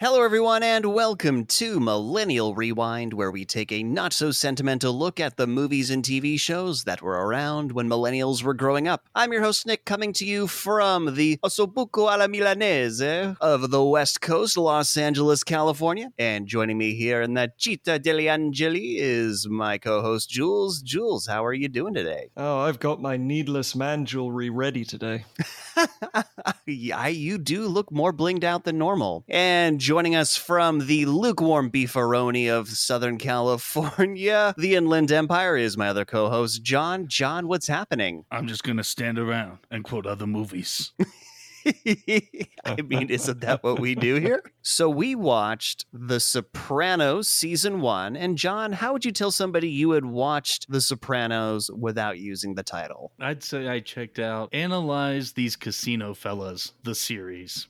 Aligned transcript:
Hello, 0.00 0.22
everyone, 0.22 0.62
and 0.62 0.94
welcome 0.94 1.44
to 1.46 1.80
Millennial 1.80 2.54
Rewind, 2.54 3.12
where 3.12 3.32
we 3.32 3.44
take 3.44 3.72
a 3.72 3.82
not 3.82 4.12
so 4.12 4.30
sentimental 4.30 4.96
look 4.96 5.18
at 5.18 5.36
the 5.36 5.48
movies 5.48 5.90
and 5.90 6.04
TV 6.04 6.38
shows 6.38 6.84
that 6.84 7.02
were 7.02 7.26
around 7.26 7.72
when 7.72 7.88
millennials 7.88 8.44
were 8.44 8.54
growing 8.54 8.86
up. 8.86 9.08
I'm 9.12 9.32
your 9.32 9.42
host, 9.42 9.66
Nick, 9.66 9.84
coming 9.84 10.12
to 10.12 10.24
you 10.24 10.46
from 10.46 11.16
the 11.16 11.40
Osobuco 11.42 12.08
alla 12.08 12.28
Milanese 12.28 13.36
of 13.40 13.72
the 13.72 13.82
West 13.82 14.20
Coast, 14.20 14.56
Los 14.56 14.96
Angeles, 14.96 15.42
California. 15.42 16.12
And 16.16 16.46
joining 16.46 16.78
me 16.78 16.94
here 16.94 17.20
in 17.20 17.34
the 17.34 17.50
Città 17.58 18.00
degli 18.00 18.28
Angeli 18.28 18.98
is 18.98 19.48
my 19.48 19.78
co 19.78 20.00
host, 20.00 20.30
Jules. 20.30 20.80
Jules, 20.80 21.26
how 21.26 21.44
are 21.44 21.52
you 21.52 21.66
doing 21.68 21.94
today? 21.94 22.30
Oh, 22.40 22.60
I've 22.60 22.78
got 22.78 23.02
my 23.02 23.16
needless 23.16 23.74
man 23.74 24.06
jewelry 24.06 24.48
ready 24.48 24.84
today. 24.84 25.24
yeah, 26.66 27.08
you 27.08 27.36
do 27.36 27.66
look 27.66 27.90
more 27.90 28.12
blinged 28.12 28.44
out 28.44 28.64
than 28.64 28.78
normal. 28.78 29.24
And 29.28 29.80
joining 29.88 30.14
us 30.14 30.36
from 30.36 30.80
the 30.80 31.06
lukewarm 31.06 31.70
beefaroni 31.70 32.46
of 32.46 32.68
Southern 32.68 33.16
California, 33.16 34.54
the 34.58 34.74
Inland 34.74 35.10
Empire, 35.10 35.56
is 35.56 35.78
my 35.78 35.88
other 35.88 36.04
co 36.04 36.28
host, 36.28 36.62
John. 36.62 37.06
John, 37.08 37.48
what's 37.48 37.68
happening? 37.68 38.26
I'm 38.30 38.46
just 38.46 38.64
going 38.64 38.76
to 38.76 38.84
stand 38.84 39.18
around 39.18 39.60
and 39.70 39.82
quote 39.82 40.04
other 40.04 40.26
movies. 40.26 40.92
I 42.64 42.82
mean, 42.82 43.10
isn't 43.10 43.40
that 43.40 43.62
what 43.62 43.80
we 43.80 43.94
do 43.94 44.16
here? 44.16 44.42
So 44.60 44.90
we 44.90 45.14
watched 45.14 45.86
The 45.94 46.20
Sopranos 46.20 47.26
season 47.26 47.80
one. 47.80 48.16
And 48.18 48.36
John, 48.36 48.72
how 48.72 48.92
would 48.92 49.02
you 49.02 49.12
tell 49.12 49.30
somebody 49.30 49.70
you 49.70 49.92
had 49.92 50.04
watched 50.04 50.70
The 50.70 50.82
Sopranos 50.82 51.70
without 51.74 52.18
using 52.18 52.54
the 52.54 52.62
title? 52.62 53.12
I'd 53.18 53.42
say 53.42 53.66
I 53.66 53.80
checked 53.80 54.18
out 54.18 54.50
Analyze 54.52 55.32
These 55.32 55.56
Casino 55.56 56.12
Fellas, 56.12 56.74
the 56.82 56.94
series. 56.94 57.66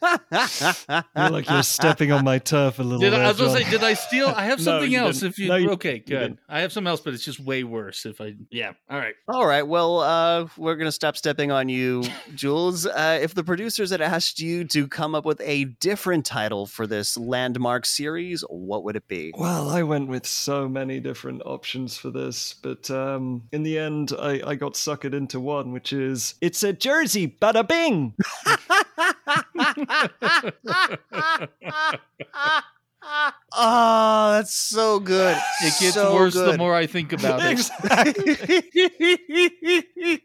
I 0.00 1.02
feel 1.14 1.32
like 1.32 1.50
you're 1.50 1.62
stepping 1.62 2.12
on 2.12 2.24
my 2.24 2.38
turf 2.38 2.78
a 2.78 2.82
little 2.82 3.00
Did 3.00 3.10
bit. 3.10 3.20
I, 3.20 3.24
I 3.24 3.28
was 3.28 3.36
going 3.38 3.54
to 3.56 3.62
say, 3.64 3.70
did 3.70 3.84
I 3.84 3.92
steal? 3.92 4.28
I 4.28 4.44
have 4.46 4.60
something 4.62 4.90
you 4.90 4.98
else. 5.00 5.20
didn't. 5.20 5.32
If 5.32 5.38
you, 5.38 5.48
No, 5.48 5.56
you- 5.56 5.70
okay, 5.72 5.98
good. 5.98 6.06
didn't. 6.18 6.38
I 6.48 6.60
have 6.60 6.72
something 6.72 6.88
else, 6.88 7.00
but 7.02 7.12
it's 7.12 7.24
just 7.24 7.40
way 7.40 7.62
worse. 7.62 8.06
If 8.06 8.22
I, 8.22 8.34
yeah, 8.50 8.72
all 8.88 8.98
right. 8.98 9.14
All 9.28 9.46
right. 9.46 9.66
Well, 9.66 10.00
uh, 10.00 10.46
we're 10.56 10.76
going 10.76 10.88
to 10.88 10.92
stop 10.92 11.16
stepping 11.18 11.50
on 11.52 11.68
you, 11.68 12.04
Jules. 12.34 12.86
Uh, 12.86 13.18
if 13.22 13.34
the 13.34 13.44
producers 13.44 13.90
had 13.90 14.00
asked 14.00 14.40
you 14.40 14.64
to 14.64 14.88
come 14.88 15.14
up 15.14 15.24
with 15.24 15.40
a 15.44 15.64
different 15.64 16.26
title 16.26 16.66
for 16.66 16.86
this 16.86 17.16
landmark 17.16 17.86
series, 17.86 18.42
what 18.48 18.82
would 18.82 18.96
it 18.96 19.06
be? 19.06 19.32
Well, 19.36 19.70
I 19.70 19.84
went 19.84 20.08
with 20.08 20.26
so 20.26 20.68
many 20.68 20.98
different 20.98 21.42
options 21.46 21.96
for 21.96 22.10
this, 22.10 22.52
but 22.52 22.90
um, 22.90 23.44
in 23.52 23.62
the 23.62 23.78
end, 23.78 24.12
I, 24.18 24.42
I 24.44 24.54
got 24.56 24.74
suckered 24.74 25.14
into 25.14 25.38
one, 25.38 25.72
which 25.72 25.92
is 25.92 26.34
it's 26.40 26.64
a 26.64 26.72
Jersey, 26.72 27.36
bada 27.40 27.66
bing. 27.66 28.14
oh, 33.04 34.32
that's 34.32 34.54
so 34.54 35.00
good. 35.00 35.36
It 35.62 35.74
gets 35.80 35.94
So 35.94 36.14
worse 36.14 36.34
the 36.34 36.56
more 36.56 36.74
I 36.74 36.86
think 36.86 37.12
about 37.12 37.40
it. 37.42 37.50
exactly. 37.52 38.36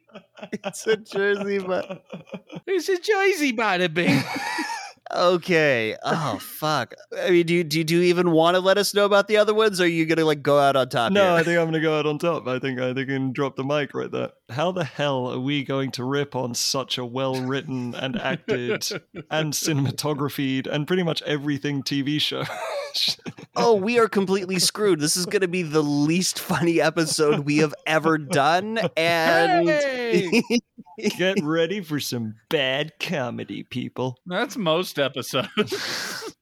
it's 0.64 0.88
a 0.88 0.98
Jersey, 0.98 1.60
but 1.60 2.04
It's 2.66 2.90
a 2.90 2.98
Jersey 3.00 3.54
bada 3.54 3.94
bing. 3.94 4.22
okay. 5.14 5.96
Oh 6.04 6.38
fuck. 6.40 6.94
I 7.20 7.30
mean, 7.32 7.46
do 7.46 7.54
you, 7.56 7.64
do 7.64 7.80
you, 7.80 7.84
do 7.84 7.96
you 7.96 8.02
even 8.04 8.32
want 8.32 8.56
to 8.56 8.60
let 8.60 8.78
us 8.78 8.94
know 8.94 9.06
about 9.06 9.28
the 9.28 9.38
other 9.38 9.54
ones? 9.54 9.80
Or 9.82 9.86
are 9.86 9.88
you 9.88 10.06
gonna 10.06 10.26
like 10.26 10.42
go 10.44 10.60
out 10.60 10.76
on 10.76 10.90
top? 10.90 11.12
No, 11.12 11.24
here? 11.24 11.32
I 11.32 11.44
think 11.44 11.58
I'm 11.58 11.64
going 11.66 11.74
to 11.74 11.80
go 11.82 11.98
out 11.98 12.06
on 12.06 12.20
top. 12.20 12.48
I 12.48 12.60
think 12.60 12.80
I 12.80 12.94
think 12.94 13.10
I 13.10 13.14
can 13.14 13.32
drop 13.32 13.56
the 13.56 13.64
mic 13.64 13.94
right 13.94 14.12
there. 14.12 14.32
How 14.50 14.72
the 14.72 14.86
hell 14.86 15.28
are 15.34 15.40
we 15.40 15.64
going 15.66 15.92
to 15.92 16.06
rip 16.06 16.34
on 16.34 16.54
such 16.56 16.98
a 16.98 17.04
well-written 17.06 17.94
and 17.96 18.18
acted 18.18 18.88
and 19.30 19.52
cinematographied 19.52 20.68
and 20.68 20.88
pretty 20.88 21.04
much 21.04 21.22
everything 21.24 21.84
TV 21.84 22.20
show? 22.22 22.44
oh, 23.58 23.76
we 23.76 24.00
are 24.00 24.08
completely 24.08 24.58
screwed. 24.60 25.02
This 25.02 25.18
is 25.18 25.26
going 25.26 25.42
to 25.42 25.50
be 25.50 25.64
the 25.64 25.84
least 25.84 26.40
funny 26.40 26.80
episode 26.80 27.40
we 27.40 27.58
have 27.58 27.76
ever 27.86 28.18
done. 28.18 28.80
And 28.96 29.68
Hey! 29.68 30.42
Get 31.18 31.44
ready 31.44 31.82
for 31.82 32.00
some 32.00 32.36
bad 32.50 32.94
comedy, 33.02 33.64
people. 33.64 34.18
That's 34.26 34.56
most 34.56 34.98
episodes. 34.98 35.50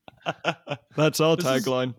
That's 0.95 1.19
our 1.19 1.35
This 1.38 1.45
is- 1.45 1.65
tagline. 1.65 1.95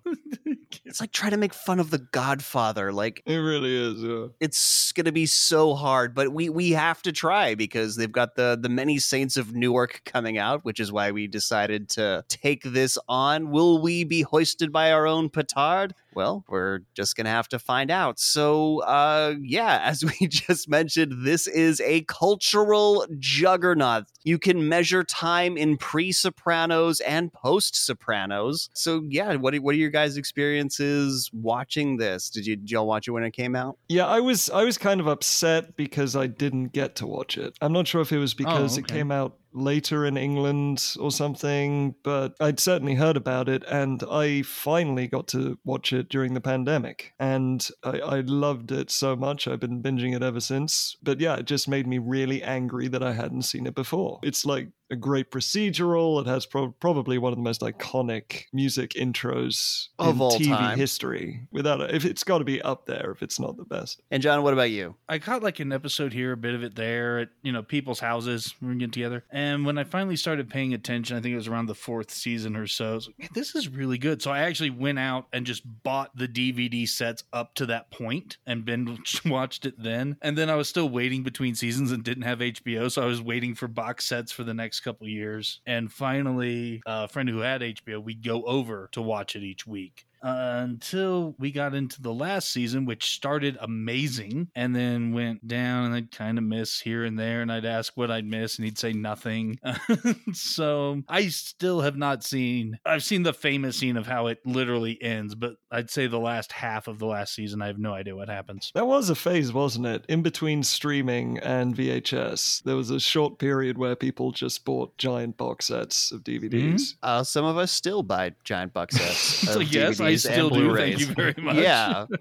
It's 0.96 1.00
like 1.02 1.12
trying 1.12 1.32
to 1.32 1.36
make 1.36 1.52
fun 1.52 1.78
of 1.78 1.90
The 1.90 1.98
Godfather. 1.98 2.90
Like, 2.90 3.22
It 3.26 3.36
really 3.36 3.76
is. 3.76 4.02
Yeah. 4.02 4.28
it's 4.40 4.92
going 4.92 5.04
to 5.04 5.12
be 5.12 5.26
so 5.26 5.74
hard, 5.74 6.14
but 6.14 6.32
we, 6.32 6.48
we 6.48 6.70
have 6.70 7.02
to 7.02 7.12
try 7.12 7.54
because 7.54 7.96
they've 7.96 8.10
got 8.10 8.34
the, 8.34 8.58
the 8.58 8.70
Many 8.70 8.98
Saints 8.98 9.36
of 9.36 9.54
Newark 9.54 10.00
coming 10.06 10.38
out, 10.38 10.64
which 10.64 10.80
is 10.80 10.90
why 10.90 11.10
we 11.10 11.26
decided 11.26 11.90
to 11.90 12.24
take 12.28 12.62
this 12.62 12.96
on. 13.10 13.50
Will 13.50 13.82
we 13.82 14.04
be 14.04 14.22
hoisted 14.22 14.72
by 14.72 14.90
our 14.90 15.06
own 15.06 15.28
petard? 15.28 15.92
Well, 16.14 16.46
we're 16.48 16.80
just 16.94 17.14
going 17.14 17.26
to 17.26 17.30
have 17.30 17.48
to 17.48 17.58
find 17.58 17.90
out. 17.90 18.18
So, 18.18 18.80
uh, 18.80 19.34
yeah, 19.42 19.80
as 19.82 20.02
we 20.20 20.28
just 20.28 20.66
mentioned, 20.66 21.26
this 21.26 21.46
is 21.46 21.78
a 21.82 22.04
cultural 22.04 23.06
juggernaut. 23.18 24.04
You 24.24 24.38
can 24.38 24.66
measure 24.66 25.04
time 25.04 25.58
in 25.58 25.76
pre 25.76 26.10
Sopranos 26.12 27.00
and 27.00 27.30
post 27.34 27.76
Sopranos. 27.76 28.70
So, 28.72 29.04
yeah, 29.10 29.34
what 29.34 29.54
what 29.56 29.74
are 29.74 29.78
your 29.78 29.90
guys' 29.90 30.16
experiences 30.16 30.85
watching 31.32 31.96
this? 31.96 32.30
Did 32.30 32.46
you 32.46 32.56
did 32.56 32.70
y'all 32.70 32.86
watch 32.86 33.08
it 33.08 33.12
when 33.12 33.22
it 33.22 33.32
came 33.32 33.54
out? 33.54 33.78
Yeah, 33.88 34.06
I 34.06 34.20
was 34.20 34.50
I 34.50 34.64
was 34.64 34.78
kind 34.78 35.00
of 35.00 35.06
upset 35.06 35.76
because 35.76 36.16
I 36.16 36.26
didn't 36.26 36.68
get 36.72 36.96
to 36.96 37.06
watch 37.06 37.38
it. 37.38 37.56
I'm 37.60 37.72
not 37.72 37.86
sure 37.86 38.00
if 38.00 38.12
it 38.12 38.18
was 38.18 38.34
oh, 38.34 38.38
because 38.38 38.78
it 38.78 38.84
okay. 38.84 38.96
came 38.96 39.10
out 39.10 39.36
later 39.56 40.04
in 40.04 40.16
England 40.16 40.94
or 41.00 41.10
something, 41.10 41.94
but 42.02 42.34
I'd 42.40 42.60
certainly 42.60 42.94
heard 42.94 43.16
about 43.16 43.48
it 43.48 43.64
and 43.64 44.02
I 44.10 44.42
finally 44.42 45.06
got 45.08 45.26
to 45.28 45.58
watch 45.64 45.92
it 45.92 46.08
during 46.08 46.34
the 46.34 46.40
pandemic. 46.40 47.14
And 47.18 47.66
I, 47.82 47.98
I 48.00 48.20
loved 48.20 48.70
it 48.72 48.90
so 48.90 49.16
much. 49.16 49.48
I've 49.48 49.60
been 49.60 49.82
binging 49.82 50.14
it 50.14 50.22
ever 50.22 50.40
since. 50.40 50.96
But 51.02 51.20
yeah, 51.20 51.36
it 51.36 51.46
just 51.46 51.68
made 51.68 51.86
me 51.86 51.98
really 51.98 52.42
angry 52.42 52.88
that 52.88 53.02
I 53.02 53.12
hadn't 53.12 53.42
seen 53.42 53.66
it 53.66 53.74
before. 53.74 54.20
It's 54.22 54.44
like 54.44 54.68
a 54.90 54.96
great 54.96 55.30
procedural. 55.32 56.20
It 56.20 56.26
has 56.28 56.46
pro- 56.46 56.70
probably 56.72 57.18
one 57.18 57.32
of 57.32 57.38
the 57.38 57.42
most 57.42 57.60
iconic 57.62 58.44
music 58.52 58.90
intros 58.90 59.88
Of 59.98 60.16
in 60.16 60.20
all 60.20 60.38
TV 60.38 60.48
time. 60.56 60.78
history. 60.78 61.48
Without 61.50 61.80
a, 61.80 61.94
if 61.94 62.04
it's 62.04 62.22
got 62.22 62.38
to 62.38 62.44
be 62.44 62.62
up 62.62 62.86
there, 62.86 63.10
if 63.10 63.22
it's 63.22 63.40
not 63.40 63.56
the 63.56 63.64
best. 63.64 64.00
And 64.10 64.22
John, 64.22 64.42
what 64.42 64.52
about 64.52 64.70
you? 64.70 64.94
I 65.08 65.18
caught 65.18 65.42
like 65.42 65.58
an 65.60 65.72
episode 65.72 66.12
here, 66.12 66.32
a 66.32 66.36
bit 66.36 66.54
of 66.54 66.62
it 66.62 66.76
there 66.76 67.18
at 67.18 67.28
you 67.42 67.52
know 67.52 67.62
people's 67.62 67.98
houses. 68.00 68.54
when 68.60 68.68
We 68.68 68.74
were 68.74 68.78
getting 68.78 68.92
together, 68.92 69.24
and 69.30 69.45
when 69.64 69.78
I 69.78 69.84
finally 69.84 70.16
started 70.16 70.48
paying 70.48 70.74
attention, 70.74 71.16
I 71.16 71.20
think 71.20 71.32
it 71.32 71.36
was 71.36 71.48
around 71.48 71.66
the 71.66 71.74
fourth 71.74 72.10
season 72.10 72.56
or 72.56 72.66
so. 72.66 72.94
Like, 72.94 73.18
"Man, 73.18 73.28
this 73.34 73.54
is 73.54 73.68
really 73.68 73.98
good. 73.98 74.22
So 74.22 74.30
I 74.30 74.40
actually 74.40 74.70
went 74.70 74.98
out 74.98 75.26
and 75.32 75.46
just 75.46 75.62
bought 75.82 76.16
the 76.16 76.28
DVD 76.28 76.88
sets 76.88 77.24
up 77.32 77.54
to 77.56 77.66
that 77.66 77.90
point 77.90 78.38
and 78.46 78.64
binge 78.64 79.22
watched 79.26 79.66
it 79.66 79.74
then. 79.78 80.16
And 80.22 80.36
then 80.36 80.50
I 80.50 80.54
was 80.54 80.68
still 80.68 80.88
waiting 80.88 81.22
between 81.22 81.54
seasons 81.54 81.92
and 81.92 82.02
didn't 82.02 82.24
have 82.24 82.38
HBO, 82.38 82.90
so 82.90 83.02
I 83.02 83.06
was 83.06 83.20
waiting 83.20 83.54
for 83.54 83.68
box 83.68 84.06
sets 84.06 84.32
for 84.32 84.44
the 84.44 84.54
next 84.54 84.80
couple 84.80 85.08
years. 85.08 85.60
And 85.66 85.92
finally, 85.92 86.82
uh, 86.86 87.02
a 87.04 87.08
friend 87.08 87.28
who 87.28 87.40
had 87.40 87.62
HBO, 87.62 88.02
we'd 88.02 88.24
go 88.24 88.42
over 88.44 88.88
to 88.92 89.02
watch 89.02 89.36
it 89.36 89.42
each 89.42 89.66
week 89.66 90.06
uh, 90.22 90.60
until 90.64 91.34
we 91.38 91.50
got 91.50 91.74
into 91.74 92.00
the 92.02 92.12
last 92.12 92.50
season, 92.50 92.84
which 92.84 93.10
started 93.10 93.56
amazing 93.60 94.48
and 94.54 94.74
then 94.74 95.12
went 95.12 95.46
down, 95.46 95.86
and 95.86 95.94
I'd 95.94 96.10
kind 96.10 96.38
of 96.38 96.44
miss 96.44 96.80
here 96.80 97.04
and 97.04 97.18
there, 97.18 97.42
and 97.42 97.52
I'd 97.52 97.64
ask 97.64 97.96
what 97.96 98.10
I'd 98.10 98.26
miss, 98.26 98.56
and 98.56 98.64
he'd 98.64 98.78
say 98.78 98.92
nothing. 98.92 99.58
so 100.32 101.02
I 101.08 101.28
still 101.28 101.80
have 101.80 101.96
not 101.96 102.24
seen. 102.24 102.78
I've 102.84 103.04
seen 103.04 103.22
the 103.22 103.32
famous 103.32 103.78
scene 103.78 103.96
of 103.96 104.06
how 104.06 104.26
it 104.28 104.38
literally 104.44 105.00
ends, 105.02 105.34
but 105.34 105.56
I'd 105.70 105.90
say 105.90 106.06
the 106.06 106.18
last 106.18 106.52
half 106.52 106.88
of 106.88 106.98
the 106.98 107.06
last 107.06 107.34
season, 107.34 107.62
I 107.62 107.66
have 107.66 107.78
no 107.78 107.92
idea 107.92 108.16
what 108.16 108.28
happens. 108.28 108.70
That 108.74 108.86
was 108.86 109.10
a 109.10 109.14
phase, 109.14 109.52
wasn't 109.52 109.86
it? 109.86 110.04
In 110.08 110.22
between 110.22 110.62
streaming 110.62 111.38
and 111.38 111.74
VHS, 111.76 112.62
there 112.64 112.76
was 112.76 112.90
a 112.90 113.00
short 113.00 113.38
period 113.38 113.78
where 113.78 113.96
people 113.96 114.32
just 114.32 114.64
bought 114.64 114.96
giant 114.98 115.36
box 115.36 115.66
sets 115.66 116.12
of 116.12 116.24
DVDs. 116.24 116.94
Uh, 117.02 117.22
some 117.22 117.44
of 117.44 117.56
us 117.56 117.72
still 117.72 118.02
buy 118.02 118.32
giant 118.44 118.72
box 118.72 118.96
sets. 118.96 119.46
So 119.56 119.60
of 119.60 119.72
yes, 119.72 120.00
I 120.00 120.05
DVDs 120.14 120.18
still 120.20 120.46
and 120.48 120.54
do. 120.56 120.60
Blu-rays. 120.60 120.96
Thank 120.96 121.08
you 121.08 121.14
very 121.14 121.34
much. 121.42 121.56
Yeah. 121.56 122.06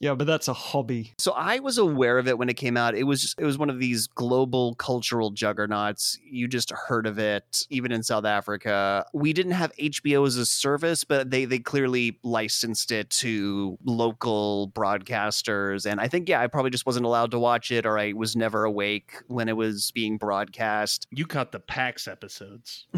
Yeah, 0.00 0.14
but 0.14 0.26
that's 0.26 0.48
a 0.48 0.52
hobby. 0.52 1.12
So 1.18 1.32
I 1.32 1.58
was 1.58 1.78
aware 1.78 2.18
of 2.18 2.28
it 2.28 2.38
when 2.38 2.48
it 2.48 2.54
came 2.54 2.76
out. 2.76 2.94
It 2.94 3.04
was 3.04 3.34
it 3.38 3.44
was 3.44 3.58
one 3.58 3.70
of 3.70 3.78
these 3.78 4.06
global 4.06 4.74
cultural 4.76 5.30
juggernauts. 5.30 6.18
You 6.22 6.46
just 6.48 6.70
heard 6.70 7.06
of 7.06 7.18
it, 7.18 7.66
even 7.70 7.90
in 7.92 8.02
South 8.02 8.24
Africa. 8.24 9.04
We 9.12 9.32
didn't 9.32 9.52
have 9.52 9.72
HBO 9.76 10.26
as 10.26 10.36
a 10.36 10.46
service, 10.46 11.04
but 11.04 11.30
they 11.30 11.44
they 11.44 11.58
clearly 11.58 12.18
licensed 12.22 12.92
it 12.92 13.10
to 13.10 13.78
local 13.84 14.70
broadcasters. 14.74 15.90
And 15.90 16.00
I 16.00 16.08
think 16.08 16.28
yeah, 16.28 16.40
I 16.40 16.46
probably 16.46 16.70
just 16.70 16.86
wasn't 16.86 17.06
allowed 17.06 17.30
to 17.32 17.38
watch 17.38 17.70
it, 17.70 17.86
or 17.86 17.98
I 17.98 18.12
was 18.12 18.36
never 18.36 18.64
awake 18.64 19.14
when 19.26 19.48
it 19.48 19.56
was 19.56 19.90
being 19.92 20.16
broadcast. 20.18 21.06
You 21.10 21.26
caught 21.26 21.52
the 21.52 21.60
PAX 21.60 22.06
episodes. 22.08 22.86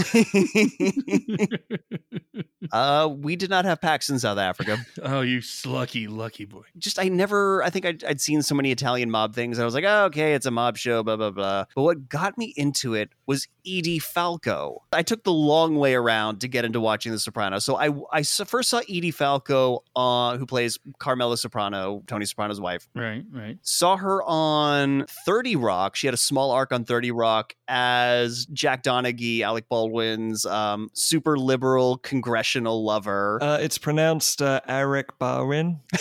Uh, 2.73 3.09
we 3.11 3.37
did 3.37 3.51
not 3.51 3.65
have 3.65 3.81
PAX 3.81 4.11
in 4.11 4.19
South 4.19 4.39
Africa. 4.39 4.79
Oh, 5.03 5.23
you 5.23 5.39
slucky, 5.39 6.09
lucky 6.09 6.45
boy. 6.45 6.63
Just 6.79 6.99
I 6.99 7.09
never. 7.09 7.63
I 7.63 7.71
think 7.71 7.87
I'd, 7.87 8.05
I'd 8.05 8.21
seen 8.21 8.43
so 8.43 8.55
many 8.55 8.71
Italian 8.71 9.11
mob 9.11 9.35
things. 9.35 9.59
I 9.59 9.65
was 9.65 9.73
like, 9.73 9.85
oh, 9.87 10.05
okay, 10.07 10.35
it's 10.35 10.47
a 10.47 10.51
mob 10.51 10.77
show, 10.77 11.03
blah 11.03 11.17
blah 11.17 11.31
blah. 11.31 11.65
But 11.75 11.83
what 11.83 12.09
got 12.09 12.37
me 12.37 12.53
into 12.57 12.95
it 12.95 13.11
was 13.27 13.49
Edie 13.67 13.99
Falco. 13.99 14.83
I 14.93 15.03
took 15.03 15.25
the 15.25 15.33
long 15.33 15.77
way 15.77 15.95
around 15.95 16.41
to 16.41 16.49
get 16.49 16.65
into 16.65 16.81
watching 16.81 17.13
The 17.13 17.19
Sopranos. 17.19 17.65
So 17.65 17.77
I, 17.77 17.91
I 18.13 18.23
first 18.23 18.69
saw 18.71 18.81
Edie 18.89 19.11
Falco, 19.11 19.85
uh, 19.97 20.37
who 20.37 20.47
plays 20.47 20.79
Carmela 20.99 21.37
Soprano, 21.39 22.03
Tony 22.07 22.27
Soprano's 22.27 22.61
wife. 22.61 22.89
Right, 22.95 23.25
right. 23.33 23.59
Saw 23.63 23.97
her 23.97 24.23
on 24.25 25.07
30 25.25 25.57
Rock. 25.57 25.97
She 25.97 26.07
had 26.07 26.15
a 26.15 26.19
small 26.19 26.51
arc 26.51 26.73
on 26.73 26.85
30 26.85 27.11
Rock 27.13 27.55
as 27.69 28.47
Jack 28.47 28.83
Donaghy, 28.83 29.41
Alec 29.41 29.69
Baldwin's 29.69 30.45
um, 30.45 30.91
super 30.93 31.39
liberal 31.39 31.99
congressional 31.99 32.50
lover. 32.59 33.39
Uh, 33.43 33.59
it's 33.61 33.79
pronounced 33.79 34.43
uh, 34.43 34.61
Eric 34.67 35.19
Barwin. 35.19 35.81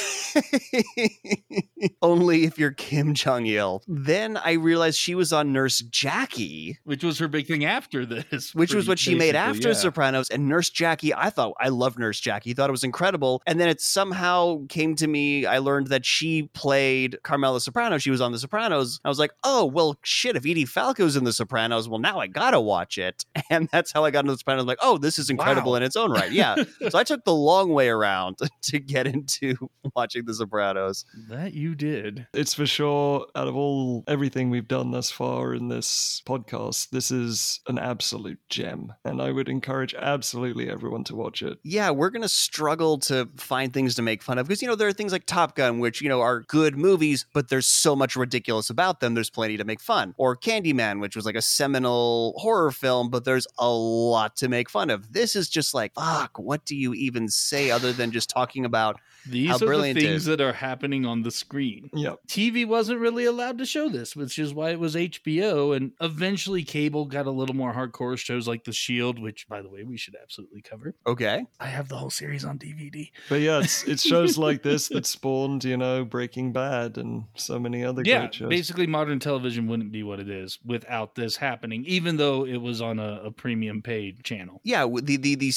Only 2.01 2.45
if 2.45 2.57
you're 2.57 2.71
Kim 2.71 3.13
Jong 3.13 3.45
il. 3.45 3.81
Then 3.87 4.37
I 4.37 4.53
realized 4.53 4.97
she 4.97 5.15
was 5.15 5.33
on 5.33 5.53
Nurse 5.53 5.79
Jackie, 5.79 6.77
Which 6.83 7.03
was 7.03 7.19
her 7.19 7.27
big 7.27 7.47
thing 7.47 7.65
after 7.65 8.05
this. 8.05 8.53
which 8.59 8.73
was 8.73 8.87
what 8.87 8.99
she 8.99 9.15
made 9.15 9.35
after 9.35 9.69
yeah. 9.69 9.73
Sopranos. 9.73 10.29
And 10.29 10.47
Nurse 10.47 10.69
Jackie, 10.69 11.13
I 11.13 11.29
thought 11.29 11.53
I 11.59 11.69
loved 11.69 11.99
Nurse 11.99 12.19
Jackie. 12.19 12.53
Thought 12.53 12.69
it 12.69 12.71
was 12.71 12.83
incredible. 12.83 13.41
And 13.45 13.59
then 13.59 13.69
it 13.69 13.81
somehow 13.81 14.65
came 14.69 14.95
to 14.95 15.07
me. 15.07 15.45
I 15.45 15.59
learned 15.59 15.87
that 15.87 16.05
she 16.05 16.43
played 16.53 17.17
Carmela 17.23 17.61
Soprano. 17.61 17.97
She 17.97 18.11
was 18.11 18.21
on 18.21 18.31
The 18.31 18.39
Sopranos. 18.39 18.99
I 19.03 19.09
was 19.09 19.19
like, 19.19 19.31
oh 19.43 19.65
well, 19.65 19.97
shit. 20.03 20.35
If 20.35 20.45
Edie 20.45 20.65
Falco's 20.65 21.15
in 21.15 21.23
The 21.23 21.33
Sopranos, 21.33 21.89
well 21.89 21.99
now 21.99 22.19
I 22.19 22.27
gotta 22.27 22.59
watch 22.59 22.97
it. 22.97 23.25
And 23.51 23.67
that's 23.71 23.91
how 23.91 24.05
I 24.05 24.11
got 24.11 24.19
into 24.19 24.33
The 24.33 24.37
Sopranos. 24.37 24.65
like, 24.65 24.77
oh, 24.81 24.97
this 24.99 25.17
is 25.17 25.29
incredible 25.31 25.71
Wow. 25.71 25.77
in 25.77 25.83
its 25.83 25.95
own 25.95 26.11
right. 26.11 26.31
Yeah. 26.39 26.55
so 26.89 26.97
I 26.97 27.03
took 27.03 27.23
the 27.23 27.33
long 27.33 27.73
way 27.73 27.89
around 27.89 28.37
to 28.63 28.79
get 28.79 29.07
into 29.07 29.55
watching 29.95 30.25
The 30.25 30.33
Sopranos. 30.33 31.05
That 31.29 31.53
you 31.53 31.75
did. 31.75 32.27
It's 32.33 32.53
for 32.53 32.65
sure, 32.65 33.27
out 33.35 33.47
of 33.47 33.55
all 33.55 34.03
everything 34.07 34.49
we've 34.49 34.67
done 34.67 34.91
thus 34.91 35.09
far 35.11 35.53
in 35.53 35.67
this 35.69 36.21
podcast, 36.25 36.89
this 36.89 37.11
is 37.11 37.59
an 37.67 37.77
absolute 37.79 38.39
gem. 38.49 38.93
And 39.05 39.21
I 39.21 39.31
would 39.31 39.49
encourage 39.49 39.93
absolutely 39.95 40.69
everyone 40.69 41.03
to 41.05 41.15
watch 41.15 41.41
it. 41.41 41.59
yeah, 41.63 41.89
we're 41.91 42.09
going 42.09 42.21
to 42.21 42.29
struggle 42.29 42.97
to 42.99 43.29
find 43.37 43.73
things 43.73 43.95
to 43.95 44.01
make 44.01 44.21
fun 44.23 44.37
of 44.37 44.47
because, 44.47 44.61
you 44.61 44.67
know, 44.67 44.75
there 44.75 44.87
are 44.87 44.93
things 44.93 45.11
like 45.11 45.25
Top 45.25 45.55
Gun, 45.55 45.79
which, 45.79 46.01
you 46.01 46.09
know, 46.09 46.21
are 46.21 46.41
good 46.41 46.77
movies, 46.77 47.25
but 47.33 47.49
there's 47.49 47.67
so 47.67 47.95
much 47.95 48.15
ridiculous 48.15 48.69
about 48.69 48.99
them. 48.99 49.13
There's 49.13 49.29
plenty 49.29 49.57
to 49.57 49.63
make 49.63 49.81
fun. 49.81 50.13
Or 50.17 50.35
Candyman, 50.35 50.99
which 51.01 51.15
was 51.15 51.25
like 51.25 51.35
a 51.35 51.41
seminal 51.41 52.33
horror 52.37 52.71
film, 52.71 53.09
but 53.09 53.25
there's 53.25 53.47
a 53.57 53.69
lot 53.69 54.35
to 54.37 54.47
make 54.49 54.69
fun 54.69 54.89
of. 54.89 55.11
This 55.13 55.35
is 55.35 55.49
just 55.49 55.73
like, 55.73 55.93
fuck, 55.93 56.28
what 56.37 56.65
do 56.65 56.75
you 56.75 56.93
even 56.93 57.27
say 57.29 57.71
other 57.71 57.91
than 57.93 58.11
just 58.11 58.29
talking 58.29 58.65
about 58.65 58.99
These 59.25 59.49
How 59.49 59.55
are 59.55 59.59
the 59.59 59.65
brilliant 59.65 59.97
it 59.97 60.01
things 60.03 60.21
is. 60.21 60.25
that 60.25 60.41
are 60.41 60.53
happening 60.53 61.05
on 61.05 61.23
the 61.23 61.31
screen. 61.31 61.89
Yep. 61.93 62.19
TV 62.27 62.65
wasn't 62.67 62.99
really 62.99 63.25
allowed 63.25 63.57
to 63.59 63.65
show 63.65 63.89
this, 63.89 64.15
which 64.15 64.37
is 64.39 64.53
why 64.53 64.71
it 64.71 64.79
was 64.79 64.95
HBO. 64.95 65.75
And 65.75 65.91
eventually, 66.01 66.63
cable 66.63 67.05
got 67.05 67.25
a 67.25 67.31
little 67.31 67.55
more 67.55 67.73
hardcore 67.73 68.17
shows 68.17 68.47
like 68.47 68.63
The 68.63 68.71
Shield, 68.73 69.19
which, 69.19 69.47
by 69.47 69.61
the 69.61 69.69
way, 69.69 69.83
we 69.83 69.97
should 69.97 70.15
absolutely 70.21 70.61
cover. 70.61 70.95
okay? 71.05 71.45
I 71.59 71.67
have 71.67 71.89
the 71.89 71.97
whole 71.97 72.09
series 72.09 72.45
on 72.45 72.57
DVD. 72.59 73.11
But 73.29 73.41
yeah, 73.41 73.59
it's, 73.59 73.83
it's 73.83 74.03
shows 74.03 74.37
like 74.37 74.63
this 74.63 74.87
that 74.89 75.05
spawned, 75.05 75.63
you 75.63 75.77
know, 75.77 76.05
Breaking 76.05 76.51
Bad 76.53 76.97
and 76.97 77.25
so 77.35 77.59
many 77.59 77.83
other 77.83 78.03
yeah, 78.05 78.19
great 78.19 78.33
shows. 78.35 78.49
basically, 78.49 78.87
modern 78.87 79.19
television 79.19 79.67
wouldn't 79.67 79.91
be 79.91 80.03
what 80.03 80.19
it 80.19 80.29
is 80.29 80.59
without 80.65 81.15
this 81.15 81.35
happening, 81.37 81.83
even 81.85 82.17
though 82.17 82.45
it 82.45 82.57
was 82.57 82.81
on 82.81 82.99
a, 82.99 83.21
a 83.25 83.31
premium 83.31 83.81
paid 83.81 84.23
channel. 84.23 84.61
Yeah, 84.63 84.81
w- 84.81 85.01
the, 85.05 85.17
the 85.17 85.35
the 85.35 85.51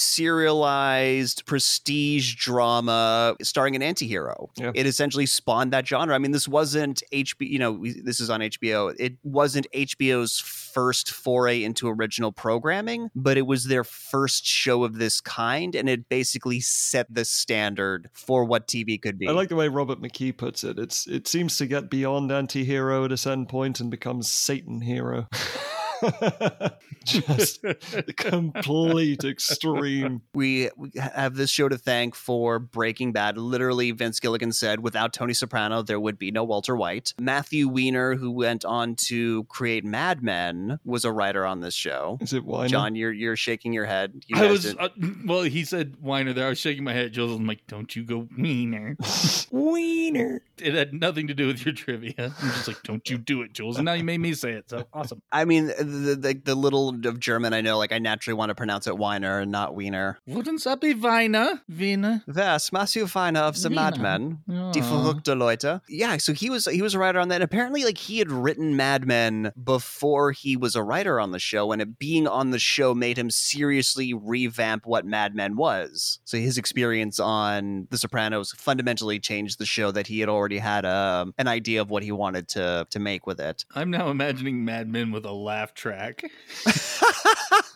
serialized 0.66 1.44
prestige 1.46 2.34
drama 2.36 3.34
starring 3.42 3.76
an 3.76 3.82
antihero. 3.82 4.48
Yeah. 4.56 4.72
It 4.74 4.86
essentially 4.86 5.26
spawned 5.26 5.72
that 5.72 5.86
genre. 5.86 6.14
I 6.14 6.18
mean, 6.18 6.30
this 6.32 6.48
wasn't 6.48 7.02
HBO, 7.12 7.36
you 7.40 7.58
know, 7.58 7.72
we- 7.72 8.00
this 8.00 8.20
is 8.20 8.30
on 8.30 8.40
HBO. 8.42 8.94
It 8.98 9.16
wasn't 9.22 9.66
HBO's 9.74 10.38
first 10.38 11.10
foray 11.10 11.62
into 11.62 11.88
original 11.88 12.32
programming, 12.32 13.10
but 13.14 13.36
it 13.36 13.46
was 13.46 13.64
their 13.64 13.84
first 13.84 14.46
show 14.46 14.84
of 14.84 14.98
this 14.98 15.20
kind 15.20 15.74
and 15.74 15.88
it 15.88 16.08
basically 16.08 16.60
set 16.60 17.12
the 17.12 17.24
standard 17.24 18.08
for 18.12 18.44
what 18.44 18.66
TV 18.68 19.00
could 19.00 19.18
be. 19.18 19.28
I 19.28 19.32
like 19.32 19.48
the 19.48 19.56
way 19.56 19.68
Robert 19.68 20.00
McKee 20.00 20.36
puts 20.36 20.64
it. 20.64 20.78
It's 20.78 21.06
it 21.06 21.26
seems 21.28 21.56
to 21.58 21.66
get 21.66 21.90
beyond 21.90 22.30
anti-hero 22.32 23.04
at 23.04 23.12
a 23.12 23.16
certain 23.16 23.46
point 23.46 23.80
and 23.80 23.90
becomes 23.90 24.30
Satan 24.30 24.80
hero. 24.80 25.28
Just 27.04 27.62
the 27.62 28.14
complete 28.16 29.24
extreme. 29.24 30.22
we, 30.34 30.70
we 30.76 30.90
have 30.96 31.34
this 31.34 31.50
show 31.50 31.68
to 31.68 31.78
thank 31.78 32.14
for 32.14 32.58
Breaking 32.58 33.12
Bad. 33.12 33.36
Literally, 33.36 33.90
Vince 33.92 34.20
Gilligan 34.20 34.52
said, 34.52 34.80
without 34.80 35.12
Tony 35.12 35.34
Soprano, 35.34 35.82
there 35.82 36.00
would 36.00 36.18
be 36.18 36.30
no 36.30 36.44
Walter 36.44 36.76
White. 36.76 37.14
Matthew 37.20 37.68
Weiner, 37.68 38.14
who 38.16 38.30
went 38.30 38.64
on 38.64 38.94
to 39.06 39.44
create 39.44 39.84
Mad 39.84 40.22
Men, 40.22 40.78
was 40.84 41.04
a 41.04 41.12
writer 41.12 41.46
on 41.46 41.60
this 41.60 41.74
show. 41.74 42.18
Is 42.20 42.32
it 42.32 42.44
why 42.44 42.68
John, 42.68 42.94
you're 42.94 43.12
you're 43.12 43.36
shaking 43.36 43.72
your 43.72 43.86
head. 43.86 44.24
You 44.26 44.36
I 44.36 44.50
was, 44.50 44.74
uh, 44.74 44.88
well, 45.24 45.42
he 45.42 45.64
said 45.64 45.96
Weiner 46.00 46.32
there. 46.32 46.46
I 46.46 46.50
was 46.50 46.58
shaking 46.58 46.84
my 46.84 46.92
head. 46.92 47.12
Jules, 47.12 47.38
I'm 47.38 47.46
like, 47.46 47.66
don't 47.66 47.94
you 47.94 48.04
go 48.04 48.28
Weiner. 48.36 48.96
Weiner. 49.50 50.42
It 50.58 50.74
had 50.74 50.94
nothing 50.94 51.26
to 51.28 51.34
do 51.34 51.46
with 51.46 51.64
your 51.64 51.74
trivia. 51.74 52.14
I'm 52.18 52.50
just 52.50 52.68
like, 52.68 52.82
don't 52.82 53.08
you 53.08 53.18
do 53.18 53.42
it, 53.42 53.52
Jules. 53.52 53.76
And 53.76 53.84
now 53.84 53.92
you 53.92 54.04
made 54.04 54.18
me 54.18 54.34
say 54.34 54.52
it. 54.52 54.70
So 54.70 54.86
awesome. 54.92 55.22
I 55.30 55.44
mean, 55.44 55.72
the, 55.92 56.16
the 56.16 56.40
the 56.44 56.54
little 56.54 56.88
of 57.06 57.20
German 57.20 57.52
I 57.52 57.60
know, 57.60 57.78
like 57.78 57.92
I 57.92 57.98
naturally 57.98 58.34
want 58.34 58.50
to 58.50 58.54
pronounce 58.54 58.86
it 58.86 58.96
Weiner 58.96 59.40
and 59.40 59.52
not 59.52 59.74
Wiener. 59.74 60.18
Wouldn't 60.26 60.64
that 60.64 60.80
be 60.80 60.94
Weiner? 60.94 61.62
Wiener? 61.68 62.22
Was 62.26 62.72
Matthew 62.72 63.06
Weiner 63.06 63.40
of 63.40 63.60
the 63.60 63.70
Mad 63.70 64.00
Men? 64.00 64.38
Die 64.48 64.54
Aw. 64.54 64.72
verrückte 64.72 65.38
Leute. 65.38 65.80
Yeah, 65.88 66.16
so 66.16 66.32
he 66.32 66.50
was 66.50 66.66
he 66.66 66.82
was 66.82 66.94
a 66.94 66.98
writer 66.98 67.18
on 67.18 67.28
that. 67.28 67.36
And 67.36 67.44
apparently, 67.44 67.84
like 67.84 67.98
he 67.98 68.18
had 68.18 68.30
written 68.30 68.76
Mad 68.76 69.06
Men 69.06 69.52
before 69.62 70.32
he 70.32 70.56
was 70.56 70.74
a 70.76 70.82
writer 70.82 71.20
on 71.20 71.32
the 71.32 71.38
show, 71.38 71.72
and 71.72 71.82
it 71.82 71.98
being 71.98 72.26
on 72.26 72.50
the 72.50 72.58
show 72.58 72.94
made 72.94 73.18
him 73.18 73.30
seriously 73.30 74.14
revamp 74.14 74.86
what 74.86 75.04
Mad 75.04 75.34
Men 75.34 75.56
was. 75.56 76.20
So 76.24 76.38
his 76.38 76.58
experience 76.58 77.20
on 77.20 77.88
The 77.90 77.98
Sopranos 77.98 78.52
fundamentally 78.52 79.18
changed 79.18 79.58
the 79.58 79.66
show 79.66 79.90
that 79.92 80.06
he 80.06 80.20
had 80.20 80.28
already 80.28 80.58
had 80.58 80.84
um, 80.84 81.34
an 81.38 81.48
idea 81.48 81.80
of 81.80 81.90
what 81.90 82.02
he 82.02 82.12
wanted 82.12 82.48
to 82.48 82.86
to 82.90 82.98
make 82.98 83.26
with 83.26 83.40
it. 83.40 83.64
I'm 83.74 83.90
now 83.90 84.08
imagining 84.10 84.64
Mad 84.64 84.88
Men 84.88 85.10
with 85.12 85.24
a 85.24 85.32
laugh 85.32 85.74
track. 85.82 86.24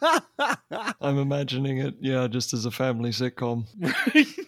I'm 1.01 1.19
imagining 1.19 1.79
it, 1.79 1.97
yeah, 2.01 2.29
just 2.29 2.55
as 2.55 2.65
a 2.65 2.71
family 2.71 3.11
sitcom. 3.11 3.67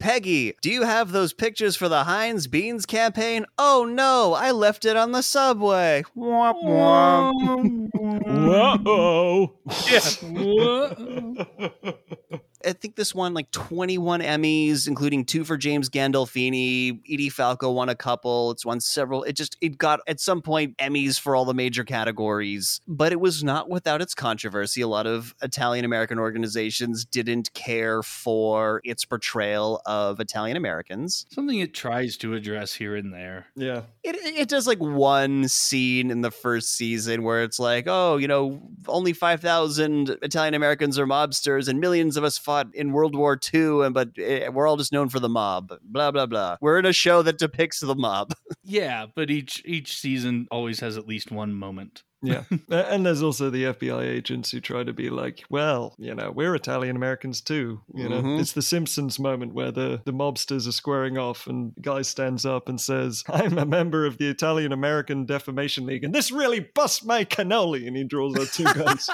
Peggy, 0.00 0.56
do 0.60 0.68
you 0.70 0.82
have 0.82 1.12
those 1.12 1.32
pictures 1.32 1.76
for 1.76 1.88
the 1.88 2.02
Heinz 2.04 2.48
Beans 2.48 2.86
campaign? 2.86 3.46
Oh 3.56 3.86
no, 3.88 4.34
I 4.34 4.50
left 4.50 4.84
it 4.84 4.96
on 4.96 5.12
the 5.12 5.22
subway. 5.22 6.02
Womp 6.16 6.60
womp. 6.64 7.88
Whoa! 8.84 9.54
yeah. 12.28 12.38
I 12.64 12.72
think 12.72 12.96
this 12.96 13.14
won 13.14 13.34
like 13.34 13.50
21 13.50 14.20
Emmys, 14.20 14.88
including 14.88 15.24
two 15.24 15.44
for 15.44 15.56
James 15.56 15.88
Gandolfini. 15.88 17.00
Edie 17.10 17.28
Falco 17.28 17.70
won 17.70 17.88
a 17.88 17.94
couple. 17.94 18.50
It's 18.50 18.64
won 18.66 18.80
several. 18.80 19.22
It 19.24 19.34
just 19.34 19.56
it 19.60 19.78
got 19.78 20.00
at 20.06 20.20
some 20.20 20.42
point 20.42 20.76
Emmys 20.78 21.18
for 21.18 21.36
all 21.36 21.44
the 21.44 21.54
major 21.54 21.84
categories, 21.84 22.80
but 22.86 23.12
it 23.12 23.20
was 23.20 23.44
not 23.44 23.68
without 23.68 24.02
its 24.02 24.14
controversy. 24.14 24.80
A 24.80 24.88
lot 24.88 25.06
of 25.06 25.34
Italian 25.42 25.84
American 25.84 26.18
organizations 26.18 27.04
didn't 27.04 27.52
care 27.54 28.02
for 28.02 28.80
its 28.84 29.04
portrayal 29.04 29.80
of 29.86 30.20
Italian 30.20 30.56
Americans. 30.56 31.26
Something 31.30 31.60
it 31.60 31.74
tries 31.74 32.16
to 32.18 32.34
address 32.34 32.74
here 32.74 32.96
and 32.96 33.12
there. 33.12 33.46
yeah. 33.54 33.82
It, 34.02 34.16
it 34.16 34.48
does 34.48 34.66
like 34.66 34.78
one 34.78 35.48
scene 35.48 36.10
in 36.10 36.22
the 36.22 36.30
first 36.30 36.74
season 36.74 37.22
where 37.24 37.42
it's 37.42 37.58
like, 37.58 37.84
oh, 37.86 38.16
you 38.16 38.26
know, 38.26 38.62
only 38.86 39.12
5,000 39.12 40.16
Italian 40.22 40.54
Americans 40.54 40.98
are 40.98 41.06
mobsters 41.06 41.68
and 41.68 41.78
millions 41.78 42.16
of 42.16 42.24
us 42.24 42.38
fought 42.48 42.74
in 42.74 42.92
World 42.92 43.14
War 43.14 43.38
II, 43.52 43.82
and 43.84 43.92
but 43.92 44.08
eh, 44.18 44.48
we're 44.48 44.66
all 44.66 44.78
just 44.78 44.90
known 44.90 45.10
for 45.10 45.20
the 45.20 45.28
mob. 45.28 45.70
Blah, 45.82 46.10
blah, 46.12 46.24
blah. 46.24 46.56
We're 46.62 46.78
in 46.78 46.86
a 46.86 46.94
show 46.94 47.20
that 47.20 47.36
depicts 47.36 47.80
the 47.80 47.94
mob. 47.94 48.32
Yeah, 48.70 49.06
but 49.16 49.30
each 49.30 49.62
each 49.64 49.96
season 49.96 50.46
always 50.50 50.80
has 50.80 50.98
at 50.98 51.06
least 51.08 51.30
one 51.30 51.54
moment. 51.54 52.02
Yeah. 52.22 52.42
And 52.70 53.06
there's 53.06 53.22
also 53.22 53.48
the 53.48 53.64
FBI 53.64 54.02
agents 54.04 54.50
who 54.50 54.60
try 54.60 54.84
to 54.84 54.92
be 54.92 55.08
like, 55.08 55.42
well, 55.48 55.94
you 55.98 56.14
know, 56.14 56.30
we're 56.32 56.54
Italian 56.54 56.94
Americans 56.96 57.40
too. 57.40 57.80
You 57.94 58.08
know, 58.10 58.20
Mhm. 58.20 58.40
it's 58.40 58.52
the 58.52 58.60
Simpsons 58.60 59.18
moment 59.18 59.54
where 59.54 59.70
the, 59.72 60.02
the 60.04 60.12
mobsters 60.12 60.68
are 60.68 60.72
squaring 60.72 61.16
off 61.16 61.46
and 61.46 61.72
guy 61.80 62.02
stands 62.02 62.44
up 62.44 62.68
and 62.68 62.78
says, 62.78 63.24
I'm 63.30 63.56
a 63.56 63.64
member 63.64 64.04
of 64.04 64.18
the 64.18 64.28
Italian 64.28 64.72
American 64.72 65.24
Defamation 65.24 65.86
League 65.86 66.04
and 66.04 66.14
this 66.14 66.30
really 66.30 66.60
busts 66.74 67.04
my 67.04 67.24
cannoli. 67.24 67.86
And 67.86 67.96
he 67.96 68.04
draws 68.04 68.36
out 68.38 68.48
two 68.48 68.64
guns. 68.64 69.08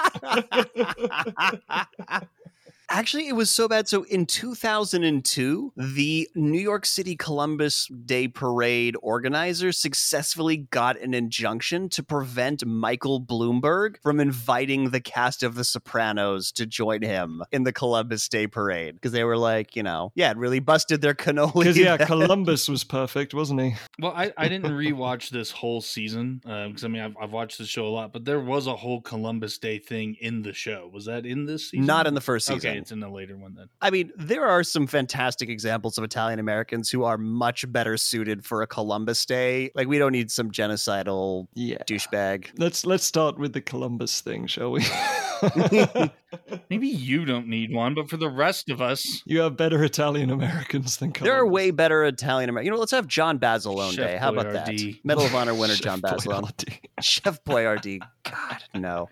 Actually, 2.89 3.27
it 3.27 3.35
was 3.35 3.49
so 3.49 3.67
bad. 3.67 3.87
So 3.87 4.03
in 4.03 4.25
2002, 4.25 5.73
the 5.75 6.29
New 6.35 6.59
York 6.59 6.85
City 6.85 7.15
Columbus 7.15 7.87
Day 8.05 8.27
Parade 8.27 8.95
organizers 9.01 9.77
successfully 9.77 10.57
got 10.57 10.99
an 10.99 11.13
injunction 11.13 11.89
to 11.89 12.03
prevent 12.03 12.65
Michael 12.65 13.21
Bloomberg 13.21 13.95
from 14.03 14.19
inviting 14.19 14.91
the 14.91 15.01
cast 15.01 15.43
of 15.43 15.55
The 15.55 15.63
Sopranos 15.63 16.51
to 16.53 16.65
join 16.65 17.01
him 17.01 17.43
in 17.51 17.63
the 17.63 17.73
Columbus 17.73 18.27
Day 18.29 18.47
Parade 18.47 18.95
because 18.95 19.11
they 19.11 19.23
were 19.23 19.37
like, 19.37 19.75
you 19.75 19.83
know, 19.83 20.11
yeah, 20.15 20.31
it 20.31 20.37
really 20.37 20.59
busted 20.59 21.01
their 21.01 21.13
cannoli. 21.15 21.53
Because 21.53 21.77
yeah, 21.77 21.97
then. 21.97 22.07
Columbus 22.07 22.69
was 22.69 22.83
perfect, 22.83 23.33
wasn't 23.33 23.61
he? 23.61 23.75
Well, 23.99 24.13
I, 24.15 24.31
I 24.37 24.47
didn't 24.47 24.71
rewatch 24.71 25.29
this 25.29 25.51
whole 25.51 25.81
season 25.81 26.41
uh, 26.45 26.67
because 26.67 26.83
I 26.83 26.87
mean 26.87 27.01
I've, 27.01 27.15
I've 27.19 27.31
watched 27.31 27.57
the 27.57 27.65
show 27.65 27.87
a 27.87 27.89
lot, 27.89 28.13
but 28.13 28.25
there 28.25 28.39
was 28.39 28.67
a 28.67 28.75
whole 28.75 29.01
Columbus 29.01 29.57
Day 29.57 29.79
thing 29.79 30.15
in 30.19 30.41
the 30.41 30.53
show. 30.53 30.89
Was 30.93 31.05
that 31.05 31.25
in 31.25 31.45
this 31.45 31.69
season? 31.69 31.85
Not 31.85 32.07
in 32.07 32.13
the 32.13 32.21
first 32.21 32.47
season. 32.47 32.69
Okay, 32.69 32.77
it's 32.85 32.91
in 32.91 32.99
the 32.99 33.09
later 33.09 33.35
one 33.35 33.55
then. 33.55 33.67
I 33.81 33.89
mean, 33.89 34.11
there 34.15 34.45
are 34.45 34.63
some 34.63 34.85
fantastic 34.85 35.49
examples 35.49 35.97
of 35.97 36.03
Italian 36.03 36.37
Americans 36.39 36.87
who 36.91 37.03
are 37.03 37.17
much 37.17 37.65
better 37.71 37.97
suited 37.97 38.45
for 38.45 38.61
a 38.61 38.67
Columbus 38.67 39.25
Day. 39.25 39.71
Like, 39.73 39.87
we 39.87 39.97
don't 39.97 40.11
need 40.11 40.29
some 40.29 40.51
genocidal 40.51 41.47
Yeah. 41.55 41.79
douchebag. 41.87 42.49
Let's 42.59 42.85
let's 42.85 43.03
start 43.03 43.39
with 43.39 43.53
the 43.53 43.61
Columbus 43.61 44.21
thing, 44.21 44.45
shall 44.45 44.71
we? 44.71 44.85
Maybe 46.69 46.87
you 46.87 47.25
don't 47.25 47.47
need 47.47 47.73
one, 47.73 47.95
but 47.95 48.07
for 48.07 48.17
the 48.17 48.29
rest 48.29 48.69
of 48.69 48.81
us, 48.81 49.23
you 49.25 49.39
have 49.41 49.57
better 49.57 49.83
Italian 49.83 50.29
Americans 50.29 50.97
than 50.97 51.11
Columbus. 51.11 51.31
There 51.33 51.39
are 51.41 51.47
way 51.47 51.71
better 51.71 52.03
Italian 52.05 52.49
Americans. 52.49 52.65
You 52.67 52.71
know, 52.73 52.79
let's 52.79 52.91
have 52.91 53.07
John 53.07 53.39
Basilone 53.39 53.93
Chef 53.93 54.05
Day. 54.11 54.17
How 54.17 54.31
about 54.31 54.53
that? 54.53 54.69
Medal 55.03 55.25
of 55.25 55.33
Honor 55.33 55.55
winner 55.55 55.73
John 55.87 56.01
Chef 56.01 56.11
Basilone. 56.11 56.43
Boyardee. 56.51 56.79
Chef 57.01 57.43
Boyardee. 57.43 58.01
God, 58.23 58.63
no. 58.75 59.09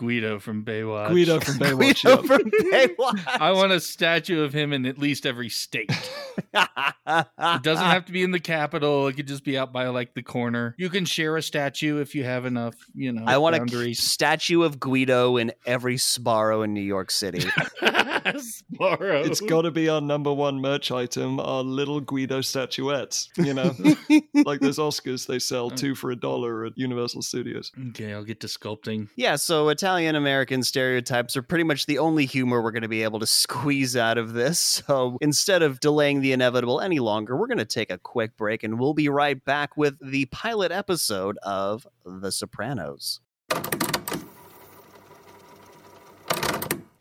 Guido 0.00 0.38
from 0.38 0.64
Baywatch. 0.64 1.10
Guido 1.10 1.40
from 1.40 1.54
Baywatch. 1.58 2.02
Guido 2.02 2.22
yep. 2.22 2.24
from 2.24 2.50
Baywatch. 2.50 3.26
I 3.38 3.52
want 3.52 3.72
a 3.72 3.80
statue 3.80 4.42
of 4.42 4.54
him 4.54 4.72
in 4.72 4.86
at 4.86 4.96
least 4.96 5.26
every 5.26 5.50
state. 5.50 5.90
It 7.12 7.62
doesn't 7.62 7.84
have 7.84 8.04
to 8.04 8.12
be 8.12 8.22
in 8.22 8.30
the 8.30 8.38
capital. 8.38 9.08
It 9.08 9.14
could 9.14 9.26
just 9.26 9.42
be 9.42 9.58
out 9.58 9.72
by 9.72 9.88
like 9.88 10.14
the 10.14 10.22
corner. 10.22 10.76
You 10.78 10.88
can 10.88 11.04
share 11.04 11.36
a 11.36 11.42
statue 11.42 11.98
if 11.98 12.14
you 12.14 12.22
have 12.22 12.46
enough, 12.46 12.76
you 12.94 13.10
know, 13.10 13.24
I 13.26 13.38
want 13.38 13.56
a 13.56 13.94
statue 13.94 14.62
of 14.62 14.78
Guido 14.78 15.36
in 15.36 15.52
every 15.66 15.96
Sbarro 15.96 16.64
in 16.64 16.72
New 16.72 16.80
York 16.80 17.10
City. 17.10 17.40
Sparrow. 18.38 19.22
It's 19.22 19.40
got 19.40 19.62
to 19.62 19.70
be 19.70 19.88
our 19.88 20.00
number 20.00 20.32
one 20.32 20.60
merch 20.60 20.90
item, 20.90 21.40
our 21.40 21.62
little 21.62 22.00
Guido 22.00 22.40
statuettes. 22.40 23.28
You 23.36 23.54
know, 23.54 23.74
like 24.44 24.60
those 24.60 24.78
Oscars 24.78 25.26
they 25.26 25.38
sell 25.38 25.72
uh, 25.72 25.76
two 25.76 25.94
for 25.94 26.10
a 26.10 26.16
dollar 26.16 26.66
at 26.66 26.72
Universal 26.76 27.22
Studios. 27.22 27.72
Okay, 27.90 28.12
I'll 28.12 28.24
get 28.24 28.40
to 28.40 28.46
sculpting. 28.46 29.08
Yeah, 29.16 29.36
so 29.36 29.68
Italian 29.68 29.89
American 29.98 30.62
stereotypes 30.62 31.36
are 31.36 31.42
pretty 31.42 31.64
much 31.64 31.86
the 31.86 31.98
only 31.98 32.24
humor 32.24 32.62
we're 32.62 32.70
going 32.70 32.82
to 32.82 32.88
be 32.88 33.02
able 33.02 33.18
to 33.18 33.26
squeeze 33.26 33.96
out 33.96 34.18
of 34.18 34.32
this. 34.32 34.58
So 34.58 35.18
instead 35.20 35.62
of 35.62 35.80
delaying 35.80 36.20
the 36.20 36.32
inevitable 36.32 36.80
any 36.80 37.00
longer, 37.00 37.36
we're 37.36 37.48
going 37.48 37.58
to 37.58 37.64
take 37.64 37.90
a 37.90 37.98
quick 37.98 38.36
break 38.36 38.62
and 38.62 38.78
we'll 38.78 38.94
be 38.94 39.08
right 39.08 39.44
back 39.44 39.76
with 39.76 39.96
the 40.00 40.26
pilot 40.26 40.72
episode 40.72 41.38
of 41.42 41.86
The 42.04 42.30
Sopranos. 42.30 43.20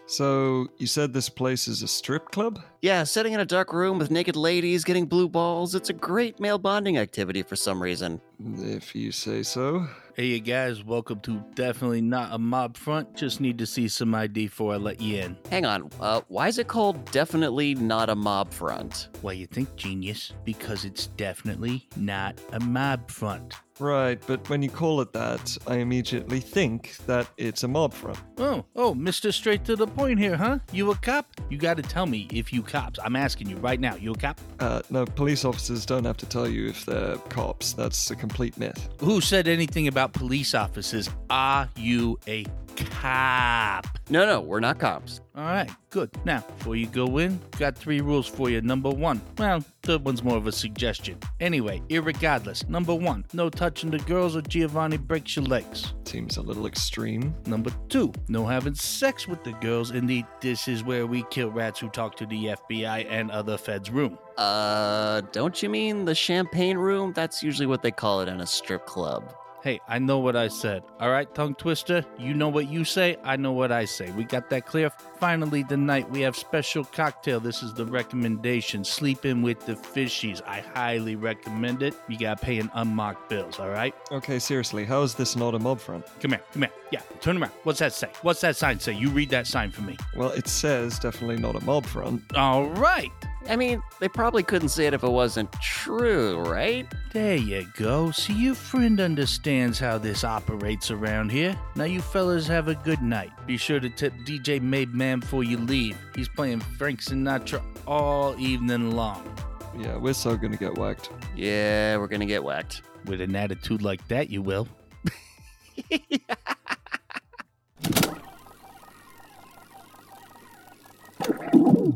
So 0.07 0.67
you 0.79 0.87
said 0.87 1.13
this 1.13 1.29
place 1.29 1.67
is 1.67 1.83
a 1.83 1.87
strip 1.87 2.31
club? 2.31 2.59
Yeah, 2.81 3.03
sitting 3.03 3.33
in 3.33 3.39
a 3.39 3.45
dark 3.45 3.71
room 3.71 3.99
with 3.99 4.09
naked 4.09 4.35
ladies 4.35 4.83
getting 4.83 5.05
blue 5.05 5.29
balls, 5.29 5.75
it's 5.75 5.91
a 5.91 5.93
great 5.93 6.39
male 6.39 6.57
bonding 6.57 6.97
activity 6.97 7.43
for 7.43 7.55
some 7.55 7.81
reason. 7.81 8.19
If 8.57 8.95
you 8.95 9.11
say 9.11 9.43
so. 9.43 9.87
Hey, 10.19 10.25
you 10.25 10.41
guys, 10.41 10.83
welcome 10.83 11.21
to 11.21 11.41
Definitely 11.55 12.01
Not 12.01 12.33
a 12.33 12.37
Mob 12.37 12.75
Front. 12.75 13.15
Just 13.15 13.39
need 13.39 13.57
to 13.57 13.65
see 13.65 13.87
some 13.87 14.13
ID 14.13 14.47
before 14.47 14.73
I 14.73 14.75
let 14.75 14.99
you 14.99 15.19
in. 15.19 15.37
Hang 15.49 15.65
on, 15.65 15.89
uh, 16.01 16.19
why 16.27 16.49
is 16.49 16.57
it 16.57 16.67
called 16.67 17.09
definitely 17.13 17.73
not 17.73 18.09
a 18.09 18.15
mob 18.15 18.51
front? 18.51 19.07
Why 19.21 19.31
you 19.31 19.45
think, 19.45 19.73
genius? 19.77 20.33
Because 20.43 20.83
it's 20.83 21.07
definitely 21.07 21.87
not 21.95 22.37
a 22.51 22.59
mob 22.59 23.09
front. 23.09 23.53
Right, 23.79 24.19
but 24.27 24.47
when 24.49 24.61
you 24.61 24.69
call 24.69 25.01
it 25.01 25.13
that, 25.13 25.57
I 25.67 25.75
immediately 25.75 26.39
think 26.39 26.97
that 27.05 27.27
it's 27.37 27.63
a 27.63 27.67
mob 27.67 27.93
front. 27.93 28.19
Oh, 28.37 28.65
oh, 28.75 28.93
Mr. 28.93 29.33
Straight 29.33 29.63
to 29.65 29.75
the 29.75 29.87
point 29.87 30.19
here, 30.19 30.35
huh? 30.35 30.59
You 30.71 30.91
a 30.91 30.95
cop? 30.95 31.27
You 31.49 31.57
gotta 31.57 31.81
tell 31.81 32.05
me 32.05 32.27
if 32.31 32.51
you 32.51 32.61
cops. 32.61 32.99
I'm 33.03 33.15
asking 33.15 33.49
you 33.49 33.55
right 33.57 33.79
now. 33.79 33.95
You 33.95 34.11
a 34.11 34.17
cop? 34.17 34.39
Uh, 34.59 34.81
no, 34.89 35.05
police 35.05 35.45
officers 35.45 35.85
don't 35.85 36.05
have 36.05 36.17
to 36.17 36.25
tell 36.25 36.47
you 36.47 36.67
if 36.67 36.85
they're 36.85 37.17
cops. 37.29 37.73
That's 37.73 38.11
a 38.11 38.15
complete 38.15 38.57
myth. 38.57 38.89
Who 38.99 39.21
said 39.21 39.47
anything 39.47 39.87
about 39.87 40.13
police 40.13 40.53
officers? 40.53 41.09
Are 41.29 41.69
you 41.75 42.19
a 42.27 42.45
cop? 42.75 43.87
No, 44.09 44.25
no, 44.25 44.41
we're 44.41 44.59
not 44.59 44.79
cops. 44.79 45.21
All 45.39 45.45
right, 45.45 45.71
good. 45.89 46.09
Now, 46.25 46.41
before 46.57 46.75
you 46.75 46.85
go 46.85 47.17
in, 47.17 47.39
got 47.57 47.73
three 47.73 48.01
rules 48.01 48.27
for 48.27 48.49
you. 48.49 48.59
Number 48.59 48.89
one, 48.89 49.21
well, 49.37 49.63
third 49.83 50.03
one's 50.03 50.21
more 50.21 50.35
of 50.35 50.47
a 50.47 50.51
suggestion. 50.51 51.17
Anyway, 51.39 51.81
irregardless, 51.87 52.67
number 52.67 52.93
one, 52.93 53.23
no 53.31 53.49
touching 53.49 53.89
the 53.89 53.99
girls 53.99 54.35
or 54.35 54.41
Giovanni 54.41 54.97
breaks 54.97 55.37
your 55.37 55.45
legs. 55.45 55.93
Seems 56.03 56.35
a 56.35 56.41
little 56.41 56.67
extreme. 56.67 57.33
Number 57.45 57.71
two, 57.87 58.11
no 58.27 58.45
having 58.45 58.75
sex 58.75 59.29
with 59.29 59.41
the 59.45 59.53
girls. 59.61 59.91
Indeed, 59.91 60.25
this 60.41 60.67
is 60.67 60.83
where 60.83 61.07
we 61.07 61.23
kill 61.31 61.51
rats 61.51 61.79
who 61.79 61.87
talk 61.87 62.17
to 62.17 62.25
the 62.25 62.57
FBI 62.67 63.07
and 63.09 63.31
other 63.31 63.57
feds' 63.57 63.89
room. 63.89 64.19
Uh, 64.37 65.21
don't 65.31 65.63
you 65.63 65.69
mean 65.69 66.03
the 66.03 66.15
champagne 66.15 66.77
room? 66.77 67.13
That's 67.13 67.41
usually 67.41 67.65
what 67.65 67.81
they 67.81 67.91
call 67.91 68.19
it 68.19 68.27
in 68.27 68.41
a 68.41 68.45
strip 68.45 68.85
club. 68.85 69.33
Hey, 69.61 69.81
I 69.89 69.99
know 69.99 70.19
what 70.19 70.37
I 70.37 70.47
said. 70.47 70.83
All 71.01 71.09
right, 71.09 71.33
tongue 71.35 71.53
twister. 71.53 72.05
You 72.17 72.33
know 72.33 72.47
what 72.47 72.69
you 72.69 72.85
say. 72.85 73.17
I 73.25 73.35
know 73.35 73.51
what 73.51 73.73
I 73.73 73.83
say. 73.83 74.09
We 74.11 74.23
got 74.23 74.49
that 74.51 74.65
clear. 74.65 74.89
Finally, 75.19 75.65
tonight 75.65 76.09
we 76.09 76.21
have 76.21 76.37
special 76.37 76.85
cocktail. 76.85 77.41
This 77.41 77.61
is 77.61 77.73
the 77.73 77.85
recommendation. 77.85 78.85
Sleeping 78.85 79.41
with 79.41 79.65
the 79.65 79.73
fishies. 79.73 80.41
I 80.47 80.61
highly 80.61 81.17
recommend 81.17 81.83
it. 81.83 81.93
You 82.07 82.17
gotta 82.17 82.41
pay 82.41 82.57
in 82.57 82.71
unmarked 82.73 83.29
bills. 83.29 83.59
All 83.59 83.69
right. 83.69 83.93
Okay, 84.13 84.39
seriously, 84.39 84.85
how 84.85 85.01
is 85.01 85.13
this 85.13 85.35
not 85.35 85.53
a 85.55 85.59
mob 85.59 85.81
front? 85.81 86.05
Come 86.21 86.31
here. 86.31 86.41
Come 86.53 86.61
here. 86.61 86.71
Yeah. 86.91 87.01
Turn 87.19 87.37
around. 87.41 87.51
What's 87.63 87.79
that 87.79 87.91
say? 87.91 88.09
What's 88.21 88.39
that 88.41 88.55
sign 88.55 88.79
say? 88.79 88.93
You 88.93 89.09
read 89.09 89.29
that 89.31 89.45
sign 89.45 89.71
for 89.71 89.81
me. 89.81 89.97
Well, 90.15 90.31
it 90.31 90.47
says 90.47 90.99
definitely 90.99 91.37
not 91.37 91.55
a 91.55 91.63
mob 91.65 91.85
front. 91.85 92.23
All 92.35 92.69
right. 92.69 93.11
I 93.49 93.55
mean, 93.55 93.81
they 93.99 94.07
probably 94.07 94.43
couldn't 94.43 94.69
say 94.69 94.85
it 94.85 94.93
if 94.93 95.03
it 95.03 95.09
wasn't 95.09 95.51
true, 95.53 96.39
right? 96.41 96.85
There 97.13 97.35
you 97.35 97.65
go. 97.75 98.11
See, 98.11 98.33
your 98.33 98.53
friend 98.53 99.01
understands 99.01 99.79
how 99.79 99.97
this 99.97 100.23
operates 100.23 100.91
around 100.91 101.31
here. 101.31 101.57
Now, 101.75 101.85
you 101.85 101.99
fellas 101.99 102.45
have 102.45 102.67
a 102.67 102.75
good 102.75 103.01
night. 103.01 103.31
Be 103.47 103.57
sure 103.57 103.79
to 103.79 103.89
tip 103.89 104.13
DJ 104.23 104.61
Made 104.61 104.93
Man 104.93 105.19
before 105.21 105.43
you 105.43 105.57
leave. 105.57 105.97
He's 106.13 106.29
playing 106.29 106.59
Frank 106.59 107.01
Sinatra 107.01 107.63
all 107.87 108.39
evening 108.39 108.91
long. 108.91 109.27
Yeah, 109.75 109.97
we're 109.97 110.13
so 110.13 110.37
gonna 110.37 110.55
get 110.55 110.77
whacked. 110.77 111.09
Yeah, 111.35 111.97
we're 111.97 112.07
gonna 112.07 112.27
get 112.27 112.43
whacked. 112.43 112.83
With 113.05 113.19
an 113.19 113.35
attitude 113.35 113.81
like 113.81 114.07
that, 114.09 114.29
you 114.29 114.43
will. 114.43 114.67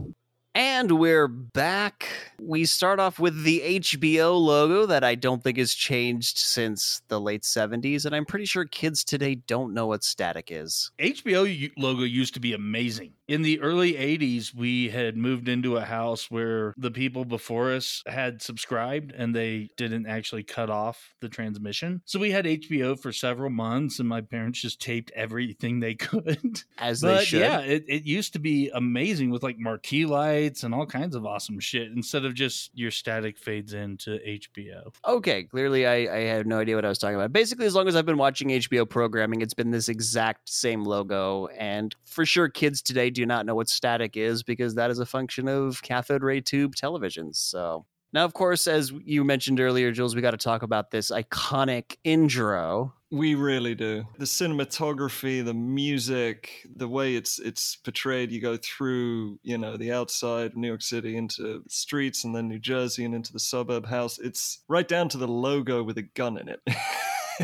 And 0.55 1.00
we're 1.00 1.27
back. 1.27 2.10
We 2.39 2.65
start 2.65 3.00
off 3.00 3.17
with 3.17 3.43
the 3.43 3.79
HBO 3.79 4.39
logo 4.39 4.86
that 4.86 5.03
I 5.03 5.15
don't 5.15 5.43
think 5.43 5.57
has 5.57 5.74
changed 5.74 6.38
since 6.38 7.01
the 7.07 7.19
late 7.19 7.41
70s, 7.41 8.05
and 8.05 8.15
I'm 8.15 8.25
pretty 8.25 8.45
sure 8.45 8.63
kids 8.65 9.03
today 9.03 9.33
don't 9.33 9.74
know 9.74 9.88
what 9.88 10.03
static 10.03 10.50
is. 10.51 10.91
HBO 11.00 11.72
logo 11.75 12.03
used 12.03 12.36
to 12.36 12.39
be 12.39 12.53
amazing. 12.53 13.13
In 13.27 13.41
the 13.41 13.62
early 13.62 13.93
80s, 13.93 14.53
we 14.53 14.89
had 14.89 15.17
moved 15.17 15.48
into 15.48 15.77
a 15.77 15.86
house 15.86 16.29
where 16.29 16.75
the 16.77 16.91
people 16.91 17.25
before 17.25 17.72
us 17.72 18.03
had 18.05 18.41
subscribed 18.41 19.12
and 19.12 19.33
they 19.33 19.69
didn't 19.75 20.05
actually 20.05 20.43
cut 20.43 20.69
off 20.69 21.15
the 21.22 21.29
transmission. 21.29 22.01
So 22.05 22.19
we 22.19 22.29
had 22.29 22.45
HBO 22.45 23.00
for 23.00 23.12
several 23.12 23.50
months, 23.50 23.98
and 24.00 24.07
my 24.07 24.22
parents 24.22 24.62
just 24.62 24.79
taped 24.79 25.12
everything 25.15 25.79
they 25.79 25.95
could. 25.95 26.62
As 26.77 27.01
they 27.01 27.24
should. 27.25 27.39
yeah, 27.39 27.62
it, 27.62 27.86
it 27.88 28.03
used 28.03 28.33
to 28.33 28.39
be 28.39 28.69
amazing 28.75 29.31
with 29.31 29.41
like 29.41 29.57
marquee 29.57 30.05
lights 30.05 30.43
and 30.64 30.74
all 30.74 30.86
kinds 30.86 31.16
of 31.16 31.26
awesome 31.26 31.60
shit 31.60 31.92
instead 31.92 32.26
of 32.26 32.34
just 32.34 32.72
your 32.74 32.92
static 32.92 33.38
fades 33.38 33.74
into 33.74 34.20
HBO. 34.20 34.94
Okay, 35.08 35.44
clearly 35.44 35.88
I, 35.88 36.14
I 36.14 36.20
had 36.22 36.48
no 36.48 36.60
idea 36.60 36.76
what 36.76 36.86
I 36.86 36.90
was 36.90 36.98
talking 36.98 37.16
about. 37.16 37.32
Basically, 37.32 37.66
as 37.66 37.76
long 37.76 37.88
as 37.88 37.96
I've 37.96 38.06
been 38.06 38.18
watching 38.18 38.50
HBO 38.50 38.88
programming, 38.88 39.42
it's 39.42 39.54
been 39.54 39.72
this 39.72 39.90
exact 39.90 40.50
same 40.50 40.84
logo. 40.84 41.48
And 41.48 41.96
for 42.06 42.26
sure, 42.26 42.50
kids 42.50 42.82
today 42.82 43.10
do 43.10 43.26
not 43.26 43.46
know 43.46 43.56
what 43.56 43.70
static 43.70 44.18
is 44.18 44.44
because 44.44 44.76
that 44.76 44.92
is 44.92 45.00
a 45.00 45.06
function 45.06 45.48
of 45.48 45.82
cathode 45.82 46.24
ray 46.24 46.42
tube 46.42 46.76
televisions. 46.76 47.36
So. 47.36 47.86
Now, 48.14 48.26
of 48.26 48.34
course, 48.34 48.68
as 48.68 48.94
you 49.04 49.24
mentioned 49.24 49.60
earlier, 49.60 49.92
Jules, 49.92 50.16
we 50.16 50.22
got 50.22 50.32
to 50.32 50.38
talk 50.38 50.62
about 50.62 50.92
this 50.92 51.10
iconic 51.10 51.98
intro. 52.04 52.94
We 53.13 53.36
really 53.36 53.75
do. 53.75 54.05
The 54.17 54.25
cinematography, 54.25 55.46
the 55.46 55.53
music, 55.53 56.65
the 56.75 56.88
way 56.88 57.15
it's 57.15 57.38
it's 57.38 57.75
portrayed. 57.75 58.32
You 58.32 58.41
go 58.41 58.58
through, 58.58 59.39
you 59.43 59.58
know, 59.60 59.77
the 59.77 59.91
outside 59.91 60.48
of 60.48 60.55
New 60.55 60.67
York 60.67 60.82
City 60.82 61.15
into 61.15 61.43
the 61.43 61.62
streets, 61.70 62.24
and 62.24 62.36
then 62.36 62.48
New 62.48 62.58
Jersey, 62.58 63.05
and 63.05 63.13
into 63.13 63.32
the 63.32 63.39
suburb 63.39 63.86
house. 63.86 64.17
It's 64.17 64.63
right 64.67 64.88
down 64.88 65.10
to 65.10 65.17
the 65.20 65.27
logo 65.27 65.84
with 65.84 66.00
a 66.00 66.01
gun 66.03 66.38
in 66.39 66.50
it. 66.50 66.60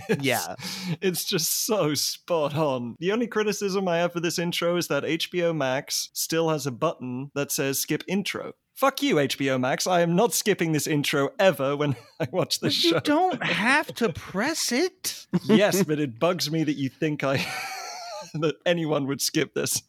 It's- 0.08 0.24
Yeah. 0.24 0.54
It's 1.02 1.24
just 1.26 1.66
so 1.66 1.96
spot 1.96 2.56
on. 2.56 2.96
The 3.00 3.12
only 3.12 3.26
criticism 3.26 3.88
I 3.88 3.98
have 3.98 4.14
for 4.14 4.20
this 4.20 4.38
intro 4.38 4.76
is 4.78 4.88
that 4.88 5.04
HBO 5.04 5.56
Max 5.56 6.10
still 6.14 6.50
has 6.50 6.68
a 6.68 6.72
button 6.72 7.32
that 7.34 7.52
says 7.52 7.80
skip 7.80 8.04
intro. 8.08 8.54
Fuck 8.80 9.02
you, 9.04 9.16
HBO 9.16 9.60
Max. 9.60 9.88
I 9.88 10.00
am 10.00 10.16
not 10.16 10.34
skipping 10.34 10.72
this 10.72 10.88
intro 10.88 11.32
ever 11.38 11.76
when 11.76 11.98
I 12.22 12.30
watch 12.32 12.62
this 12.62 12.82
But 12.82 12.84
you 12.96 13.02
don't 13.02 13.44
have 13.44 13.94
to 13.96 14.08
press 14.14 14.72
it. 14.72 15.28
yes, 15.44 15.84
but 15.84 16.00
it 16.00 16.18
bugs 16.18 16.50
me 16.50 16.64
that 16.64 16.78
you 16.78 16.88
think 16.88 17.26
I 17.26 17.46
that 18.36 18.56
anyone 18.66 19.06
would 19.08 19.20
skip 19.20 19.54
this. 19.54 19.84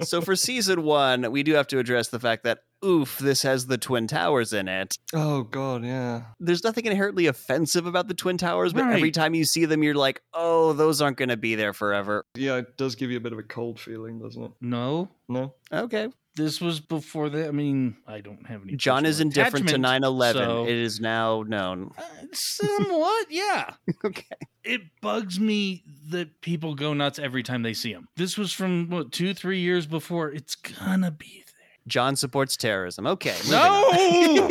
so 0.00 0.20
for 0.20 0.34
season 0.34 0.82
one, 0.82 1.30
we 1.30 1.44
do 1.44 1.52
have 1.54 1.68
to 1.68 1.78
address 1.78 2.08
the 2.08 2.18
fact 2.18 2.42
that 2.42 2.64
oof, 2.84 3.18
this 3.18 3.42
has 3.42 3.68
the 3.68 3.78
Twin 3.78 4.08
Towers 4.08 4.52
in 4.52 4.66
it. 4.66 4.98
Oh 5.14 5.44
god, 5.44 5.84
yeah. 5.84 6.22
There's 6.40 6.64
nothing 6.64 6.86
inherently 6.86 7.26
offensive 7.26 7.86
about 7.86 8.08
the 8.08 8.14
Twin 8.14 8.36
Towers, 8.36 8.72
but 8.72 8.84
every 8.86 9.12
time 9.12 9.34
you 9.34 9.44
see 9.44 9.64
them, 9.64 9.84
you're 9.84 9.94
like, 9.94 10.22
oh, 10.34 10.72
those 10.72 11.00
aren't 11.00 11.18
going 11.18 11.28
to 11.28 11.36
be 11.36 11.54
there 11.54 11.72
forever. 11.72 12.24
Yeah, 12.34 12.56
it 12.56 12.76
does 12.76 12.96
give 12.96 13.12
you 13.12 13.16
a 13.16 13.20
bit 13.20 13.32
of 13.32 13.38
a 13.38 13.44
cold 13.44 13.78
feeling, 13.78 14.18
doesn't 14.18 14.42
it? 14.42 14.50
No, 14.60 15.08
No? 15.28 15.54
Okay. 15.72 16.08
This 16.38 16.60
was 16.60 16.80
before 16.80 17.28
that. 17.28 17.48
I 17.48 17.50
mean, 17.50 17.96
I 18.06 18.20
don't 18.20 18.46
have 18.46 18.62
any. 18.62 18.76
John 18.76 19.04
is 19.04 19.20
indifferent 19.20 19.68
to 19.68 19.74
attachment, 19.74 19.82
9 19.82 20.04
11. 20.04 20.42
so- 20.42 20.64
It 20.64 20.76
is 20.76 21.00
now 21.00 21.42
known. 21.46 21.90
Uh, 21.98 22.02
somewhat, 22.32 23.26
yeah. 23.30 23.74
okay. 24.04 24.24
It 24.64 24.82
bugs 25.02 25.38
me 25.40 25.82
that 26.10 26.40
people 26.40 26.74
go 26.74 26.94
nuts 26.94 27.18
every 27.18 27.42
time 27.42 27.62
they 27.62 27.74
see 27.74 27.92
him. 27.92 28.08
This 28.16 28.38
was 28.38 28.52
from 28.52 28.88
what 28.88 29.12
two, 29.12 29.34
three 29.34 29.60
years 29.60 29.86
before. 29.86 30.30
It's 30.30 30.54
gonna 30.54 31.10
be 31.10 31.44
there. 31.46 31.54
John 31.86 32.16
supports 32.16 32.56
terrorism. 32.56 33.06
Okay. 33.06 33.34
No! 33.48 33.90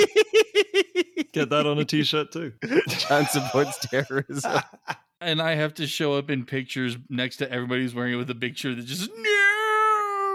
Get 1.34 1.50
that 1.50 1.66
on 1.68 1.78
a 1.78 1.86
t-shirt 1.86 2.32
too. 2.32 2.54
John 2.88 3.26
supports 3.28 3.78
terrorism. 3.80 4.60
and 5.22 5.42
I 5.42 5.56
have 5.56 5.76
to 5.76 5.86
show 5.88 6.14
up 6.14 6.30
in 6.32 6.46
pictures 6.46 6.98
next 7.10 7.38
to 7.38 7.52
everybody 7.52 7.82
who's 7.84 7.94
wearing 7.96 8.14
it 8.14 8.18
with 8.18 8.30
a 8.32 8.36
picture 8.36 8.74
that 8.74 8.86
just 8.86 9.10
no. 9.16 9.57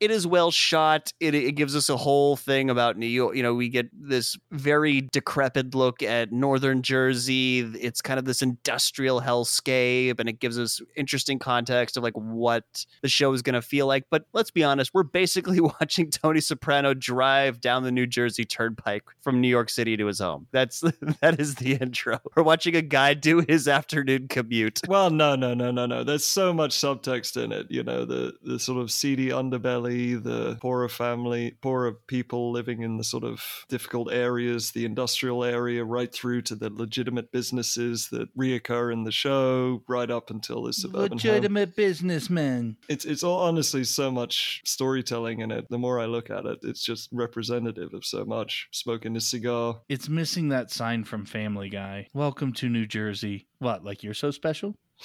it 0.00 0.10
is 0.10 0.26
well 0.26 0.50
shot. 0.50 1.12
It, 1.20 1.34
it 1.34 1.52
gives 1.52 1.76
us 1.76 1.88
a 1.88 1.96
whole 1.96 2.36
thing 2.36 2.70
about 2.70 2.96
New 2.96 3.06
York. 3.06 3.36
You 3.36 3.42
know, 3.42 3.54
we 3.54 3.68
get 3.68 3.88
this 3.92 4.36
very 4.50 5.02
decrepit 5.12 5.74
look 5.74 6.02
at 6.02 6.32
northern 6.32 6.82
Jersey. 6.82 7.60
It's 7.60 8.00
kind 8.00 8.18
of 8.18 8.24
this 8.24 8.42
industrial 8.42 9.20
hellscape, 9.20 10.18
and 10.20 10.28
it 10.28 10.40
gives 10.40 10.58
us 10.58 10.80
interesting 10.96 11.38
context 11.38 11.96
of 11.96 12.02
like 12.02 12.14
what 12.14 12.86
the 13.02 13.08
show 13.08 13.32
is 13.32 13.42
going 13.42 13.54
to 13.54 13.62
feel 13.62 13.86
like. 13.86 14.04
But 14.10 14.26
let's 14.32 14.50
be 14.50 14.64
honest, 14.64 14.92
we're 14.94 15.02
basically 15.02 15.60
watching 15.80 16.10
Tony 16.10 16.40
Soprano 16.40 16.94
drive 16.94 17.60
down 17.60 17.82
the 17.82 17.92
New 17.92 18.06
Jersey 18.06 18.44
Turnpike 18.44 19.04
from 19.20 19.40
New 19.40 19.48
York 19.48 19.70
City 19.70 19.96
to 19.96 20.06
his 20.06 20.18
home. 20.18 20.46
That's 20.52 20.80
that 21.20 21.40
is 21.40 21.56
the 21.56 21.74
intro. 21.74 22.20
We're 22.36 22.42
watching 22.42 22.76
a 22.76 22.82
guy 22.82 23.14
do 23.14 23.44
his 23.46 23.68
afternoon 23.68 24.28
commute. 24.28 24.80
Well, 24.88 25.10
no, 25.10 25.36
no, 25.36 25.54
no, 25.54 25.70
no, 25.70 25.86
no. 25.86 26.04
There's 26.04 26.24
so 26.24 26.52
much 26.52 26.72
subtext 26.76 27.42
in 27.42 27.52
it. 27.52 27.66
You 27.70 27.82
know, 27.82 28.04
the 28.04 28.34
the 28.42 28.58
sort 28.58 28.80
of 28.80 28.90
seedy 28.90 29.28
underbelly, 29.28 29.85
the 29.90 30.58
poorer 30.60 30.88
family, 30.88 31.56
poorer 31.60 31.92
people 32.06 32.52
living 32.52 32.82
in 32.82 32.96
the 32.96 33.04
sort 33.04 33.24
of 33.24 33.42
difficult 33.68 34.12
areas, 34.12 34.72
the 34.72 34.84
industrial 34.84 35.44
area, 35.44 35.84
right 35.84 36.12
through 36.12 36.42
to 36.42 36.54
the 36.54 36.70
legitimate 36.70 37.32
businesses 37.32 38.08
that 38.10 38.34
reoccur 38.36 38.92
in 38.92 39.04
the 39.04 39.12
show, 39.12 39.82
right 39.88 40.10
up 40.10 40.30
until 40.30 40.62
this 40.62 40.78
suburban 40.78 41.18
home. 41.18 41.30
Legitimate 41.30 41.76
businessmen. 41.76 42.76
It's 42.88 43.04
it's 43.04 43.22
all 43.22 43.40
honestly 43.40 43.84
so 43.84 44.10
much 44.10 44.62
storytelling 44.64 45.40
in 45.40 45.50
it. 45.50 45.66
The 45.68 45.78
more 45.78 46.00
I 46.00 46.06
look 46.06 46.30
at 46.30 46.44
it, 46.44 46.58
it's 46.62 46.82
just 46.82 47.08
representative 47.12 47.94
of 47.94 48.04
so 48.04 48.24
much. 48.24 48.68
Smoking 48.72 49.16
a 49.16 49.20
cigar. 49.20 49.80
It's 49.88 50.08
missing 50.08 50.48
that 50.50 50.70
sign 50.70 51.04
from 51.04 51.24
Family 51.24 51.68
Guy. 51.68 52.08
Welcome 52.12 52.52
to 52.54 52.68
New 52.68 52.86
Jersey. 52.86 53.46
What, 53.58 53.84
like 53.84 54.02
you're 54.02 54.14
so 54.14 54.30
special? 54.30 54.76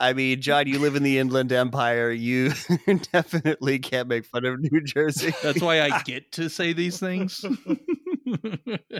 I 0.00 0.12
mean, 0.14 0.40
John, 0.40 0.66
you 0.66 0.78
live 0.78 0.96
in 0.96 1.02
the 1.02 1.18
Inland 1.18 1.52
Empire. 1.52 2.10
You 2.10 2.52
definitely 3.12 3.78
can't 3.78 4.08
make 4.08 4.24
fun 4.26 4.44
of 4.44 4.60
New 4.60 4.80
Jersey. 4.82 5.32
That's 5.42 5.60
why 5.60 5.82
I 5.82 6.02
get 6.04 6.32
to 6.32 6.48
say 6.48 6.72
these 6.72 6.98
things. 6.98 7.44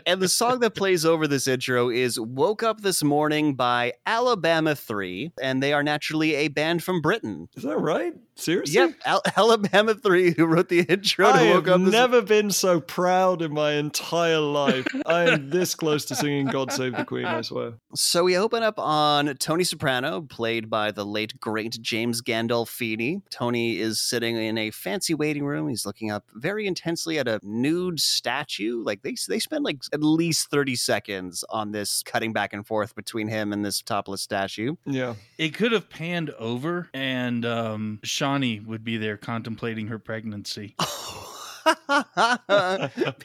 And 0.07 0.23
the 0.23 0.29
song 0.29 0.61
that 0.61 0.75
plays 0.75 1.05
over 1.05 1.27
this 1.27 1.49
intro 1.49 1.91
is 1.91 2.21
Woke 2.21 2.63
Up 2.63 2.83
This 2.83 3.03
Morning 3.03 3.55
by 3.55 3.95
Alabama 4.07 4.77
3, 4.77 5.33
and 5.43 5.63
they 5.63 5.73
are 5.73 5.83
naturally 5.83 6.35
a 6.35 6.49
band 6.49 6.85
from 6.85 7.01
Britain. 7.01 7.49
Is 7.57 7.65
that 7.65 7.79
right? 7.79 8.15
Seriously? 8.37 8.75
Yep, 8.75 8.95
Al- 9.07 9.23
Alabama 9.37 9.95
3, 9.95 10.35
who 10.35 10.45
wrote 10.47 10.69
the 10.69 10.81
intro 10.81 11.27
to 11.27 11.33
I 11.39 11.45
Woke 11.55 11.67
have 11.67 11.81
Up 11.81 11.85
This 11.85 11.93
never 11.93 12.21
been 12.23 12.51
so 12.51 12.81
proud 12.81 13.41
in 13.43 13.53
my 13.53 13.73
entire 13.73 14.39
life. 14.39 14.87
I 15.07 15.23
am 15.31 15.51
this 15.51 15.75
close 15.75 16.05
to 16.07 16.15
singing 16.15 16.47
"God 16.47 16.71
Save 16.71 16.97
the 16.97 17.05
Queen." 17.05 17.25
I 17.25 17.41
swear. 17.41 17.75
So 17.95 18.25
we 18.25 18.37
open 18.37 18.63
up 18.63 18.79
on 18.79 19.35
Tony 19.39 19.65
Soprano, 19.65 20.21
played 20.21 20.69
by 20.69 20.91
the 20.91 21.05
late 21.05 21.41
great 21.41 21.79
James 21.81 22.21
Gandolfini. 22.23 23.23
Tony 23.31 23.79
is 23.79 24.01
sitting 24.01 24.37
in 24.37 24.59
a 24.59 24.71
fancy 24.71 25.15
waiting 25.15 25.45
room. 25.45 25.69
He's 25.69 25.87
looking 25.87 26.11
up 26.11 26.25
very 26.35 26.67
intensely 26.67 27.19
at 27.19 27.27
a 27.29 27.41
nude 27.43 28.01
statue. 28.01 28.83
Like 28.83 29.03
they 29.03 29.17
they 29.29 29.39
spend 29.39 29.65
like 29.65 29.79
at 29.93 30.03
least 30.03 30.51
30 30.51 30.77
seconds 30.77 31.45
on 31.49 31.73
this 31.73 32.03
cutting 32.03 32.33
back 32.33 32.53
and 32.53 32.67
forth 32.67 32.95
between 32.95 33.29
him 33.29 33.53
and 33.53 33.65
this 33.65 33.81
topless 33.81 34.21
statue. 34.23 34.77
Yeah. 34.85 35.15
it 35.39 35.55
could 35.55 35.73
have 35.73 35.89
panned 35.89 36.31
over 36.31 36.89
and 36.93 37.45
um, 37.45 37.99
Shauni 38.27 38.65
would 38.67 38.85
be 38.85 38.97
there 38.97 39.17
contemplating 39.17 39.87
her 39.89 39.99
pregnancy. 39.99 40.75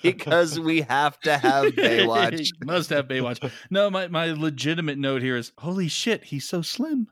because 0.02 0.60
we 0.60 0.82
have 0.82 1.20
to 1.22 1.38
have 1.38 1.66
Baywatch. 1.74 2.52
Must 2.66 2.90
have 2.92 3.08
Baywatch. 3.08 3.52
No, 3.70 3.90
my, 3.90 4.08
my 4.08 4.32
legitimate 4.32 4.98
note 4.98 5.22
here 5.22 5.36
is 5.36 5.52
holy 5.58 5.88
shit, 5.88 6.26
he's 6.26 6.48
so 6.48 6.62
slim. 6.62 7.08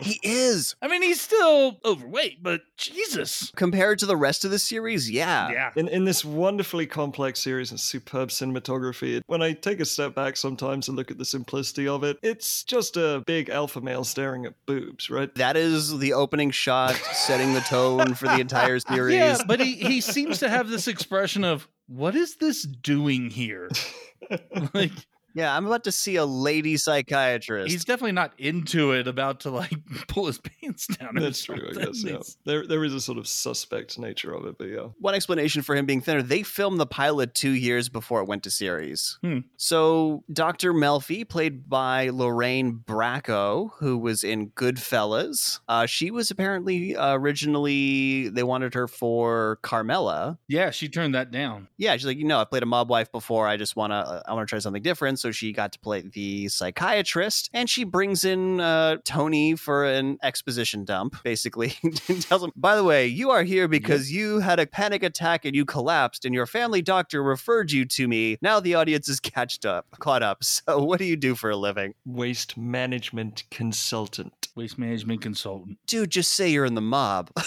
He 0.00 0.20
is. 0.22 0.76
I 0.80 0.88
mean, 0.88 1.02
he's 1.02 1.20
still 1.20 1.78
overweight, 1.84 2.42
but 2.42 2.62
Jesus. 2.76 3.52
Compared 3.56 3.98
to 4.00 4.06
the 4.06 4.16
rest 4.16 4.44
of 4.44 4.50
the 4.50 4.58
series, 4.58 5.10
yeah. 5.10 5.50
Yeah. 5.50 5.70
In 5.76 5.88
in 5.88 6.04
this 6.04 6.24
wonderfully 6.24 6.86
complex 6.86 7.40
series 7.40 7.70
and 7.70 7.78
superb 7.78 8.30
cinematography, 8.30 9.20
when 9.26 9.42
I 9.42 9.52
take 9.52 9.80
a 9.80 9.84
step 9.84 10.14
back 10.14 10.36
sometimes 10.36 10.88
and 10.88 10.96
look 10.96 11.10
at 11.10 11.18
the 11.18 11.24
simplicity 11.24 11.88
of 11.88 12.04
it, 12.04 12.18
it's 12.22 12.64
just 12.64 12.96
a 12.96 13.22
big 13.26 13.48
alpha 13.48 13.80
male 13.80 14.04
staring 14.04 14.46
at 14.46 14.54
boobs, 14.66 15.10
right? 15.10 15.34
That 15.34 15.56
is 15.56 15.98
the 15.98 16.12
opening 16.12 16.50
shot, 16.50 16.94
setting 16.94 17.54
the 17.54 17.60
tone 17.60 18.14
for 18.14 18.26
the 18.26 18.40
entire 18.40 18.78
series. 18.78 19.16
Yeah, 19.16 19.38
but 19.46 19.60
he, 19.60 19.74
he 19.76 20.00
seems 20.08 20.38
to 20.40 20.48
have 20.48 20.68
this 20.68 20.88
expression 20.88 21.44
of, 21.44 21.68
what 21.86 22.14
is 22.14 22.36
this 22.36 22.62
doing 22.62 23.30
here? 23.30 23.68
like, 24.74 24.92
Yeah, 25.34 25.56
I'm 25.56 25.66
about 25.66 25.84
to 25.84 25.92
see 25.92 26.16
a 26.16 26.24
lady 26.24 26.76
psychiatrist. 26.76 27.70
he's 27.70 27.84
definitely 27.84 28.12
not 28.12 28.32
into 28.38 28.92
it, 28.92 29.06
about 29.06 29.40
to 29.40 29.50
like 29.50 29.72
pull 30.08 30.26
his 30.26 30.38
pants 30.38 30.86
down. 30.86 31.14
That's 31.14 31.42
true, 31.42 31.68
I 31.70 31.84
guess. 31.84 32.02
Yeah. 32.02 32.18
There 32.44 32.66
there 32.66 32.84
is 32.84 32.94
a 32.94 33.00
sort 33.00 33.18
of 33.18 33.28
suspect 33.28 33.98
nature 33.98 34.32
of 34.32 34.46
it, 34.46 34.58
but 34.58 34.68
yeah. 34.68 34.88
One 34.98 35.14
explanation 35.14 35.62
for 35.62 35.74
him 35.76 35.86
being 35.86 36.00
thinner, 36.00 36.22
they 36.22 36.42
filmed 36.42 36.80
the 36.80 36.86
pilot 36.86 37.34
two 37.34 37.50
years 37.50 37.88
before 37.88 38.20
it 38.20 38.28
went 38.28 38.42
to 38.44 38.50
series. 38.50 39.18
Hmm. 39.22 39.40
So 39.56 40.24
Dr. 40.32 40.72
Melfi, 40.72 41.28
played 41.28 41.68
by 41.68 42.08
Lorraine 42.10 42.82
Bracco, 42.84 43.70
who 43.78 43.98
was 43.98 44.24
in 44.24 44.50
Goodfellas, 44.50 45.60
uh, 45.68 45.86
she 45.86 46.10
was 46.10 46.30
apparently 46.30 46.96
uh, 46.96 47.14
originally, 47.14 48.28
they 48.28 48.42
wanted 48.42 48.74
her 48.74 48.88
for 48.88 49.58
Carmela. 49.62 50.38
Yeah, 50.48 50.70
she 50.70 50.88
turned 50.88 51.14
that 51.14 51.30
down. 51.30 51.68
Yeah, 51.76 51.96
she's 51.96 52.06
like, 52.06 52.18
you 52.18 52.24
know, 52.24 52.40
I 52.40 52.44
played 52.44 52.62
a 52.62 52.66
mob 52.66 52.88
wife 52.90 53.10
before. 53.12 53.46
I 53.46 53.56
just 53.56 53.76
want 53.76 53.92
to, 53.92 54.22
I 54.26 54.34
want 54.34 54.48
to 54.48 54.50
try 54.50 54.58
something 54.58 54.82
different. 54.82 55.18
So 55.18 55.27
she 55.32 55.52
got 55.52 55.72
to 55.72 55.78
play 55.78 56.02
the 56.02 56.48
psychiatrist, 56.48 57.50
and 57.52 57.68
she 57.68 57.84
brings 57.84 58.24
in 58.24 58.60
uh, 58.60 58.98
Tony 59.04 59.56
for 59.56 59.84
an 59.84 60.18
exposition 60.22 60.84
dump. 60.84 61.22
Basically, 61.22 61.74
and 61.82 62.22
tells 62.22 62.42
him, 62.42 62.52
by 62.56 62.76
the 62.76 62.84
way, 62.84 63.06
you 63.06 63.30
are 63.30 63.42
here 63.42 63.68
because 63.68 64.12
you 64.12 64.40
had 64.40 64.60
a 64.60 64.66
panic 64.66 65.02
attack 65.02 65.44
and 65.44 65.54
you 65.54 65.64
collapsed, 65.64 66.24
and 66.24 66.34
your 66.34 66.46
family 66.46 66.82
doctor 66.82 67.22
referred 67.22 67.72
you 67.72 67.84
to 67.84 68.08
me. 68.08 68.38
Now 68.42 68.60
the 68.60 68.74
audience 68.74 69.08
is 69.08 69.20
catched 69.20 69.64
up, 69.64 69.86
caught 69.98 70.22
up. 70.22 70.44
So 70.44 70.82
what 70.82 70.98
do 70.98 71.04
you 71.04 71.16
do 71.16 71.34
for 71.34 71.50
a 71.50 71.56
living, 71.56 71.94
Waste 72.04 72.56
management 72.56 73.44
consultant. 73.50 74.37
Waste 74.58 74.76
management 74.78 75.22
consultant. 75.22 75.78
dude? 75.86 76.10
Just 76.10 76.32
say 76.32 76.48
you're 76.50 76.64
in 76.64 76.74
the 76.74 76.80
mob. 76.80 77.30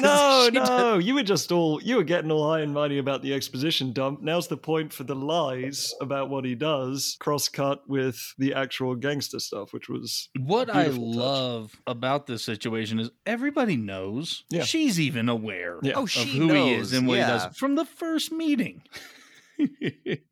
No, 0.00 0.44
she 0.46 0.50
does- 0.52 0.68
no, 0.68 0.98
you 0.98 1.14
were 1.14 1.22
just 1.24 1.50
all 1.52 1.82
you 1.82 1.96
were 1.96 2.04
getting 2.04 2.30
all 2.30 2.48
high 2.48 2.60
and 2.60 2.72
mighty 2.72 2.98
about 2.98 3.22
the 3.22 3.34
exposition 3.34 3.92
dump. 3.92 4.22
Now's 4.22 4.46
the 4.48 4.56
point 4.56 4.92
for 4.92 5.02
the 5.04 5.14
lies 5.16 5.92
about 6.00 6.30
what 6.30 6.44
he 6.44 6.54
does, 6.54 7.16
cross 7.20 7.48
cut 7.48 7.82
with 7.88 8.16
the 8.38 8.54
actual 8.54 8.94
gangster 8.94 9.40
stuff, 9.40 9.72
which 9.74 9.88
was 9.88 10.28
What 10.38 10.70
I 10.70 10.84
Beautiful 10.84 11.08
touch. 11.12 11.16
love 11.18 11.72
about 11.86 12.26
this 12.26 12.44
situation 12.44 12.98
is 13.00 13.10
everybody 13.26 13.76
knows. 13.76 14.44
Yeah. 14.48 14.62
She's 14.62 14.98
even 15.00 15.28
aware 15.28 15.80
Yeah. 15.82 15.94
Oh, 15.96 16.04
of 16.04 16.10
she 16.10 16.38
who 16.38 16.46
knows. 16.46 16.56
he 16.56 16.72
is 16.74 16.92
and 16.94 17.06
what 17.08 17.18
yeah. 17.18 17.26
he 17.26 17.32
does 17.48 17.56
from 17.58 17.74
the 17.74 17.84
first 17.84 18.30
meeting. 18.32 18.82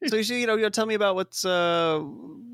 So 0.07 0.17
you 0.17 0.47
know, 0.47 0.57
you 0.57 0.69
tell 0.71 0.87
me 0.87 0.95
about 0.95 1.15
what's 1.15 1.45
uh 1.45 2.03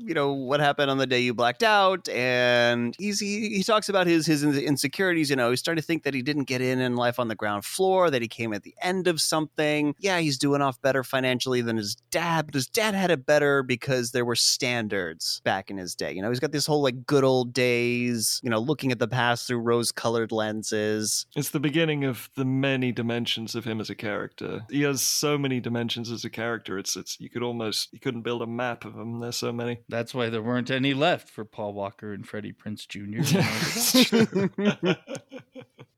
you 0.01 0.13
know 0.13 0.31
what 0.31 0.59
happened 0.59 0.89
on 0.89 0.97
the 0.97 1.05
day 1.05 1.19
you 1.19 1.33
blacked 1.33 1.63
out 1.63 2.07
and 2.09 2.95
he's 2.97 3.19
he, 3.19 3.49
he 3.49 3.63
talks 3.63 3.89
about 3.89 4.07
his 4.07 4.25
his 4.25 4.43
insecurities 4.43 5.29
you 5.29 5.35
know 5.35 5.49
he's 5.49 5.59
starting 5.59 5.81
to 5.81 5.85
think 5.85 6.03
that 6.03 6.13
he 6.13 6.21
didn't 6.21 6.45
get 6.45 6.61
in 6.61 6.79
in 6.79 6.95
life 6.95 7.19
on 7.19 7.27
the 7.27 7.35
ground 7.35 7.65
floor 7.65 8.09
that 8.09 8.21
he 8.21 8.27
came 8.27 8.53
at 8.53 8.63
the 8.63 8.73
end 8.81 9.07
of 9.07 9.21
something. 9.21 9.93
Yeah 9.99 10.19
he's 10.19 10.37
doing 10.37 10.61
off 10.61 10.81
better 10.81 11.03
financially 11.03 11.61
than 11.61 11.77
his 11.77 11.95
dad 12.11 12.45
but 12.45 12.55
his 12.55 12.67
dad 12.67 12.93
had 12.93 13.11
it 13.11 13.25
better 13.25 13.61
because 13.61 14.11
there 14.11 14.25
were 14.25 14.35
standards 14.35 15.41
back 15.43 15.69
in 15.69 15.77
his 15.77 15.95
day. 15.95 16.11
You 16.11 16.21
know 16.21 16.29
he's 16.29 16.39
got 16.39 16.51
this 16.51 16.65
whole 16.65 16.81
like 16.81 17.05
good 17.05 17.23
old 17.23 17.53
days 17.53 18.39
you 18.43 18.49
know 18.49 18.59
looking 18.59 18.91
at 18.91 18.99
the 18.99 19.07
past 19.07 19.47
through 19.47 19.59
rose 19.59 19.91
colored 19.91 20.31
lenses. 20.31 21.25
It's 21.35 21.49
the 21.49 21.59
beginning 21.59 22.03
of 22.03 22.29
the 22.35 22.45
many 22.45 22.91
dimensions 22.91 23.55
of 23.55 23.65
him 23.65 23.79
as 23.81 23.89
a 23.89 23.95
character. 23.95 24.65
He 24.69 24.83
has 24.83 25.01
so 25.01 25.37
many 25.37 25.59
dimensions 25.59 26.11
as 26.11 26.23
a 26.23 26.29
character 26.29 26.58
it's 26.67 26.95
it's 26.95 27.19
you 27.19 27.29
could 27.29 27.43
almost 27.43 27.93
you 27.93 27.99
couldn't 27.99 28.21
build 28.21 28.41
a 28.41 28.47
map 28.47 28.85
of 28.85 28.95
them. 28.95 29.19
there's 29.19 29.37
so 29.37 29.51
many 29.51 29.79
that's 29.87 30.13
why 30.13 30.29
there 30.29 30.41
weren't 30.41 30.71
any 30.71 30.93
left 30.93 31.29
for 31.29 31.45
Paul 31.45 31.73
Walker 31.73 32.13
and 32.13 32.27
Freddie 32.27 32.53
Prinze 32.53 32.87
Jr. 32.87 33.21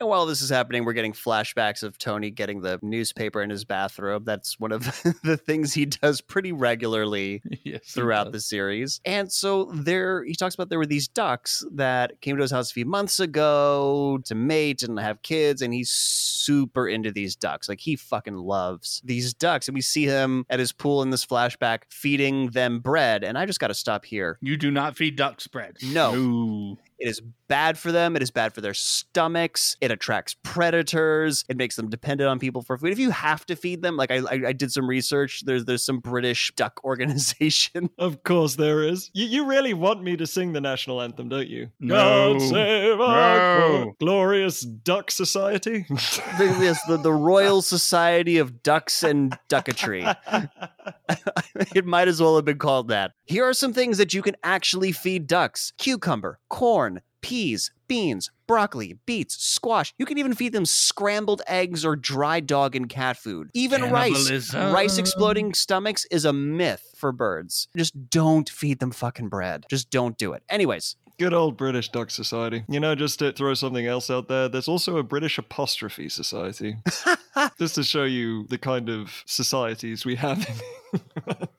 and 0.01 0.09
while 0.09 0.25
this 0.25 0.41
is 0.41 0.49
happening, 0.49 0.83
we're 0.83 0.93
getting 0.93 1.13
flashbacks 1.13 1.83
of 1.83 1.95
Tony 1.99 2.31
getting 2.31 2.61
the 2.61 2.79
newspaper 2.81 3.39
in 3.43 3.51
his 3.51 3.63
bathrobe. 3.65 4.25
That's 4.25 4.59
one 4.59 4.71
of 4.71 4.83
the 5.23 5.37
things 5.37 5.73
he 5.73 5.85
does 5.85 6.21
pretty 6.21 6.51
regularly 6.51 7.43
yes, 7.63 7.83
throughout 7.85 8.31
the 8.31 8.39
series. 8.39 8.99
And 9.05 9.31
so 9.31 9.65
there, 9.71 10.23
he 10.23 10.33
talks 10.33 10.55
about 10.55 10.69
there 10.69 10.79
were 10.79 10.87
these 10.87 11.07
ducks 11.07 11.63
that 11.73 12.19
came 12.19 12.35
to 12.35 12.41
his 12.41 12.49
house 12.49 12.71
a 12.71 12.73
few 12.73 12.85
months 12.85 13.19
ago 13.19 14.19
to 14.25 14.33
mate 14.33 14.81
and 14.81 14.99
have 14.99 15.21
kids, 15.21 15.61
and 15.61 15.71
he's 15.71 15.91
super 15.91 16.87
into 16.87 17.11
these 17.11 17.35
ducks. 17.35 17.69
Like 17.69 17.79
he 17.79 17.95
fucking 17.95 18.35
loves 18.35 19.03
these 19.05 19.35
ducks. 19.35 19.67
And 19.67 19.75
we 19.75 19.81
see 19.81 20.05
him 20.05 20.47
at 20.49 20.57
his 20.57 20.71
pool 20.71 21.03
in 21.03 21.11
this 21.11 21.23
flashback 21.23 21.83
feeding 21.89 22.49
them 22.49 22.79
bread. 22.79 23.23
And 23.23 23.37
I 23.37 23.45
just 23.45 23.59
got 23.59 23.67
to 23.67 23.75
stop 23.75 24.03
here. 24.03 24.39
You 24.41 24.57
do 24.57 24.71
not 24.71 24.97
feed 24.97 25.15
ducks 25.15 25.45
bread. 25.45 25.77
No. 25.83 26.15
no. 26.15 26.77
It 27.01 27.07
is 27.07 27.19
bad 27.47 27.79
for 27.79 27.91
them. 27.91 28.15
It 28.15 28.21
is 28.21 28.29
bad 28.29 28.53
for 28.53 28.61
their 28.61 28.75
stomachs. 28.75 29.75
It 29.81 29.89
attracts 29.89 30.35
predators. 30.43 31.43
It 31.49 31.57
makes 31.57 31.75
them 31.75 31.89
dependent 31.89 32.29
on 32.29 32.37
people 32.37 32.61
for 32.61 32.77
food. 32.77 32.91
If 32.91 32.99
you 32.99 33.09
have 33.09 33.43
to 33.47 33.55
feed 33.55 33.81
them, 33.81 33.97
like 33.97 34.11
I, 34.11 34.17
I, 34.19 34.41
I 34.47 34.53
did 34.53 34.71
some 34.71 34.87
research. 34.87 35.41
There's 35.43 35.65
there's 35.65 35.83
some 35.83 35.99
British 35.99 36.53
duck 36.55 36.79
organization. 36.85 37.89
Of 37.97 38.23
course 38.23 38.55
there 38.55 38.83
is. 38.83 39.09
You, 39.13 39.25
you 39.25 39.45
really 39.45 39.73
want 39.73 40.03
me 40.03 40.15
to 40.17 40.27
sing 40.27 40.53
the 40.53 40.61
national 40.61 41.01
anthem, 41.01 41.27
don't 41.27 41.47
you? 41.47 41.71
No. 41.79 42.33
God 42.33 42.41
save 42.41 42.97
no. 42.99 43.93
glorious 43.99 44.61
duck 44.61 45.09
society. 45.09 45.85
yes, 45.89 46.83
the, 46.87 46.97
the 46.97 47.11
Royal 47.11 47.61
Society 47.61 48.37
of 48.37 48.61
Ducks 48.61 49.03
and 49.03 49.37
Ducketry. 49.49 50.15
it 51.75 51.85
might 51.85 52.07
as 52.07 52.21
well 52.21 52.35
have 52.35 52.45
been 52.45 52.59
called 52.59 52.89
that. 52.89 53.11
Here 53.25 53.43
are 53.43 53.53
some 53.53 53.73
things 53.73 53.97
that 53.97 54.13
you 54.13 54.21
can 54.21 54.35
actually 54.43 54.91
feed 54.91 55.27
ducks 55.27 55.73
cucumber, 55.77 56.39
corn, 56.49 56.90
peas, 57.21 57.71
beans, 57.88 58.31
broccoli, 58.47 58.97
beets, 59.05 59.41
squash. 59.41 59.93
You 59.97 60.05
can 60.05 60.17
even 60.17 60.34
feed 60.34 60.53
them 60.53 60.65
scrambled 60.65 61.41
eggs 61.47 61.86
or 61.86 61.95
dry 61.95 62.39
dog 62.39 62.75
and 62.75 62.89
cat 62.89 63.17
food. 63.17 63.49
Even 63.53 63.89
rice. 63.91 64.53
Rice 64.53 64.97
exploding 64.97 65.53
stomachs 65.53 66.05
is 66.12 66.25
a 66.25 66.34
myth 66.34 66.93
for 66.95 67.12
birds. 67.12 67.67
Just 67.77 68.10
don't 68.10 68.49
feed 68.49 68.79
them 68.79 68.91
fucking 68.91 69.29
bread. 69.29 69.65
Just 69.69 69.89
don't 69.89 70.17
do 70.17 70.34
it. 70.34 70.43
Anyways, 70.49 70.95
Good 71.21 71.36
old 71.36 71.55
British 71.55 71.89
Duck 71.89 72.10
Society. 72.10 72.63
You 72.67 72.79
know, 72.79 72.95
just 72.95 73.19
to 73.19 73.31
throw 73.31 73.53
something 73.53 73.86
else 73.86 74.10
out 74.10 74.27
there, 74.27 74.49
there's 74.49 74.67
also 74.67 74.97
a 74.97 75.03
British 75.03 75.38
Apostrophe 75.38 76.10
Society. 76.10 76.77
just 77.60 77.75
to 77.75 77.84
show 77.84 78.05
you 78.05 78.47
the 78.47 78.57
kind 78.57 78.89
of 78.89 79.23
societies 79.27 80.03
we 80.03 80.15
have. 80.15 80.47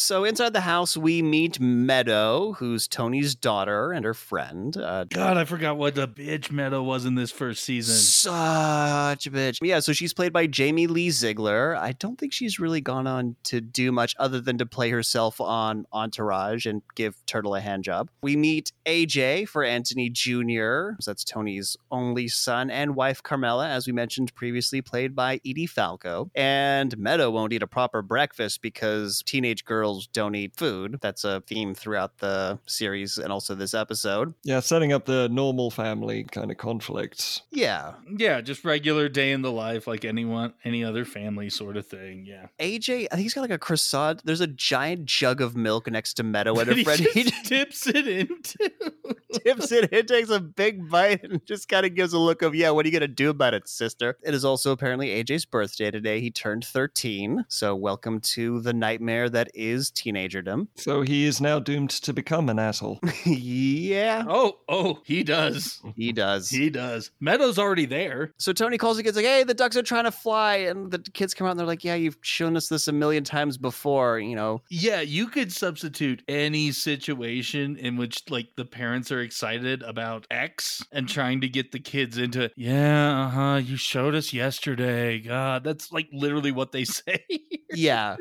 So 0.00 0.22
inside 0.22 0.52
the 0.52 0.60
house, 0.60 0.96
we 0.96 1.22
meet 1.22 1.58
Meadow, 1.58 2.52
who's 2.52 2.86
Tony's 2.86 3.34
daughter 3.34 3.90
and 3.90 4.04
her 4.04 4.14
friend. 4.14 4.76
Uh, 4.76 5.06
God, 5.10 5.36
I 5.36 5.44
forgot 5.44 5.76
what 5.76 5.98
a 5.98 6.06
bitch 6.06 6.52
Meadow 6.52 6.84
was 6.84 7.04
in 7.04 7.16
this 7.16 7.32
first 7.32 7.64
season. 7.64 7.96
Such 7.96 9.26
a 9.26 9.30
bitch. 9.32 9.58
Yeah, 9.60 9.80
so 9.80 9.92
she's 9.92 10.14
played 10.14 10.32
by 10.32 10.46
Jamie 10.46 10.86
Lee 10.86 11.08
Sigler. 11.08 11.76
I 11.76 11.92
don't 11.98 12.16
think 12.16 12.32
she's 12.32 12.60
really 12.60 12.80
gone 12.80 13.08
on 13.08 13.34
to 13.42 13.60
do 13.60 13.90
much 13.90 14.14
other 14.20 14.40
than 14.40 14.56
to 14.58 14.66
play 14.66 14.90
herself 14.90 15.40
on 15.40 15.84
Entourage 15.92 16.64
and 16.64 16.80
give 16.94 17.16
Turtle 17.26 17.56
a 17.56 17.60
hand 17.60 17.82
job. 17.82 18.08
We 18.22 18.36
meet 18.36 18.70
AJ 18.86 19.48
for 19.48 19.64
Anthony 19.64 20.10
Jr. 20.10 20.92
So 21.00 21.10
that's 21.10 21.24
Tony's 21.24 21.76
only 21.90 22.28
son 22.28 22.70
and 22.70 22.94
wife 22.94 23.20
Carmela, 23.24 23.68
as 23.68 23.88
we 23.88 23.92
mentioned 23.92 24.32
previously, 24.36 24.80
played 24.80 25.16
by 25.16 25.40
Edie 25.44 25.66
Falco. 25.66 26.30
And 26.36 26.96
Meadow 26.96 27.32
won't 27.32 27.52
eat 27.52 27.64
a 27.64 27.66
proper 27.66 28.00
breakfast 28.00 28.62
because 28.62 29.24
teenage 29.26 29.64
girls 29.64 29.87
girls 29.88 30.06
don't 30.08 30.34
eat 30.34 30.54
food. 30.54 30.98
That's 31.00 31.24
a 31.24 31.40
theme 31.40 31.74
throughout 31.74 32.18
the 32.18 32.58
series 32.66 33.16
and 33.16 33.32
also 33.32 33.54
this 33.54 33.72
episode. 33.72 34.34
Yeah, 34.44 34.60
setting 34.60 34.92
up 34.92 35.06
the 35.06 35.28
normal 35.30 35.70
family 35.70 36.24
kind 36.24 36.50
of 36.50 36.58
conflicts. 36.58 37.42
Yeah. 37.50 37.94
Yeah, 38.16 38.42
just 38.42 38.64
regular 38.64 39.08
day 39.08 39.32
in 39.32 39.40
the 39.42 39.50
life 39.50 39.86
like 39.86 40.04
anyone 40.04 40.52
any 40.64 40.84
other 40.84 41.04
family 41.04 41.48
sort 41.48 41.76
of 41.78 41.86
thing. 41.86 42.26
Yeah. 42.26 42.48
AJ, 42.60 43.06
I 43.10 43.14
think 43.14 43.22
he's 43.22 43.34
got 43.34 43.40
like 43.42 43.50
a 43.50 43.58
croissant. 43.58 44.24
There's 44.24 44.42
a 44.42 44.46
giant 44.46 45.06
jug 45.06 45.40
of 45.40 45.56
milk 45.56 45.90
next 45.90 46.14
to 46.14 46.22
Meadow 46.22 46.58
and 46.58 46.68
her 46.68 46.84
friend. 46.84 47.00
He 47.00 47.22
dips 47.44 47.86
it 47.86 48.06
into 48.06 48.70
tips 49.44 49.72
it 49.72 49.92
in, 49.92 50.06
takes 50.06 50.30
a 50.30 50.40
big 50.40 50.88
bite, 50.90 51.22
and 51.22 51.44
just 51.46 51.68
kind 51.68 51.86
of 51.86 51.94
gives 51.94 52.12
a 52.12 52.18
look 52.18 52.42
of, 52.42 52.54
yeah, 52.54 52.70
what 52.70 52.84
are 52.84 52.88
you 52.88 52.92
gonna 52.92 53.08
do 53.08 53.30
about 53.30 53.54
it, 53.54 53.68
sister? 53.68 54.18
It 54.22 54.34
is 54.34 54.44
also 54.44 54.72
apparently 54.72 55.08
AJ's 55.08 55.46
birthday 55.46 55.90
today. 55.90 56.20
He 56.20 56.30
turned 56.30 56.64
13. 56.64 57.46
So 57.48 57.74
welcome 57.74 58.20
to 58.20 58.60
the 58.60 58.72
nightmare 58.72 59.30
that 59.30 59.50
is 59.54 59.77
is 59.78 59.90
teenagerdom. 59.90 60.68
So 60.76 61.02
he 61.02 61.24
is 61.24 61.40
now 61.40 61.58
doomed 61.58 61.90
to 61.90 62.12
become 62.12 62.48
an 62.48 62.58
asshole. 62.58 63.00
yeah. 63.24 64.24
Oh, 64.28 64.58
oh, 64.68 65.00
he 65.04 65.22
does. 65.22 65.80
He 65.96 66.12
does. 66.12 66.50
He 66.50 66.70
does. 66.70 67.10
Meadow's 67.20 67.58
already 67.58 67.86
there. 67.86 68.32
So 68.38 68.52
Tony 68.52 68.76
calls 68.78 68.96
the 68.96 69.02
kids 69.02 69.16
like, 69.16 69.24
"Hey, 69.26 69.44
the 69.44 69.54
ducks 69.54 69.76
are 69.76 69.82
trying 69.82 70.04
to 70.04 70.10
fly," 70.12 70.56
and 70.56 70.90
the 70.90 70.98
kids 70.98 71.34
come 71.34 71.46
out 71.46 71.50
and 71.52 71.60
they're 71.60 71.66
like, 71.66 71.84
"Yeah, 71.84 71.94
you've 71.94 72.18
shown 72.22 72.56
us 72.56 72.68
this 72.68 72.88
a 72.88 72.92
million 72.92 73.24
times 73.24 73.56
before." 73.56 74.18
You 74.18 74.36
know. 74.36 74.62
Yeah, 74.70 75.00
you 75.00 75.28
could 75.28 75.52
substitute 75.52 76.22
any 76.28 76.72
situation 76.72 77.76
in 77.76 77.96
which 77.96 78.22
like 78.30 78.48
the 78.56 78.64
parents 78.64 79.12
are 79.12 79.20
excited 79.20 79.82
about 79.82 80.26
X 80.30 80.82
and 80.92 81.08
trying 81.08 81.40
to 81.42 81.48
get 81.48 81.72
the 81.72 81.78
kids 81.80 82.18
into, 82.18 82.50
yeah, 82.56 83.26
uh 83.26 83.28
huh. 83.30 83.56
You 83.56 83.76
showed 83.76 84.14
us 84.14 84.32
yesterday. 84.32 85.20
God, 85.20 85.64
that's 85.64 85.92
like 85.92 86.08
literally 86.12 86.52
what 86.52 86.72
they 86.72 86.84
say. 86.98 87.24
yeah. 87.72 88.16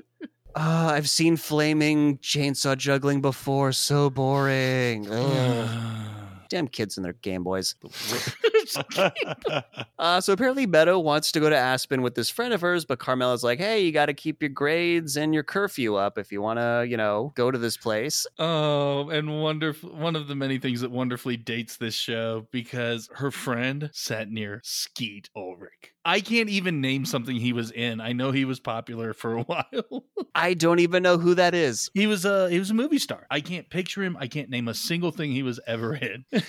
Uh, 0.60 0.90
I've 0.92 1.08
seen 1.08 1.38
flaming 1.38 2.18
chainsaw 2.18 2.76
juggling 2.76 3.22
before. 3.22 3.72
So 3.74 4.10
boring. 4.10 5.04
Damn 6.50 6.68
kids 6.68 6.98
and 6.98 7.06
their 7.06 7.14
Game 7.14 7.44
Boys. 7.44 7.76
uh, 10.00 10.20
so 10.20 10.34
apparently 10.34 10.66
Meadow 10.66 10.98
wants 10.98 11.32
to 11.34 11.40
go 11.40 11.50
to 11.50 11.56
Aspen 11.56 12.02
with 12.02 12.16
this 12.16 12.30
friend 12.30 12.54
of 12.54 12.62
hers, 12.62 12.86
but 12.86 12.98
Carmela's 12.98 13.44
like, 13.44 13.60
hey, 13.60 13.82
you 13.82 13.92
got 13.92 14.08
to 14.08 14.14
keep 14.14 14.42
your 14.42 14.50
grades 14.50 15.16
and 15.16 15.32
your 15.34 15.44
curfew 15.44 15.96
up 15.96 16.18
if 16.18 16.32
you 16.32 16.42
want 16.42 16.58
to, 16.58 16.86
you 16.90 16.98
know, 16.98 17.34
go 17.36 17.52
to 17.52 17.58
this 17.58 17.78
place. 17.78 18.26
Oh, 18.40 19.10
and 19.10 19.42
wonderful. 19.42 19.96
One 19.96 20.16
of 20.16 20.28
the 20.28 20.36
many 20.36 20.58
things 20.58 20.82
that 20.82 20.90
wonderfully 20.90 21.38
dates 21.38 21.78
this 21.78 21.96
show 21.96 22.48
because 22.52 23.10
her 23.16 23.30
friend 23.30 23.90
sat 23.94 24.30
near 24.32 24.62
Skeet 24.64 25.30
Ulrich. 25.36 25.94
I 26.08 26.22
can't 26.22 26.48
even 26.48 26.80
name 26.80 27.06
something 27.06 27.36
he 27.36 27.52
was 27.52 27.70
in. 27.70 28.00
I 28.00 28.14
know 28.14 28.32
he 28.32 28.46
was 28.46 28.62
popular 28.62 29.14
for 29.14 29.34
a 29.34 29.42
while. 29.44 30.06
I 30.34 30.54
don't 30.54 30.80
even 30.80 31.04
know 31.04 31.18
who 31.18 31.36
that 31.36 31.54
is. 31.54 31.92
He 31.94 32.08
was 32.08 32.24
a 32.24 32.50
he 32.50 32.58
was 32.58 32.70
a 32.72 32.74
movie 32.74 32.98
star. 32.98 33.28
I 33.30 33.42
can't 33.42 33.70
picture 33.70 34.02
him. 34.02 34.16
I 34.18 34.28
can't 34.28 34.50
name 34.50 34.70
a 34.70 34.74
single 34.74 35.12
thing 35.12 35.34
he 35.34 35.44
was 35.44 35.60
ever 35.68 35.96
in. 35.96 36.24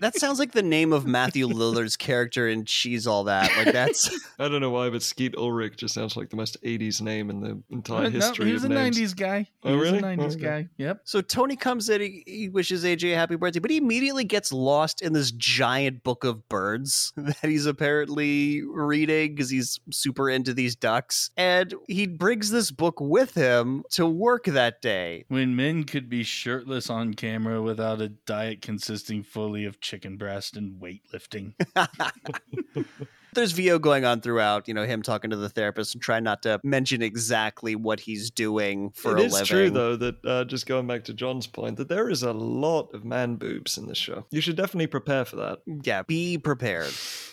that 0.00 0.16
sounds 0.16 0.38
like 0.38 0.52
the 0.52 0.62
name 0.62 0.92
of 0.92 1.06
Matthew 1.06 1.46
Lillard's 1.46 1.96
character 1.96 2.48
in 2.48 2.64
She's 2.64 3.06
All 3.06 3.24
That. 3.24 3.50
Like 3.56 3.72
that's 3.72 4.10
I 4.38 4.48
don't 4.48 4.60
know 4.60 4.70
why, 4.70 4.90
but 4.90 5.02
Skeet 5.02 5.34
Ulrich 5.36 5.76
just 5.76 5.94
sounds 5.94 6.16
like 6.16 6.30
the 6.30 6.36
most 6.36 6.60
'80s 6.62 7.00
name 7.00 7.30
in 7.30 7.40
the 7.40 7.62
entire 7.70 8.06
uh, 8.06 8.10
history. 8.10 8.44
No, 8.44 8.48
he 8.48 8.52
was 8.54 8.64
a 8.64 8.68
names. 8.68 8.98
'90s 8.98 9.16
guy. 9.16 9.40
He 9.62 9.68
oh, 9.68 9.76
really? 9.76 9.98
a 9.98 10.02
'90s 10.02 10.34
okay. 10.34 10.42
guy. 10.42 10.68
Yep. 10.78 11.00
So 11.04 11.20
Tony 11.20 11.56
comes 11.56 11.88
in, 11.88 12.00
he, 12.00 12.22
he, 12.26 12.48
wishes 12.48 12.84
AJ 12.84 13.12
a 13.12 13.16
happy 13.16 13.36
birthday, 13.36 13.60
but 13.60 13.70
he 13.70 13.76
immediately 13.76 14.24
gets 14.24 14.52
lost 14.52 15.02
in 15.02 15.12
this 15.12 15.30
giant 15.30 16.02
book 16.02 16.24
of 16.24 16.48
birds 16.48 17.12
that 17.16 17.36
he's 17.42 17.66
apparently 17.66 18.62
reading 18.62 19.34
because 19.34 19.50
he's 19.50 19.78
super 19.90 20.30
into 20.30 20.54
these 20.54 20.74
ducks, 20.76 21.30
and 21.36 21.74
he 21.88 22.06
brings 22.06 22.50
this 22.50 22.70
book 22.70 23.00
with 23.00 23.34
him 23.34 23.84
to 23.90 24.06
work 24.06 24.46
that 24.46 24.80
day. 24.80 25.24
When 25.28 25.54
men 25.54 25.84
could 25.84 26.08
be 26.08 26.22
shirtless 26.22 26.88
on 26.88 27.14
camera 27.14 27.62
without 27.62 28.00
a 28.00 28.08
diet 28.08 28.62
consisting 28.62 29.22
fully 29.22 29.64
of 29.64 29.80
chicken 29.90 30.16
breast 30.16 30.56
and 30.56 30.80
weightlifting. 30.80 31.52
There's 33.34 33.52
VO 33.52 33.78
going 33.78 34.04
on 34.04 34.20
throughout, 34.20 34.66
you 34.68 34.74
know, 34.74 34.84
him 34.84 35.02
talking 35.02 35.30
to 35.30 35.36
the 35.36 35.48
therapist 35.48 35.94
and 35.94 36.02
trying 36.02 36.24
not 36.24 36.42
to 36.42 36.60
mention 36.64 37.02
exactly 37.02 37.74
what 37.76 38.00
he's 38.00 38.30
doing 38.30 38.90
for 38.90 39.12
it 39.12 39.14
a 39.14 39.22
living. 39.22 39.36
It 39.36 39.42
is 39.42 39.48
true, 39.48 39.70
though, 39.70 39.96
that 39.96 40.24
uh, 40.24 40.44
just 40.44 40.66
going 40.66 40.86
back 40.86 41.04
to 41.04 41.14
John's 41.14 41.46
point, 41.46 41.76
that 41.76 41.88
there 41.88 42.08
is 42.08 42.22
a 42.22 42.32
lot 42.32 42.92
of 42.94 43.04
man 43.04 43.36
boobs 43.36 43.78
in 43.78 43.86
this 43.86 43.98
show. 43.98 44.26
You 44.30 44.40
should 44.40 44.56
definitely 44.56 44.88
prepare 44.88 45.24
for 45.24 45.36
that. 45.36 45.60
Yeah, 45.66 46.02
be 46.02 46.38
prepared. 46.38 46.92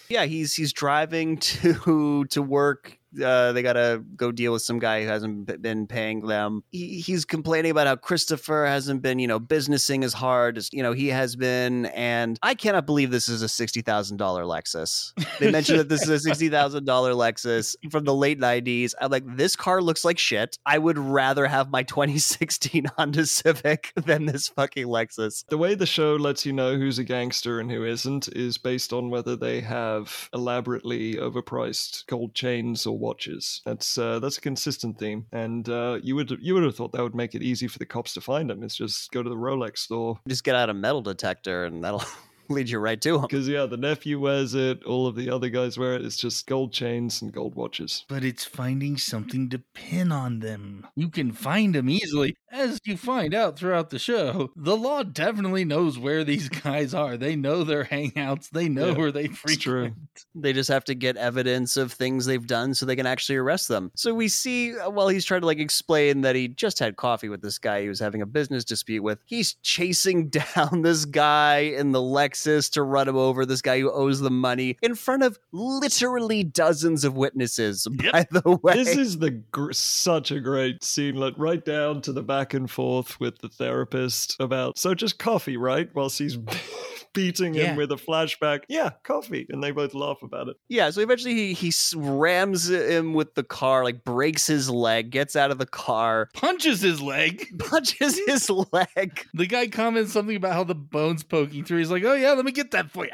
Yeah, 0.10 0.26
he's 0.26 0.54
he's 0.54 0.74
driving 0.74 1.38
to 1.62 2.26
to 2.26 2.42
work 2.42 2.98
Uh, 3.24 3.54
they 3.54 3.64
gotta 3.64 4.04
go 4.16 4.32
deal 4.32 4.52
with 4.52 4.62
some 4.62 4.80
guy 4.80 5.02
who 5.02 5.08
hasn't 5.08 5.62
been 5.62 5.88
paying 5.88 6.28
them. 6.28 6.62
He, 6.72 7.00
he's 7.00 7.24
complaining 7.26 7.72
about 7.72 7.88
how 7.88 7.96
Christopher 7.96 8.66
hasn't 8.68 9.02
been, 9.02 9.18
you 9.18 9.28
know, 9.28 9.40
businessing 9.40 10.04
as 10.04 10.14
hard 10.14 10.58
as 10.58 10.70
you 10.74 10.84
know 10.84 10.92
he 10.92 11.08
has 11.08 11.36
been, 11.36 11.86
and 11.88 12.38
I 12.44 12.54
cannot 12.54 12.86
believe 12.86 13.10
this 13.10 13.30
is 13.30 13.42
a 13.42 13.48
sixty 13.50 13.82
thousand 13.82 14.18
dollar 14.18 14.44
Lexus. 14.44 15.14
They 15.40 15.50
mentioned 15.52 15.80
that 15.80 15.90
this 15.90 16.04
is 16.04 16.10
a 16.10 16.20
sixty 16.30 16.50
thousand 16.50 16.86
dollar 16.86 17.14
Lexus 17.14 17.76
from 17.90 18.04
the 18.04 18.14
late 18.14 18.40
nineties. 18.40 18.94
I'm 19.02 19.10
like, 19.10 19.24
this 19.26 19.56
car 19.56 19.82
looks 19.82 20.04
like 20.06 20.20
shit. 20.20 20.58
I 20.66 20.78
would 20.78 21.00
rather 21.00 21.48
have 21.48 21.72
my 21.72 21.84
2016 21.84 22.86
Honda 22.98 23.26
Civic 23.26 23.94
than 23.96 24.26
this 24.26 24.50
fucking 24.50 24.86
Lexus. 24.86 25.46
The 25.48 25.58
way 25.58 25.76
the 25.76 25.86
show 25.88 26.18
lets 26.18 26.46
you 26.46 26.54
know 26.54 26.76
who's 26.78 27.00
a 27.00 27.04
gangster 27.06 27.60
and 27.60 27.72
who 27.72 27.84
isn't 27.86 28.28
is 28.28 28.58
based 28.60 28.92
on 28.94 29.10
whether 29.10 29.36
they 29.36 29.62
have 29.62 29.97
elaborately 30.34 31.16
overpriced 31.16 32.06
gold 32.08 32.34
chains 32.34 32.86
or 32.86 32.98
watches. 32.98 33.62
That's 33.66 33.98
uh, 33.98 34.20
that's 34.20 34.38
a 34.38 34.42
consistent 34.42 35.00
theme, 35.00 35.26
and 35.32 35.68
uh, 35.70 36.00
you 36.02 36.16
would 36.16 36.38
you 36.42 36.54
would 36.54 36.64
have 36.64 36.76
thought 36.76 36.92
that 36.94 37.04
would 37.04 37.16
make 37.16 37.36
it 37.36 37.44
easy 37.44 37.68
for 37.68 37.80
the 37.80 37.86
cops 37.86 38.14
to 38.16 38.22
find 38.22 38.50
them. 38.50 38.64
It's 38.64 38.76
just 38.76 39.12
go 39.12 39.24
to 39.24 39.30
the 39.30 39.36
Rolex 39.36 39.80
store 39.80 40.20
Just 40.28 40.44
get 40.44 40.56
out 40.56 40.70
a 40.70 40.74
metal 40.74 41.02
detector, 41.02 41.66
and 41.66 41.84
that'll 41.84 42.04
lead 42.56 42.70
you 42.70 42.80
right 42.80 43.00
to 43.02 43.16
him. 43.16 43.22
because 43.22 43.48
yeah, 43.48 43.66
the 43.66 43.78
nephew 43.78 44.20
wears 44.20 44.54
it, 44.56 44.84
all 44.84 45.08
of 45.08 45.16
the 45.16 45.30
other 45.30 45.50
guys 45.50 45.78
wear 45.78 45.94
it. 45.96 46.06
It's 46.06 46.18
just 46.18 46.48
gold 46.48 46.74
chains 46.74 47.22
and 47.22 47.32
gold 47.32 47.56
watches. 47.56 48.06
But 48.08 48.24
it's 48.24 48.44
finding 48.46 48.98
something 48.98 49.50
to 49.50 49.60
pin 49.74 50.12
on 50.12 50.40
them. 50.40 50.88
You 50.96 51.10
can 51.10 51.32
find 51.32 51.76
them 51.76 51.90
easily. 51.90 52.36
As 52.50 52.80
you 52.86 52.96
find 52.96 53.34
out 53.34 53.60
throughout 53.60 53.90
the 53.90 54.00
show, 54.00 54.52
the 54.56 54.78
law 54.78 55.04
definitely 55.04 55.66
knows 55.66 56.00
where 56.00 56.24
these 56.24 56.48
guys 56.64 56.94
are. 56.94 57.18
They 57.18 57.36
know 57.36 57.64
their 57.64 57.84
hangouts, 57.84 58.50
they 58.50 58.70
know 58.70 58.88
Yeah, 58.92 58.98
where 58.98 59.12
they 59.12 59.28
true. 59.28 59.36
frequent. 59.36 59.96
They 60.34 60.54
just 60.54 60.70
have 60.70 60.86
to 60.86 60.96
get 60.96 61.18
evidence 61.18 61.76
of 61.78 61.92
things 61.92 62.26
they've 62.26 62.46
done 62.48 62.74
so 62.74 62.86
they 62.86 62.96
can 62.96 63.06
actually 63.06 63.36
arrest 63.36 63.68
them. 63.68 63.92
So 63.96 64.14
we 64.14 64.28
see 64.30 64.78
uh, 64.78 64.90
while 64.90 65.10
he's 65.10 65.26
trying 65.26 65.42
to 65.42 65.48
like 65.48 65.60
explain 65.60 66.22
that 66.22 66.36
he 66.36 66.48
just 66.48 66.80
had 66.80 66.96
coffee 66.96 67.28
with 67.30 67.42
this 67.42 67.58
guy 67.60 67.82
he 67.82 67.90
was 67.90 68.00
having 68.00 68.22
a 68.22 68.26
business 68.26 68.64
dispute 68.64 69.04
with, 69.04 69.20
he's 69.26 69.56
chasing 69.56 70.30
down 70.56 70.82
this 70.84 71.04
guy 71.06 71.58
in 71.60 71.92
the 71.92 72.02
Lexus 72.38 72.72
to 72.72 72.84
run 72.84 73.08
him 73.08 73.16
over, 73.18 73.46
this 73.46 73.62
guy 73.62 73.80
who 73.80 73.92
owes 73.92 74.20
them 74.20 74.40
money 74.40 74.78
in 74.82 74.96
front 74.96 75.24
of 75.24 75.40
literally 75.52 76.44
dozens 76.44 77.04
of 77.04 77.16
witnesses, 77.16 77.88
Yep. 78.04 78.12
by 78.12 78.28
the 78.32 78.60
way. 78.64 78.74
This 78.74 78.98
is 78.98 79.20
the 79.20 79.32
gr- 79.32 79.72
such 79.74 80.32
a 80.32 80.40
great 80.40 80.84
scene, 80.84 81.16
like 81.16 81.34
right 81.38 81.64
down 81.64 82.02
to 82.02 82.14
the 82.14 82.24
back 82.24 82.54
and 82.54 82.70
forth 82.70 83.20
with 83.20 83.40
the 83.40 83.50
therapist 83.50 84.36
about 84.40 84.78
so 84.78 84.94
just 84.94 85.20
coffee, 85.20 85.58
right? 85.58 85.90
Whilst 85.94 86.20
he's 86.20 86.38
beating 87.18 87.54
Yeah. 87.54 87.64
him 87.72 87.76
with 87.78 87.92
a 87.92 87.96
flashback. 87.96 88.62
Yeah, 88.70 88.92
coffee, 89.04 89.46
and 89.50 89.62
they 89.64 89.72
both 89.72 89.94
laugh 89.94 90.20
about 90.22 90.48
it. 90.48 90.56
Yeah, 90.70 90.90
so 90.92 91.02
eventually 91.02 91.34
he 91.34 91.54
he 91.54 91.72
rams 91.96 92.70
him 92.70 93.14
with 93.14 93.36
the 93.36 93.44
car, 93.44 93.84
like 93.84 94.04
breaks 94.04 94.48
his 94.48 94.70
leg, 94.70 95.10
gets 95.10 95.36
out 95.36 95.52
of 95.52 95.58
the 95.58 95.66
car, 95.66 96.30
Punches 96.34 96.82
his 96.82 97.02
leg. 97.02 97.46
punches 97.60 98.20
his 98.28 98.50
leg. 98.50 99.26
The 99.34 99.48
guy 99.48 99.68
comments 99.68 100.14
something 100.14 100.36
about 100.36 100.54
how 100.54 100.64
the 100.64 100.76
bone's 100.76 101.24
poking 101.24 101.66
through. 101.66 101.80
He's 101.80 101.92
like, 101.92 102.04
oh, 102.04 102.14
yeah, 102.14 102.32
let 102.34 102.46
me 102.46 102.52
get 102.52 102.72
that 102.72 102.92
for 102.92 103.06
you. 103.06 103.12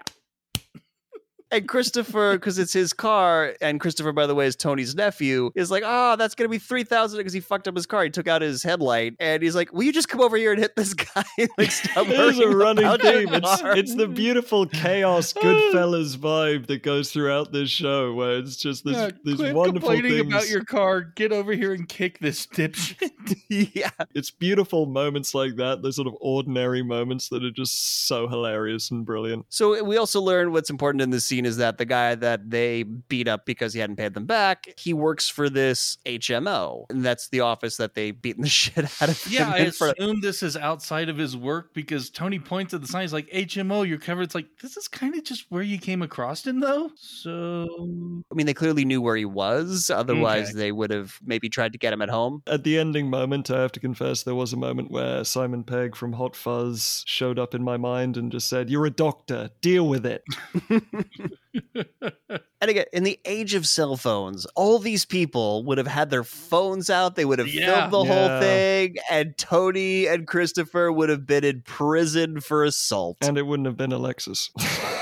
And 1.54 1.68
Christopher, 1.68 2.34
because 2.38 2.58
it's 2.58 2.74
his 2.74 2.94
car, 2.94 3.54
and 3.62 3.80
Christopher, 3.80 4.12
by 4.12 4.26
the 4.26 4.34
way, 4.36 4.48
is 4.48 4.56
Tony's 4.56 4.96
nephew, 4.96 5.52
is 5.56 5.70
like, 5.70 5.84
oh, 5.86 6.16
that's 6.16 6.34
gonna 6.36 6.50
be 6.50 6.58
three 6.58 6.84
thousand 6.84 7.20
because 7.20 7.34
he 7.34 7.40
fucked 7.40 7.68
up 7.68 7.76
his 7.76 7.86
car. 7.86 8.04
He 8.04 8.10
took 8.10 8.28
out 8.28 8.42
his 8.42 8.64
headlight, 8.64 9.14
and 9.20 9.44
he's 9.44 9.56
like, 9.56 9.72
will 9.72 9.84
you 9.84 9.94
just 9.94 10.10
come 10.10 10.20
over 10.20 10.36
here 10.36 10.52
and 10.52 10.60
hit 10.60 10.76
this 10.76 10.94
guy? 11.16 11.24
like, 11.58 11.72
stop 11.72 12.08
There's 12.08 12.40
a 12.40 12.50
running 12.50 12.86
theme. 13.00 13.30
It's, 13.32 13.62
it's 13.64 13.96
the 13.96 14.08
beautiful 14.08 14.66
chaos 14.66 15.34
Goodfellas 15.34 16.18
vibe 16.18 16.68
that 16.68 16.82
goes 16.84 17.12
throughout 17.12 17.52
this 17.52 17.70
show, 17.70 18.14
where 18.14 18.38
it's 18.40 18.56
just 18.56 18.84
this, 18.84 18.96
Yeah, 18.96 19.12
this 19.24 19.36
quit 19.36 19.54
wonderful 19.56 19.90
complaining 19.90 20.24
things. 20.24 20.34
about 20.34 20.50
your 20.50 20.64
car. 20.64 21.02
Get 21.02 21.32
over 21.32 21.54
here 21.54 21.74
and 21.74 21.88
kick 21.88 22.20
this 22.20 22.48
dipshit. 22.48 23.12
yeah. 23.50 23.92
It's 24.16 24.32
beautiful 24.32 24.88
moments 24.88 25.36
like 25.36 25.56
that, 25.58 25.84
those 25.84 25.98
sort 25.98 26.08
of 26.08 26.16
ordinary 26.20 26.82
moments 26.82 27.30
that 27.30 27.44
are 27.44 27.52
just 27.52 28.08
so 28.08 28.28
hilarious 28.28 28.90
and 28.90 29.06
brilliant. 29.06 29.46
So 29.50 29.84
we 29.84 29.98
also 29.98 30.20
learn 30.20 30.52
what's 30.52 30.70
important 30.72 31.02
in 31.02 31.12
this 31.12 31.26
scene 31.26 31.43
is 31.46 31.58
that 31.58 31.78
the 31.78 31.86
guy 31.86 32.16
that 32.16 32.50
they 32.50 32.84
beat 32.84 33.28
up 33.28 33.46
because 33.46 33.74
he 33.74 33.80
hadn't 33.80 33.96
paid 33.98 34.14
them 34.14 34.26
back, 34.26 34.68
he 34.78 34.94
works 34.94 35.30
for 35.30 35.50
this 35.50 35.98
HMO, 36.06 36.86
and 36.90 37.04
that's 37.06 37.30
the 37.30 37.42
office 37.42 37.78
that 37.78 37.96
they 37.96 38.12
beaten 38.12 38.44
the 38.44 38.50
shit 38.62 38.78
out 39.02 39.10
of 39.10 39.24
him 39.24 39.34
Yeah, 39.34 39.52
I 39.52 39.58
in 39.60 39.72
front 39.72 39.98
of. 39.98 40.04
assume 40.04 40.22
this 40.22 40.44
is 40.44 40.56
outside 40.58 41.10
of 41.10 41.18
his 41.18 41.36
work 41.38 41.74
because 41.74 42.10
Tony 42.10 42.40
points 42.40 42.74
at 42.74 42.82
the 42.82 42.88
sign. 42.88 43.02
He's 43.02 43.14
like, 43.14 43.30
HMO, 43.32 43.88
you're 43.88 43.98
covered. 43.98 44.24
It's 44.24 44.36
like, 44.36 44.48
this 44.62 44.78
is 44.78 44.88
kind 44.88 45.16
of 45.16 45.24
just 45.24 45.46
where 45.50 45.64
you 45.64 45.78
came 45.78 46.02
across 46.02 46.46
him, 46.46 46.60
though. 46.60 46.92
So, 46.96 47.68
I 48.32 48.36
mean, 48.36 48.46
they 48.46 48.54
clearly 48.54 48.86
knew 48.86 49.02
where 49.02 49.16
he 49.16 49.26
was. 49.26 49.90
Otherwise, 49.90 50.50
Okay. 50.50 50.58
they 50.60 50.72
would 50.72 50.92
have 50.92 51.20
maybe 51.24 51.50
tried 51.50 51.72
to 51.74 51.78
get 51.78 51.94
him 51.94 52.02
at 52.02 52.10
home. 52.10 52.42
At 52.48 52.64
the 52.64 52.78
ending 52.78 53.10
moment, 53.10 53.50
I 53.52 53.62
have 53.62 53.72
to 53.74 53.80
confess, 53.80 54.24
there 54.24 54.36
was 54.36 54.54
a 54.54 54.58
moment 54.58 54.92
where 54.92 55.24
Simon 55.24 55.64
Pegg 55.64 55.96
from 55.96 56.14
Hot 56.14 56.36
Fuzz 56.36 57.04
showed 57.06 57.40
up 57.40 57.54
in 57.56 57.64
my 57.64 57.78
mind 57.78 58.18
and 58.18 58.32
just 58.32 58.48
said, 58.50 58.70
You're 58.70 58.86
a 58.86 58.90
doctor, 58.92 59.50
deal 59.62 59.88
with 59.88 60.06
it. 60.06 60.24
And 62.62 62.70
again, 62.70 62.86
in 62.94 63.04
the 63.04 63.20
age 63.26 63.56
of 63.56 63.68
cell 63.68 63.98
phones, 63.98 64.46
all 64.56 64.80
these 64.80 65.04
people 65.04 65.66
would 65.66 65.78
have 65.78 65.86
had 65.88 66.10
their 66.10 66.24
phones 66.24 66.90
out. 66.90 67.16
They 67.18 67.26
would 67.26 67.40
have 67.40 67.50
Yeah. 67.54 67.90
filmed 67.90 67.92
the 67.94 68.06
whole 68.06 68.40
thing, 68.40 68.96
and 69.12 69.38
Tony 69.38 70.08
and 70.08 70.26
Christopher 70.26 70.90
would 70.90 71.10
have 71.10 71.26
been 71.28 71.44
in 71.44 71.62
prison 71.64 72.40
for 72.40 72.64
assault. 72.64 73.18
And 73.22 73.38
it 73.38 73.46
wouldn't 73.46 73.66
have 73.68 73.76
been 73.76 73.92
a 73.92 74.00
Lexus. 74.00 74.50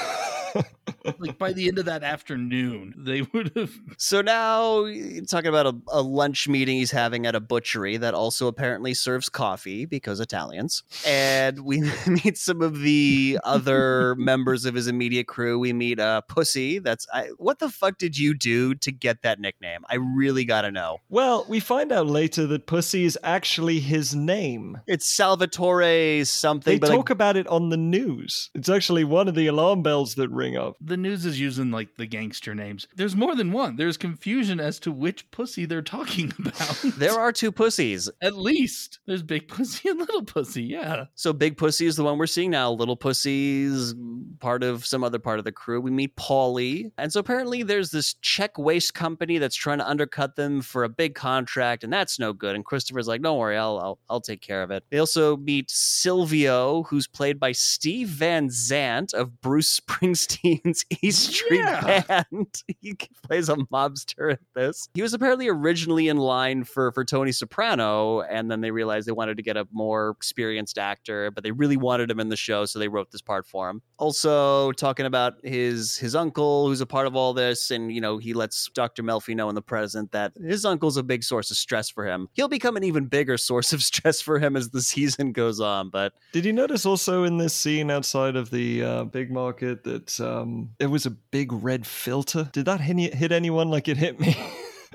like, 1.20 1.38
by 1.38 1.54
the 1.54 1.68
end 1.68 1.80
of 1.80 1.86
that 1.86 2.04
afternoon, 2.04 2.94
they 2.98 3.22
would 3.22 3.52
have. 3.56 3.72
So 3.98 4.22
now 4.22 4.86
talking 5.28 5.50
about 5.50 5.68
a, 5.68 5.76
a 5.90 6.02
lunch 6.02 6.48
meeting 6.48 6.78
he's 6.78 6.92
having 6.92 7.26
at 7.26 7.36
a 7.36 7.40
butchery 7.40 7.98
that 7.98 8.14
also 8.14 8.48
apparently 8.48 8.94
serves 8.94 9.30
coffee 9.30 9.86
because 9.86 10.20
Italians. 10.20 10.84
And 11.06 11.62
we 11.62 11.82
meet 12.08 12.38
some 12.38 12.62
of 12.62 12.80
the 12.80 13.40
other 13.44 14.16
members 14.18 14.66
of 14.66 14.76
his 14.76 14.88
immediate 14.88 15.28
crew. 15.28 15.60
We 15.60 15.74
meet 15.74 16.00
uh, 16.00 16.22
Pussy. 16.22 16.80
That's 16.80 17.08
I, 17.14 17.30
what 17.38 17.60
the 17.60 17.70
fuck 17.70 17.98
did 17.98 18.18
you 18.18 18.34
do 18.34 18.76
to 18.76 18.92
get 18.92 19.22
that 19.24 19.40
nickname? 19.40 19.82
I 19.90 19.96
really 19.96 20.46
gotta 20.46 20.72
know. 20.72 21.00
well, 21.10 21.46
we 21.48 21.60
find 21.60 21.92
out 21.92 22.08
later 22.08 22.48
that 22.48 22.68
Pussy 22.68 23.04
is 23.04 23.18
actually 23.24 23.80
his 23.80 24.16
name. 24.16 24.80
It's 24.88 25.08
Salvatore 25.08 26.24
something. 26.26 26.74
They 26.74 26.80
but 26.80 26.88
talk 26.88 26.98
like, 26.98 27.10
about 27.10 27.38
it 27.38 27.48
on 27.48 27.70
the 27.70 27.78
news. 27.78 28.50
It's 28.54 28.70
actually 28.70 29.04
one 29.04 29.28
of 29.28 29.36
the 29.36 29.48
alarm 29.48 29.84
bells 29.84 30.16
that 30.16 30.30
ring 30.30 30.58
up. 30.58 30.78
The 30.92 30.98
news 30.98 31.26
is 31.26 31.40
using 31.40 31.72
like 31.72 31.96
the 31.96 32.06
gangster 32.06 32.54
names. 32.54 32.86
There's 32.94 33.16
more 33.16 33.34
than 33.34 33.54
one. 33.54 33.78
There's 33.78 33.96
confusion 33.96 34.60
as 34.60 34.78
to 34.82 34.92
which 34.92 35.32
pussy 35.32 35.64
they're 35.64 35.82
talking 35.82 36.34
about. 36.40 36.82
there 36.98 37.18
are 37.18 37.32
two 37.32 37.50
pussies. 37.54 38.10
At 38.22 38.36
least 38.36 39.00
there's 39.06 39.24
big 39.24 39.48
pussy 39.48 39.88
and 39.88 39.98
little 39.98 40.26
pussy. 40.26 40.64
Yeah. 40.64 41.06
So 41.16 41.32
Big 41.32 41.56
Pussy 41.56 41.86
is 41.86 41.96
the 41.96 42.04
one 42.04 42.18
we're 42.18 42.28
seeing 42.28 42.52
now. 42.52 42.72
Little 42.72 42.98
Pussy's 42.98 43.96
part 44.42 44.64
of 44.64 44.86
some 44.86 45.02
other 45.02 45.18
part 45.18 45.40
of 45.40 45.46
the 45.46 45.54
crew. 45.54 45.80
We 45.80 45.92
meet 45.92 46.18
Paulie. 46.18 46.92
And 46.98 47.14
so 47.14 47.22
apparently 47.22 47.64
there's 47.64 47.92
this 47.92 48.16
Czech 48.16 48.58
waste 48.58 48.94
company 48.94 49.38
that's 49.38 49.56
trying 49.56 49.78
to 49.78 49.88
undercut 49.88 50.36
them 50.36 50.62
for 50.62 50.84
a 50.84 50.90
big 50.90 51.16
contract, 51.16 51.86
and 51.86 51.94
that's 51.94 52.20
no 52.20 52.34
good. 52.34 52.54
And 52.54 52.66
Christopher's 52.66 53.08
like, 53.08 53.22
don't 53.22 53.38
worry, 53.38 53.56
I'll 53.56 53.80
I'll, 53.80 54.00
I'll 54.10 54.22
take 54.22 54.42
care 54.42 54.62
of 54.62 54.72
it. 54.72 54.84
They 54.90 54.98
also 54.98 55.38
meet 55.38 55.72
Silvio, 55.72 56.84
who's 56.84 57.08
played 57.08 57.40
by 57.40 57.54
Steve 57.54 58.10
Van 58.10 58.50
Zandt 58.50 59.14
of 59.14 59.40
Bruce 59.40 59.80
Springsteen's 59.92 60.81
E 61.02 61.12
Street 61.12 61.58
Yeah. 61.60 62.02
Band. 62.08 62.62
he 62.82 62.96
plays 63.28 63.50
a 63.50 63.56
mobster 63.72 64.32
in 64.32 64.38
this. 64.56 64.88
He 64.94 65.02
was 65.02 65.14
apparently 65.14 65.48
originally 65.48 66.08
in 66.08 66.18
line 66.18 66.64
for 66.64 66.92
for 66.92 67.04
Tony 67.06 67.32
Soprano, 67.32 68.22
and 68.22 68.50
then 68.50 68.62
they 68.62 68.72
realized 68.72 69.08
they 69.08 69.12
wanted 69.12 69.38
to 69.38 69.44
get 69.44 69.58
a 69.58 69.68
more 69.72 70.10
experienced 70.10 70.78
actor, 70.78 71.32
but 71.32 71.44
they 71.44 71.52
really 71.52 71.78
wanted 71.78 72.10
him 72.10 72.20
in 72.20 72.30
the 72.30 72.36
show, 72.36 72.66
so 72.66 72.80
they 72.80 72.88
wrote 72.88 73.12
this 73.12 73.22
part 73.22 73.46
for 73.48 73.70
him. 73.70 73.82
Also, 73.98 74.72
talking 74.74 75.06
about 75.06 75.36
his 75.44 75.98
his 75.98 76.16
uncle, 76.16 76.68
who's 76.68 76.82
a 76.82 76.86
part 76.86 77.08
of 77.08 77.16
all 77.16 77.34
this, 77.34 77.72
and 77.72 77.92
you 77.94 78.02
know 78.02 78.18
he 78.18 78.34
lets 78.34 78.70
Dr. 78.74 79.04
Melfi 79.04 79.36
know 79.36 79.50
in 79.50 79.56
the 79.56 79.62
present 79.62 80.12
that 80.12 80.34
his 80.42 80.66
uncle's 80.66 80.98
a 80.98 81.04
big 81.04 81.24
source 81.24 81.52
of 81.52 81.58
stress 81.58 81.90
for 81.90 82.06
him. 82.06 82.28
He'll 82.34 82.48
become 82.48 82.76
an 82.78 82.84
even 82.84 83.06
bigger 83.06 83.38
source 83.38 83.74
of 83.74 83.82
stress 83.92 84.22
for 84.22 84.40
him 84.40 84.56
as 84.56 84.70
the 84.72 84.82
season 84.82 85.32
goes 85.32 85.60
on, 85.60 85.90
but 85.90 86.14
Did 86.34 86.46
you 86.46 86.54
notice 86.54 86.86
also 86.86 87.24
in 87.24 87.38
this 87.38 87.54
scene 87.54 87.90
outside 87.92 88.36
of 88.36 88.50
the 88.50 88.84
uh, 88.84 89.04
big 89.06 89.32
market 89.32 89.84
that 89.84 90.20
um, 90.20 90.71
there 90.80 90.90
was 90.90 91.06
a 91.06 91.12
big 91.12 91.52
red 91.52 91.86
filter? 91.88 92.50
Did 92.54 92.66
that 92.66 92.82
hit, 92.82 93.14
hit 93.14 93.32
anyone 93.32 93.70
like 93.70 93.88
it 93.88 93.98
hit 93.98 94.20
me? 94.20 94.36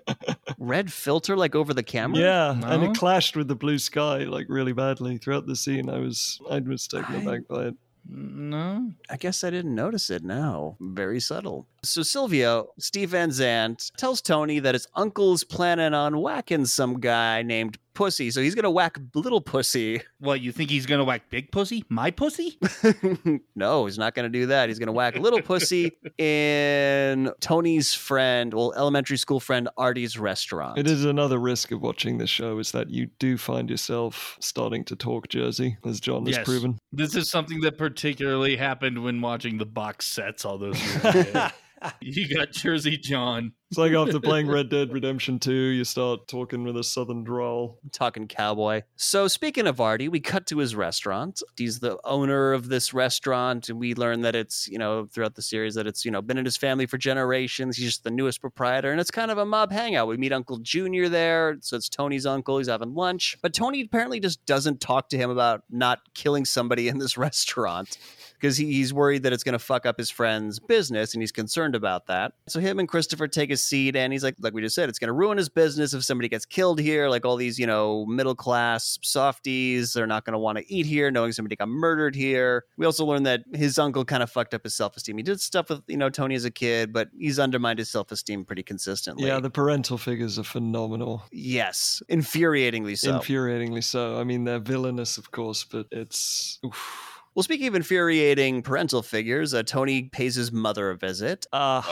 red 0.59 0.93
filter 0.93 1.37
like 1.37 1.55
over 1.55 1.75
the 1.75 1.83
camera. 1.83 2.21
yeah, 2.21 2.61
and 2.73 2.83
it 2.85 2.95
clashed 2.97 3.37
with 3.37 3.49
the 3.49 3.57
blue 3.57 3.79
sky 3.79 4.19
like 4.19 4.47
really 4.49 4.73
badly 4.73 5.19
throughout 5.19 5.47
the 5.47 5.57
scene. 5.57 5.89
I 5.91 5.99
was 5.99 6.41
I 6.51 6.61
was 6.61 6.87
taken 6.87 7.15
I- 7.17 7.19
aback 7.23 7.49
by 7.49 7.67
it. 7.67 7.75
Mm, 8.09 8.35
no. 8.51 8.93
I 9.11 9.17
guess 9.17 9.43
I 9.43 9.51
didn't 9.51 9.75
notice 9.75 10.11
it 10.11 10.23
now. 10.23 10.77
Very 10.81 11.19
subtle. 11.19 11.67
So 11.83 12.03
Silvio, 12.05 12.69
Steve 12.79 13.11
Van 13.11 13.33
Zandt, 13.33 13.91
tells 13.97 14.23
Tony 14.23 14.61
that 14.61 14.77
his 14.77 14.87
uncle's 14.95 15.43
planning 15.43 15.93
on 15.93 16.21
whacking 16.21 16.67
some 16.67 17.01
guy 17.01 17.43
named 17.43 17.79
pussy, 17.97 18.31
so 18.31 18.41
he's 18.41 18.55
gonna 18.55 18.71
whack 18.71 18.99
little 19.15 19.41
pussy. 19.41 20.03
What, 20.21 20.41
you 20.41 20.53
think 20.53 20.71
he's 20.71 20.87
going 20.87 20.99
to 20.99 21.05
whack 21.05 21.29
big 21.31 21.51
pussy? 21.51 21.85
My 21.89 22.11
pussy? 22.11 22.59
no, 23.57 23.87
he's 23.87 23.99
not 23.99 24.15
gonna 24.15 24.29
do 24.29 24.47
that. 24.47 24.69
He's 24.69 24.79
gonna 24.79 24.93
whack 24.93 25.17
little 25.17 25.43
pussy 25.43 25.93
in 26.19 27.33
Tony's 27.41 27.95
friend, 27.95 28.55
well, 28.55 28.73
elementary 28.77 29.17
school 29.17 29.41
friend 29.41 29.69
Artie's 29.77 30.19
restaurant. 30.19 30.79
It 30.79 30.87
is 30.87 31.05
another 31.05 31.39
risk 31.39 31.73
of 31.73 31.83
watching 31.83 32.19
this 32.19 32.31
show 32.31 32.59
is 32.59 32.71
that 32.73 32.91
you 32.91 33.07
do 33.19 33.37
find 33.37 33.69
yourself 33.69 34.37
starting 34.41 34.85
to 34.85 34.95
talk 34.95 35.29
Jersey, 35.29 35.79
as 35.85 35.99
John 35.99 36.27
has 36.27 36.39
proven. 36.39 36.79
This 36.93 37.17
is 37.17 37.31
something 37.31 37.61
that 37.63 37.79
particularly 37.79 38.57
happened 38.57 39.03
when 39.03 39.21
watching 39.21 39.59
the 39.59 39.67
box 39.67 40.07
sets 40.07 40.45
all 40.45 40.59
those 40.59 40.81
years 40.83 41.05
ago. 41.29 41.49
You 42.01 42.35
got 42.35 42.53
Jersey 42.53 42.97
John. 42.97 43.53
It's 43.71 43.79
like 43.79 43.93
after 43.93 44.21
playing 44.21 44.49
Red 44.49 44.69
Dead 44.69 44.93
Redemption 44.93 45.39
2, 45.39 45.53
you 45.53 45.85
start 45.85 46.29
talking 46.29 46.63
with 46.65 46.77
a 46.77 46.85
southern 46.85 47.25
drawl. 47.25 47.81
talking 47.93 48.29
cowboy. 48.29 48.83
So 48.95 49.27
speaking 49.29 49.67
of 49.67 49.81
Artie, 49.81 50.09
we 50.09 50.21
cut 50.21 50.47
to 50.49 50.59
his 50.59 50.77
restaurant. 50.77 51.43
He's 51.57 51.81
the 51.81 51.99
owner 52.05 52.53
of 52.53 52.69
this 52.69 52.95
restaurant, 52.95 53.69
and 53.69 53.81
we 53.81 53.95
learn 53.95 54.23
that 54.23 54.37
it's 54.37 54.69
you 54.69 54.79
know 54.79 55.07
throughout 55.07 55.35
the 55.35 55.43
series 55.43 55.75
that 55.75 55.87
it's 55.87 56.05
you 56.05 56.11
know 56.11 56.23
been 56.23 56.39
in 56.39 56.45
his 56.45 56.57
family 56.57 56.87
for 56.87 56.97
generations. 56.99 57.77
He's 57.77 57.87
just 57.87 58.05
the 58.05 58.11
newest 58.11 58.41
proprietor, 58.41 58.91
and 58.91 59.01
it's 59.01 59.11
kind 59.11 59.31
of 59.31 59.39
a 59.39 59.47
mob 59.47 59.73
hangout. 59.73 60.09
We 60.09 60.17
meet 60.17 60.33
Uncle 60.33 60.59
Junior 60.59 61.09
there, 61.09 61.57
so 61.61 61.77
it's 61.77 61.89
Tony's 61.89 62.27
uncle. 62.27 62.59
He's 62.59 62.69
having 62.69 62.95
lunch, 62.95 63.37
but 63.43 63.53
Tony 63.53 63.83
apparently 63.83 64.21
just 64.21 64.45
doesn't 64.47 64.81
talk 64.81 65.09
to 65.11 65.17
him 65.17 65.31
about 65.31 65.65
not 65.71 66.01
killing 66.15 66.45
somebody 66.45 66.89
in 66.89 66.99
this 66.99 67.17
restaurant. 67.19 67.99
Because 68.39 68.57
he, 68.57 68.67
he's 68.67 68.93
worried 68.93 69.23
that 69.25 69.33
it's 69.33 69.43
going 69.43 69.53
to 69.55 69.59
fuck 69.59 69.87
up 69.87 69.99
his 69.99 70.11
friend's 70.11 70.59
business, 70.59 71.15
and 71.15 71.23
he's 71.23 71.33
concerned 71.33 71.75
about 71.75 72.07
that. 72.07 72.33
So 72.49 72.61
him 72.61 72.79
and 72.79 72.89
Christopher 72.89 73.29
take 73.29 73.51
a 73.51 73.57
seat, 73.57 73.97
and 73.97 74.13
he's 74.13 74.23
like, 74.23 74.35
like 74.41 74.53
we 74.53 74.63
just 74.63 74.75
said, 74.75 74.89
it's 74.89 74.99
going 74.99 75.09
to 75.09 75.13
ruin 75.15 75.39
his 75.39 75.49
business 75.49 75.95
if 75.95 76.05
somebody 76.05 76.29
gets 76.29 76.45
killed 76.47 76.79
here. 76.81 77.09
Like 77.09 77.25
all 77.25 77.37
these, 77.37 77.59
you 77.59 77.67
know, 77.67 78.07
middle 78.07 78.35
class 78.35 78.99
softies, 79.03 79.93
they're 79.93 80.07
not 80.07 80.25
going 80.25 80.33
to 80.33 80.39
want 80.39 80.59
to 80.59 80.73
eat 80.73 80.87
here, 80.87 81.11
knowing 81.11 81.33
somebody 81.33 81.57
got 81.57 81.69
murdered 81.69 82.15
here. 82.15 82.65
We 82.77 82.87
also 82.87 83.05
learned 83.05 83.27
that 83.27 83.43
his 83.55 83.79
uncle 83.79 84.05
kind 84.05 84.23
of 84.23 84.31
fucked 84.31 84.55
up 84.55 84.65
his 84.65 84.75
self 84.75 84.97
esteem. 84.97 85.17
He 85.17 85.23
did 85.23 85.41
stuff 85.41 85.71
with, 85.71 85.83
you 85.87 85.97
know, 85.97 86.11
Tony 86.11 86.35
as 86.35 86.45
a 86.45 86.51
kid, 86.51 86.93
but 86.93 87.09
he's 87.19 87.39
undermined 87.39 87.79
his 87.79 87.91
self 87.91 88.13
esteem 88.13 88.45
pretty 88.45 88.63
consistently. 88.63 89.27
Yeah, 89.27 89.41
the 89.41 89.51
parental 89.51 89.99
figures 89.99 90.39
are 90.39 90.45
phenomenal. 90.45 91.25
yes, 91.33 92.03
infuriatingly 92.11 92.99
so. 92.99 93.19
Infuriatingly 93.19 93.83
so. 93.83 94.21
I 94.21 94.25
mean, 94.25 94.45
they're 94.45 94.59
villainous, 94.59 95.19
of 95.19 95.31
course, 95.31 95.65
but 95.65 95.87
it's. 95.91 96.59
Oof. 96.65 97.16
Well, 97.37 97.43
speaking 97.43 97.69
of 97.69 97.75
infuriating 97.75 98.63
parental 98.63 99.03
figures, 99.03 99.53
uh, 99.53 99.63
Tony 99.63 100.05
pays 100.05 100.35
his 100.35 100.51
mother 100.51 100.89
a 100.91 100.97
visit. 100.97 101.47
Ah, 101.53 101.85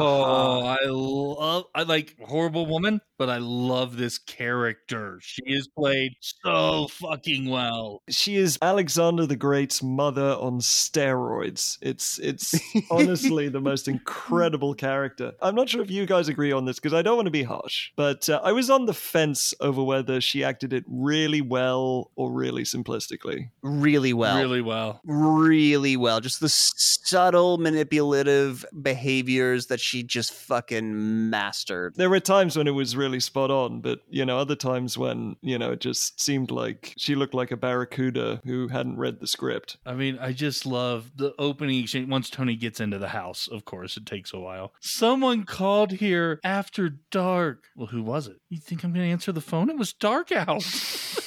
Oh, 0.00 0.64
I 0.64 0.86
love, 0.86 1.64
I 1.74 1.82
like 1.82 2.14
horrible 2.24 2.64
woman, 2.66 3.00
but 3.18 3.28
I 3.28 3.38
love 3.38 3.96
this 3.96 4.18
character. 4.18 5.18
She 5.20 5.42
is 5.46 5.66
played 5.66 6.12
so 6.20 6.86
fucking 6.92 7.48
well. 7.50 8.02
she 8.08 8.36
is 8.36 8.56
Alexander 8.62 9.26
the 9.26 9.34
Great's 9.36 9.82
mother 9.82 10.36
on 10.40 10.60
steroids. 10.60 11.76
It's 11.82 12.18
it's 12.20 12.54
honestly 12.90 13.48
the 13.48 13.60
most 13.60 13.88
incredible 13.88 14.74
character. 14.74 15.32
I'm 15.42 15.56
not 15.56 15.68
sure 15.68 15.82
if 15.82 15.90
you 15.90 16.06
guys 16.06 16.28
agree 16.28 16.52
on 16.52 16.64
this 16.66 16.76
because 16.76 16.94
I 16.94 17.02
don't 17.02 17.16
want 17.16 17.26
to 17.26 17.32
be 17.32 17.42
harsh, 17.42 17.90
but 17.96 18.28
uh, 18.28 18.40
I 18.44 18.52
was 18.52 18.70
on 18.70 18.86
the 18.86 18.94
fence 18.94 19.54
over 19.60 19.82
whether 19.82 20.20
she 20.20 20.44
acted 20.44 20.72
it 20.72 20.84
really 20.86 21.40
well 21.40 22.12
or 22.14 22.30
really 22.30 22.62
simplistically. 22.62 23.50
Really 23.62 24.12
well. 24.12 24.38
really 24.38 24.60
well. 24.60 24.67
Really 25.04 25.96
well. 25.96 26.20
Just 26.20 26.40
the 26.40 26.48
subtle 26.48 27.58
manipulative 27.58 28.64
behaviors 28.82 29.66
that 29.66 29.80
she 29.80 30.02
just 30.02 30.32
fucking 30.32 31.30
mastered. 31.30 31.94
There 31.96 32.10
were 32.10 32.20
times 32.20 32.56
when 32.56 32.66
it 32.66 32.72
was 32.72 32.96
really 32.96 33.20
spot 33.20 33.50
on, 33.50 33.80
but 33.80 34.00
you 34.08 34.24
know, 34.24 34.38
other 34.38 34.56
times 34.56 34.98
when 34.98 35.36
you 35.40 35.58
know 35.58 35.72
it 35.72 35.80
just 35.80 36.20
seemed 36.20 36.50
like 36.50 36.94
she 36.98 37.14
looked 37.14 37.34
like 37.34 37.50
a 37.50 37.56
barracuda 37.56 38.40
who 38.44 38.68
hadn't 38.68 38.98
read 38.98 39.20
the 39.20 39.26
script. 39.26 39.76
I 39.86 39.94
mean, 39.94 40.18
I 40.18 40.32
just 40.32 40.66
love 40.66 41.12
the 41.16 41.34
opening 41.38 41.82
exchange. 41.82 42.08
Once 42.08 42.30
Tony 42.30 42.56
gets 42.56 42.80
into 42.80 42.98
the 42.98 43.08
house, 43.08 43.48
of 43.48 43.64
course, 43.64 43.96
it 43.96 44.06
takes 44.06 44.32
a 44.32 44.38
while. 44.38 44.72
Someone 44.80 45.44
called 45.44 45.92
here 45.92 46.40
after 46.44 46.88
dark. 47.10 47.64
Well, 47.76 47.86
who 47.88 48.02
was 48.02 48.26
it? 48.26 48.36
You 48.48 48.58
think 48.58 48.84
I'm 48.84 48.92
going 48.92 49.06
to 49.06 49.12
answer 49.12 49.32
the 49.32 49.40
phone? 49.40 49.70
It 49.70 49.78
was 49.78 49.92
dark 49.92 50.32
out. 50.32 50.64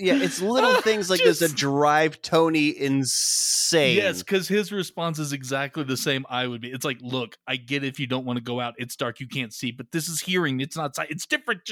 Yeah, 0.00 0.14
it's 0.22 0.40
little 0.40 0.74
things 0.82 1.10
like 1.10 1.20
this 1.20 1.40
that 1.40 1.54
drive 1.54 2.22
Tony 2.22 2.68
insane. 2.68 3.96
yes, 3.96 4.22
because 4.22 4.48
his 4.48 4.72
response 4.72 5.18
is 5.18 5.32
exactly 5.32 5.84
the 5.84 5.96
same 5.96 6.24
I 6.28 6.46
would 6.46 6.60
be. 6.60 6.70
It's 6.72 6.84
like, 6.84 6.98
look, 7.00 7.36
I 7.46 7.56
get 7.56 7.84
if 7.84 8.00
you 8.00 8.06
don't 8.06 8.24
want 8.24 8.38
to 8.38 8.42
go 8.42 8.60
out. 8.60 8.74
It's 8.78 8.96
dark. 8.96 9.20
You 9.20 9.28
can't 9.28 9.52
see, 9.52 9.70
but 9.70 9.92
this 9.92 10.08
is 10.08 10.20
hearing. 10.20 10.60
It's 10.60 10.76
not 10.76 10.96
sight. 10.96 11.10
It's 11.10 11.26
different. 11.26 11.62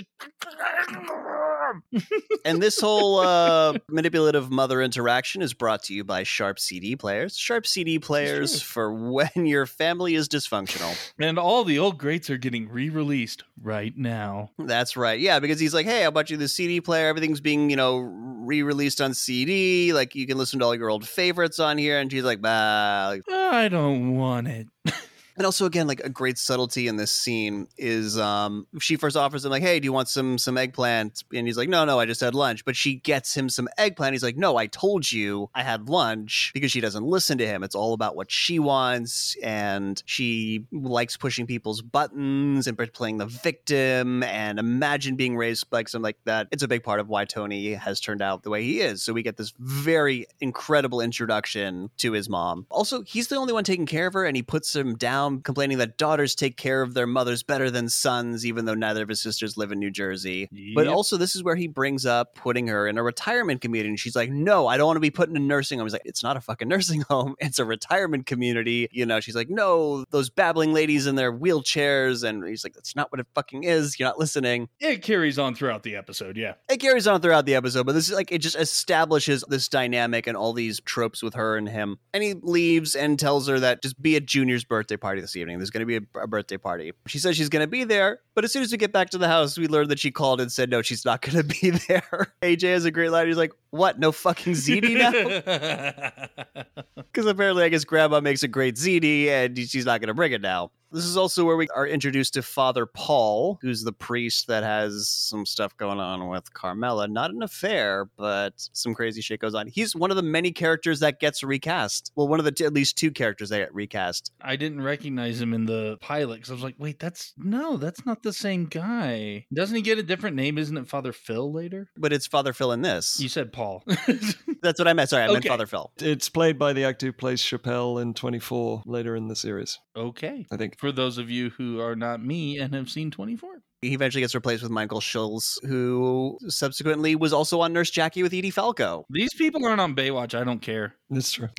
And 2.44 2.62
this 2.62 2.80
whole 2.80 3.18
uh, 3.18 3.74
manipulative 3.88 4.50
mother 4.50 4.80
interaction 4.80 5.42
is 5.42 5.52
brought 5.52 5.82
to 5.84 5.94
you 5.94 6.04
by 6.04 6.22
Sharp 6.22 6.58
CD 6.58 6.96
players. 6.96 7.36
Sharp 7.36 7.66
CD 7.66 7.98
players 7.98 8.62
for 8.62 8.92
when 8.92 9.30
your 9.34 9.66
family 9.66 10.14
is 10.14 10.28
dysfunctional. 10.28 10.96
and 11.18 11.38
all 11.38 11.64
the 11.64 11.78
old 11.78 11.98
greats 11.98 12.30
are 12.30 12.38
getting 12.38 12.68
re 12.68 12.88
released 12.88 13.44
right 13.60 13.96
now. 13.96 14.50
That's 14.58 14.96
right. 14.96 15.18
Yeah, 15.18 15.40
because 15.40 15.60
he's 15.60 15.74
like, 15.74 15.86
hey, 15.86 16.06
I 16.06 16.10
bought 16.10 16.30
you 16.30 16.36
the 16.36 16.48
CD 16.48 16.80
player. 16.80 17.08
Everything's 17.08 17.40
being, 17.40 17.70
you 17.70 17.76
know, 17.76 17.98
re 17.98 18.62
released 18.62 19.00
on 19.00 19.12
CD. 19.14 19.92
Like, 19.92 20.14
you 20.14 20.26
can 20.26 20.38
listen 20.38 20.60
to 20.60 20.64
all 20.64 20.74
your 20.74 20.88
old 20.88 21.06
favorites 21.06 21.58
on 21.58 21.76
here. 21.76 21.98
And 21.98 22.10
she's 22.10 22.24
like, 22.24 22.40
bah. 22.40 23.08
Like, 23.10 23.22
I 23.30 23.68
don't 23.68 24.16
want 24.16 24.48
it. 24.48 24.68
And 25.38 25.46
also, 25.46 25.66
again, 25.66 25.86
like 25.86 26.00
a 26.00 26.08
great 26.08 26.36
subtlety 26.36 26.88
in 26.88 26.96
this 26.96 27.12
scene 27.12 27.68
is 27.78 28.18
um, 28.18 28.66
she 28.80 28.96
first 28.96 29.16
offers 29.16 29.44
him 29.44 29.52
like, 29.52 29.62
"Hey, 29.62 29.78
do 29.78 29.84
you 29.84 29.92
want 29.92 30.08
some 30.08 30.36
some 30.36 30.58
eggplant?" 30.58 31.22
And 31.32 31.46
he's 31.46 31.56
like, 31.56 31.68
"No, 31.68 31.84
no, 31.84 32.00
I 32.00 32.06
just 32.06 32.20
had 32.20 32.34
lunch." 32.34 32.64
But 32.64 32.74
she 32.74 32.96
gets 32.96 33.36
him 33.36 33.48
some 33.48 33.68
eggplant. 33.78 34.14
He's 34.14 34.24
like, 34.24 34.36
"No, 34.36 34.56
I 34.56 34.66
told 34.66 35.10
you 35.10 35.48
I 35.54 35.62
had 35.62 35.88
lunch," 35.88 36.50
because 36.54 36.72
she 36.72 36.80
doesn't 36.80 37.04
listen 37.04 37.38
to 37.38 37.46
him. 37.46 37.62
It's 37.62 37.76
all 37.76 37.94
about 37.94 38.16
what 38.16 38.32
she 38.32 38.58
wants, 38.58 39.36
and 39.42 40.02
she 40.06 40.64
likes 40.72 41.16
pushing 41.16 41.46
people's 41.46 41.82
buttons 41.82 42.66
and 42.66 42.76
playing 42.92 43.18
the 43.18 43.26
victim. 43.26 44.24
And 44.24 44.58
imagine 44.58 45.14
being 45.14 45.36
raised 45.36 45.66
like 45.70 45.88
something 45.88 46.02
like 46.02 46.18
that. 46.24 46.48
It's 46.50 46.64
a 46.64 46.68
big 46.68 46.82
part 46.82 46.98
of 46.98 47.08
why 47.08 47.24
Tony 47.24 47.74
has 47.74 48.00
turned 48.00 48.22
out 48.22 48.42
the 48.42 48.50
way 48.50 48.64
he 48.64 48.80
is. 48.80 49.04
So 49.04 49.12
we 49.12 49.22
get 49.22 49.36
this 49.36 49.52
very 49.60 50.26
incredible 50.40 51.00
introduction 51.00 51.90
to 51.98 52.10
his 52.10 52.28
mom. 52.28 52.66
Also, 52.70 53.02
he's 53.02 53.28
the 53.28 53.36
only 53.36 53.52
one 53.52 53.62
taking 53.62 53.86
care 53.86 54.08
of 54.08 54.14
her, 54.14 54.24
and 54.24 54.36
he 54.36 54.42
puts 54.42 54.74
him 54.74 54.96
down, 54.96 55.27
complaining 55.42 55.78
that 55.78 55.98
daughters 55.98 56.34
take 56.34 56.56
care 56.56 56.82
of 56.82 56.94
their 56.94 57.06
mothers 57.06 57.42
better 57.42 57.70
than 57.70 57.88
sons, 57.88 58.44
even 58.46 58.64
though 58.64 58.74
neither 58.74 59.02
of 59.02 59.08
his 59.08 59.20
sisters 59.20 59.56
live 59.56 59.70
in 59.72 59.78
New 59.78 59.90
Jersey. 59.90 60.48
But 60.74 60.88
also, 60.88 61.16
this 61.16 61.36
is 61.36 61.42
where 61.42 61.56
he 61.56 61.66
brings 61.68 62.04
up 62.06 62.34
putting 62.34 62.66
her 62.68 62.86
in 62.86 62.98
a 62.98 63.02
retirement 63.02 63.60
community. 63.60 63.90
And 63.90 64.00
she's 64.00 64.16
like, 64.16 64.30
No, 64.30 64.66
I 64.66 64.76
don't 64.76 64.86
want 64.86 64.96
to 64.96 65.00
be 65.00 65.10
put 65.10 65.28
in 65.28 65.36
a 65.36 65.40
nursing 65.40 65.78
home. 65.78 65.86
He's 65.86 65.92
like, 65.92 66.02
It's 66.04 66.22
not 66.22 66.36
a 66.36 66.40
fucking 66.40 66.68
nursing 66.68 67.00
home. 67.08 67.34
It's 67.38 67.58
a 67.58 67.64
retirement 67.64 68.26
community. 68.26 68.88
You 68.90 69.06
know, 69.06 69.20
she's 69.20 69.36
like, 69.36 69.48
No, 69.50 70.04
those 70.10 70.30
babbling 70.30 70.72
ladies 70.72 71.06
in 71.06 71.14
their 71.16 71.32
wheelchairs. 71.32 72.24
And 72.24 72.46
he's 72.46 72.64
like, 72.64 72.72
That's 72.74 72.96
not 72.96 73.10
what 73.12 73.20
it 73.20 73.26
fucking 73.34 73.64
is. 73.64 73.98
You're 73.98 74.08
not 74.08 74.18
listening. 74.18 74.68
it 74.80 75.02
carries 75.02 75.38
on 75.38 75.54
throughout 75.54 75.82
the 75.82 75.96
episode. 75.96 76.36
Yeah. 76.36 76.54
It 76.70 76.78
carries 76.78 77.06
on 77.06 77.20
throughout 77.20 77.46
the 77.46 77.54
episode, 77.54 77.86
but 77.86 77.92
this 77.92 78.08
is 78.08 78.14
like, 78.14 78.32
it 78.32 78.38
just 78.38 78.56
establishes 78.56 79.44
this 79.48 79.68
dynamic 79.68 80.26
and 80.26 80.36
all 80.36 80.52
these 80.52 80.80
tropes 80.80 81.22
with 81.22 81.34
her 81.34 81.56
and 81.56 81.68
him. 81.68 81.98
And 82.14 82.22
he 82.22 82.34
leaves 82.34 82.94
and 82.94 83.18
tells 83.18 83.48
her 83.48 83.58
that 83.60 83.82
just 83.82 84.00
be 84.00 84.16
at 84.16 84.26
Junior's 84.26 84.64
birthday 84.64 84.96
party 84.96 85.17
this 85.20 85.36
evening. 85.36 85.58
There's 85.58 85.70
going 85.70 85.86
to 85.86 85.86
be 85.86 85.96
a, 85.96 86.20
a 86.22 86.26
birthday 86.26 86.56
party. 86.56 86.92
She 87.06 87.18
says 87.18 87.36
she's 87.36 87.48
going 87.48 87.62
to 87.64 87.68
be 87.70 87.84
there, 87.84 88.20
but 88.34 88.44
as 88.44 88.52
soon 88.52 88.62
as 88.62 88.72
we 88.72 88.78
get 88.78 88.92
back 88.92 89.10
to 89.10 89.18
the 89.18 89.28
house, 89.28 89.58
we 89.58 89.68
learn 89.68 89.88
that 89.88 89.98
she 89.98 90.10
called 90.10 90.40
and 90.40 90.50
said, 90.50 90.70
no, 90.70 90.82
she's 90.82 91.04
not 91.04 91.22
going 91.22 91.36
to 91.36 91.44
be 91.44 91.70
there. 91.88 92.32
AJ 92.42 92.62
has 92.72 92.84
a 92.84 92.90
great 92.90 93.10
line. 93.10 93.26
He's 93.26 93.36
like, 93.36 93.52
what? 93.70 93.98
No 93.98 94.12
fucking 94.12 94.54
ziti 94.54 94.96
now? 96.54 96.64
Because 97.12 97.26
apparently, 97.26 97.64
I 97.64 97.68
guess 97.68 97.84
Grandma 97.84 98.20
makes 98.20 98.42
a 98.42 98.48
great 98.48 98.76
ziti, 98.76 99.26
and 99.28 99.58
she's 99.58 99.86
not 99.86 100.00
going 100.00 100.08
to 100.08 100.14
bring 100.14 100.30
it 100.32 100.40
now. 100.40 100.70
This 100.90 101.04
is 101.04 101.16
also 101.16 101.44
where 101.44 101.56
we 101.56 101.68
are 101.68 101.86
introduced 101.86 102.34
to 102.34 102.42
Father 102.42 102.86
Paul, 102.86 103.58
who's 103.62 103.82
the 103.82 103.92
priest 103.92 104.48
that 104.48 104.64
has 104.64 105.08
some 105.08 105.46
stuff 105.46 105.76
going 105.76 106.00
on 106.00 106.28
with 106.28 106.52
Carmela. 106.52 107.08
Not 107.08 107.30
an 107.30 107.42
affair, 107.42 108.08
but 108.16 108.54
some 108.72 108.94
crazy 108.94 109.20
shit 109.20 109.40
goes 109.40 109.54
on. 109.54 109.66
He's 109.66 109.94
one 109.94 110.10
of 110.10 110.16
the 110.16 110.22
many 110.22 110.50
characters 110.50 111.00
that 111.00 111.20
gets 111.20 111.42
recast. 111.42 112.12
Well, 112.16 112.28
one 112.28 112.38
of 112.38 112.44
the 112.44 112.52
t- 112.52 112.64
at 112.64 112.72
least 112.72 112.96
two 112.96 113.10
characters 113.10 113.50
that 113.50 113.58
get 113.58 113.74
recast. 113.74 114.32
I 114.40 114.56
didn't 114.56 114.82
recognize 114.82 115.40
him 115.40 115.54
in 115.54 115.66
the 115.66 115.98
pilot 116.00 116.36
because 116.36 116.50
I 116.50 116.54
was 116.54 116.62
like, 116.62 116.76
wait, 116.78 116.98
that's 116.98 117.34
no, 117.36 117.76
that's 117.76 118.04
not 118.06 118.22
the 118.22 118.32
same 118.32 118.66
guy. 118.66 119.46
Doesn't 119.52 119.76
he 119.76 119.82
get 119.82 119.98
a 119.98 120.02
different 120.02 120.36
name? 120.36 120.58
Isn't 120.58 120.76
it 120.76 120.88
Father 120.88 121.12
Phil 121.12 121.52
later? 121.52 121.90
But 121.96 122.12
it's 122.12 122.26
Father 122.26 122.52
Phil 122.52 122.72
in 122.72 122.82
this. 122.82 123.20
You 123.20 123.28
said 123.28 123.52
Paul. 123.52 123.84
That's 124.62 124.78
what 124.78 124.88
I 124.88 124.92
meant. 124.92 125.10
Sorry, 125.10 125.24
I 125.24 125.32
meant 125.32 125.46
Father 125.46 125.66
Phil. 125.66 125.92
It's 125.98 126.28
played 126.28 126.58
by 126.58 126.72
the 126.72 126.84
actor 126.84 127.06
who 127.06 127.12
plays 127.12 127.40
Chappelle 127.40 128.00
in 128.02 128.14
24 128.14 128.82
later 128.86 129.14
in 129.14 129.28
the 129.28 129.36
series, 129.36 129.78
okay. 129.96 130.46
I 130.50 130.56
think. 130.56 130.77
For 130.78 130.92
those 130.92 131.18
of 131.18 131.28
you 131.28 131.50
who 131.50 131.80
are 131.80 131.96
not 131.96 132.24
me 132.24 132.58
and 132.58 132.72
have 132.72 132.88
seen 132.88 133.10
24. 133.10 133.62
He 133.82 133.94
eventually 133.94 134.22
gets 134.22 134.34
replaced 134.34 134.62
with 134.62 134.70
Michael 134.70 135.00
Schulz, 135.00 135.58
who 135.64 136.38
subsequently 136.48 137.14
was 137.16 137.32
also 137.32 137.60
on 137.60 137.72
Nurse 137.72 137.90
Jackie 137.90 138.22
with 138.22 138.32
Edie 138.32 138.50
Falco. 138.50 139.04
These 139.10 139.34
people 139.34 139.64
aren't 139.66 139.80
on 139.80 139.94
Baywatch. 139.94 140.38
I 140.38 140.44
don't 140.44 140.60
care. 140.60 140.94
That's 141.10 141.32
true. 141.32 141.48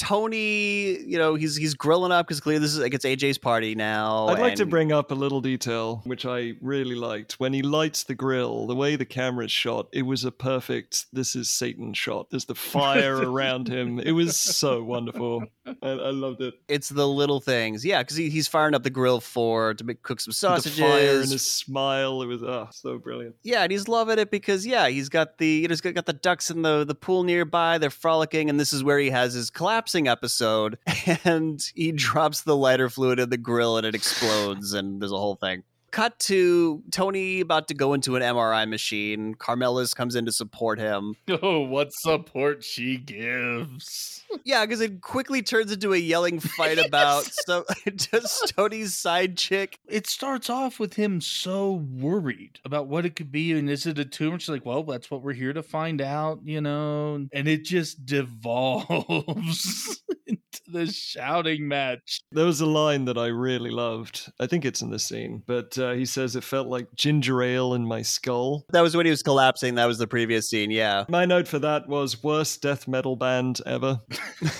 Tony, 0.00 0.98
you 1.02 1.18
know, 1.18 1.34
he's 1.34 1.56
he's 1.56 1.74
grilling 1.74 2.10
up 2.10 2.26
because 2.26 2.40
clearly 2.40 2.60
this 2.60 2.72
is 2.72 2.78
like 2.78 2.94
it's 2.94 3.04
AJ's 3.04 3.36
party 3.36 3.74
now. 3.74 4.28
I'd 4.28 4.38
like 4.40 4.54
to 4.54 4.64
bring 4.64 4.92
up 4.92 5.10
a 5.10 5.14
little 5.14 5.42
detail 5.42 6.00
which 6.04 6.24
I 6.24 6.54
really 6.62 6.94
liked. 6.94 7.34
When 7.34 7.52
he 7.52 7.60
lights 7.60 8.04
the 8.04 8.14
grill, 8.14 8.66
the 8.66 8.74
way 8.74 8.96
the 8.96 9.04
camera's 9.04 9.52
shot, 9.52 9.88
it 9.92 10.02
was 10.02 10.24
a 10.24 10.32
perfect 10.32 11.04
this 11.12 11.36
is 11.36 11.50
Satan 11.50 11.92
shot. 11.92 12.30
There's 12.30 12.46
the 12.46 12.54
fire 12.54 13.16
around 13.30 13.68
him. 13.68 14.00
It 14.00 14.12
was 14.12 14.38
so 14.38 14.82
wonderful. 14.82 15.44
I, 15.82 15.88
I 15.88 16.10
loved 16.10 16.40
it. 16.40 16.54
It's 16.68 16.88
the 16.88 17.06
little 17.06 17.40
things, 17.40 17.84
yeah, 17.84 18.02
because 18.02 18.16
he, 18.16 18.30
he's 18.30 18.48
firing 18.48 18.74
up 18.74 18.82
the 18.82 18.90
grill 18.90 19.20
for 19.20 19.74
to 19.74 19.84
make, 19.84 20.02
cook 20.02 20.20
some 20.20 20.32
sausages. 20.32 20.76
The 20.76 20.82
fire 20.82 21.20
and 21.20 21.30
his 21.30 21.42
smile. 21.42 22.22
It 22.22 22.26
was 22.26 22.42
oh, 22.42 22.68
so 22.72 22.98
brilliant. 22.98 23.36
Yeah, 23.42 23.62
and 23.62 23.72
he's 23.72 23.86
loving 23.86 24.18
it 24.18 24.30
because 24.30 24.66
yeah, 24.66 24.88
he's 24.88 25.08
got 25.08 25.38
the 25.38 25.46
you 25.46 25.68
know 25.68 25.72
he's 25.72 25.80
got, 25.80 25.94
got 25.94 26.06
the 26.06 26.12
ducks 26.12 26.50
in 26.50 26.62
the 26.62 26.84
the 26.84 26.94
pool 26.94 27.24
nearby. 27.24 27.78
They're 27.78 27.90
frolicking, 27.90 28.48
and 28.48 28.58
this 28.58 28.72
is 28.72 28.82
where 28.82 28.98
he 28.98 29.10
has 29.10 29.34
his 29.34 29.50
collapsing 29.50 30.08
episode, 30.08 30.78
and 31.24 31.62
he 31.74 31.92
drops 31.92 32.42
the 32.42 32.56
lighter 32.56 32.88
fluid 32.88 33.20
in 33.20 33.30
the 33.30 33.36
grill, 33.36 33.76
and 33.76 33.86
it 33.86 33.94
explodes, 33.94 34.72
and 34.72 35.00
there's 35.00 35.12
a 35.12 35.18
whole 35.18 35.36
thing. 35.36 35.62
Cut 35.90 36.18
to 36.20 36.82
Tony 36.90 37.40
about 37.40 37.68
to 37.68 37.74
go 37.74 37.94
into 37.94 38.16
an 38.16 38.22
MRI 38.22 38.68
machine. 38.68 39.34
Carmelis 39.34 39.94
comes 39.94 40.14
in 40.14 40.26
to 40.26 40.32
support 40.32 40.78
him. 40.78 41.14
Oh, 41.42 41.60
what 41.60 41.92
support 41.92 42.62
she 42.64 42.98
gives. 42.98 44.22
Yeah, 44.44 44.66
because 44.66 44.80
it 44.82 45.00
quickly 45.00 45.42
turns 45.42 45.72
into 45.72 45.94
a 45.94 45.96
yelling 45.96 46.38
fight 46.38 46.78
about 46.86 47.24
so 47.24 47.64
just 47.96 48.52
Tony's 48.56 48.94
side 48.94 49.38
chick. 49.38 49.78
It 49.88 50.06
starts 50.06 50.50
off 50.50 50.78
with 50.78 50.94
him 50.94 51.20
so 51.20 51.72
worried 51.72 52.60
about 52.64 52.88
what 52.88 53.06
it 53.06 53.16
could 53.16 53.32
be. 53.32 53.52
And 53.52 53.70
is 53.70 53.86
it 53.86 53.98
a 53.98 54.04
tumor? 54.04 54.38
She's 54.38 54.50
like, 54.50 54.66
well, 54.66 54.82
that's 54.82 55.10
what 55.10 55.22
we're 55.22 55.32
here 55.32 55.52
to 55.52 55.62
find 55.62 56.02
out, 56.02 56.40
you 56.44 56.60
know? 56.60 57.26
And 57.32 57.48
it 57.48 57.64
just 57.64 58.04
devolves 58.04 60.02
into 60.26 60.60
the 60.68 60.86
shouting 60.86 61.66
match. 61.68 62.20
There 62.32 62.46
was 62.46 62.60
a 62.60 62.66
line 62.66 63.06
that 63.06 63.18
I 63.18 63.26
really 63.26 63.70
loved. 63.70 64.30
I 64.38 64.46
think 64.46 64.64
it's 64.64 64.82
in 64.82 64.90
the 64.90 64.98
scene, 64.98 65.42
but 65.46 65.78
uh, 65.80 65.92
he 65.92 66.04
says 66.04 66.36
it 66.36 66.44
felt 66.44 66.68
like 66.68 66.94
ginger 66.94 67.42
ale 67.42 67.74
in 67.74 67.86
my 67.86 68.02
skull. 68.02 68.66
That 68.70 68.82
was 68.82 68.96
when 68.96 69.06
he 69.06 69.10
was 69.10 69.22
collapsing. 69.22 69.76
That 69.76 69.86
was 69.86 69.98
the 69.98 70.06
previous 70.06 70.48
scene. 70.48 70.70
Yeah. 70.70 71.04
My 71.08 71.24
note 71.24 71.48
for 71.48 71.58
that 71.58 71.88
was 71.88 72.22
worst 72.22 72.62
death 72.62 72.86
metal 72.86 73.16
band 73.16 73.60
ever. 73.66 74.00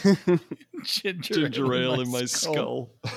Ginger, 0.84 1.34
Ginger 1.34 1.74
ale 1.74 2.00
in 2.00 2.10
my 2.10 2.24
skull. 2.24 2.90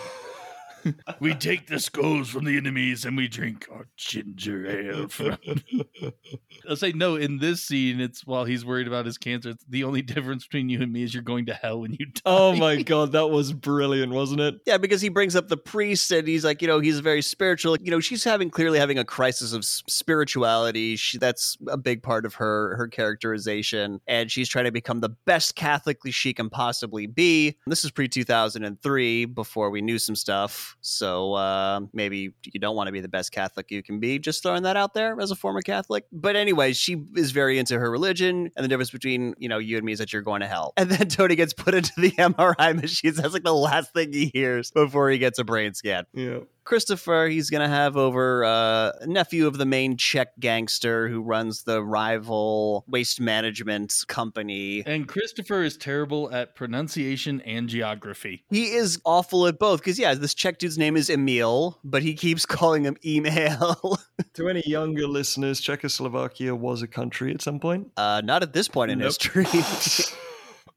we 1.19 1.33
take 1.33 1.67
the 1.67 1.79
skulls 1.79 2.29
from 2.29 2.45
the 2.45 2.57
enemies 2.57 3.05
and 3.05 3.17
we 3.17 3.27
drink 3.27 3.67
our 3.71 3.87
ginger 3.97 4.67
ale 4.67 5.07
from 5.07 5.37
I'll 6.69 6.75
say 6.75 6.91
no, 6.91 7.15
in 7.15 7.39
this 7.39 7.63
scene 7.63 7.99
it's 7.99 8.25
while 8.25 8.45
he's 8.45 8.65
worried 8.65 8.87
about 8.87 9.05
his 9.05 9.17
cancer. 9.17 9.49
It's 9.49 9.65
the 9.67 9.83
only 9.83 10.01
difference 10.01 10.45
between 10.45 10.69
you 10.69 10.81
and 10.81 10.91
me 10.91 11.03
is 11.03 11.13
you're 11.13 11.23
going 11.23 11.45
to 11.47 11.53
hell 11.53 11.81
when 11.81 11.93
you 11.93 12.05
die. 12.05 12.21
Oh 12.25 12.55
my 12.55 12.81
god, 12.83 13.11
that 13.13 13.27
was 13.27 13.53
brilliant, 13.53 14.13
wasn't 14.13 14.41
it? 14.41 14.55
Yeah, 14.65 14.77
because 14.77 15.01
he 15.01 15.09
brings 15.09 15.35
up 15.35 15.47
the 15.47 15.57
priest 15.57 16.11
and 16.11 16.27
he's 16.27 16.45
like, 16.45 16.61
you 16.61 16.67
know, 16.67 16.79
he's 16.79 16.99
very 16.99 17.21
spiritual. 17.21 17.77
You 17.81 17.91
know, 17.91 17.99
she's 17.99 18.23
having 18.23 18.49
clearly 18.49 18.79
having 18.79 18.97
a 18.97 19.05
crisis 19.05 19.53
of 19.53 19.65
spirituality. 19.65 20.95
She, 20.95 21.17
that's 21.17 21.57
a 21.67 21.77
big 21.77 22.03
part 22.03 22.25
of 22.25 22.35
her 22.35 22.75
her 22.77 22.87
characterization, 22.87 23.99
and 24.07 24.31
she's 24.31 24.49
trying 24.49 24.65
to 24.65 24.71
become 24.71 24.99
the 25.01 25.09
best 25.09 25.55
Catholic 25.55 25.99
she 26.11 26.33
can 26.33 26.49
possibly 26.49 27.07
be. 27.07 27.57
This 27.67 27.85
is 27.85 27.91
pre 27.91 28.07
two 28.07 28.23
thousand 28.23 28.63
and 28.63 28.81
three, 28.81 29.25
before 29.25 29.69
we 29.69 29.81
knew 29.81 29.99
some 29.99 30.15
stuff. 30.15 30.72
So 30.81 31.33
uh, 31.33 31.81
maybe 31.93 32.33
you 32.43 32.59
don't 32.59 32.75
want 32.75 32.87
to 32.87 32.91
be 32.91 33.01
the 33.01 33.07
best 33.07 33.31
Catholic 33.31 33.71
you 33.71 33.83
can 33.83 33.99
be. 33.99 34.19
Just 34.19 34.43
throwing 34.43 34.63
that 34.63 34.77
out 34.77 34.93
there 34.93 35.19
as 35.19 35.31
a 35.31 35.35
former 35.35 35.61
Catholic. 35.61 36.05
But 36.11 36.35
anyway, 36.35 36.73
she 36.73 37.03
is 37.15 37.31
very 37.31 37.59
into 37.59 37.79
her 37.79 37.89
religion, 37.89 38.51
and 38.55 38.63
the 38.63 38.67
difference 38.67 38.91
between 38.91 39.35
you 39.37 39.49
know 39.49 39.57
you 39.57 39.77
and 39.77 39.85
me 39.85 39.93
is 39.93 39.99
that 39.99 40.13
you're 40.13 40.21
going 40.21 40.41
to 40.41 40.47
hell. 40.47 40.73
And 40.83 40.91
then 40.91 41.07
Tony 41.07 41.35
gets 41.35 41.53
put 41.53 41.73
into 41.73 41.93
the 41.95 42.11
MRI 42.11 42.75
machine. 42.75 43.13
That's 43.13 43.33
like 43.33 43.43
the 43.43 43.53
last 43.53 43.93
thing 43.93 44.11
he 44.11 44.29
hears 44.33 44.69
before 44.69 45.09
he 45.09 45.17
gets 45.17 45.39
a 45.39 45.45
brain 45.45 45.73
scan. 45.73 46.03
Yeah. 46.13 46.39
Christopher, 46.63 47.27
he's 47.27 47.49
going 47.49 47.61
to 47.61 47.67
have 47.67 47.97
over 47.97 48.45
uh, 48.45 48.91
a 49.01 49.07
nephew 49.07 49.47
of 49.47 49.57
the 49.57 49.65
main 49.65 49.97
Czech 49.97 50.29
gangster 50.39 51.07
who 51.09 51.21
runs 51.21 51.63
the 51.63 51.83
rival 51.83 52.85
waste 52.87 53.19
management 53.19 53.93
company. 54.07 54.83
And 54.85 55.07
Christopher 55.07 55.63
is 55.63 55.75
terrible 55.77 56.31
at 56.33 56.55
pronunciation 56.55 57.41
and 57.41 57.67
geography. 57.67 58.43
He 58.49 58.71
is 58.71 58.99
awful 59.05 59.45
at 59.47 59.59
both 59.59 59.79
because, 59.81 59.99
yeah, 59.99 60.13
this 60.13 60.33
Czech 60.33 60.57
dude's 60.59 60.77
name 60.77 60.95
is 60.95 61.09
Emil, 61.09 61.79
but 61.83 62.01
he 62.01 62.13
keeps 62.13 62.45
calling 62.57 62.83
him 62.83 62.97
email. 63.05 63.99
To 64.35 64.47
any 64.49 64.63
younger 64.65 65.07
listeners, 65.07 65.59
Czechoslovakia 65.59 66.55
was 66.55 66.81
a 66.81 66.87
country 66.87 67.33
at 67.33 67.41
some 67.41 67.59
point. 67.59 67.87
uh, 67.97 68.21
not 68.23 68.41
at 68.43 68.53
this 68.53 68.67
point 68.67 68.91
in 68.91 68.99
Nope. 68.99 69.07
history. 69.07 69.45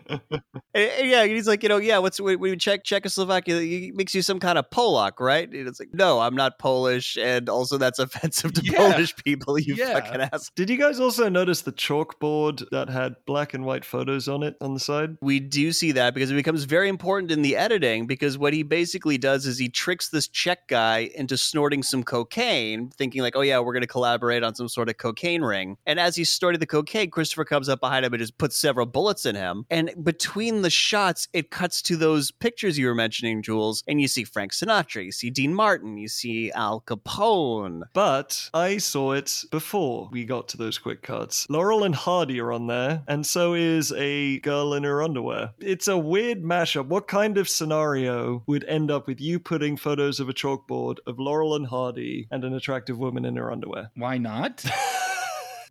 And- 0.73 0.91
and 0.91 1.09
yeah, 1.09 1.25
he's 1.25 1.47
like, 1.47 1.63
you 1.63 1.69
know, 1.69 1.77
yeah, 1.77 1.97
what's 1.97 2.21
when 2.21 2.39
we 2.39 2.55
check 2.55 2.83
Czechoslovakia, 2.83 3.55
it 3.61 3.95
makes 3.95 4.13
you 4.13 4.21
some 4.21 4.39
kind 4.39 4.59
of 4.59 4.69
Polak, 4.69 5.13
right? 5.19 5.49
And 5.51 5.67
it's 5.67 5.79
like, 5.79 5.89
no, 5.91 6.19
I'm 6.19 6.35
not 6.35 6.59
Polish, 6.59 7.17
and 7.17 7.49
also 7.49 7.77
that's 7.79 7.97
offensive 8.07 8.53
to 8.53 8.61
Yeah. 8.63 8.77
Polish 8.91 9.15
people. 9.15 9.57
You 9.57 9.73
Yeah. 9.75 9.93
fucking 9.99 10.21
ass. 10.21 10.51
Did 10.55 10.69
you 10.69 10.77
guys 10.77 10.99
also 10.99 11.29
notice 11.29 11.61
the 11.63 11.71
chalkboard 11.71 12.69
that 12.69 12.89
had 12.89 13.15
black 13.25 13.55
and 13.55 13.65
white 13.65 13.85
photos 13.85 14.27
on 14.27 14.43
it 14.43 14.55
on 14.61 14.75
the 14.75 14.79
side? 14.79 15.17
We 15.21 15.39
do 15.39 15.71
see 15.71 15.93
that 15.93 16.13
because 16.13 16.29
it 16.29 16.35
becomes 16.35 16.65
very 16.65 16.89
important 16.89 17.31
in 17.31 17.41
the 17.41 17.55
editing. 17.55 18.05
Because 18.05 18.37
what 18.37 18.53
he 18.53 18.61
basically 18.61 19.17
does 19.17 19.47
is 19.47 19.57
he 19.57 19.69
tricks 19.69 20.09
this 20.09 20.27
Czech 20.27 20.67
guy 20.67 21.09
into 21.15 21.37
snorting 21.37 21.81
some 21.81 22.03
cocaine, 22.03 22.91
thinking 22.91 23.23
like, 23.23 23.35
"Oh 23.35 23.41
yeah, 23.41 23.59
we're 23.59 23.73
going 23.73 23.81
to 23.81 23.87
collaborate 23.87 24.43
on 24.43 24.53
some 24.53 24.67
sort 24.69 24.89
of 24.89 24.97
cocaine 24.97 25.41
ring." 25.41 25.77
And 25.87 25.99
as 25.99 26.15
he's 26.15 26.31
snorting 26.31 26.59
the 26.59 26.67
cocaine, 26.67 27.09
Christopher 27.09 27.45
comes 27.45 27.67
up 27.67 27.79
behind 27.79 28.05
him 28.05 28.13
and 28.13 28.21
just 28.21 28.37
puts 28.37 28.59
several 28.59 28.85
bullets 28.85 29.25
in 29.25 29.33
him. 29.35 29.65
And 29.71 29.76
between 30.03 30.61
the 30.61 30.69
shots, 30.69 31.27
it 31.33 31.51
cuts 31.51 31.81
to 31.83 31.95
those 31.95 32.31
pictures 32.31 32.77
you 32.77 32.87
were 32.87 32.95
mentioning, 32.95 33.41
Jules, 33.41 33.83
and 33.87 34.01
you 34.01 34.07
see 34.07 34.23
Frank 34.23 34.53
Sinatra, 34.53 35.05
you 35.05 35.11
see 35.11 35.29
Dean 35.29 35.53
Martin, 35.53 35.97
you 35.97 36.07
see 36.07 36.51
Al 36.51 36.81
Capone. 36.81 37.83
But 37.93 38.49
I 38.53 38.77
saw 38.77 39.13
it 39.13 39.43
before 39.51 40.09
we 40.11 40.25
got 40.25 40.47
to 40.49 40.57
those 40.57 40.77
quick 40.77 41.01
cuts. 41.01 41.47
Laurel 41.49 41.83
and 41.83 41.95
Hardy 41.95 42.39
are 42.39 42.51
on 42.51 42.67
there, 42.67 43.03
and 43.07 43.25
so 43.25 43.53
is 43.53 43.91
a 43.93 44.39
girl 44.39 44.73
in 44.73 44.83
her 44.83 45.01
underwear. 45.01 45.51
It's 45.59 45.87
a 45.87 45.97
weird 45.97 46.43
mashup. 46.43 46.87
What 46.87 47.07
kind 47.07 47.37
of 47.37 47.49
scenario 47.49 48.43
would 48.47 48.63
end 48.65 48.91
up 48.91 49.07
with 49.07 49.21
you 49.21 49.39
putting 49.39 49.77
photos 49.77 50.19
of 50.19 50.29
a 50.29 50.33
chalkboard 50.33 50.97
of 51.05 51.19
Laurel 51.19 51.55
and 51.55 51.67
Hardy 51.67 52.27
and 52.31 52.43
an 52.43 52.53
attractive 52.53 52.97
woman 52.97 53.25
in 53.25 53.35
her 53.35 53.51
underwear? 53.51 53.91
Why 53.95 54.17
not? 54.17 54.65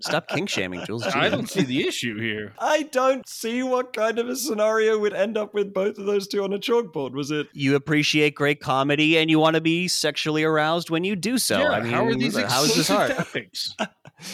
Stop 0.00 0.28
kink 0.28 0.48
shaming, 0.48 0.84
Jules. 0.84 1.04
I 1.06 1.28
don't 1.28 1.48
see 1.48 1.62
the 1.62 1.86
issue 1.86 2.18
here. 2.20 2.52
I 2.58 2.84
don't 2.84 3.26
see 3.28 3.62
what 3.62 3.92
kind 3.92 4.18
of 4.18 4.28
a 4.28 4.36
scenario 4.36 4.98
would 4.98 5.14
end 5.14 5.36
up 5.36 5.54
with 5.54 5.72
both 5.72 5.98
of 5.98 6.06
those 6.06 6.26
two 6.26 6.44
on 6.44 6.52
a 6.52 6.58
chalkboard. 6.58 7.12
Was 7.12 7.30
it? 7.30 7.48
you 7.52 7.74
appreciate 7.76 8.34
great 8.34 8.60
comedy 8.60 9.16
and 9.18 9.30
you 9.30 9.38
want 9.38 9.54
to 9.54 9.60
be 9.60 9.88
sexually 9.88 10.44
aroused 10.44 10.90
when 10.90 11.04
you 11.04 11.16
do 11.16 11.38
so. 11.38 11.58
yeah, 11.58 11.70
I 11.70 11.80
mean, 11.80 11.92
how 11.92 12.04
are 12.06 12.14
these 12.14 12.36
how 12.36 12.62
is 12.62 12.74
this 12.74 12.90
exclusive 12.90 12.96
hard? 12.96 13.16
topics? 13.16 13.74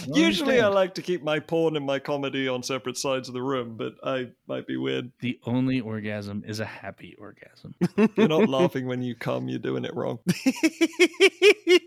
Don't 0.06 0.16
Usually, 0.16 0.60
I 0.60 0.68
like 0.68 0.94
to 0.94 1.02
keep 1.02 1.22
my 1.22 1.38
porn 1.40 1.76
and 1.76 1.84
my 1.84 1.98
comedy 1.98 2.48
on 2.48 2.62
separate 2.62 2.96
sides 2.96 3.28
of 3.28 3.34
the 3.34 3.42
room, 3.42 3.76
but 3.76 3.94
I 4.04 4.28
might 4.46 4.66
be 4.66 4.76
weird. 4.76 5.10
The 5.20 5.38
only 5.44 5.80
orgasm 5.80 6.44
is 6.46 6.60
a 6.60 6.64
happy 6.64 7.16
orgasm. 7.18 7.74
You're 8.16 8.28
not 8.28 8.48
laughing 8.50 8.86
when 8.86 9.02
you 9.02 9.14
come, 9.14 9.48
you're 9.48 9.58
doing 9.58 9.84
it 9.84 9.94
wrong. 9.94 10.20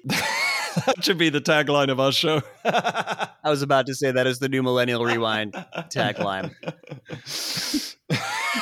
that 0.06 0.96
should 1.02 1.18
be 1.18 1.30
the 1.30 1.42
tagline 1.42 1.90
of 1.90 2.00
our 2.00 2.12
show. 2.12 2.42
I 2.66 3.30
was 3.46 3.62
about 3.62 3.86
to 3.88 3.96
say 3.96 4.12
that 4.12 4.28
is 4.28 4.40
the 4.40 4.50
new 4.50 4.62
Millennial 4.62 5.04
Rewind 5.04 5.54
tagline. 5.54 6.54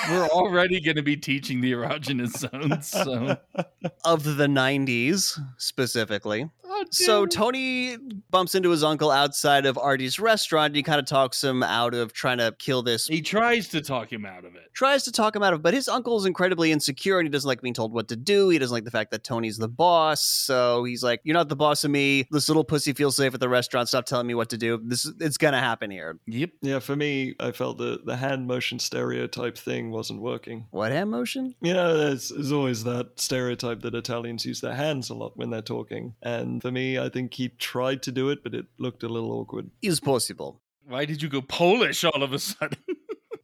We're 0.10 0.28
already 0.28 0.80
going 0.82 0.96
to 0.98 1.04
be 1.04 1.16
teaching 1.18 1.62
the 1.62 1.72
erogenous 1.74 2.38
zones. 2.38 2.88
So, 2.88 3.38
of 4.06 4.24
the 4.24 4.48
90s 4.48 5.39
specifically. 5.58 6.50
Oh, 6.66 6.86
So. 6.89 7.26
Tony 7.26 7.98
bumps 8.32 8.56
into 8.56 8.70
his 8.70 8.84
uncle 8.84 9.12
outside 9.12 9.66
of 9.66 9.78
Artie's 9.78 10.20
restaurant. 10.20 10.76
He 10.76 10.82
kind 10.84 11.00
of 11.00 11.06
talks 11.06 11.44
him 11.44 11.62
out 11.62 11.94
of 11.94 12.14
trying 12.14 12.39
to 12.39 12.56
kill 12.58 12.82
this. 12.82 13.06
he 13.08 13.22
tries 13.22 13.68
to 13.70 13.82
talk 13.82 14.12
him 14.12 14.26
out 14.26 14.44
of 14.46 14.56
it. 14.56 14.74
Tries 14.74 15.04
to 15.04 15.12
talk 15.12 15.36
him 15.36 15.44
out 15.44 15.54
of, 15.54 15.60
it, 15.60 15.64
but 15.64 15.74
his 15.76 15.88
uncle 15.88 16.18
is 16.18 16.26
incredibly 16.26 16.72
insecure 16.72 17.20
and 17.20 17.28
he 17.28 17.32
doesn't 17.32 17.48
like 17.48 17.62
being 17.62 17.76
told 17.76 17.94
what 17.94 18.08
to 18.08 18.16
do. 18.16 18.50
He 18.50 18.58
doesn't 18.58 18.74
like 18.74 18.86
the 18.86 18.91
fact 18.91 19.12
that 19.12 19.24
Tony's 19.24 19.58
the 19.58 19.68
boss. 19.68 20.24
So 20.26 20.84
he's 20.84 21.04
like, 21.04 21.22
"You're 21.24 21.36
not 21.36 21.50
the 21.50 21.56
boss 21.56 21.84
of 21.84 21.91
me. 21.91 22.26
This 22.32 22.50
little 22.50 22.64
pussy 22.64 22.94
feels 22.94 23.16
safe 23.16 23.34
at 23.36 23.39
the 23.39 23.50
restaurant. 23.50 23.88
Stop 23.88 24.06
telling 24.06 24.26
me 24.26 24.34
what 24.34 24.50
to 24.50 24.58
do. 24.58 24.82
This 24.84 25.06
is 25.06 25.14
it's 25.20 25.38
gonna 25.38 25.60
happen 25.60 25.91
here." 25.91 26.20
Yep. 26.26 26.50
yeah, 26.62 26.80
for 26.80 26.96
me, 26.96 27.36
I 27.39 27.52
felt 27.52 27.78
the, 27.78 28.00
the 28.04 28.16
hand 28.16 28.48
motion 28.48 28.80
stereotype 28.80 29.58
thing 29.58 29.83
wasn't 29.92 30.22
working. 30.22 30.68
What 30.72 30.92
hand 30.92 31.12
motion? 31.12 31.56
You 31.62 31.74
know, 31.74 31.98
there's, 31.98 32.30
there's 32.30 32.52
always 32.52 32.84
that 32.84 33.20
stereotype 33.20 33.82
that 33.82 33.96
Italians 33.96 34.46
use 34.46 34.62
their 34.62 34.76
hands 34.76 35.10
a 35.10 35.14
lot 35.14 35.38
when 35.38 35.50
they're 35.50 35.62
talking. 35.62 36.16
And 36.22 36.62
for 36.62 36.72
me, 36.72 36.98
I 37.00 37.10
think 37.10 37.34
he 37.34 37.50
tried 37.50 38.04
to 38.04 38.12
do 38.12 38.30
it, 38.30 38.44
but 38.44 38.54
it 38.54 38.66
looked 38.78 39.04
a 39.04 39.10
little 39.10 39.32
awkward. 39.32 39.70
Is 39.82 40.00
possible. 40.00 40.62
Why 40.88 41.06
did 41.06 41.22
you 41.22 41.30
go 41.30 41.42
Polish 41.42 42.04
all 42.04 42.24
of 42.24 42.34
a 42.34 42.40
sudden? 42.40 42.78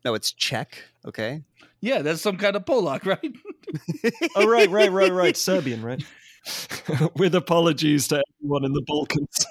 No, 0.06 0.14
it's 0.14 0.32
Czech. 0.32 0.82
Okay. 1.06 1.44
yeah, 1.82 2.02
that's 2.02 2.22
some 2.22 2.38
kind 2.38 2.56
of 2.56 2.64
Polak, 2.64 3.06
right? 3.06 3.34
Oh, 4.36 4.48
right, 4.48 4.70
right, 4.70 4.90
right, 4.90 5.12
right. 5.12 5.36
Serbian, 5.36 5.82
right? 5.84 6.02
With 7.18 7.36
apologies 7.36 8.08
to 8.08 8.24
everyone 8.40 8.64
in 8.64 8.72
the 8.72 8.82
Balkans. 8.88 9.46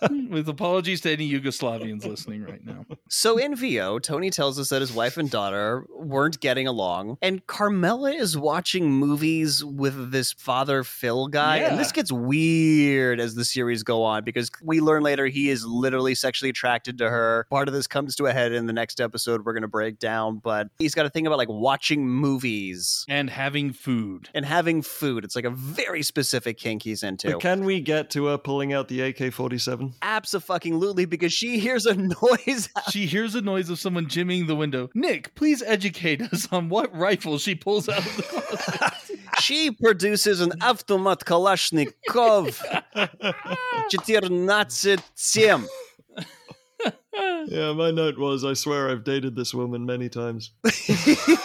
With 0.30 0.48
apologies 0.48 1.00
to 1.02 1.12
any 1.12 1.30
Yugoslavians 1.30 2.04
listening 2.04 2.42
right 2.42 2.64
now. 2.64 2.84
So 3.08 3.36
in 3.38 3.56
VO, 3.56 3.98
Tony 3.98 4.30
tells 4.30 4.58
us 4.58 4.68
that 4.68 4.80
his 4.80 4.92
wife 4.92 5.16
and 5.16 5.30
daughter 5.30 5.84
weren't 5.94 6.40
getting 6.40 6.66
along, 6.66 7.18
and 7.22 7.46
Carmela 7.46 8.12
is 8.12 8.36
watching 8.36 8.90
movies 8.90 9.64
with 9.64 10.10
this 10.12 10.32
father 10.32 10.84
Phil 10.84 11.26
guy, 11.28 11.58
and 11.58 11.78
this 11.78 11.92
gets 11.92 12.12
weird 12.12 13.20
as 13.20 13.34
the 13.34 13.44
series 13.44 13.82
go 13.82 14.02
on 14.04 14.24
because 14.24 14.50
we 14.62 14.80
learn 14.80 15.02
later 15.02 15.26
he 15.26 15.50
is 15.50 15.64
literally 15.64 16.14
sexually 16.14 16.50
attracted 16.50 16.98
to 16.98 17.08
her. 17.08 17.46
Part 17.50 17.68
of 17.68 17.74
this 17.74 17.86
comes 17.86 18.14
to 18.16 18.26
a 18.26 18.32
head 18.32 18.52
in 18.52 18.66
the 18.66 18.72
next 18.72 19.00
episode 19.00 19.44
we're 19.44 19.52
going 19.52 19.62
to 19.62 19.68
break 19.68 19.98
down, 19.98 20.38
but 20.38 20.68
he's 20.78 20.94
got 20.94 21.06
a 21.06 21.10
thing 21.10 21.26
about 21.26 21.38
like 21.38 21.48
watching 21.48 22.08
movies 22.08 23.04
And 23.08 23.30
having 23.30 23.72
food. 23.72 24.28
and 24.34 24.44
having 24.44 24.82
food. 24.82 25.24
It's 25.24 25.34
like 25.36 25.44
a 25.44 25.50
very 25.50 26.02
specific 26.02 26.58
kink 26.58 26.82
he's 26.82 27.02
into. 27.02 27.32
But 27.32 27.40
can 27.40 27.64
we 27.64 27.80
get 27.80 28.10
to 28.10 28.26
her 28.26 28.38
pulling 28.38 28.72
out 28.72 28.88
the 28.88 29.00
AK 29.00 29.32
47? 29.92 29.98
Absolutely, 30.02 31.04
because 31.04 31.32
she 31.32 31.58
hears 31.58 31.86
a 31.86 31.94
noise. 32.22 32.68
She 32.90 33.06
hears 33.06 33.34
a 33.34 33.40
noise 33.40 33.70
of 33.70 33.78
someone 33.78 34.06
jimmying 34.06 34.46
the 34.46 34.56
window. 34.56 34.90
Nick, 34.94 35.34
please 35.34 35.62
educate 35.62 36.22
us 36.22 36.48
on 36.52 36.68
what 36.68 36.94
rifle 36.96 37.38
she 37.38 37.54
pulls 37.54 37.88
out 37.88 37.98
of 37.98 38.16
the 38.16 38.22
closet. 38.22 39.20
she 39.40 39.70
produces 39.70 40.40
an 40.40 40.52
automat 40.62 41.20
Kalashnikov 41.20 42.54
14 43.90 45.68
Yeah, 47.46 47.72
my 47.72 47.90
note 47.90 48.18
was 48.18 48.44
I 48.44 48.52
swear 48.52 48.90
I've 48.90 49.04
dated 49.04 49.34
this 49.34 49.54
woman 49.54 49.86
many 49.86 50.08
times. 50.08 50.52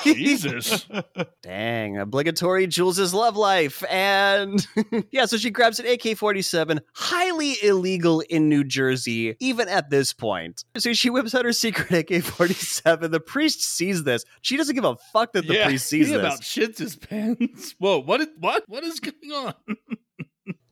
Jesus. 0.04 0.86
Dang, 1.42 1.98
obligatory 1.98 2.68
Jules's 2.68 3.14
love 3.14 3.38
life. 3.38 3.84
And 3.90 4.66
yeah, 5.12 5.26
so 5.26 5.38
she 5.38 5.50
grabs 5.50 5.80
an 5.80 5.88
AK 5.88 6.18
47, 6.18 6.82
highly 6.94 7.56
illegal 7.64 8.20
in 8.22 8.50
New 8.50 8.64
Jersey, 8.64 9.36
even 9.40 9.70
at 9.70 9.90
this 9.90 10.14
point. 10.14 10.66
So 10.78 10.94
she 10.94 11.10
whips 11.10 11.34
out 11.34 11.46
her 11.46 11.54
secret 11.54 12.12
AK 12.12 12.24
47. 12.24 13.12
The 13.12 13.20
priest 13.20 13.64
sees 13.64 14.04
this. 14.04 14.26
She 14.42 14.58
doesn't 14.58 14.76
give 14.76 14.86
a 14.86 14.98
fuck 15.14 15.34
that 15.34 15.48
the 15.48 15.56
yeah, 15.56 15.68
priest 15.68 15.88
sees 15.88 16.08
he 16.08 16.14
this. 16.14 16.22
about 16.22 16.42
shits 16.42 16.80
his 16.80 16.96
pants. 16.96 17.76
Whoa, 17.80 18.00
what? 18.00 18.22
Is, 18.22 18.28
what? 18.38 18.64
What 18.68 18.84
is 18.84 19.00
going 19.00 19.32
on? 19.32 19.54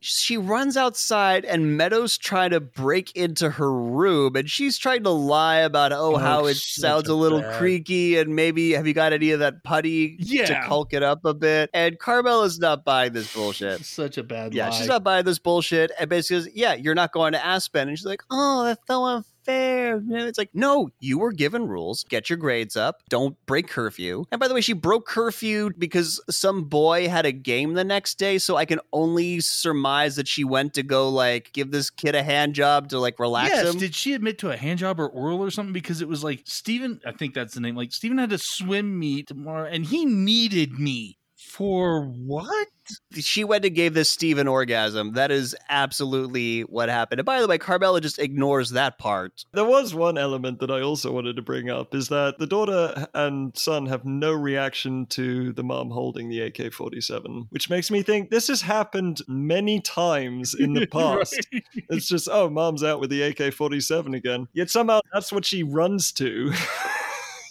She 0.03 0.35
runs 0.35 0.75
outside 0.75 1.45
and 1.45 1.77
Meadows 1.77 2.17
trying 2.17 2.49
to 2.49 2.59
break 2.59 3.15
into 3.15 3.51
her 3.51 3.71
room 3.71 4.35
and 4.35 4.49
she's 4.49 4.77
trying 4.77 5.03
to 5.03 5.11
lie 5.11 5.57
about 5.59 5.91
oh, 5.93 6.15
Oh, 6.15 6.17
how 6.17 6.45
it 6.47 6.57
sounds 6.57 7.07
a 7.07 7.13
little 7.15 7.41
bad- 7.41 7.57
creaky 7.59 8.17
and 8.17 8.35
maybe 8.35 8.71
have 8.71 8.87
you 8.87 8.93
got 8.95 9.13
any 9.13 9.29
of 9.31 9.39
that 9.39 9.63
putty 9.63 10.15
yeah. 10.19 10.45
to 10.45 10.61
culk 10.67 10.93
it 10.93 11.03
up 11.03 11.23
a 11.23 11.33
bit 11.35 11.69
and 11.73 11.99
Carmela's 11.99 12.57
not 12.59 12.83
buying 12.83 13.13
this 13.13 13.31
bullshit. 13.33 13.85
Such 13.85 14.17
a 14.17 14.23
bad 14.23 14.53
Yeah, 14.55 14.69
lie. 14.69 14.75
she's 14.75 14.87
not 14.87 15.03
buying 15.03 15.23
this 15.23 15.37
bullshit 15.39 15.91
and 15.99 16.09
basically 16.09 16.43
says, 16.45 16.49
yeah, 16.55 16.73
you're 16.73 16.95
not 16.95 17.11
going 17.13 17.33
to 17.33 17.45
Aspen 17.45 17.87
and 17.87 17.97
she's 17.97 18.05
like, 18.05 18.23
oh, 18.31 18.63
that's 18.65 18.81
so 18.87 19.03
unfair. 19.05 19.25
And 19.47 20.11
it's 20.11 20.37
like, 20.37 20.49
no, 20.53 20.89
you 20.99 21.19
were 21.19 21.31
given 21.31 21.67
rules. 21.67 22.03
Get 22.03 22.29
your 22.29 22.37
grades 22.37 22.75
up. 22.75 23.01
Don't 23.09 23.35
break 23.45 23.67
curfew. 23.67 24.23
And 24.31 24.39
by 24.39 24.47
the 24.47 24.53
way, 24.53 24.61
she 24.61 24.73
broke 24.73 25.07
curfew 25.07 25.71
because 25.77 26.21
some 26.29 26.65
boy 26.65 27.09
had 27.09 27.25
a 27.25 27.31
game 27.31 27.73
the 27.73 27.83
next 27.83 28.15
day. 28.15 28.37
So 28.37 28.57
I 28.57 28.65
can 28.65 28.79
only 28.93 29.39
surmise 29.39 30.15
that 30.15 30.27
she 30.27 30.43
went 30.43 30.73
to 30.75 30.83
go 30.83 31.09
like 31.09 31.51
give 31.53 31.71
this 31.71 31.89
kid 31.89 32.15
a 32.15 32.23
hand 32.23 32.55
job 32.55 32.89
to 32.89 32.99
like 32.99 33.19
relax 33.19 33.49
yes, 33.49 33.73
him. 33.73 33.79
did 33.79 33.95
she 33.95 34.13
admit 34.13 34.37
to 34.39 34.51
a 34.51 34.57
hand 34.57 34.79
job 34.79 34.99
or 34.99 35.07
oral 35.07 35.43
or 35.43 35.51
something? 35.51 35.73
Because 35.73 36.01
it 36.01 36.07
was 36.07 36.23
like 36.23 36.41
Steven, 36.45 37.01
I 37.05 37.11
think 37.11 37.33
that's 37.33 37.53
the 37.53 37.61
name. 37.61 37.75
Like 37.75 37.93
Steven 37.93 38.17
had 38.17 38.31
a 38.31 38.37
swim 38.37 38.99
meet 38.99 39.27
tomorrow 39.27 39.67
and 39.69 39.85
he 39.85 40.05
needed 40.05 40.79
me. 40.79 41.17
For 41.51 42.05
what? 42.05 42.67
she 43.13 43.43
went 43.43 43.65
and 43.65 43.75
gave 43.75 43.93
this 43.93 44.09
Steve 44.09 44.37
an 44.37 44.47
orgasm. 44.47 45.13
That 45.13 45.31
is 45.31 45.55
absolutely 45.69 46.61
what 46.61 46.89
happened. 46.89 47.19
And 47.19 47.25
by 47.25 47.41
the 47.41 47.47
way, 47.47 47.57
Carmela 47.57 48.01
just 48.01 48.19
ignores 48.19 48.71
that 48.71 48.97
part. 48.97 49.45
There 49.53 49.65
was 49.65 49.93
one 49.93 50.17
element 50.17 50.59
that 50.59 50.71
I 50.71 50.81
also 50.81 51.11
wanted 51.11 51.35
to 51.35 51.41
bring 51.41 51.69
up 51.69 51.93
is 51.93 52.09
that 52.09 52.37
the 52.39 52.47
daughter 52.47 53.07
and 53.13 53.55
son 53.57 53.85
have 53.87 54.05
no 54.05 54.31
reaction 54.31 55.05
to 55.07 55.53
the 55.53 55.63
mom 55.63 55.89
holding 55.91 56.29
the 56.29 56.41
AK 56.41 56.73
47, 56.73 57.47
which 57.49 57.69
makes 57.69 57.91
me 57.91 58.01
think 58.01 58.29
this 58.29 58.47
has 58.47 58.61
happened 58.61 59.21
many 59.27 59.79
times 59.79 60.53
in 60.53 60.73
the 60.73 60.87
past. 60.91 61.47
Right. 61.53 61.63
It's 61.89 62.07
just, 62.07 62.29
oh, 62.31 62.49
mom's 62.49 62.83
out 62.83 62.99
with 62.99 63.09
the 63.09 63.23
AK 63.23 63.53
47 63.53 64.13
again. 64.13 64.47
Yet 64.53 64.69
somehow 64.69 65.01
that's 65.13 65.31
what 65.31 65.45
she 65.45 65.63
runs 65.63 66.11
to. 66.13 66.53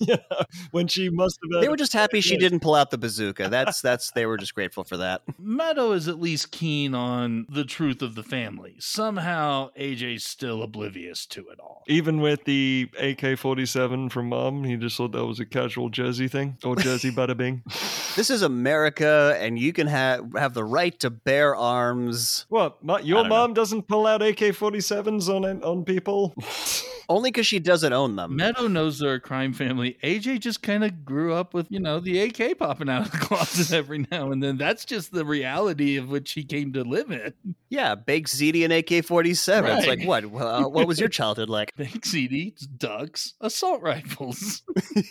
you 0.09 0.17
know, 0.31 0.43
when 0.71 0.87
she 0.89 1.09
must 1.11 1.39
have 1.43 1.53
had 1.57 1.65
They 1.65 1.69
were 1.69 1.77
just 1.77 1.93
happy 1.93 2.21
she 2.21 2.35
Yes. 2.35 2.41
didn't 2.41 2.61
pull 2.61 2.75
out 2.75 2.91
the 2.91 2.99
bazooka. 2.99 3.49
That's 3.51 3.81
that's 3.81 4.11
they 4.13 4.27
were 4.27 4.37
just 4.37 4.55
grateful 4.55 4.85
for 4.85 4.97
that. 4.99 5.23
Meadow 5.39 5.93
is 5.93 6.09
at 6.09 6.21
least 6.21 6.51
keen 6.51 6.95
on 6.95 7.47
the 7.49 7.65
truth 7.65 8.03
of 8.03 8.15
the 8.15 8.23
family. 8.23 8.77
Somehow 8.79 9.71
AJ's 9.79 10.25
still 10.25 10.63
oblivious 10.63 11.27
to 11.27 11.49
it 11.49 11.59
all. 11.61 11.83
Even 11.89 12.21
with 12.21 12.45
the 12.45 12.89
AK 12.99 13.39
47 13.39 14.09
from 14.11 14.29
mom, 14.29 14.65
he 14.65 14.77
just 14.77 14.97
thought 14.97 15.13
that 15.13 15.25
was 15.27 15.41
a 15.41 15.47
casual 15.47 15.89
Jersey 15.89 16.29
thing 16.29 16.57
or 16.65 16.77
Jersey 16.77 17.11
bada 17.17 17.37
bing. 17.37 17.63
This 18.17 18.31
is 18.31 18.43
America, 18.43 19.37
and 19.41 19.59
you 19.59 19.73
can 19.73 19.87
have 19.87 20.25
have 20.37 20.55
the 20.55 20.65
right 20.65 20.99
to 21.01 21.11
bear 21.11 21.55
arms 21.57 22.47
What? 22.49 22.83
My, 22.85 23.01
your 23.01 23.19
don't 23.23 23.29
know. 23.29 23.37
mom 23.37 23.55
doesn't 23.55 23.89
pull 23.89 24.07
out 24.07 24.23
AK 24.23 24.39
47s 24.39 25.29
on 25.29 25.63
on 25.63 25.85
people? 25.85 26.35
Only 27.11 27.31
because 27.31 27.47
she 27.47 27.59
doesn't 27.59 27.93
own 27.93 28.15
them. 28.15 28.37
Meadow 28.37 28.69
knows 28.69 29.01
they're 29.01 29.15
a 29.15 29.21
crime 29.21 29.53
family. 29.53 29.99
AJ 30.05 30.39
just 30.41 30.63
kind 30.63 30.85
of 30.85 31.05
grew 31.05 31.35
up 31.35 31.53
with, 31.53 31.67
you 31.69 31.81
know, 31.81 31.99
the 31.99 32.21
AK 32.21 32.57
popping 32.57 32.89
out 32.89 33.07
of 33.07 33.13
the 33.13 33.19
closet 33.27 33.73
every 33.77 34.07
now 34.11 34.31
and 34.31 34.41
then. 34.41 34.57
That's 34.57 34.85
just 34.85 35.13
the 35.13 35.25
reality 35.25 35.97
of 35.97 36.09
which 36.09 36.33
he 36.33 36.45
came 36.45 36.73
to 36.73 36.85
live 36.85 37.11
in. 37.11 37.35
Yeah, 37.69 37.95
baked 37.95 38.29
ziti 38.31 38.65
and 38.65 38.73
AK 38.73 39.05
forty 39.05 39.35
seven. 39.35 39.77
It's 39.79 39.87
like 39.87 40.03
what? 40.05 40.27
Well, 40.27 40.67
uh, 40.67 40.69
what 40.69 40.87
was 40.89 40.99
your 40.99 41.09
childhood 41.09 41.49
like? 41.49 41.75
Big 41.77 42.01
CDs, 42.03 42.67
ducks, 42.79 43.35
assault 43.41 43.83
rifles. 43.83 44.63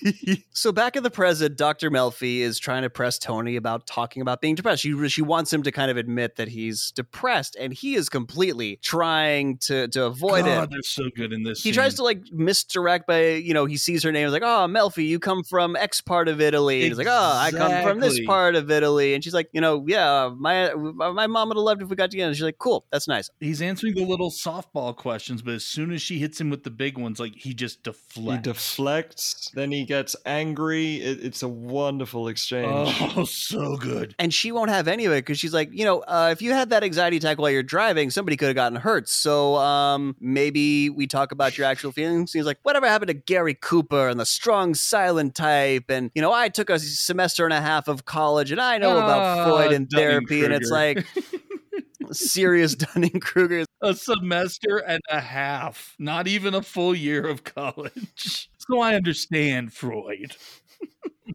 so 0.51 0.71
back 0.71 0.95
in 0.95 1.03
the 1.03 1.11
present, 1.11 1.57
Doctor 1.57 1.89
Melfi 1.89 2.39
is 2.39 2.59
trying 2.59 2.83
to 2.83 2.89
press 2.89 3.17
Tony 3.17 3.55
about 3.55 3.87
talking 3.87 4.21
about 4.21 4.41
being 4.41 4.55
depressed. 4.55 4.83
She 4.83 5.07
she 5.09 5.21
wants 5.21 5.53
him 5.53 5.63
to 5.63 5.71
kind 5.71 5.89
of 5.91 5.97
admit 5.97 6.35
that 6.35 6.49
he's 6.49 6.91
depressed, 6.91 7.55
and 7.57 7.73
he 7.73 7.95
is 7.95 8.09
completely 8.09 8.77
trying 8.81 9.57
to 9.59 9.87
to 9.89 10.05
avoid 10.05 10.45
God, 10.45 10.65
it. 10.65 10.69
they're 10.71 10.81
so 10.81 11.09
good 11.15 11.31
in 11.31 11.43
this. 11.43 11.63
he 11.63 11.69
scene. 11.69 11.73
tries 11.73 11.88
to 11.97 12.03
like 12.03 12.23
misdirect 12.31 13.07
by 13.07 13.31
you 13.31 13.53
know 13.53 13.65
he 13.65 13.77
sees 13.77 14.03
her 14.03 14.11
name 14.11 14.25
he's 14.25 14.33
like 14.33 14.41
oh 14.43 14.67
melfi 14.69 15.07
you 15.07 15.19
come 15.19 15.43
from 15.43 15.75
x 15.75 16.01
part 16.01 16.27
of 16.27 16.39
italy 16.41 16.81
and 16.81 16.89
he's 16.89 16.97
like 16.97 17.07
oh 17.09 17.33
i 17.35 17.51
come 17.51 17.83
from 17.83 17.99
this 17.99 18.19
part 18.25 18.55
of 18.55 18.69
italy 18.71 19.13
and 19.13 19.23
she's 19.23 19.33
like 19.33 19.49
you 19.51 19.61
know 19.61 19.85
yeah 19.87 20.29
my 20.37 20.73
my 20.73 21.27
mom 21.27 21.47
would 21.49 21.57
have 21.57 21.63
loved 21.63 21.81
if 21.81 21.89
we 21.89 21.95
got 21.95 22.11
together 22.11 22.27
and 22.27 22.35
she's 22.35 22.43
like 22.43 22.57
cool 22.57 22.85
that's 22.91 23.07
nice 23.07 23.29
He's 23.39 23.61
answering 23.61 23.95
the 23.95 24.05
little 24.05 24.31
softball 24.31 24.95
questions, 24.95 25.41
but 25.41 25.53
as 25.53 25.63
soon 25.65 25.91
as 25.91 26.01
she 26.01 26.19
hits 26.19 26.39
him 26.39 26.49
with 26.49 26.63
the 26.63 26.69
big 26.69 26.97
ones, 26.97 27.19
like 27.19 27.35
he 27.35 27.53
just 27.53 27.83
deflects. 27.83 28.35
He 28.47 28.51
deflects, 28.53 29.51
then 29.53 29.71
he 29.71 29.85
gets 29.85 30.15
angry. 30.25 30.95
It, 30.95 31.23
it's 31.23 31.43
a 31.43 31.47
wonderful 31.47 32.27
exchange. 32.27 32.67
Oh, 33.15 33.23
so 33.25 33.77
good. 33.77 34.15
and 34.19 34.33
she 34.33 34.51
won't 34.51 34.69
have 34.69 34.87
any 34.87 35.05
of 35.05 35.11
it 35.13 35.17
because 35.25 35.39
she's 35.39 35.53
like 35.53 35.69
you 35.71 35.85
know 35.85 35.99
uh, 36.01 36.29
if 36.31 36.41
you 36.41 36.51
had 36.51 36.69
that 36.71 36.83
anxiety 36.83 37.17
attack 37.17 37.37
while 37.39 37.49
you're 37.49 37.63
driving 37.63 38.09
somebody 38.09 38.35
could 38.37 38.47
have 38.47 38.55
gotten 38.55 38.77
hurt 38.77 39.07
so 39.09 39.55
um 39.55 40.15
maybe 40.19 40.89
we 40.89 41.07
talk 41.07 41.31
about 41.31 41.57
your 41.57 41.67
actual 41.69 41.91
feelings 41.91 42.33
he's 42.33 42.45
like 42.45 42.57
whatever 42.63 42.87
happened 42.87 43.07
to 43.07 43.13
gary 43.13 43.53
cooper 43.53 44.07
and 44.09 44.19
the 44.19 44.25
strong 44.25 44.73
silent 44.73 45.35
type 45.35 45.85
and 45.89 46.11
you 46.15 46.21
know 46.21 46.33
i 46.33 46.49
took 46.49 46.69
a 46.69 46.79
semester 46.79 47.45
and 47.45 47.53
a 47.53 47.61
half 47.61 47.87
of 47.87 48.05
college 48.05 48.51
and 48.51 48.59
i 48.61 48.77
know 48.77 48.97
about 48.97 49.19
Ah, 49.21 49.45
freud 49.45 49.71
and 49.71 49.89
therapy 49.89 50.43
and 50.43 50.53
it's 50.53 50.69
like 50.71 51.05
serious 52.11 52.75
Dunning 52.75 53.19
Kruger. 53.19 53.65
a 53.81 53.93
semester 53.93 54.77
and 54.77 55.01
a 55.11 55.19
half, 55.19 55.95
not 55.99 56.27
even 56.27 56.55
a 56.55 56.61
full 56.63 56.95
year 56.95 57.27
of 57.27 57.43
college. 57.43 58.49
So 58.67 58.79
I 58.81 58.95
understand 58.95 59.73
Freud. 59.73 60.35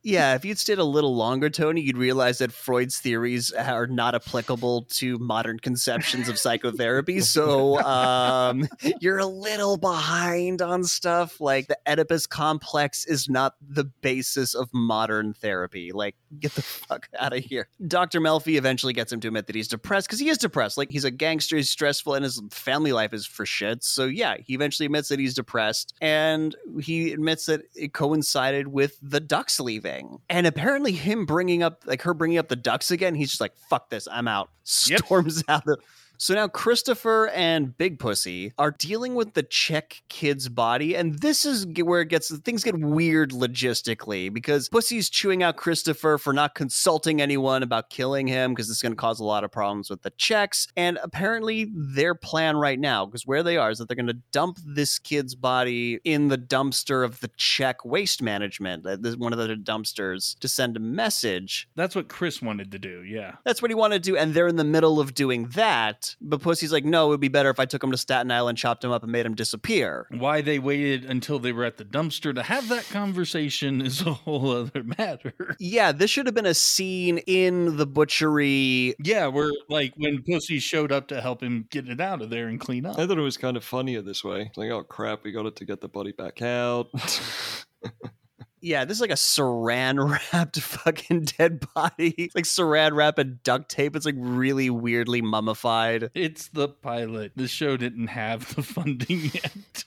Yeah, 0.04 0.34
if 0.34 0.44
you'd 0.44 0.58
stayed 0.58 0.78
a 0.78 0.84
little 0.84 1.16
longer, 1.16 1.48
Tony, 1.48 1.80
you'd 1.80 1.96
realize 1.96 2.36
that 2.38 2.52
Freud's 2.52 2.98
theories 2.98 3.50
are 3.52 3.86
not 3.86 4.14
applicable 4.14 4.82
to 4.90 5.18
modern 5.18 5.58
conceptions 5.58 6.28
of 6.28 6.38
psychotherapy. 6.38 7.20
So 7.20 7.80
um, 7.80 8.68
you're 9.00 9.18
a 9.18 9.26
little 9.26 9.78
behind 9.78 10.60
on 10.60 10.84
stuff. 10.84 11.40
Like 11.40 11.68
the 11.68 11.78
Oedipus 11.88 12.26
complex 12.26 13.06
is 13.06 13.30
not 13.30 13.54
the 13.66 13.84
basis 13.84 14.54
of 14.54 14.68
modern 14.74 15.32
therapy. 15.32 15.90
Like, 15.90 16.16
get 16.38 16.54
the 16.54 16.60
fuck 16.60 17.08
out 17.18 17.32
of 17.32 17.42
here. 17.42 17.68
Dr. 17.88 18.20
Melfi 18.20 18.58
eventually 18.58 18.92
gets 18.92 19.10
him 19.10 19.20
to 19.20 19.28
admit 19.28 19.46
that 19.46 19.56
he's 19.56 19.68
depressed 19.68 20.06
because 20.06 20.20
he 20.20 20.28
is 20.28 20.36
depressed. 20.36 20.76
Like, 20.76 20.90
he's 20.90 21.04
a 21.04 21.10
gangster, 21.10 21.56
he's 21.56 21.70
stressful, 21.70 22.12
and 22.12 22.24
his 22.24 22.42
family 22.50 22.92
life 22.92 23.14
is 23.14 23.24
for 23.24 23.46
shit. 23.46 23.82
So, 23.82 24.04
yeah, 24.04 24.36
he 24.44 24.52
eventually 24.52 24.84
admits 24.84 25.08
that 25.08 25.18
he's 25.18 25.34
depressed. 25.34 25.94
And 26.02 26.54
he 26.78 27.12
admits 27.12 27.46
that 27.46 27.62
it 27.74 27.94
coincided 27.94 28.68
with 28.68 28.98
the 29.00 29.20
ducks 29.20 29.60
leaving. 29.94 30.18
And 30.28 30.46
apparently, 30.46 30.92
him 30.92 31.26
bringing 31.26 31.62
up, 31.62 31.82
like 31.86 32.02
her 32.02 32.14
bringing 32.14 32.38
up 32.38 32.48
the 32.48 32.56
ducks 32.56 32.90
again, 32.90 33.14
he's 33.14 33.30
just 33.30 33.40
like, 33.40 33.56
fuck 33.68 33.90
this, 33.90 34.08
I'm 34.10 34.28
out. 34.28 34.50
Yep. 34.86 35.00
Storms 35.00 35.42
out 35.48 35.66
of. 35.66 35.80
So 36.18 36.34
now 36.34 36.48
Christopher 36.48 37.28
and 37.28 37.76
Big 37.76 37.98
Pussy 37.98 38.52
are 38.58 38.70
dealing 38.70 39.14
with 39.14 39.34
the 39.34 39.42
Czech 39.42 40.02
kid's 40.08 40.48
body, 40.48 40.96
and 40.96 41.18
this 41.20 41.44
is 41.44 41.66
where 41.82 42.00
it 42.00 42.08
gets 42.08 42.36
things 42.38 42.64
get 42.64 42.78
weird 42.78 43.30
logistically 43.30 44.32
because 44.32 44.68
Pussy's 44.68 45.10
chewing 45.10 45.42
out 45.42 45.56
Christopher 45.56 46.18
for 46.18 46.32
not 46.32 46.54
consulting 46.54 47.20
anyone 47.20 47.62
about 47.62 47.90
killing 47.90 48.26
him 48.26 48.52
because 48.52 48.68
this 48.68 48.76
is 48.76 48.82
going 48.82 48.92
to 48.92 48.96
cause 48.96 49.20
a 49.20 49.24
lot 49.24 49.44
of 49.44 49.50
problems 49.50 49.90
with 49.90 50.02
the 50.02 50.10
Czechs. 50.10 50.68
And 50.76 50.98
apparently, 51.02 51.70
their 51.74 52.14
plan 52.14 52.56
right 52.56 52.78
now, 52.78 53.06
because 53.06 53.26
where 53.26 53.42
they 53.42 53.56
are, 53.56 53.70
is 53.70 53.78
that 53.78 53.88
they're 53.88 53.96
going 53.96 54.06
to 54.06 54.22
dump 54.32 54.58
this 54.64 54.98
kid's 54.98 55.34
body 55.34 56.00
in 56.04 56.28
the 56.28 56.38
dumpster 56.38 57.04
of 57.04 57.20
the 57.20 57.30
Czech 57.36 57.84
waste 57.84 58.22
management, 58.22 58.84
one 59.18 59.32
of 59.32 59.38
the 59.38 59.54
dumpsters, 59.56 60.38
to 60.38 60.48
send 60.48 60.76
a 60.76 60.80
message 60.80 61.68
That's 61.74 61.94
what 61.94 62.08
Chris 62.08 62.40
wanted 62.40 62.72
to 62.72 62.78
do. 62.78 63.02
Yeah. 63.02 63.36
that's 63.44 63.60
what 63.60 63.70
he 63.70 63.74
wanted 63.74 64.02
to 64.02 64.10
do, 64.10 64.16
and 64.16 64.34
they're 64.34 64.48
in 64.48 64.56
the 64.56 64.64
middle 64.64 65.00
of 65.00 65.14
doing 65.14 65.48
that. 65.48 66.03
But 66.20 66.40
Pussy's 66.40 66.72
like, 66.72 66.84
no, 66.84 67.06
it 67.06 67.08
would 67.10 67.20
be 67.20 67.28
better 67.28 67.50
if 67.50 67.60
I 67.60 67.64
took 67.64 67.82
him 67.82 67.90
to 67.90 67.96
Staten 67.96 68.30
Island, 68.30 68.58
chopped 68.58 68.84
him 68.84 68.90
up, 68.90 69.02
and 69.02 69.12
made 69.12 69.26
him 69.26 69.34
disappear. 69.34 70.06
Why 70.10 70.40
they 70.40 70.58
waited 70.58 71.04
until 71.04 71.38
they 71.38 71.52
were 71.52 71.64
at 71.64 71.76
the 71.76 71.84
dumpster 71.84 72.34
to 72.34 72.42
have 72.42 72.68
that 72.68 72.84
conversation 72.88 73.80
is 73.80 74.00
a 74.02 74.12
whole 74.12 74.50
other 74.50 74.82
matter. 74.98 75.32
Yeah, 75.58 75.92
this 75.92 76.10
should 76.10 76.26
have 76.26 76.34
been 76.34 76.46
a 76.46 76.54
scene 76.54 77.18
in 77.18 77.76
the 77.76 77.86
butchery. 77.86 78.94
Yeah, 78.98 79.28
we're 79.28 79.52
like 79.68 79.92
when 79.96 80.22
Pussy 80.22 80.58
showed 80.58 80.92
up 80.92 81.08
to 81.08 81.20
help 81.20 81.42
him 81.42 81.66
get 81.70 81.88
it 81.88 82.00
out 82.00 82.22
of 82.22 82.30
there 82.30 82.48
and 82.48 82.60
clean 82.60 82.86
up. 82.86 82.98
I 82.98 83.06
thought 83.06 83.18
it 83.18 83.22
was 83.22 83.36
kind 83.36 83.56
of 83.56 83.64
funnier 83.64 84.02
this 84.02 84.24
way. 84.24 84.50
Like, 84.56 84.70
oh 84.70 84.82
crap, 84.82 85.24
we 85.24 85.32
got 85.32 85.46
it 85.46 85.56
to 85.56 85.64
get 85.64 85.80
the 85.80 85.88
body 85.88 86.12
back 86.12 86.42
out. 86.42 86.88
Yeah, 88.64 88.86
this 88.86 88.96
is 88.96 89.02
like 89.02 89.10
a 89.10 89.14
saran 89.14 90.18
wrapped 90.32 90.58
fucking 90.58 91.24
dead 91.24 91.62
body. 91.74 92.14
It's 92.16 92.34
like 92.34 92.44
saran 92.44 92.94
wrap 92.96 93.18
and 93.18 93.42
duct 93.42 93.68
tape. 93.68 93.94
It's 93.94 94.06
like 94.06 94.14
really 94.16 94.70
weirdly 94.70 95.20
mummified. 95.20 96.10
It's 96.14 96.48
the 96.48 96.68
pilot. 96.68 97.32
The 97.36 97.46
show 97.46 97.76
didn't 97.76 98.06
have 98.06 98.54
the 98.54 98.62
funding 98.74 99.30
yet. 99.34 99.84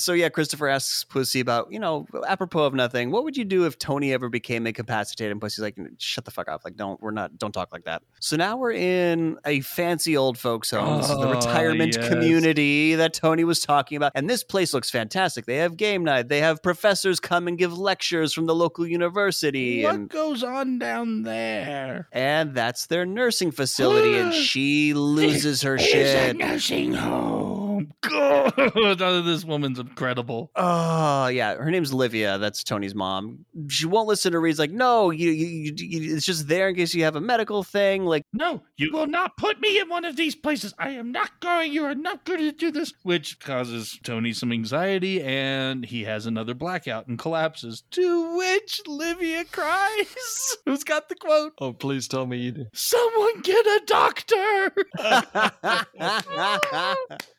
So 0.00 0.12
yeah, 0.12 0.28
Christopher 0.28 0.68
asks 0.68 1.04
Pussy 1.04 1.40
about, 1.40 1.70
you 1.72 1.78
know, 1.78 2.06
apropos 2.26 2.64
of 2.64 2.74
nothing, 2.74 3.10
what 3.10 3.24
would 3.24 3.36
you 3.36 3.44
do 3.44 3.66
if 3.66 3.78
Tony 3.78 4.12
ever 4.12 4.28
became 4.28 4.66
incapacitated? 4.66 5.32
And 5.32 5.40
Pussy's 5.40 5.60
like, 5.62 5.76
shut 5.98 6.24
the 6.24 6.30
fuck 6.30 6.48
up. 6.48 6.62
Like, 6.64 6.76
don't, 6.76 7.00
we're 7.00 7.10
not, 7.10 7.38
don't 7.38 7.52
talk 7.52 7.72
like 7.72 7.84
that. 7.84 8.02
So 8.20 8.36
now 8.36 8.56
we're 8.56 8.72
in 8.72 9.38
a 9.44 9.60
fancy 9.60 10.16
old 10.16 10.38
folks 10.38 10.70
home. 10.70 10.98
This 10.98 11.10
is 11.10 11.16
the 11.16 11.28
Oh, 11.28 11.32
retirement 11.34 11.96
yes. 11.96 12.08
community 12.08 12.94
that 12.94 13.12
Tony 13.14 13.44
was 13.44 13.60
talking 13.60 13.96
about. 13.96 14.12
And 14.14 14.28
this 14.28 14.42
place 14.44 14.72
looks 14.74 14.90
fantastic. 14.90 15.46
They 15.46 15.56
have 15.56 15.76
game 15.76 16.04
night. 16.04 16.28
They 16.28 16.40
have 16.40 16.62
professors 16.62 17.20
come 17.20 17.48
and 17.48 17.58
give 17.58 17.76
lectures 17.78 18.32
from 18.32 18.46
the 18.46 18.54
local 18.54 18.86
university. 18.86 19.82
what 19.84 19.94
and 19.94 20.08
goes 20.08 20.42
on 20.42 20.78
down 20.78 21.22
there? 21.22 22.08
and 22.12 22.54
that's 22.54 22.86
their 22.86 23.04
nursing 23.06 23.50
facility, 23.50 24.16
and 24.18 24.32
she 24.48 24.94
loses 24.94 25.62
her 25.62 25.78
shit. 25.78 26.36
nursing 26.36 26.92
home. 26.94 27.77
God, 28.02 28.54
this 29.24 29.44
woman's 29.44 29.78
incredible. 29.78 30.50
Oh 30.56 31.28
yeah, 31.28 31.56
her 31.56 31.70
name's 31.70 31.92
Livia. 31.92 32.38
That's 32.38 32.64
Tony's 32.64 32.94
mom. 32.94 33.44
She 33.68 33.86
won't 33.86 34.08
listen 34.08 34.32
to 34.32 34.38
Reed's 34.38 34.58
like, 34.58 34.70
no, 34.70 35.10
you, 35.10 35.30
you, 35.30 35.46
you, 35.46 35.72
you, 35.76 36.16
it's 36.16 36.26
just 36.26 36.48
there 36.48 36.68
in 36.68 36.74
case 36.74 36.94
you 36.94 37.04
have 37.04 37.16
a 37.16 37.20
medical 37.20 37.62
thing. 37.62 38.04
Like, 38.04 38.24
No, 38.32 38.62
you 38.76 38.92
will 38.92 39.06
not 39.06 39.36
put 39.36 39.60
me 39.60 39.80
in 39.80 39.88
one 39.88 40.04
of 40.04 40.16
these 40.16 40.34
places. 40.34 40.74
I 40.78 40.90
am 40.90 41.12
not 41.12 41.40
going. 41.40 41.72
You 41.72 41.84
are 41.84 41.94
not 41.94 42.24
going 42.24 42.40
to 42.40 42.52
do 42.52 42.70
this. 42.70 42.92
Which 43.02 43.40
causes 43.40 43.98
Tony 44.02 44.32
some 44.32 44.52
anxiety, 44.52 45.22
and 45.22 45.84
he 45.84 46.04
has 46.04 46.26
another 46.26 46.54
blackout 46.54 47.06
and 47.06 47.18
collapses. 47.18 47.82
To 47.92 48.36
which 48.36 48.80
Livia 48.86 49.44
cries. 49.44 50.56
Who's 50.66 50.84
got 50.84 51.08
the 51.08 51.14
quote? 51.14 51.52
oh, 51.60 51.72
please 51.72 52.08
tell 52.08 52.26
me 52.26 52.38
you 52.38 52.52
do. 52.52 52.66
Someone 52.72 53.40
get 53.42 53.64
a 53.66 53.80
doctor. 53.86 54.72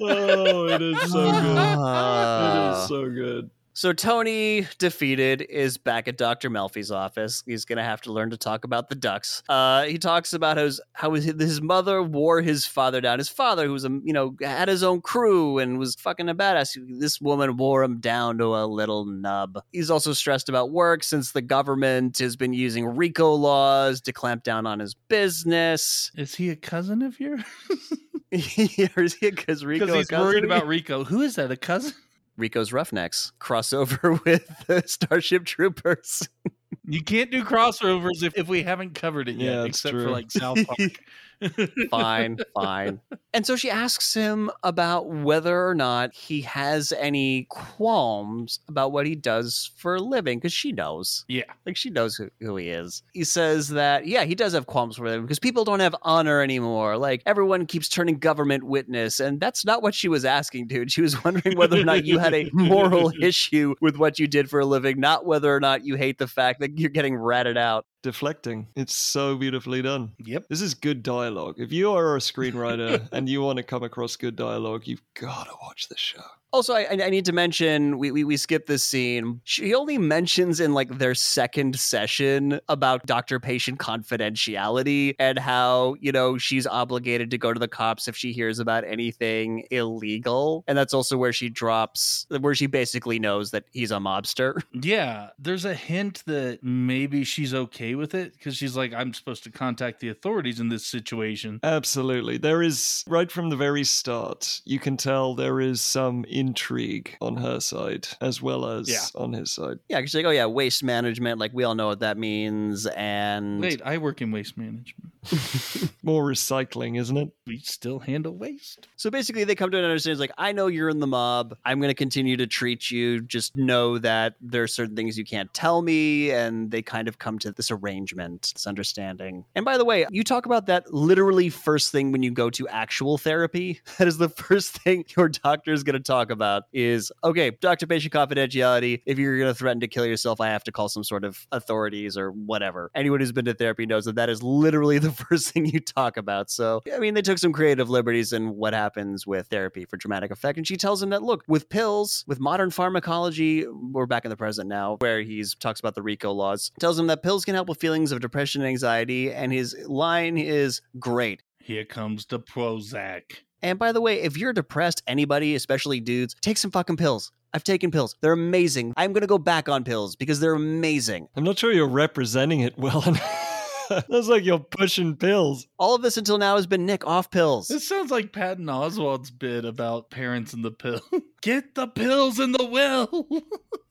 Oh, 0.00 0.68
it 0.68 0.82
is 0.82 1.00
so 1.12 1.30
good. 1.30 1.56
It 1.56 1.78
Uh, 1.78 2.78
is 2.82 2.88
so 2.88 3.10
good. 3.10 3.50
So 3.76 3.92
Tony, 3.92 4.66
defeated, 4.78 5.42
is 5.42 5.76
back 5.76 6.08
at 6.08 6.16
Dr. 6.16 6.48
Melfi's 6.48 6.90
office. 6.90 7.42
He's 7.44 7.66
gonna 7.66 7.84
have 7.84 8.00
to 8.00 8.12
learn 8.12 8.30
to 8.30 8.38
talk 8.38 8.64
about 8.64 8.88
the 8.88 8.94
ducks. 8.94 9.42
Uh, 9.50 9.82
he 9.82 9.98
talks 9.98 10.32
about 10.32 10.56
how 10.56 10.64
his, 10.64 10.80
how 10.94 11.12
his, 11.12 11.26
his 11.26 11.60
mother 11.60 12.02
wore 12.02 12.40
his 12.40 12.64
father 12.64 13.02
down. 13.02 13.18
His 13.18 13.28
father, 13.28 13.66
who 13.66 13.74
was 13.74 13.84
a 13.84 13.90
you 14.02 14.14
know 14.14 14.34
had 14.40 14.68
his 14.68 14.82
own 14.82 15.02
crew 15.02 15.58
and 15.58 15.78
was 15.78 15.94
fucking 15.96 16.30
a 16.30 16.34
badass. 16.34 16.78
This 16.98 17.20
woman 17.20 17.58
wore 17.58 17.82
him 17.82 18.00
down 18.00 18.38
to 18.38 18.56
a 18.56 18.64
little 18.64 19.04
nub. 19.04 19.58
He's 19.72 19.90
also 19.90 20.14
stressed 20.14 20.48
about 20.48 20.70
work 20.70 21.04
since 21.04 21.32
the 21.32 21.42
government 21.42 22.16
has 22.16 22.34
been 22.34 22.54
using 22.54 22.86
RICO 22.86 23.34
laws 23.34 24.00
to 24.00 24.12
clamp 24.14 24.42
down 24.42 24.66
on 24.66 24.78
his 24.78 24.94
business. 24.94 26.10
Is 26.16 26.34
he 26.34 26.48
a 26.48 26.56
cousin 26.56 27.02
of 27.02 27.20
yours? 27.20 27.42
Because 28.28 29.14
Rico 29.64 29.86
Because 29.86 29.94
he's 29.94 30.10
worried 30.10 30.44
about 30.44 30.66
Rico. 30.66 31.04
Who 31.04 31.22
is 31.22 31.36
that? 31.36 31.52
A 31.52 31.56
cousin? 31.56 31.92
Rico's 32.36 32.72
Roughnecks 32.72 33.32
crossover 33.40 34.22
with 34.24 34.66
the 34.66 34.82
Starship 34.86 35.44
Troopers. 35.44 36.28
You 36.86 37.02
can't 37.02 37.30
do 37.30 37.44
crossovers 37.44 38.22
if, 38.22 38.36
if 38.36 38.48
we 38.48 38.62
haven't 38.62 38.94
covered 38.94 39.28
it 39.28 39.36
yet, 39.36 39.54
Yeah, 39.54 39.64
except 39.64 39.94
for 39.94 40.10
like 40.10 40.30
South 40.30 40.58
Park. 40.66 40.92
fine, 41.90 42.38
fine. 42.54 43.00
And 43.34 43.44
so 43.46 43.56
she 43.56 43.70
asks 43.70 44.14
him 44.14 44.50
about 44.62 45.08
whether 45.08 45.66
or 45.66 45.74
not 45.74 46.14
he 46.14 46.40
has 46.42 46.92
any 46.92 47.46
qualms 47.50 48.60
about 48.68 48.92
what 48.92 49.06
he 49.06 49.14
does 49.14 49.70
for 49.76 49.96
a 49.96 50.00
living, 50.00 50.38
because 50.38 50.52
she 50.52 50.72
knows. 50.72 51.24
Yeah. 51.28 51.44
Like 51.66 51.76
she 51.76 51.90
knows 51.90 52.16
who, 52.16 52.30
who 52.40 52.56
he 52.56 52.70
is. 52.70 53.02
He 53.12 53.24
says 53.24 53.68
that, 53.70 54.06
yeah, 54.06 54.24
he 54.24 54.34
does 54.34 54.54
have 54.54 54.66
qualms 54.66 54.96
for 54.96 55.04
living 55.04 55.22
because 55.22 55.38
people 55.38 55.64
don't 55.64 55.80
have 55.80 55.94
honor 56.02 56.40
anymore. 56.40 56.96
Like 56.96 57.22
everyone 57.26 57.66
keeps 57.66 57.88
turning 57.88 58.18
government 58.18 58.64
witness. 58.64 59.20
And 59.20 59.40
that's 59.40 59.64
not 59.64 59.82
what 59.82 59.94
she 59.94 60.08
was 60.08 60.24
asking, 60.24 60.68
dude. 60.68 60.90
She 60.90 61.02
was 61.02 61.22
wondering 61.24 61.58
whether 61.58 61.78
or 61.78 61.84
not 61.84 62.06
you 62.06 62.18
had 62.18 62.34
a 62.34 62.48
moral 62.52 63.12
issue 63.20 63.74
with 63.80 63.96
what 63.96 64.18
you 64.18 64.26
did 64.26 64.48
for 64.48 64.60
a 64.60 64.66
living, 64.66 64.98
not 65.00 65.26
whether 65.26 65.54
or 65.54 65.60
not 65.60 65.84
you 65.84 65.96
hate 65.96 66.18
the 66.18 66.28
fact 66.28 66.60
that 66.60 66.75
you're 66.78 66.90
getting 66.90 67.16
ratted 67.16 67.56
out. 67.56 67.84
Deflecting. 68.02 68.68
It's 68.76 68.94
so 68.94 69.36
beautifully 69.36 69.82
done. 69.82 70.12
Yep. 70.18 70.46
This 70.48 70.60
is 70.60 70.74
good 70.74 71.02
dialogue. 71.02 71.56
If 71.58 71.72
you 71.72 71.92
are 71.92 72.16
a 72.16 72.20
screenwriter 72.20 73.08
and 73.12 73.28
you 73.28 73.42
want 73.42 73.56
to 73.56 73.62
come 73.62 73.82
across 73.82 74.16
good 74.16 74.36
dialogue, 74.36 74.86
you've 74.86 75.02
got 75.14 75.46
to 75.46 75.54
watch 75.62 75.88
this 75.88 75.98
show. 75.98 76.22
Also, 76.56 76.72
I, 76.72 76.88
I 76.90 77.10
need 77.10 77.26
to 77.26 77.34
mention 77.34 77.98
we, 77.98 78.10
we 78.10 78.24
we 78.24 78.38
skipped 78.38 78.66
this 78.66 78.82
scene. 78.82 79.42
She 79.44 79.74
only 79.74 79.98
mentions 79.98 80.58
in 80.58 80.72
like 80.72 80.96
their 80.96 81.14
second 81.14 81.78
session 81.78 82.58
about 82.70 83.04
doctor 83.04 83.38
patient 83.38 83.78
confidentiality 83.78 85.14
and 85.18 85.38
how 85.38 85.96
you 86.00 86.12
know 86.12 86.38
she's 86.38 86.66
obligated 86.66 87.30
to 87.32 87.36
go 87.36 87.52
to 87.52 87.60
the 87.60 87.68
cops 87.68 88.08
if 88.08 88.16
she 88.16 88.32
hears 88.32 88.58
about 88.58 88.84
anything 88.84 89.66
illegal, 89.70 90.64
and 90.66 90.78
that's 90.78 90.94
also 90.94 91.18
where 91.18 91.30
she 91.30 91.50
drops 91.50 92.26
where 92.40 92.54
she 92.54 92.66
basically 92.66 93.18
knows 93.18 93.50
that 93.50 93.64
he's 93.72 93.90
a 93.90 93.98
mobster. 93.98 94.62
Yeah. 94.86 95.30
There's 95.38 95.64
a 95.64 95.74
hint 95.74 96.22
that 96.26 96.60
maybe 96.62 97.24
she's 97.24 97.52
okay 97.52 97.96
with 97.96 98.14
it 98.14 98.34
because 98.34 98.56
she's 98.56 98.76
like, 98.76 98.92
I'm 98.92 99.12
supposed 99.12 99.42
to 99.44 99.50
contact 99.50 99.98
the 99.98 100.10
authorities 100.10 100.60
in 100.60 100.68
this 100.68 100.86
situation. 100.86 101.58
Absolutely. 101.64 102.38
There 102.38 102.62
is, 102.62 103.02
right 103.08 103.30
from 103.30 103.50
the 103.50 103.56
very 103.56 103.82
start, 103.82 104.60
you 104.64 104.78
can 104.78 104.96
tell 104.96 105.34
there 105.34 105.60
is 105.60 105.80
some 105.80 106.24
intrigue 106.46 107.16
on 107.20 107.36
her 107.36 107.60
side 107.60 108.06
as 108.20 108.40
well 108.40 108.66
as 108.66 108.88
Yeah. 108.88 109.04
on 109.14 109.32
his 109.32 109.50
side. 109.50 109.78
Yeah, 109.88 110.00
'cause 110.00 110.10
she's 110.10 110.16
like, 110.16 110.26
oh 110.26 110.30
yeah, 110.30 110.46
waste 110.46 110.82
management. 110.84 111.38
Like 111.40 111.52
we 111.52 111.64
all 111.64 111.74
know 111.74 111.88
what 111.88 112.00
that 112.00 112.16
means, 112.18 112.86
and 112.86 113.60
Wait, 113.60 113.82
I 113.84 113.98
work 113.98 114.22
in 114.22 114.30
waste 114.32 114.56
management. 114.56 115.12
More 116.04 116.24
recycling, 116.24 116.98
isn't 117.00 117.16
it? 117.16 117.30
We 117.46 117.58
still 117.58 117.98
handle 117.98 118.36
waste. 118.36 118.86
So 118.96 119.10
basically, 119.10 119.42
they 119.42 119.56
come 119.56 119.70
to 119.72 119.78
an 119.78 119.84
understanding. 119.84 120.12
It's 120.14 120.20
like, 120.20 120.30
I 120.38 120.52
know 120.52 120.68
you're 120.68 120.88
in 120.88 121.00
the 121.00 121.06
mob. 121.08 121.56
I'm 121.64 121.80
going 121.80 121.90
to 121.90 121.94
continue 121.96 122.36
to 122.36 122.46
treat 122.46 122.92
you. 122.92 123.20
Just 123.22 123.56
know 123.56 123.98
that 123.98 124.34
there 124.40 124.62
are 124.62 124.68
certain 124.68 124.94
things 124.94 125.18
you 125.18 125.24
can't 125.24 125.52
tell 125.52 125.82
me. 125.82 126.30
And 126.30 126.70
they 126.70 126.80
kind 126.80 127.08
of 127.08 127.18
come 127.18 127.40
to 127.40 127.50
this 127.50 127.72
arrangement, 127.72 128.52
this 128.54 128.68
understanding. 128.68 129.44
And 129.56 129.64
by 129.64 129.78
the 129.78 129.84
way, 129.84 130.06
you 130.10 130.22
talk 130.22 130.46
about 130.46 130.66
that 130.66 130.94
literally 130.94 131.48
first 131.48 131.90
thing 131.90 132.12
when 132.12 132.22
you 132.22 132.30
go 132.30 132.48
to 132.50 132.68
actual 132.68 133.18
therapy. 133.18 133.80
That 133.98 134.08
is 134.08 134.18
the 134.18 134.28
first 134.28 134.78
thing 134.78 135.04
your 135.16 135.28
doctor 135.30 135.72
is 135.72 135.82
going 135.82 135.94
to 135.94 136.00
talk 136.00 136.25
about 136.30 136.64
is, 136.72 137.12
okay, 137.24 137.50
doctor 137.60 137.86
patient 137.86 138.12
confidentiality. 138.12 139.02
If 139.06 139.18
you're 139.18 139.38
going 139.38 139.50
to 139.50 139.54
threaten 139.54 139.80
to 139.80 139.88
kill 139.88 140.06
yourself, 140.06 140.40
I 140.40 140.48
have 140.48 140.64
to 140.64 140.72
call 140.72 140.88
some 140.88 141.04
sort 141.04 141.24
of 141.24 141.46
authorities 141.52 142.16
or 142.16 142.30
whatever. 142.30 142.90
Anyone 142.94 143.20
who's 143.20 143.32
been 143.32 143.44
to 143.46 143.54
therapy 143.54 143.86
knows 143.86 144.04
that 144.06 144.16
that 144.16 144.28
is 144.28 144.42
literally 144.42 144.98
the 145.06 145.12
first 145.12 145.50
thing 145.50 145.66
you 145.66 145.80
talk 145.80 146.16
about. 146.16 146.50
So, 146.50 146.82
I 146.94 146.98
mean, 146.98 147.14
they 147.14 147.22
took 147.22 147.38
some 147.38 147.52
creative 147.52 147.90
liberties 147.90 148.32
in 148.32 148.56
what 148.56 148.74
happens 148.74 149.26
with 149.26 149.48
therapy 149.48 149.84
for 149.84 149.96
dramatic 149.96 150.30
effect. 150.30 150.58
And 150.58 150.66
she 150.66 150.76
tells 150.76 151.02
him 151.02 151.10
that, 151.10 151.22
look, 151.22 151.44
with 151.48 151.68
pills, 151.68 152.24
with 152.26 152.40
modern 152.40 152.70
pharmacology, 152.70 153.66
we're 153.66 154.06
back 154.06 154.24
in 154.24 154.30
the 154.30 154.36
present 154.36 154.68
now, 154.68 154.96
where 155.00 155.20
he 155.20 155.44
talks 155.60 155.80
about 155.80 155.94
the 155.94 156.02
RICO 156.02 156.32
laws, 156.32 156.72
tells 156.80 156.98
him 156.98 157.06
that 157.08 157.22
pills 157.22 157.44
can 157.44 157.54
help 157.54 157.68
with 157.68 157.80
feelings 157.80 158.12
of 158.12 158.20
depression 158.20 158.62
and 158.62 158.68
anxiety. 158.68 159.32
And 159.32 159.52
his 159.52 159.76
line 159.86 160.38
is 160.38 160.80
great. 160.98 161.42
Here 161.66 161.84
comes 161.84 162.26
the 162.26 162.38
Prozac. 162.38 163.40
And 163.66 163.80
by 163.80 163.90
the 163.90 164.00
way, 164.00 164.22
if 164.22 164.36
you're 164.36 164.52
depressed, 164.52 165.02
anybody, 165.08 165.56
especially 165.56 165.98
dudes, 165.98 166.36
take 166.40 166.56
some 166.56 166.70
fucking 166.70 166.98
pills. 166.98 167.32
I've 167.52 167.64
taken 167.64 167.90
pills. 167.90 168.14
They're 168.20 168.32
amazing. 168.32 168.94
I'm 168.96 169.12
going 169.12 169.22
to 169.22 169.26
go 169.26 169.38
back 169.38 169.68
on 169.68 169.82
pills 169.82 170.14
because 170.14 170.38
they're 170.38 170.54
amazing. 170.54 171.26
I'm 171.34 171.42
not 171.42 171.58
sure 171.58 171.72
you're 171.72 171.88
representing 171.88 172.60
it 172.60 172.78
well 172.78 173.02
enough. 173.08 173.45
That's 174.08 174.28
like 174.28 174.44
you're 174.44 174.58
pushing 174.58 175.16
pills. 175.16 175.66
All 175.78 175.94
of 175.94 176.02
this 176.02 176.16
until 176.16 176.38
now 176.38 176.56
has 176.56 176.66
been 176.66 176.86
Nick 176.86 177.06
off 177.06 177.30
pills. 177.30 177.68
This 177.68 177.86
sounds 177.86 178.10
like 178.10 178.32
Patton 178.32 178.66
Oswalt's 178.66 179.30
bit 179.30 179.64
about 179.64 180.10
parents 180.10 180.52
and 180.52 180.64
the 180.64 180.70
pill. 180.70 181.00
Get 181.42 181.74
the 181.74 181.86
pills 181.86 182.40
in 182.40 182.52
the 182.52 182.64
will. 182.64 183.28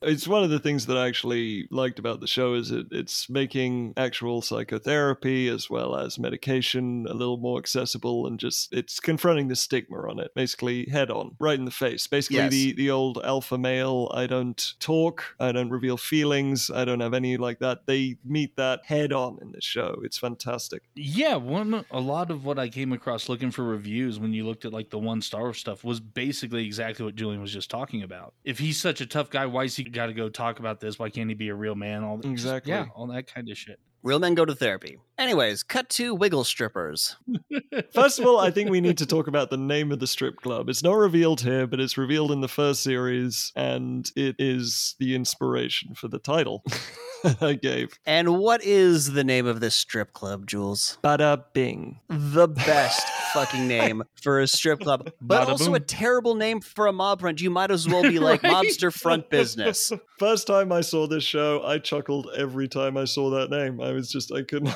It's 0.01 0.27
one 0.27 0.43
of 0.43 0.51
the 0.51 0.59
things 0.59 0.85
that 0.85 0.97
I 0.97 1.07
actually 1.07 1.67
liked 1.71 1.97
about 1.97 2.19
the 2.19 2.27
show 2.27 2.53
is 2.53 2.69
it, 2.69 2.85
it's 2.91 3.27
making 3.27 3.93
actual 3.97 4.43
psychotherapy 4.43 5.47
as 5.47 5.67
well 5.67 5.95
as 5.95 6.19
medication 6.19 7.07
a 7.09 7.13
little 7.15 7.37
more 7.37 7.57
accessible 7.57 8.27
and 8.27 8.39
just 8.39 8.71
it's 8.71 8.99
confronting 8.99 9.47
the 9.47 9.55
stigma 9.55 9.97
on 10.07 10.19
it, 10.19 10.35
basically 10.35 10.85
head 10.91 11.09
on, 11.09 11.35
right 11.39 11.57
in 11.57 11.65
the 11.65 11.71
face. 11.71 12.05
Basically 12.05 12.35
Yes. 12.37 12.51
the, 12.51 12.73
the 12.73 12.91
old 12.91 13.19
alpha 13.23 13.57
male, 13.57 14.11
I 14.13 14.27
don't 14.27 14.73
talk, 14.79 15.23
I 15.39 15.51
don't 15.51 15.71
reveal 15.71 15.97
feelings, 15.97 16.69
I 16.69 16.85
don't 16.85 16.99
have 16.99 17.15
any 17.15 17.37
like 17.37 17.57
that. 17.59 17.87
They 17.87 18.17
meet 18.23 18.57
that 18.57 18.81
head 18.85 19.11
on 19.11 19.39
in 19.41 19.53
this 19.53 19.63
show. 19.65 19.84
It's 20.03 20.17
fantastic. 20.17 20.83
Yeah, 20.95 21.35
one 21.35 21.85
a 21.91 21.99
lot 21.99 22.31
of 22.31 22.45
what 22.45 22.57
I 22.59 22.69
came 22.69 22.91
across 22.93 23.29
looking 23.29 23.51
for 23.51 23.63
reviews 23.63 24.19
when 24.19 24.33
you 24.33 24.45
looked 24.45 24.65
at 24.65 24.73
like 24.73 24.89
the 24.89 24.99
one 24.99 25.21
star 25.21 25.53
stuff 25.53 25.83
was 25.83 25.99
basically 25.99 26.65
exactly 26.65 27.05
what 27.05 27.15
Julian 27.15 27.41
was 27.41 27.51
just 27.53 27.69
talking 27.69 28.03
about. 28.03 28.33
If 28.43 28.59
he's 28.59 28.79
such 28.81 29.01
a 29.01 29.05
tough 29.05 29.29
guy, 29.29 29.45
why's 29.45 29.75
he 29.75 29.83
got 29.83 30.07
to 30.07 30.13
go 30.13 30.29
talk 30.29 30.59
about 30.59 30.79
this? 30.79 30.97
Why 30.99 31.09
can't 31.09 31.29
he 31.29 31.35
be 31.35 31.49
a 31.49 31.55
real 31.55 31.75
man? 31.75 32.03
All 32.03 32.17
just- 32.17 32.29
Exactly. 32.31 32.71
yeah, 32.71 32.85
all 32.95 33.07
that 33.07 33.27
kind 33.33 33.49
of 33.49 33.57
shit. 33.57 33.79
Real 34.03 34.19
men 34.19 34.35
go 34.35 34.45
to 34.45 34.53
therapy. 34.53 34.99
Anyways, 35.17 35.63
cut 35.63 35.89
to 35.89 36.13
wiggle 36.13 36.43
strippers. 36.43 37.15
First 37.93 38.19
of 38.19 38.27
all, 38.27 38.39
I 38.39 38.51
think 38.51 38.69
we 38.69 38.79
need 38.79 38.99
to 38.99 39.05
talk 39.07 39.25
about 39.27 39.49
the 39.49 39.57
name 39.57 39.91
of 39.91 39.97
the 39.99 40.05
strip 40.05 40.35
club. 40.35 40.69
It's 40.69 40.83
not 40.83 40.93
revealed 40.93 41.41
here, 41.41 41.65
but 41.65 41.79
it's 41.79 41.97
revealed 41.97 42.31
in 42.31 42.41
the 42.41 42.47
first 42.47 42.83
series, 42.83 43.51
and 43.55 44.07
it 44.15 44.35
is 44.37 44.93
the 44.99 45.15
inspiration 45.15 45.95
for 45.95 46.07
the 46.07 46.19
title 46.19 46.63
I 47.41 47.53
gave. 47.53 47.97
And 48.05 48.37
what 48.39 48.63
is 48.63 49.13
the 49.13 49.23
name 49.23 49.45
of 49.47 49.59
this 49.59 49.75
strip 49.75 50.13
club, 50.13 50.47
Jules? 50.47 50.97
Bada 51.03 51.43
Bing. 51.53 51.99
The 52.09 52.47
best 52.47 53.07
fucking 53.33 53.67
name 53.67 54.03
for 54.21 54.39
a 54.39 54.47
strip 54.47 54.81
club, 54.81 55.11
but 55.21 55.45
Bada 55.45 55.49
also 55.51 55.73
a 55.73 55.79
terrible 55.79 56.35
name 56.35 56.61
for 56.61 56.87
a 56.87 56.93
mob 56.93 57.21
front. 57.21 57.41
You 57.41 57.49
might 57.49 57.71
as 57.71 57.87
well 57.87 58.03
be 58.03 58.19
like 58.19 58.43
Right? 58.43 58.65
mobster 58.65 58.93
front 58.93 59.29
business. 59.29 59.91
First 60.19 60.47
time 60.47 60.71
I 60.71 60.81
saw 60.81 61.07
this 61.07 61.23
show, 61.23 61.63
I 61.63 61.79
chuckled 61.79 62.29
every 62.37 62.67
time 62.67 62.97
I 62.97 63.05
saw 63.05 63.29
that 63.31 63.49
name. 63.49 63.81
I 63.81 63.91
was 63.91 64.09
just, 64.11 64.31
I 64.31 64.43
couldn't. 64.43 64.73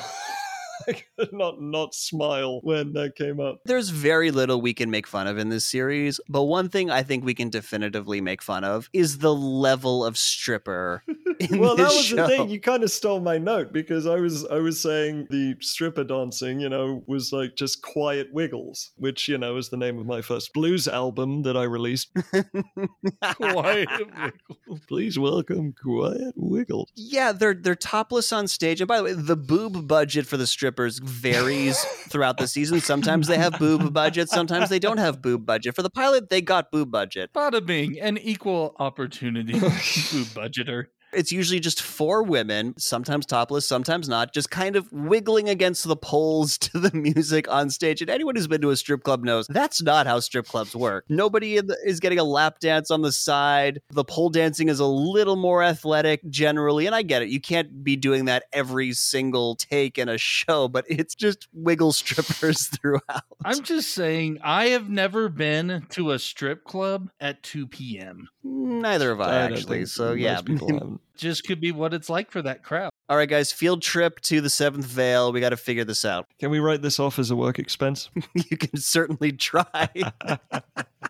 I 0.88 0.92
could 1.18 1.32
not 1.32 1.60
not 1.60 1.94
smile 1.94 2.60
when 2.62 2.92
that 2.94 3.16
came 3.16 3.40
up. 3.40 3.60
There's 3.64 3.90
very 3.90 4.30
little 4.30 4.60
we 4.60 4.74
can 4.74 4.90
make 4.90 5.06
fun 5.06 5.26
of 5.26 5.38
in 5.38 5.48
this 5.48 5.64
series, 5.64 6.20
but 6.28 6.44
one 6.44 6.68
thing 6.68 6.90
I 6.90 7.02
think 7.02 7.24
we 7.24 7.34
can 7.34 7.50
definitively 7.50 8.20
make 8.20 8.42
fun 8.42 8.64
of 8.64 8.88
is 8.92 9.18
the 9.18 9.34
level 9.34 10.04
of 10.04 10.16
stripper 10.16 11.02
well, 11.52 11.74
that 11.76 11.84
was 11.84 12.04
show. 12.04 12.16
the 12.16 12.28
thing. 12.28 12.50
You 12.50 12.60
kind 12.60 12.82
of 12.82 12.90
stole 12.90 13.20
my 13.20 13.38
note 13.38 13.72
because 13.72 14.06
I 14.06 14.16
was 14.16 14.44
I 14.46 14.58
was 14.58 14.80
saying 14.80 15.26
the 15.30 15.56
stripper 15.60 16.04
dancing, 16.04 16.60
you 16.60 16.68
know, 16.68 17.02
was 17.06 17.32
like 17.32 17.56
just 17.56 17.82
quiet 17.82 18.28
wiggles, 18.32 18.90
which 18.96 19.26
you 19.28 19.38
know 19.38 19.56
is 19.56 19.70
the 19.70 19.76
name 19.76 19.98
of 19.98 20.06
my 20.06 20.20
first 20.20 20.52
blues 20.52 20.86
album 20.86 21.42
that 21.42 21.56
I 21.56 21.62
released. 21.64 22.10
Quiet 23.36 23.88
wiggles. 23.90 24.80
Please 24.86 25.18
welcome 25.18 25.74
Quiet 25.82 26.34
Wiggles. 26.36 26.90
Yeah, 26.94 27.32
they're 27.32 27.54
they're 27.54 27.74
topless 27.74 28.32
on 28.32 28.48
stage. 28.48 28.80
And 28.80 28.88
by 28.88 28.98
the 28.98 29.04
way, 29.04 29.12
the 29.14 29.36
boob 29.36 29.88
budget 29.88 30.26
for 30.26 30.36
the 30.36 30.46
strippers 30.70 30.98
varies 31.02 31.82
throughout 32.08 32.38
the 32.38 32.46
season. 32.46 32.80
Sometimes 32.80 33.26
they 33.26 33.38
have 33.38 33.58
boob 33.58 33.92
budget, 33.92 34.28
sometimes 34.28 34.68
they 34.68 34.78
don't 34.78 34.98
have 34.98 35.20
boob 35.20 35.44
budget. 35.44 35.74
For 35.74 35.82
the 35.82 35.90
pilot, 35.90 36.30
they 36.30 36.40
got 36.40 36.70
boob 36.70 36.90
budget. 36.90 37.32
Bada 37.32 37.64
bing, 37.64 37.98
an 38.00 38.18
equal 38.18 38.76
opportunity 38.78 39.52
boob 39.58 39.70
budgeter. 39.70 40.86
It's 41.12 41.32
usually 41.32 41.60
just 41.60 41.82
four 41.82 42.22
women, 42.22 42.74
sometimes 42.78 43.26
topless, 43.26 43.66
sometimes 43.66 44.08
not, 44.08 44.32
just 44.32 44.50
kind 44.50 44.76
of 44.76 44.90
wiggling 44.92 45.48
against 45.48 45.86
the 45.86 45.96
poles 45.96 46.58
to 46.58 46.78
the 46.78 46.96
music 46.96 47.50
on 47.50 47.70
stage. 47.70 48.00
And 48.00 48.10
anyone 48.10 48.36
who's 48.36 48.46
been 48.46 48.60
to 48.62 48.70
a 48.70 48.76
strip 48.76 49.02
club 49.02 49.24
knows 49.24 49.46
that's 49.48 49.82
not 49.82 50.06
how 50.06 50.20
strip 50.20 50.46
clubs 50.46 50.74
work. 50.74 51.04
Nobody 51.08 51.60
the, 51.60 51.76
is 51.84 52.00
getting 52.00 52.18
a 52.18 52.24
lap 52.24 52.60
dance 52.60 52.90
on 52.90 53.02
the 53.02 53.12
side. 53.12 53.80
The 53.90 54.04
pole 54.04 54.30
dancing 54.30 54.68
is 54.68 54.80
a 54.80 54.86
little 54.86 55.36
more 55.36 55.62
athletic 55.62 56.28
generally. 56.28 56.86
And 56.86 56.94
I 56.94 57.02
get 57.02 57.22
it. 57.22 57.28
You 57.28 57.40
can't 57.40 57.82
be 57.82 57.96
doing 57.96 58.26
that 58.26 58.44
every 58.52 58.92
single 58.92 59.56
take 59.56 59.98
in 59.98 60.08
a 60.08 60.18
show, 60.18 60.68
but 60.68 60.84
it's 60.88 61.14
just 61.14 61.48
wiggle 61.52 61.92
strippers 61.92 62.66
throughout. 62.80 63.24
I'm 63.44 63.62
just 63.62 63.92
saying, 63.92 64.38
I 64.42 64.68
have 64.68 64.88
never 64.88 65.28
been 65.28 65.86
to 65.90 66.12
a 66.12 66.18
strip 66.18 66.64
club 66.64 67.10
at 67.20 67.42
2 67.42 67.66
p.m. 67.66 68.28
Neither 68.42 69.10
have 69.10 69.20
I, 69.20 69.30
I 69.30 69.36
actually. 69.42 69.78
think 69.78 69.88
So, 69.88 70.14
most 70.14 70.18
yeah. 70.18 70.40
people 71.00 71.06
haven't. 71.08 71.16
Just 71.16 71.46
could 71.46 71.60
be 71.60 71.72
what 71.72 71.94
it's 71.94 72.08
like 72.08 72.30
for 72.30 72.42
that 72.42 72.62
crowd. 72.62 72.90
All 73.08 73.16
right, 73.16 73.28
guys, 73.28 73.52
field 73.52 73.82
trip 73.82 74.20
to 74.20 74.40
the 74.40 74.50
seventh 74.50 74.86
veil. 74.86 75.32
We 75.32 75.40
got 75.40 75.50
to 75.50 75.56
figure 75.56 75.84
this 75.84 76.04
out. 76.04 76.26
Can 76.38 76.50
we 76.50 76.60
write 76.60 76.80
this 76.80 76.98
off 76.98 77.18
as 77.18 77.30
a 77.30 77.36
work 77.36 77.58
expense? 77.58 78.08
you 78.34 78.56
can 78.56 78.78
certainly 78.78 79.32
try. 79.32 79.88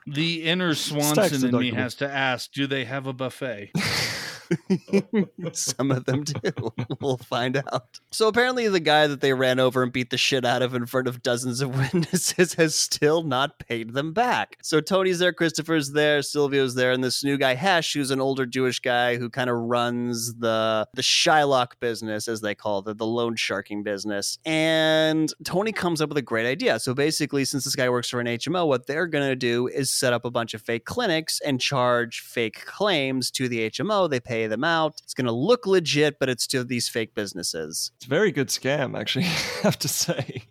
The 0.07 0.45
inner 0.45 0.75
Swanson 0.75 1.49
in 1.49 1.57
me 1.57 1.71
has 1.73 1.95
to 1.97 2.11
ask, 2.11 2.51
do 2.53 2.67
they 2.67 2.85
have 2.85 3.07
a 3.07 3.13
buffet? 3.13 3.71
Some 5.53 5.91
of 5.91 6.05
them 6.05 6.25
do. 6.25 6.73
we'll 7.01 7.17
find 7.19 7.57
out. 7.57 8.01
So 8.11 8.29
apparently, 8.29 8.69
the 8.69 8.81
guy 8.81 9.07
that 9.07 9.21
they 9.21 9.33
ran 9.33 9.61
over 9.61 9.83
and 9.83 9.93
beat 9.93 10.11
the 10.11 10.19
shit 10.19 10.45
out 10.45 10.63
of 10.63 10.75
in 10.75 10.87
front 10.87 11.07
of 11.07 11.23
dozens 11.23 11.61
of 11.61 11.77
witnesses 11.79 12.55
has 12.55 12.75
still 12.75 13.23
not 13.23 13.59
paid 13.59 13.95
them 13.95 14.13
back. 14.13 14.57
So 14.63 14.81
Tony's 14.81 15.19
there, 15.19 15.33
Christopher's 15.33 15.93
there, 15.93 16.21
Silvio's 16.21 16.75
there, 16.75 16.93
and 16.93 17.03
this 17.03 17.23
new 17.23 17.37
guy 17.37 17.55
Hesh, 17.55 17.93
who's 17.93 18.11
an 18.11 18.21
older 18.21 18.47
Jewish 18.47 18.81
guy 18.81 19.17
who 19.17 19.31
kind 19.31 19.51
of 19.51 19.57
runs 19.57 20.35
the 20.35 20.87
the 20.95 21.03
Shylock 21.03 21.79
business, 21.81 22.29
as 22.29 22.41
they 22.41 22.55
call 22.55 22.81
it, 22.81 22.99
the 22.99 23.07
loan 23.07 23.37
sharking 23.37 23.83
business. 23.83 24.39
And 24.45 25.33
Tony 25.45 25.73
comes 25.73 26.01
up 26.01 26.09
with 26.09 26.19
a 26.19 26.23
great 26.23 26.47
idea. 26.47 26.79
So 26.81 26.95
basically, 26.95 27.45
since 27.45 27.65
this 27.65 27.77
guy 27.77 27.89
works 27.89 28.09
for 28.09 28.21
an 28.21 28.27
HMO, 28.27 28.67
what 28.67 28.87
they're 28.87 29.07
gonna 29.07 29.37
do 29.37 29.69
is 29.69 29.93
set 29.93 30.13
up 30.13 30.25
a 30.25 30.31
bunch 30.31 30.55
of 30.55 30.63
fake 30.63 30.85
clinics 30.85 31.41
and 31.45 31.61
charge 31.61 32.21
fake 32.21 32.65
claims 32.65 33.31
to 33.33 33.49
the 33.49 33.71
HMO. 33.71 34.09
They 34.11 34.21
pay 34.21 34.40
them 34.47 34.65
out. 34.65 35.01
It's 35.03 35.15
gonna 35.15 35.33
look 35.33 35.67
legit, 35.67 36.19
but 36.19 36.29
it's 36.29 36.47
to 36.49 36.65
these 36.65 36.89
fake 36.89 37.15
businesses. 37.15 37.93
It's 37.97 38.07
a 38.07 38.09
very 38.09 38.33
good 38.33 38.49
scam, 38.49 38.99
actually, 38.99 39.25
I 39.27 39.63
have 39.63 39.79
to 39.81 39.89
say. 39.89 40.45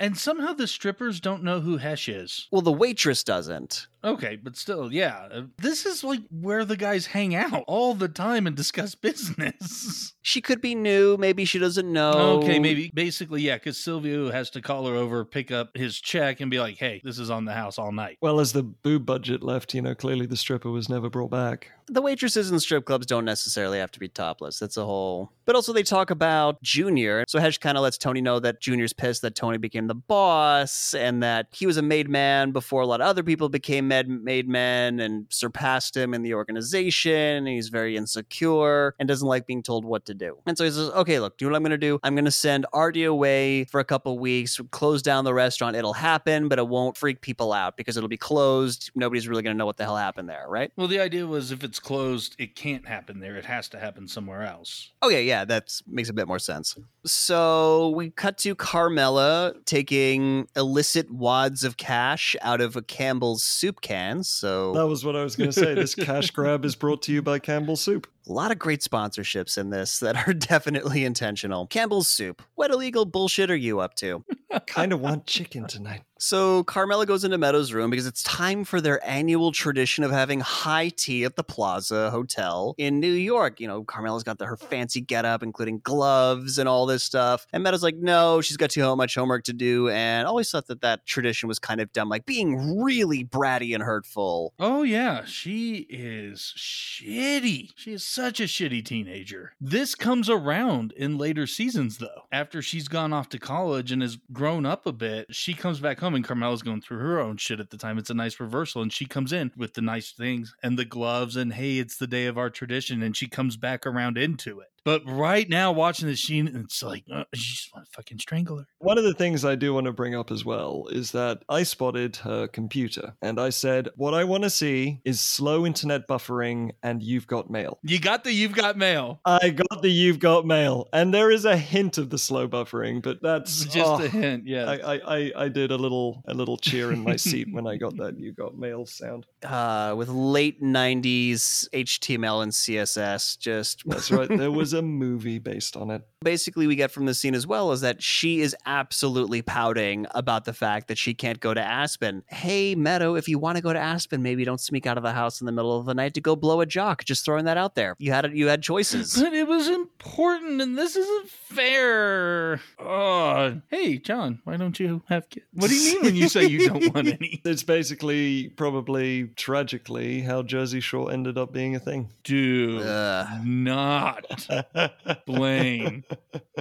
And 0.00 0.18
somehow 0.18 0.52
the 0.52 0.66
strippers 0.66 1.20
don't 1.20 1.44
know 1.44 1.60
who 1.60 1.76
Hesh 1.76 2.08
is. 2.08 2.48
Well, 2.50 2.62
the 2.62 2.72
waitress 2.72 3.22
doesn't. 3.22 3.86
Okay, 4.04 4.36
but 4.36 4.56
still, 4.56 4.92
yeah. 4.92 5.28
uh, 5.32 5.42
This 5.58 5.86
is 5.86 6.02
like 6.02 6.20
where 6.30 6.64
the 6.64 6.76
guys 6.76 7.06
hang 7.06 7.34
out 7.34 7.64
all 7.66 7.94
the 7.94 8.08
time 8.08 8.46
and 8.46 8.56
discuss 8.56 8.94
business. 9.42 10.12
She 10.22 10.40
could 10.40 10.60
be 10.60 10.74
new. 10.74 11.16
Maybe 11.16 11.44
she 11.44 11.58
doesn't 11.58 11.90
know. 11.90 12.40
Okay, 12.42 12.58
maybe 12.58 12.90
basically, 12.94 13.42
yeah, 13.42 13.56
because 13.56 13.78
Silvio 13.78 14.30
has 14.30 14.50
to 14.50 14.60
call 14.60 14.86
her 14.86 14.94
over, 14.94 15.24
pick 15.24 15.50
up 15.50 15.76
his 15.76 16.00
check, 16.00 16.40
and 16.40 16.50
be 16.50 16.58
like, 16.60 16.76
hey, 16.78 17.00
this 17.04 17.18
is 17.18 17.30
on 17.30 17.44
the 17.44 17.52
house 17.52 17.78
all 17.78 17.92
night. 17.92 18.18
Well, 18.20 18.40
as 18.40 18.52
the 18.52 18.62
boob 18.62 19.06
budget 19.06 19.42
left, 19.42 19.74
you 19.74 19.82
know, 19.82 19.94
clearly 19.94 20.26
the 20.26 20.36
stripper 20.36 20.70
was 20.70 20.88
never 20.88 21.08
brought 21.10 21.30
back. 21.30 21.70
The 21.88 22.00
waitresses 22.02 22.50
in 22.50 22.58
strip 22.60 22.84
clubs 22.84 23.06
don't 23.06 23.24
necessarily 23.24 23.78
have 23.78 23.90
to 23.92 24.00
be 24.00 24.08
topless. 24.08 24.58
That's 24.58 24.76
a 24.76 24.84
whole. 24.84 25.32
But 25.44 25.56
also, 25.56 25.72
they 25.72 25.82
talk 25.82 26.10
about 26.10 26.62
Junior. 26.62 27.24
So 27.28 27.40
Hesh 27.40 27.58
kind 27.58 27.76
of 27.76 27.82
lets 27.82 27.98
Tony 27.98 28.20
know 28.20 28.38
that 28.38 28.60
Junior's 28.60 28.92
pissed 28.92 29.22
that 29.22 29.34
Tony 29.34 29.58
became 29.58 29.88
the 29.88 29.94
boss 29.94 30.94
and 30.94 31.22
that 31.22 31.48
he 31.52 31.66
was 31.66 31.76
a 31.76 31.82
made 31.82 32.08
man 32.08 32.52
before 32.52 32.82
a 32.82 32.86
lot 32.86 33.00
of 33.00 33.06
other 33.08 33.22
people 33.24 33.48
became 33.48 33.88
med- 33.92 34.08
made 34.08 34.48
men 34.48 35.00
and 35.00 35.26
surpassed 35.28 35.96
him 35.96 36.14
in 36.14 36.22
the 36.22 36.34
organization. 36.34 37.46
He's 37.46 37.68
very 37.68 37.96
insecure 37.96 38.94
and 38.98 39.08
doesn't 39.08 39.26
like 39.26 39.46
being 39.46 39.62
told 39.62 39.84
what 39.84 40.06
to 40.06 40.14
do. 40.14 40.38
And 40.46 40.56
so 40.56 40.64
he 40.64 40.70
says, 40.70 40.88
okay, 40.90 41.18
look, 41.20 41.36
do 41.36 41.44
you 41.44 41.50
know 41.50 41.52
what 41.52 41.58
I'm 41.58 41.62
going 41.62 41.70
to 41.72 41.78
do? 41.78 42.00
I'm 42.02 42.14
going 42.14 42.24
to 42.24 42.30
send 42.30 42.66
Artie 42.72 43.04
away 43.04 43.64
for 43.64 43.80
a 43.80 43.84
couple 43.84 44.18
weeks, 44.18 44.60
close 44.70 45.02
down 45.02 45.24
the 45.24 45.34
restaurant. 45.34 45.76
It'll 45.76 45.92
happen, 45.92 46.48
but 46.48 46.58
it 46.58 46.68
won't 46.68 46.96
freak 46.96 47.20
people 47.20 47.52
out 47.52 47.76
because 47.76 47.96
it'll 47.96 48.08
be 48.08 48.16
closed. 48.16 48.90
Nobody's 48.94 49.28
really 49.28 49.42
going 49.42 49.54
to 49.54 49.58
know 49.58 49.66
what 49.66 49.76
the 49.76 49.84
hell 49.84 49.96
happened 49.96 50.28
there, 50.28 50.46
right? 50.48 50.72
Well, 50.76 50.88
the 50.88 51.00
idea 51.00 51.26
was 51.26 51.52
if 51.52 51.62
it's 51.62 51.78
closed, 51.78 52.34
it 52.38 52.56
can't 52.56 52.86
happen 52.86 53.20
there. 53.20 53.36
It 53.36 53.44
has 53.44 53.68
to 53.70 53.78
happen 53.78 54.08
somewhere 54.08 54.42
else. 54.42 54.90
Oh, 55.02 55.08
okay, 55.08 55.24
yeah, 55.24 55.44
that 55.44 55.80
makes 55.86 56.08
a 56.08 56.14
bit 56.14 56.26
more 56.26 56.38
sense. 56.38 56.76
So 57.04 57.90
we 57.90 58.10
cut 58.10 58.38
to 58.38 58.54
Carmela 58.54 59.54
taking 59.66 60.48
illicit 60.56 61.10
wads 61.10 61.64
of 61.64 61.76
cash 61.76 62.34
out 62.40 62.60
of 62.60 62.76
a 62.76 62.82
Campbell's 62.82 63.44
soup 63.44 63.81
can. 63.82 64.22
So 64.22 64.72
That 64.72 64.86
was 64.86 65.04
what 65.04 65.16
I 65.16 65.22
was 65.22 65.36
going 65.36 65.50
to 65.50 65.58
say. 65.58 65.74
This 65.74 65.94
cash 65.94 66.30
grab 66.32 66.64
is 66.64 66.74
brought 66.74 67.02
to 67.02 67.12
you 67.12 67.20
by 67.20 67.38
Campbell 67.38 67.76
Soup. 67.76 68.06
a 68.28 68.32
lot 68.32 68.50
of 68.50 68.58
great 68.58 68.80
sponsorships 68.80 69.58
in 69.58 69.70
this 69.70 69.98
that 69.98 70.26
are 70.26 70.32
definitely 70.52 71.04
intentional. 71.04 71.66
Campbell's 71.66 72.08
soup. 72.08 72.42
What 72.54 72.70
illegal 72.70 73.04
bullshit 73.04 73.50
are 73.50 73.56
you 73.56 73.80
up 73.80 73.94
to? 73.96 74.24
kind 74.66 74.92
of 74.92 75.00
want 75.00 75.26
chicken 75.26 75.66
tonight. 75.66 76.02
So 76.22 76.62
Carmela 76.62 77.04
goes 77.04 77.24
into 77.24 77.36
Meadows' 77.36 77.72
room 77.72 77.90
because 77.90 78.06
it's 78.06 78.22
time 78.22 78.62
for 78.62 78.80
their 78.80 79.04
annual 79.04 79.50
tradition 79.50 80.04
of 80.04 80.12
having 80.12 80.38
high 80.38 80.88
tea 80.90 81.24
at 81.24 81.34
the 81.34 81.42
Plaza 81.42 82.12
Hotel 82.12 82.76
in 82.78 83.00
New 83.00 83.10
York. 83.10 83.58
You 83.58 83.66
know, 83.66 83.82
Carmela's 83.82 84.22
got 84.22 84.38
the, 84.38 84.46
her 84.46 84.56
fancy 84.56 85.00
getup, 85.00 85.42
including 85.42 85.80
gloves 85.80 86.58
and 86.58 86.68
all 86.68 86.86
this 86.86 87.02
stuff. 87.02 87.48
And 87.52 87.64
Meadows 87.64 87.82
like, 87.82 87.96
no, 87.96 88.40
she's 88.40 88.56
got 88.56 88.70
too 88.70 88.94
much 88.94 89.16
homework 89.16 89.42
to 89.46 89.52
do, 89.52 89.88
and 89.88 90.28
always 90.28 90.48
thought 90.48 90.68
that 90.68 90.82
that 90.82 91.04
tradition 91.06 91.48
was 91.48 91.58
kind 91.58 91.80
of 91.80 91.92
dumb, 91.92 92.08
like 92.08 92.24
being 92.24 92.80
really 92.80 93.24
bratty 93.24 93.74
and 93.74 93.82
hurtful. 93.82 94.54
Oh 94.60 94.84
yeah, 94.84 95.24
she 95.24 95.88
is 95.90 96.54
shitty. 96.56 97.70
She 97.74 97.94
is 97.94 98.04
such 98.04 98.38
a 98.38 98.44
shitty 98.44 98.84
teenager. 98.84 99.54
This 99.60 99.96
comes 99.96 100.30
around 100.30 100.92
in 100.92 101.18
later 101.18 101.48
seasons 101.48 101.98
though. 101.98 102.28
After 102.30 102.62
she's 102.62 102.86
gone 102.86 103.12
off 103.12 103.28
to 103.30 103.40
college 103.40 103.90
and 103.90 104.02
has 104.02 104.18
grown 104.32 104.64
up 104.64 104.86
a 104.86 104.92
bit, 104.92 105.34
she 105.34 105.52
comes 105.52 105.80
back 105.80 105.98
home 105.98 106.11
and 106.14 106.24
Carmela's 106.24 106.62
going 106.62 106.80
through 106.80 106.98
her 106.98 107.20
own 107.20 107.36
shit 107.36 107.60
at 107.60 107.70
the 107.70 107.76
time. 107.76 107.98
It's 107.98 108.10
a 108.10 108.14
nice 108.14 108.40
reversal 108.40 108.82
and 108.82 108.92
she 108.92 109.04
comes 109.04 109.32
in 109.32 109.52
with 109.56 109.74
the 109.74 109.82
nice 109.82 110.12
things 110.12 110.54
and 110.62 110.78
the 110.78 110.84
gloves 110.84 111.36
and 111.36 111.52
hey, 111.52 111.78
it's 111.78 111.96
the 111.96 112.06
day 112.06 112.26
of 112.26 112.38
our 112.38 112.50
tradition 112.50 113.02
and 113.02 113.16
she 113.16 113.28
comes 113.28 113.56
back 113.56 113.86
around 113.86 114.18
into 114.18 114.60
it. 114.60 114.71
But 114.84 115.02
right 115.06 115.48
now, 115.48 115.72
watching 115.72 116.08
the 116.08 116.16
scene, 116.16 116.48
it's 116.48 116.82
like 116.82 117.04
uh, 117.12 117.24
you 117.32 117.40
just 117.40 117.72
want 117.74 117.86
to 117.86 117.92
fucking 117.92 118.18
strangle 118.18 118.58
her. 118.58 118.66
One 118.78 118.98
of 118.98 119.04
the 119.04 119.14
things 119.14 119.44
I 119.44 119.54
do 119.54 119.74
want 119.74 119.86
to 119.86 119.92
bring 119.92 120.14
up 120.14 120.30
as 120.30 120.44
well 120.44 120.88
is 120.90 121.12
that 121.12 121.42
I 121.48 121.62
spotted 121.62 122.16
her 122.16 122.48
computer 122.48 123.14
and 123.22 123.38
I 123.38 123.50
said, 123.50 123.88
What 123.96 124.14
I 124.14 124.24
want 124.24 124.42
to 124.42 124.50
see 124.50 125.00
is 125.04 125.20
slow 125.20 125.64
internet 125.66 126.08
buffering 126.08 126.72
and 126.82 127.02
you've 127.02 127.26
got 127.26 127.50
mail. 127.50 127.78
You 127.82 128.00
got 128.00 128.24
the 128.24 128.32
you've 128.32 128.54
got 128.54 128.76
mail. 128.76 129.20
I 129.24 129.50
got 129.50 129.82
the 129.82 129.90
you've 129.90 130.18
got 130.18 130.46
mail. 130.46 130.88
And 130.92 131.14
there 131.14 131.30
is 131.30 131.44
a 131.44 131.56
hint 131.56 131.98
of 131.98 132.10
the 132.10 132.18
slow 132.18 132.48
buffering, 132.48 133.02
but 133.02 133.22
that's 133.22 133.64
Just 133.72 133.78
oh, 133.78 134.04
a 134.04 134.08
hint, 134.08 134.46
yeah. 134.46 134.64
I, 134.64 134.94
I, 134.94 135.00
I, 135.16 135.32
I 135.44 135.48
did 135.48 135.70
a 135.70 135.76
little 135.76 136.22
a 136.26 136.34
little 136.34 136.56
cheer 136.56 136.92
in 136.92 137.02
my 137.02 137.16
seat 137.16 137.48
when 137.50 137.66
I 137.66 137.76
got 137.76 137.96
that 137.98 138.18
you 138.18 138.32
got 138.32 138.56
mail 138.56 138.86
sound. 138.86 139.26
Uh, 139.52 139.94
with 139.96 140.08
late 140.08 140.62
90s 140.62 141.68
HTML 141.74 142.42
and 142.44 142.52
CSS, 142.52 143.38
just 143.38 143.82
That's 143.84 144.10
right. 144.10 144.28
There 144.28 144.50
was 144.62 144.71
a 144.72 144.82
movie 144.82 145.38
based 145.38 145.76
on 145.76 145.90
it. 145.90 146.02
Basically 146.22 146.66
we 146.66 146.76
get 146.76 146.90
from 146.90 147.06
the 147.06 147.14
scene 147.14 147.34
as 147.34 147.46
well 147.46 147.72
is 147.72 147.80
that 147.82 148.02
she 148.02 148.40
is 148.40 148.56
absolutely 148.66 149.42
pouting 149.42 150.06
about 150.14 150.44
the 150.44 150.52
fact 150.52 150.88
that 150.88 150.98
she 150.98 151.14
can't 151.14 151.40
go 151.40 151.54
to 151.54 151.60
Aspen. 151.60 152.22
Hey, 152.28 152.74
Meadow, 152.74 153.14
if 153.14 153.28
you 153.28 153.38
want 153.38 153.56
to 153.56 153.62
go 153.62 153.72
to 153.72 153.78
Aspen, 153.78 154.22
maybe 154.22 154.44
don't 154.44 154.60
sneak 154.60 154.86
out 154.86 154.96
of 154.96 155.02
the 155.02 155.12
house 155.12 155.40
in 155.40 155.46
the 155.46 155.52
middle 155.52 155.78
of 155.78 155.86
the 155.86 155.94
night 155.94 156.14
to 156.14 156.20
go 156.20 156.36
blow 156.36 156.60
a 156.60 156.66
jock. 156.66 157.04
Just 157.04 157.24
throwing 157.24 157.44
that 157.46 157.56
out 157.56 157.74
there. 157.74 157.94
You 157.98 158.12
had 158.12 158.32
you 158.36 158.48
had 158.48 158.62
choices. 158.62 159.14
But 159.20 159.32
it 159.34 159.46
was 159.46 159.68
important, 159.68 160.60
and 160.60 160.76
this 160.78 160.96
isn't 160.96 161.28
fair. 161.28 162.60
Oh, 162.78 163.60
hey, 163.70 163.98
John, 163.98 164.40
why 164.44 164.56
don't 164.56 164.78
you 164.78 165.02
have 165.08 165.28
kids? 165.28 165.46
What 165.54 165.70
do 165.70 165.76
you 165.76 165.94
mean 165.94 166.02
when 166.02 166.16
you 166.16 166.28
say 166.28 166.44
you 166.46 166.68
don't 166.68 166.94
want 166.94 167.08
any? 167.08 167.40
It's 167.52 167.62
basically, 167.62 168.48
probably 168.50 169.28
tragically, 169.36 170.20
how 170.20 170.42
Jersey 170.42 170.80
Shore 170.80 171.10
ended 171.12 171.36
up 171.36 171.52
being 171.52 171.74
a 171.74 171.80
thing. 171.80 172.08
Do 172.24 172.80
Ugh. 172.80 173.44
not 173.44 174.48
Blaine. 175.26 176.04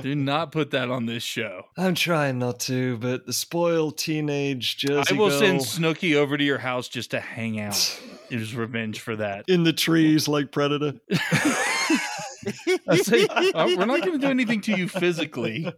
Do 0.01 0.15
not 0.15 0.51
put 0.51 0.71
that 0.71 0.89
on 0.89 1.05
this 1.05 1.23
show. 1.23 1.63
I'm 1.77 1.95
trying 1.95 2.39
not 2.39 2.59
to, 2.61 2.97
but 2.97 3.25
the 3.25 3.33
spoiled 3.33 3.97
teenage 3.97 4.77
Jersey 4.77 5.15
I 5.15 5.17
will 5.17 5.29
girl 5.29 5.39
send 5.39 5.59
Snooki 5.61 6.15
over 6.15 6.37
to 6.37 6.43
your 6.43 6.57
house 6.57 6.87
just 6.87 7.11
to 7.11 7.19
hang 7.19 7.59
out. 7.59 7.99
It 8.29 8.39
was 8.39 8.55
revenge 8.55 8.99
for 8.99 9.15
that. 9.17 9.45
in 9.49 9.63
the 9.63 9.73
trees 9.73 10.27
like 10.27 10.51
Predator. 10.51 10.93
I 12.87 12.97
say, 12.97 13.27
uh, 13.27 13.67
we're 13.77 13.85
not 13.85 14.01
going 14.01 14.13
to 14.13 14.17
do 14.17 14.29
anything 14.29 14.61
to 14.61 14.75
you 14.75 14.87
physically, 14.87 15.71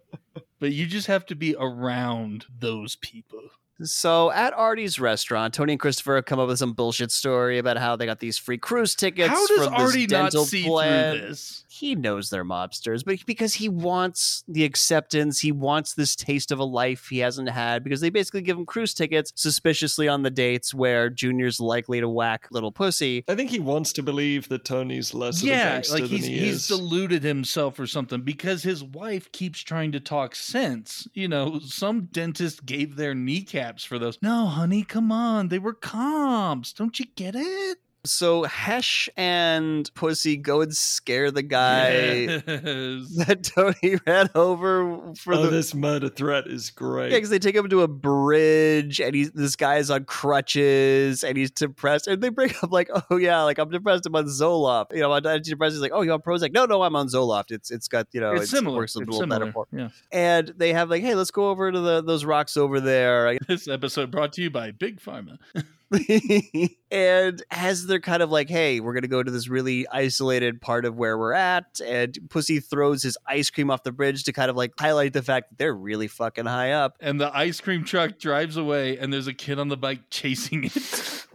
but 0.60 0.72
you 0.72 0.86
just 0.86 1.08
have 1.08 1.26
to 1.28 1.36
be 1.36 1.56
around 1.60 2.46
those 2.60 2.96
people. 2.96 3.42
So 3.82 4.32
at 4.32 4.54
Artie's 4.54 5.00
restaurant, 5.00 5.54
Tony 5.54 5.74
and 5.74 5.80
Christopher 5.80 6.22
come 6.22 6.40
up 6.40 6.48
with 6.48 6.60
some 6.60 6.74
bullshit 6.74 7.12
story 7.12 7.58
about 7.58 7.78
how 7.78 7.96
they 7.96 8.06
got 8.06 8.20
these 8.20 8.38
free 8.38 8.58
cruise 8.58 8.96
tickets 8.96 9.30
How 9.30 9.48
does 9.48 9.64
from 9.66 9.74
this 9.74 9.82
Artie 9.82 10.08
not 10.08 10.32
see 10.34 10.64
plan. 10.66 11.18
through 11.18 11.28
this? 11.30 11.66
He 11.68 11.96
knows 11.96 12.30
they're 12.30 12.46
mobsters, 12.46 13.04
but 13.04 13.26
because 13.26 13.56
he 13.56 13.68
wants 13.68 14.44
the 14.48 14.64
acceptance, 14.64 15.40
he 15.40 15.52
wants 15.52 15.96
this 15.96 16.16
taste 16.16 16.52
of 16.52 16.60
a 16.60 16.64
life 16.64 17.08
he 17.10 17.18
hasn't 17.20 17.50
had. 17.50 17.84
Because 17.84 18.00
they 18.00 18.12
basically 18.12 18.44
give 18.44 18.58
him 18.58 18.66
cruise 18.66 18.94
tickets 18.94 19.34
suspiciously 19.36 20.08
on 20.08 20.22
the 20.22 20.30
dates 20.30 20.74
where 20.74 21.10
Junior's 21.10 21.60
likely 21.60 22.00
to 22.00 22.08
whack 22.08 22.48
little 22.52 22.72
pussy. 22.72 23.24
I 23.28 23.34
think 23.36 23.50
he 23.50 23.60
wants 23.60 23.92
to 23.94 24.04
believe 24.04 24.50
that 24.50 24.66
Tony's 24.66 25.16
less 25.16 25.42
of 25.42 25.48
a 25.48 25.52
Yeah, 25.52 25.74
gangster 25.74 25.94
like 25.94 26.04
than 26.04 26.12
he's 26.12 26.26
he 26.28 26.40
he's 26.40 26.56
is. 26.56 26.68
deluded 26.68 27.24
himself 27.24 27.80
or 27.80 27.88
something 27.88 28.22
because 28.22 28.62
his 28.62 28.84
wife 28.84 29.32
keeps 29.32 29.60
trying 29.62 29.92
to 29.94 30.00
talk 30.00 30.36
sense. 30.36 31.08
You 31.14 31.28
know, 31.28 31.60
some 31.60 32.02
dentist 32.12 32.66
gave 32.68 32.96
their 32.98 33.16
kneecaps 33.64 33.84
for 33.86 33.98
those. 34.00 34.18
No, 34.22 34.48
honey, 34.48 34.84
come 34.84 35.12
on, 35.12 35.48
they 35.48 35.60
were 35.60 35.74
comps. 35.74 36.74
Don't 36.74 37.00
you 37.00 37.06
get 37.16 37.36
it? 37.36 37.78
So 38.06 38.44
Hesh 38.44 39.08
and 39.16 39.90
Pussy 39.96 40.36
go 40.36 40.60
and 40.62 40.76
scare 40.76 41.32
the 41.32 41.42
guy 41.42 41.92
Yes. 41.94 42.44
that 42.46 43.44
Tony 43.56 43.98
ran 44.06 44.30
over 44.36 45.14
for 45.16 45.34
oh, 45.36 45.44
the 45.44 45.50
this 45.50 45.74
murder 45.74 46.10
threat 46.10 46.48
is 46.48 46.70
great. 46.70 47.12
Yeah, 47.12 47.18
because 47.18 47.30
they 47.30 47.40
take 47.40 47.56
him 47.56 47.70
to 47.70 47.82
a 47.82 47.88
bridge, 47.88 49.00
and 49.00 49.16
he's 49.16 49.32
this 49.32 49.56
guy's 49.56 49.90
on 49.90 50.04
crutches, 50.04 51.24
and 51.24 51.38
he's 51.38 51.52
depressed. 51.52 52.08
And 52.08 52.22
they 52.22 52.30
bring 52.30 52.52
up 52.62 52.72
like, 52.72 52.90
"Oh 53.10 53.16
yeah, 53.16 53.42
like 53.44 53.58
I'm 53.58 53.70
depressed. 53.70 54.06
I'm 54.06 54.16
on 54.16 54.26
Zoloft. 54.26 54.94
You 54.94 55.00
know, 55.00 55.14
I'm 55.14 55.24
antidepressant." 55.24 55.72
He's 55.72 55.80
like, 55.80 55.92
"Oh, 55.94 56.02
you 56.02 56.12
on 56.12 56.22
Prozac?" 56.22 56.52
No, 56.54 56.66
no, 56.66 56.82
I'm 56.84 56.96
on 56.96 57.08
Zoloft. 57.08 57.52
It's 57.52 57.72
it's 57.72 57.88
got 57.88 58.08
you 58.12 58.20
know, 58.20 58.34
it's, 58.34 58.52
similar. 58.52 58.78
Works 58.78 58.96
a 58.98 59.00
It's 59.00 59.08
little 59.08 59.22
similar. 59.22 59.40
better 59.40 59.52
for. 59.54 59.68
Yeah. 59.72 59.90
And 60.12 60.54
they 60.58 60.74
have 60.74 60.90
like, 60.90 61.04
"Hey, 61.04 61.16
let's 61.16 61.32
go 61.32 61.50
over 61.50 61.72
to 61.72 61.80
the 61.80 62.04
those 62.04 62.26
rocks 62.26 62.58
over 62.58 62.82
there." 62.82 63.38
This 63.48 63.68
episode 63.68 64.12
brought 64.12 64.34
to 64.34 64.42
you 64.42 64.50
by 64.50 64.72
Big 64.72 65.00
Pharma. 65.00 65.38
and 66.92 67.44
as 67.52 67.86
they're 67.86 68.00
kind 68.00 68.24
of 68.24 68.32
like, 68.32 68.50
"Hey, 68.50 68.80
we're 68.80 68.94
gonna 68.94 69.08
go 69.08 69.22
to 69.22 69.32
this 69.32 69.48
really 69.48 69.88
isolated 69.88 70.62
part 70.62 70.86
of 70.86 70.96
where 70.96 71.18
we're 71.18 71.34
at," 71.34 71.80
and 71.86 72.18
Pussy 72.30 72.60
throws 72.60 73.04
his 73.04 73.18
ice 73.28 73.50
cream 73.50 73.70
off 73.70 73.84
the 73.84 73.92
bridge 73.92 74.24
to 74.24 74.34
kind 74.34 74.50
of 74.50 74.56
like 74.56 74.74
highlight 74.80 75.14
the 75.14 75.22
fact 75.22 75.50
that 75.50 75.58
they're 75.58 75.76
really 75.76 76.08
fucking 76.08 76.46
high 76.46 76.72
up. 76.72 76.98
And 77.00 77.20
the 77.20 77.36
ice 77.36 77.62
cream 77.62 77.84
truck 77.84 78.18
drives 78.20 78.58
away, 78.58 78.98
and 78.98 79.14
there's 79.14 79.28
a 79.28 79.34
kid 79.34 79.60
on 79.60 79.70
the 79.70 79.78
bike 79.78 80.10
chasing 80.10 80.66
it. 80.66 81.28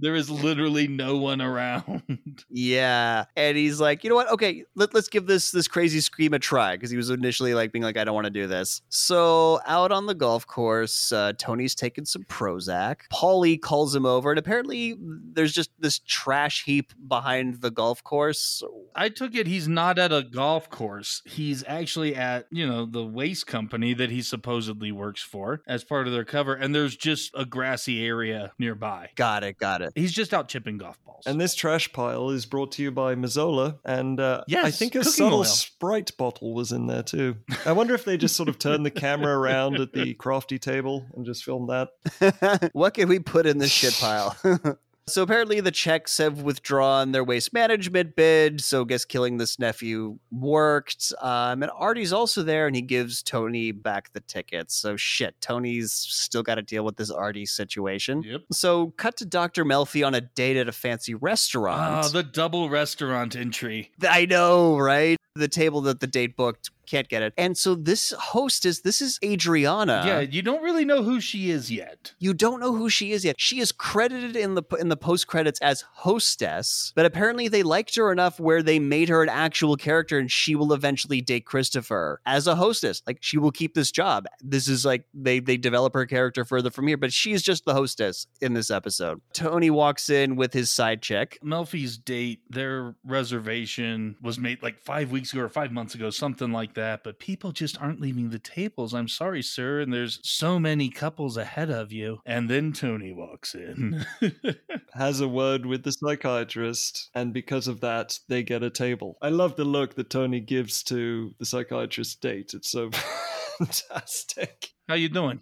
there 0.00 0.14
is 0.14 0.30
literally 0.30 0.88
no 0.88 1.16
one 1.16 1.40
around. 1.40 2.02
Yeah, 2.52 3.26
and 3.36 3.56
he's 3.56 3.80
like, 3.80 4.02
you 4.02 4.10
know 4.10 4.16
what? 4.16 4.30
Okay, 4.32 4.64
let, 4.74 4.92
let's 4.92 5.08
give 5.08 5.26
this 5.26 5.50
this 5.50 5.68
crazy 5.68 6.00
scream 6.00 6.32
a 6.32 6.38
try 6.38 6.74
because 6.74 6.90
he 6.90 6.96
was 6.96 7.10
initially 7.10 7.54
like 7.54 7.70
being 7.70 7.82
like, 7.82 7.96
I 7.96 8.04
don't 8.04 8.14
want 8.14 8.24
to 8.26 8.30
do 8.30 8.46
this. 8.46 8.82
So 8.88 9.60
out 9.66 9.92
on 9.92 10.06
the 10.06 10.14
golf 10.14 10.46
course, 10.46 11.12
uh, 11.12 11.32
Tony's 11.38 11.74
taking 11.74 12.04
some 12.04 12.24
Prozac. 12.24 13.02
Paulie 13.12 13.60
calls 13.60 13.94
him 13.94 14.04
over, 14.04 14.30
and 14.30 14.38
apparently 14.38 14.96
there's 15.00 15.52
just 15.52 15.70
this 15.78 16.00
trash 16.00 16.64
heap 16.64 16.92
behind 17.06 17.60
the 17.60 17.70
golf 17.70 18.02
course. 18.02 18.62
I 18.94 19.08
took 19.08 19.34
it 19.34 19.46
he's 19.46 19.68
not 19.68 19.98
at 19.98 20.12
a 20.12 20.22
golf 20.22 20.70
course. 20.70 21.22
He's 21.26 21.62
actually 21.66 22.14
at, 22.14 22.46
you 22.50 22.66
know, 22.66 22.86
the 22.86 23.04
waste 23.04 23.46
company 23.46 23.94
that 23.94 24.10
he 24.10 24.22
supposedly 24.22 24.92
works 24.92 25.22
for 25.22 25.62
as 25.66 25.84
part 25.84 26.06
of 26.06 26.12
their 26.12 26.24
cover. 26.24 26.54
And 26.54 26.74
there's 26.74 26.96
just 26.96 27.32
a 27.34 27.44
grassy 27.44 28.04
area 28.04 28.52
nearby. 28.58 29.10
Got 29.16 29.44
it, 29.44 29.58
got 29.58 29.82
it. 29.82 29.89
He's 29.94 30.12
just 30.12 30.32
out 30.32 30.48
chipping 30.48 30.78
golf 30.78 30.98
balls. 31.04 31.24
And 31.26 31.40
this 31.40 31.54
trash 31.54 31.92
pile 31.92 32.30
is 32.30 32.46
brought 32.46 32.72
to 32.72 32.82
you 32.82 32.90
by 32.90 33.14
Mazola, 33.14 33.78
and 33.84 34.18
uh, 34.18 34.44
I 34.54 34.70
think 34.70 34.94
a 34.94 35.04
subtle 35.04 35.38
oil. 35.38 35.44
Sprite 35.44 36.16
bottle 36.16 36.54
was 36.54 36.72
in 36.72 36.86
there 36.86 37.02
too. 37.02 37.36
I 37.64 37.72
wonder 37.72 37.94
if 37.94 38.04
they 38.04 38.16
just 38.16 38.36
sort 38.36 38.48
of 38.48 38.58
turned 38.58 38.84
the 38.86 38.90
camera 38.90 39.38
around 39.38 39.76
at 39.76 39.92
the 39.92 40.14
crafty 40.18 40.58
table 40.58 41.06
and 41.14 41.24
just 41.24 41.44
filmed 41.44 41.68
that. 41.68 42.70
what 42.72 42.94
can 42.94 43.08
we 43.08 43.18
put 43.18 43.46
in 43.46 43.58
this 43.58 43.70
shit 43.70 43.96
pile? 44.00 44.36
so 45.10 45.22
apparently 45.22 45.60
the 45.60 45.70
Czechs 45.70 46.18
have 46.18 46.42
withdrawn 46.42 47.12
their 47.12 47.24
waste 47.24 47.52
management 47.52 48.16
bid. 48.16 48.60
So 48.60 48.82
I 48.82 48.84
guess 48.84 49.04
killing 49.04 49.36
this 49.36 49.58
nephew 49.58 50.18
worked. 50.30 51.12
Um, 51.20 51.62
and 51.62 51.70
Artie's 51.74 52.12
also 52.12 52.42
there, 52.42 52.66
and 52.66 52.74
he 52.74 52.82
gives 52.82 53.22
Tony 53.22 53.72
back 53.72 54.12
the 54.12 54.20
tickets. 54.20 54.74
So 54.74 54.96
shit, 54.96 55.40
Tony's 55.40 55.92
still 55.92 56.42
got 56.42 56.56
to 56.56 56.62
deal 56.62 56.84
with 56.84 56.96
this 56.96 57.10
Artie 57.10 57.46
situation. 57.46 58.22
Yep. 58.22 58.42
So 58.52 58.92
cut 58.96 59.16
to 59.18 59.26
Dr. 59.26 59.64
Melfi 59.64 60.06
on 60.06 60.14
a 60.14 60.20
date 60.20 60.56
at 60.56 60.68
a 60.68 60.72
fancy 60.72 61.14
restaurant. 61.14 61.80
Ah, 61.80 62.08
the 62.08 62.22
double 62.22 62.70
restaurant 62.70 63.36
entry. 63.36 63.90
I 64.08 64.26
know, 64.26 64.78
right? 64.78 65.16
The 65.36 65.48
table 65.48 65.80
that 65.82 66.00
the 66.00 66.06
date 66.06 66.36
booked 66.36 66.70
can't 66.90 67.08
get 67.08 67.22
it. 67.22 67.32
And 67.36 67.56
so 67.56 67.74
this 67.74 68.12
hostess, 68.18 68.80
this 68.80 69.00
is 69.00 69.18
Adriana. 69.24 70.02
yeah, 70.04 70.20
you 70.20 70.42
don't 70.42 70.62
really 70.62 70.84
know 70.84 71.02
who 71.02 71.20
she 71.20 71.50
is 71.50 71.70
yet. 71.70 72.14
You 72.18 72.34
don't 72.34 72.60
know 72.60 72.74
who 72.74 72.90
she 72.90 73.12
is 73.12 73.24
yet. 73.24 73.36
She 73.38 73.60
is 73.60 73.72
credited 73.72 74.36
in 74.36 74.54
the 74.54 74.62
in 74.78 74.88
the 74.88 74.96
post 74.96 75.26
credits 75.26 75.60
as 75.60 75.84
hostess, 75.92 76.92
but 76.96 77.06
apparently 77.06 77.48
they 77.48 77.62
liked 77.62 77.94
her 77.96 78.10
enough 78.12 78.40
where 78.40 78.62
they 78.62 78.78
made 78.78 79.08
her 79.08 79.22
an 79.22 79.28
actual 79.28 79.76
character, 79.76 80.18
and 80.18 80.30
she 80.30 80.54
will 80.54 80.72
eventually 80.72 81.20
date 81.20 81.46
Christopher 81.46 82.20
as 82.26 82.46
a 82.46 82.54
hostess. 82.56 83.02
Like 83.06 83.18
she 83.20 83.38
will 83.38 83.52
keep 83.52 83.74
this 83.74 83.90
job. 83.90 84.26
This 84.40 84.68
is 84.68 84.84
like 84.84 85.04
they 85.14 85.40
they 85.40 85.56
develop 85.56 85.94
her 85.94 86.06
character 86.06 86.44
further 86.44 86.70
from 86.70 86.86
here, 86.86 86.96
but 86.96 87.12
she's 87.12 87.42
just 87.42 87.64
the 87.64 87.74
hostess 87.74 88.26
in 88.40 88.54
this 88.54 88.70
episode. 88.70 89.20
Tony 89.32 89.70
walks 89.70 90.10
in 90.10 90.36
with 90.36 90.52
his 90.52 90.70
side 90.70 91.02
chick. 91.02 91.38
Melfi's 91.44 91.98
date, 91.98 92.40
their 92.50 92.94
reservation 93.04 94.16
was 94.20 94.38
made 94.38 94.62
like 94.62 94.80
five 94.80 95.10
weeks 95.12 95.32
ago 95.32 95.42
or 95.42 95.48
five 95.48 95.72
months 95.72 95.94
ago, 95.94 96.10
something 96.10 96.52
like 96.52 96.74
that, 96.74 96.79
but 97.02 97.18
people 97.18 97.52
just 97.52 97.80
aren't 97.80 98.00
leaving 98.00 98.30
the 98.30 98.38
tables. 98.38 98.94
I'm 98.94 99.08
sorry, 99.08 99.42
sir. 99.42 99.80
And 99.80 99.92
there's 99.92 100.20
so 100.22 100.58
many 100.58 100.88
couples 100.90 101.36
ahead 101.36 101.70
of 101.70 101.92
you. 101.92 102.20
And 102.26 102.48
then 102.48 102.72
Tony 102.72 103.12
walks 103.12 103.54
in. 103.54 104.04
Has 104.94 105.20
a 105.20 105.28
word 105.28 105.66
with 105.66 105.84
the 105.84 105.92
psychiatrist, 105.92 107.10
and 107.14 107.32
because 107.32 107.68
of 107.68 107.80
that, 107.80 108.18
they 108.28 108.42
get 108.42 108.62
a 108.62 108.70
table. 108.70 109.16
I 109.22 109.28
love 109.28 109.56
the 109.56 109.64
look 109.64 109.94
that 109.94 110.10
Tony 110.10 110.40
gives 110.40 110.82
to 110.84 111.34
the 111.38 111.46
psychiatrist's 111.46 112.16
date. 112.16 112.52
It's 112.54 112.70
so 112.70 112.90
fantastic. 113.66 114.70
How 114.88 114.96
you 114.96 115.08
doing? 115.08 115.40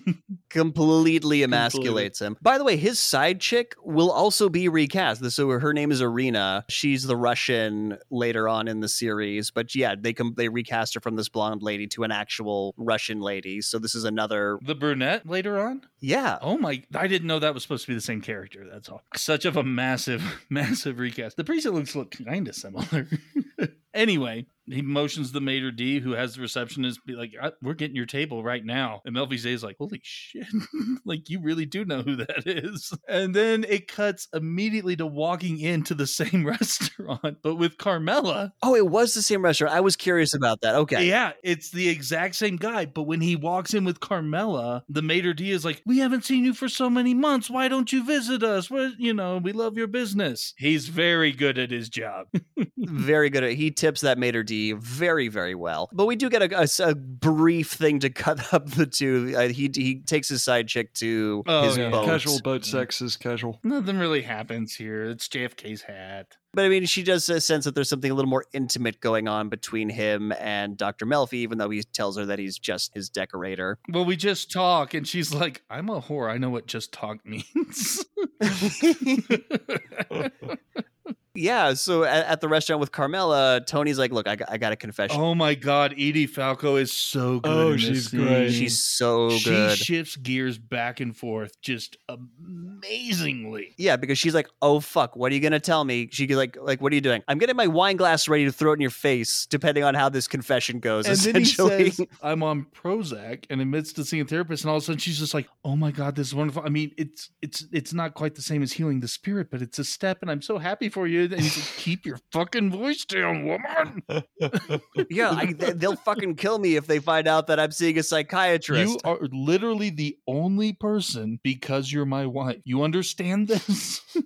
completely 0.50 1.40
emasculates 1.40 2.18
him. 2.18 2.34
By 2.40 2.56
the 2.56 2.64
way, 2.64 2.78
his 2.78 2.98
side 2.98 3.42
chick 3.42 3.74
will 3.82 4.10
also 4.10 4.48
be 4.48 4.70
recast. 4.70 5.22
So 5.32 5.50
her 5.50 5.74
name 5.74 5.92
is 5.92 6.00
Irina. 6.00 6.64
She's 6.70 7.02
the 7.02 7.14
Russian 7.14 7.98
later 8.10 8.48
on 8.48 8.68
in 8.68 8.80
the 8.80 8.88
series, 8.88 9.50
but 9.50 9.74
yeah, 9.74 9.96
they 9.98 10.14
come 10.14 10.32
they 10.34 10.48
recast 10.48 10.94
her 10.94 11.00
from 11.00 11.16
this 11.16 11.28
blonde 11.28 11.62
lady 11.62 11.86
to 11.88 12.04
an 12.04 12.10
actual 12.10 12.74
Russian 12.78 13.20
lady. 13.20 13.60
So 13.60 13.78
this 13.78 13.94
is 13.94 14.04
another 14.04 14.58
the 14.62 14.74
brunette 14.74 15.28
later 15.28 15.60
on? 15.60 15.82
Yeah. 16.00 16.38
Oh 16.40 16.56
my 16.56 16.82
I 16.94 17.06
didn't 17.06 17.26
know 17.26 17.38
that 17.38 17.52
was 17.52 17.64
supposed 17.64 17.84
to 17.84 17.90
be 17.90 17.94
the 17.94 18.00
same 18.00 18.22
character. 18.22 18.66
That's 18.72 18.88
all. 18.88 19.02
Such 19.14 19.44
of 19.44 19.58
a 19.58 19.62
massive 19.62 20.22
massive 20.48 20.98
recast. 20.98 21.36
The 21.36 21.44
priest 21.44 21.66
looks 21.66 21.94
look 21.94 22.16
kind 22.24 22.48
of 22.48 22.54
similar. 22.54 23.06
anyway, 23.94 24.46
he 24.66 24.82
motions 24.82 25.32
the 25.32 25.40
maitre 25.40 25.70
d 25.70 26.00
who 26.00 26.12
has 26.12 26.34
the 26.34 26.40
receptionist 26.40 27.04
be 27.06 27.14
like 27.14 27.32
we're 27.62 27.74
getting 27.74 27.96
your 27.96 28.06
table 28.06 28.42
right 28.42 28.64
now. 28.64 29.00
And 29.04 29.14
Melfi's 29.14 29.46
is 29.46 29.62
like 29.62 29.76
holy 29.78 30.00
shit. 30.02 30.46
Like 31.04 31.30
you 31.30 31.40
really 31.40 31.66
do 31.66 31.84
know 31.84 32.02
who 32.02 32.16
that 32.16 32.46
is. 32.46 32.92
And 33.08 33.34
then 33.34 33.64
it 33.68 33.86
cuts 33.86 34.26
immediately 34.32 34.96
to 34.96 35.06
walking 35.06 35.60
into 35.60 35.94
the 35.94 36.06
same 36.06 36.44
restaurant 36.46 37.38
but 37.42 37.56
with 37.56 37.78
carmela. 37.78 38.52
Oh 38.62 38.74
it 38.74 38.88
was 38.88 39.14
the 39.14 39.22
same 39.22 39.42
restaurant. 39.42 39.74
I 39.74 39.80
was 39.80 39.94
curious 39.94 40.34
about 40.34 40.62
that. 40.62 40.74
Okay. 40.74 41.06
Yeah 41.06 41.32
it's 41.42 41.70
the 41.70 41.88
exact 41.88 42.34
same 42.34 42.56
guy 42.56 42.86
but 42.86 43.04
when 43.04 43.20
he 43.20 43.36
walks 43.36 43.74
in 43.74 43.84
with 43.84 44.00
carmela 44.00 44.84
the 44.88 45.02
maitre 45.02 45.34
d 45.34 45.52
is 45.52 45.64
like 45.64 45.82
we 45.86 45.98
haven't 45.98 46.24
seen 46.24 46.44
you 46.44 46.54
for 46.54 46.68
so 46.68 46.90
many 46.90 47.14
months. 47.14 47.48
Why 47.48 47.68
don't 47.68 47.92
you 47.92 48.04
visit 48.04 48.42
us? 48.42 48.70
We 48.70 48.94
you 48.98 49.14
know 49.14 49.38
we 49.38 49.52
love 49.52 49.76
your 49.76 49.86
business. 49.86 50.54
He's 50.56 50.88
very 50.88 51.32
good 51.32 51.58
at 51.58 51.70
his 51.70 51.88
job. 51.88 52.26
Very 52.78 53.30
good 53.30 53.42
at 53.42 53.52
he 53.52 53.70
tips 53.70 54.02
that 54.02 54.18
maitre 54.18 54.44
d 54.44 54.55
very, 54.78 55.28
very 55.28 55.54
well. 55.54 55.88
But 55.92 56.06
we 56.06 56.16
do 56.16 56.28
get 56.28 56.42
a, 56.42 56.62
a, 56.62 56.90
a 56.90 56.94
brief 56.94 57.72
thing 57.72 58.00
to 58.00 58.10
cut 58.10 58.52
up 58.52 58.70
the 58.70 58.86
two. 58.86 59.34
Uh, 59.36 59.48
he 59.48 59.70
he 59.74 60.00
takes 60.00 60.28
his 60.28 60.42
side 60.42 60.68
chick 60.68 60.92
to 60.94 61.44
oh, 61.46 61.62
his 61.64 61.76
yeah. 61.76 61.90
boat. 61.90 62.06
Casual 62.06 62.40
boat 62.40 62.64
sex 62.64 63.00
is 63.00 63.16
casual. 63.16 63.60
Nothing 63.62 63.98
really 63.98 64.22
happens 64.22 64.74
here. 64.74 65.04
It's 65.04 65.28
JFK's 65.28 65.82
hat. 65.82 66.36
But 66.56 66.64
I 66.64 66.68
mean, 66.70 66.86
she 66.86 67.02
does 67.02 67.26
sense 67.26 67.66
that 67.66 67.74
there's 67.74 67.90
something 67.90 68.10
a 68.10 68.14
little 68.14 68.30
more 68.30 68.46
intimate 68.54 69.00
going 69.00 69.28
on 69.28 69.50
between 69.50 69.90
him 69.90 70.32
and 70.40 70.78
Dr. 70.78 71.04
Melfi, 71.04 71.34
even 71.34 71.58
though 71.58 71.68
he 71.68 71.82
tells 71.82 72.16
her 72.16 72.24
that 72.24 72.38
he's 72.38 72.58
just 72.58 72.94
his 72.94 73.10
decorator. 73.10 73.78
Well, 73.90 74.06
we 74.06 74.16
just 74.16 74.50
talk, 74.50 74.94
and 74.94 75.06
she's 75.06 75.34
like, 75.34 75.62
I'm 75.68 75.90
a 75.90 76.00
whore. 76.00 76.30
I 76.30 76.38
know 76.38 76.48
what 76.48 76.66
just 76.66 76.92
talk 76.92 77.18
means. 77.26 78.06
yeah, 81.36 81.74
so 81.74 82.04
at, 82.04 82.26
at, 82.26 82.40
the 82.40 82.48
restaurant 82.48 82.80
with 82.80 82.92
Carmela, 82.92 83.60
Tony's 83.66 83.98
like, 83.98 84.12
"Look, 84.12 84.26
I, 84.26 84.36
I 84.48 84.58
got 84.58 84.72
a 84.72 84.76
confession." 84.76 85.20
Oh 85.20 85.34
my 85.34 85.54
god, 85.54 85.92
Edie 85.92 86.26
Falco 86.26 86.76
is 86.76 86.92
so 86.92 87.40
good. 87.40 87.52
Oh, 87.52 87.76
she's 87.76 88.10
scene. 88.10 88.24
great. 88.24 88.52
She's 88.52 88.78
so 88.78 89.30
she 89.30 89.50
good. 89.50 89.78
She 89.78 89.84
shifts 89.84 90.16
gears 90.16 90.58
back 90.58 91.00
and 91.00 91.16
forth 91.16 91.60
just 91.60 91.96
amazingly. 92.08 93.74
Yeah, 93.76 93.96
because 93.96 94.18
she's 94.18 94.34
like, 94.34 94.48
"Oh 94.62 94.80
fuck, 94.80 95.16
what 95.16 95.32
are 95.32 95.34
you 95.34 95.40
gonna 95.40 95.60
tell 95.60 95.84
me?" 95.84 96.08
she's 96.10 96.30
like, 96.30 96.56
"Like, 96.60 96.80
what 96.80 96.92
are 96.92 96.94
you 96.94 97.00
doing?" 97.00 97.22
I'm 97.28 97.38
getting 97.38 97.56
my 97.56 97.66
wine 97.66 97.96
glass 97.96 98.28
ready 98.28 98.44
to 98.44 98.52
throw 98.52 98.72
it 98.72 98.74
in 98.74 98.80
your 98.80 98.90
face, 98.90 99.46
depending 99.46 99.84
on 99.84 99.94
how 99.94 100.08
this 100.08 100.28
confession 100.28 100.80
goes. 100.80 101.06
And 101.06 101.14
essentially, 101.14 101.68
then 101.68 101.84
he 101.84 101.90
says, 101.90 102.06
"I'm 102.22 102.42
on 102.42 102.66
Prozac," 102.74 103.44
and 103.50 103.60
admits 103.60 103.92
to 103.94 104.04
seeing 104.04 104.22
a 104.22 104.26
therapist, 104.26 104.64
and 104.64 104.70
all 104.70 104.76
of 104.76 104.82
a 104.82 104.86
sudden 104.86 104.98
she's 104.98 105.18
just 105.18 105.34
like, 105.34 105.48
"Oh 105.64 105.76
my 105.76 105.90
god, 105.90 106.16
this 106.16 106.28
is 106.28 106.34
wonderful." 106.34 106.62
I 106.64 106.68
mean, 106.68 106.92
it's 106.96 107.30
it's 107.42 107.66
it's 107.72 107.92
not 107.92 108.14
quite 108.14 108.34
the 108.34 108.42
same 108.42 108.62
as 108.62 108.72
healing 108.72 109.00
the 109.00 109.08
spirit, 109.08 109.50
but 109.50 109.62
it's 109.62 109.78
a 109.78 109.84
step, 109.84 110.18
and 110.22 110.30
I'm 110.30 110.42
so 110.42 110.58
happy 110.58 110.88
for 110.88 111.06
you. 111.06 111.25
And 111.32 111.42
he's 111.42 111.56
like, 111.56 111.76
"Keep 111.76 112.06
your 112.06 112.18
fucking 112.32 112.70
voice 112.70 113.04
down, 113.04 113.46
woman. 113.46 114.02
yeah, 115.10 115.30
I, 115.30 115.52
they'll 115.52 115.96
fucking 115.96 116.36
kill 116.36 116.58
me 116.58 116.76
if 116.76 116.86
they 116.86 116.98
find 116.98 117.28
out 117.28 117.46
that 117.48 117.60
I'm 117.60 117.72
seeing 117.72 117.98
a 117.98 118.02
psychiatrist. 118.02 118.92
You 118.92 118.98
are 119.04 119.18
literally 119.32 119.90
the 119.90 120.16
only 120.26 120.72
person 120.72 121.40
because 121.42 121.92
you're 121.92 122.06
my 122.06 122.26
wife. 122.26 122.58
You 122.64 122.82
understand 122.82 123.48
this? 123.48 124.00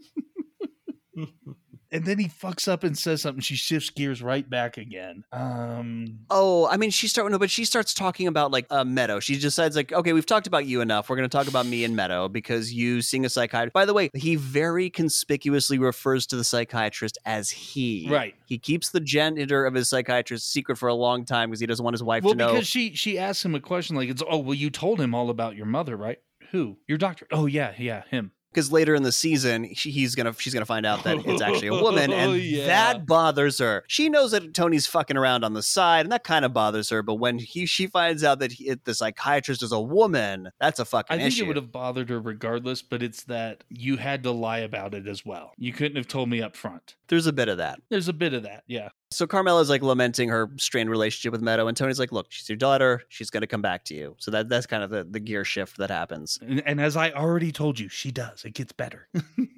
and 1.93 2.05
then 2.05 2.19
he 2.19 2.29
fucks 2.29 2.69
up 2.69 2.85
and 2.85 2.97
says 2.97 3.23
something. 3.23 3.41
She 3.41 3.57
shifts 3.57 3.91
gears 3.91 4.23
right 4.23 4.49
back 4.49 4.79
again. 4.79 5.25
Um. 5.33 6.21
Oh, 6.31 6.69
I 6.69 6.77
mean, 6.77 6.91
she 6.91 7.09
start 7.09 7.31
no, 7.31 7.39
but 7.39 7.51
she 7.51 7.65
starts 7.65 7.95
talking 7.95 8.27
about 8.27 8.51
like 8.51 8.67
uh, 8.71 8.85
Meadow. 8.85 9.21
She 9.21 9.39
decides 9.39 9.77
like, 9.77 9.93
okay, 9.93 10.13
we've 10.13 10.27
talked 10.27 10.47
about 10.47 10.67
you 10.67 10.81
enough. 10.81 11.09
We're 11.09 11.17
going 11.17 11.29
to 11.29 11.37
talk 11.37 11.49
about 11.49 11.67
me 11.67 11.85
and 11.85 11.97
Meadow 11.97 12.29
because 12.29 12.73
you 12.73 13.03
seeing 13.03 13.25
a 13.25 13.29
psychiatrist. 13.29 13.73
By 13.73 13.85
the 13.85 13.95
way, 13.95 14.11
he 14.15 14.37
very 14.37 14.91
conspicuously 14.91 15.79
refers 15.79 16.27
to 16.29 16.37
the 16.37 16.45
psychiatrist 16.45 17.19
as 17.25 17.51
he. 17.51 18.09
Right. 18.11 18.35
He 18.47 18.59
keeps 18.59 18.91
the 18.91 19.01
gender 19.01 19.67
of 19.67 19.75
his 19.75 19.89
psychiatrist 19.89 20.51
secret 20.51 20.77
for 20.77 20.89
a 20.89 20.95
long 20.95 21.25
time 21.25 21.51
because 21.51 21.61
he 21.61 21.67
doesn't 21.67 21.83
want 21.85 21.95
his 21.95 22.03
wife 22.03 22.23
well, 22.23 22.35
to 22.35 22.39
know. 22.39 22.53
because 22.53 22.69
she 22.69 22.95
she 22.95 23.19
asks 23.19 23.45
him 23.45 23.55
a 23.55 23.61
question 23.61 23.97
like, 23.97 24.09
"It's 24.09 24.23
oh, 24.29 24.39
well, 24.39 24.55
you 24.55 24.71
told 24.71 25.01
him 25.01 25.15
all 25.15 25.31
about 25.31 25.57
your 25.57 25.67
mother, 25.67 25.97
right? 25.97 26.19
Who? 26.51 26.79
Your 26.87 26.99
doctor? 26.99 27.27
Oh 27.33 27.47
yeah, 27.47 27.75
yeah, 27.79 28.03
him." 28.11 28.33
Because 28.53 28.71
later 28.73 28.95
in 28.95 29.03
the 29.03 29.13
season 29.13 29.73
she, 29.75 29.91
he's 29.91 30.15
gonna 30.15 30.35
she's 30.39 30.53
gonna 30.55 30.67
find 30.67 30.85
out 30.87 31.05
that 31.05 31.19
it's 31.27 31.43
actually 31.43 31.69
a 31.69 31.73
woman 31.75 32.13
and 32.13 32.31
Oh, 32.31 32.35
yeah. 32.35 32.67
that 32.67 33.07
bothers 33.07 33.59
her 33.59 33.85
she 33.87 34.09
knows 34.09 34.33
that 34.33 34.55
tony's 34.55 34.87
fucking 34.87 35.17
around 35.17 35.45
on 35.45 35.55
the 35.55 35.63
side 35.63 36.07
and 36.07 36.13
that 36.13 36.25
kind 36.25 36.45
of 36.45 36.53
bothers 36.53 36.91
her 36.91 37.03
but 37.03 37.15
when 37.15 37.39
he 37.39 37.67
she 37.67 37.87
finds 37.87 38.25
out 38.25 38.39
that 38.41 38.53
he, 38.53 38.75
the 38.85 38.95
psychiatrist 38.95 39.63
is 39.63 39.73
a 39.73 39.81
woman 39.81 40.51
that's 40.61 40.79
a 40.79 40.85
fucking 40.85 41.15
I 41.15 41.19
think 41.19 41.29
issue 41.29 41.45
it 41.45 41.47
would 41.49 41.57
have 41.57 41.73
bothered 41.73 42.11
her 42.11 42.21
regardless, 42.21 42.83
but 42.83 43.03
it's 43.03 43.25
that 43.25 43.65
you 43.69 43.97
had 43.97 44.23
to 44.25 44.31
lie 44.31 44.59
about 44.59 44.95
it 44.95 45.07
as 45.09 45.25
well. 45.25 45.53
You 45.57 45.73
couldn't 45.73 45.97
have 45.97 46.09
told 46.09 46.29
me 46.29 46.43
up 46.43 46.57
front. 46.57 46.97
there's 47.09 47.27
a 47.27 47.33
bit 47.33 47.49
of 47.49 47.59
that 47.59 47.81
There's 47.89 48.09
a 48.09 48.13
bit 48.13 48.35
of 48.35 48.43
that, 48.45 48.65
yeah. 48.67 48.89
So 49.11 49.27
carmela's 49.27 49.69
like 49.71 49.83
lamenting 49.83 50.29
her 50.29 50.51
strained 50.57 50.91
relationship 50.91 51.33
with 51.33 51.41
meadow 51.41 51.67
and 51.69 51.77
tony's 51.77 51.99
like 51.99 52.13
look 52.13 52.27
she's 52.31 52.49
your 52.49 52.57
daughter 52.57 53.03
she's 53.09 53.31
gonna 53.31 53.47
come 53.47 53.63
back 53.63 53.85
to 53.85 53.95
you 53.95 54.15
so 54.19 54.31
that 54.31 54.49
that's 54.49 54.67
kind 54.67 54.83
of 54.83 54.91
the, 54.91 55.05
the 55.05 55.21
gear 55.21 55.45
shift 55.45 55.77
that 55.79 55.91
happens 55.91 56.39
And, 56.43 56.63
and 56.67 56.81
as 56.81 56.97
I 56.97 57.11
already 57.13 57.53
told 57.53 57.79
you, 57.79 57.89
she 57.89 58.11
does. 58.11 58.45
It 58.45 58.55
gets 58.55 58.73
better. 58.73 59.09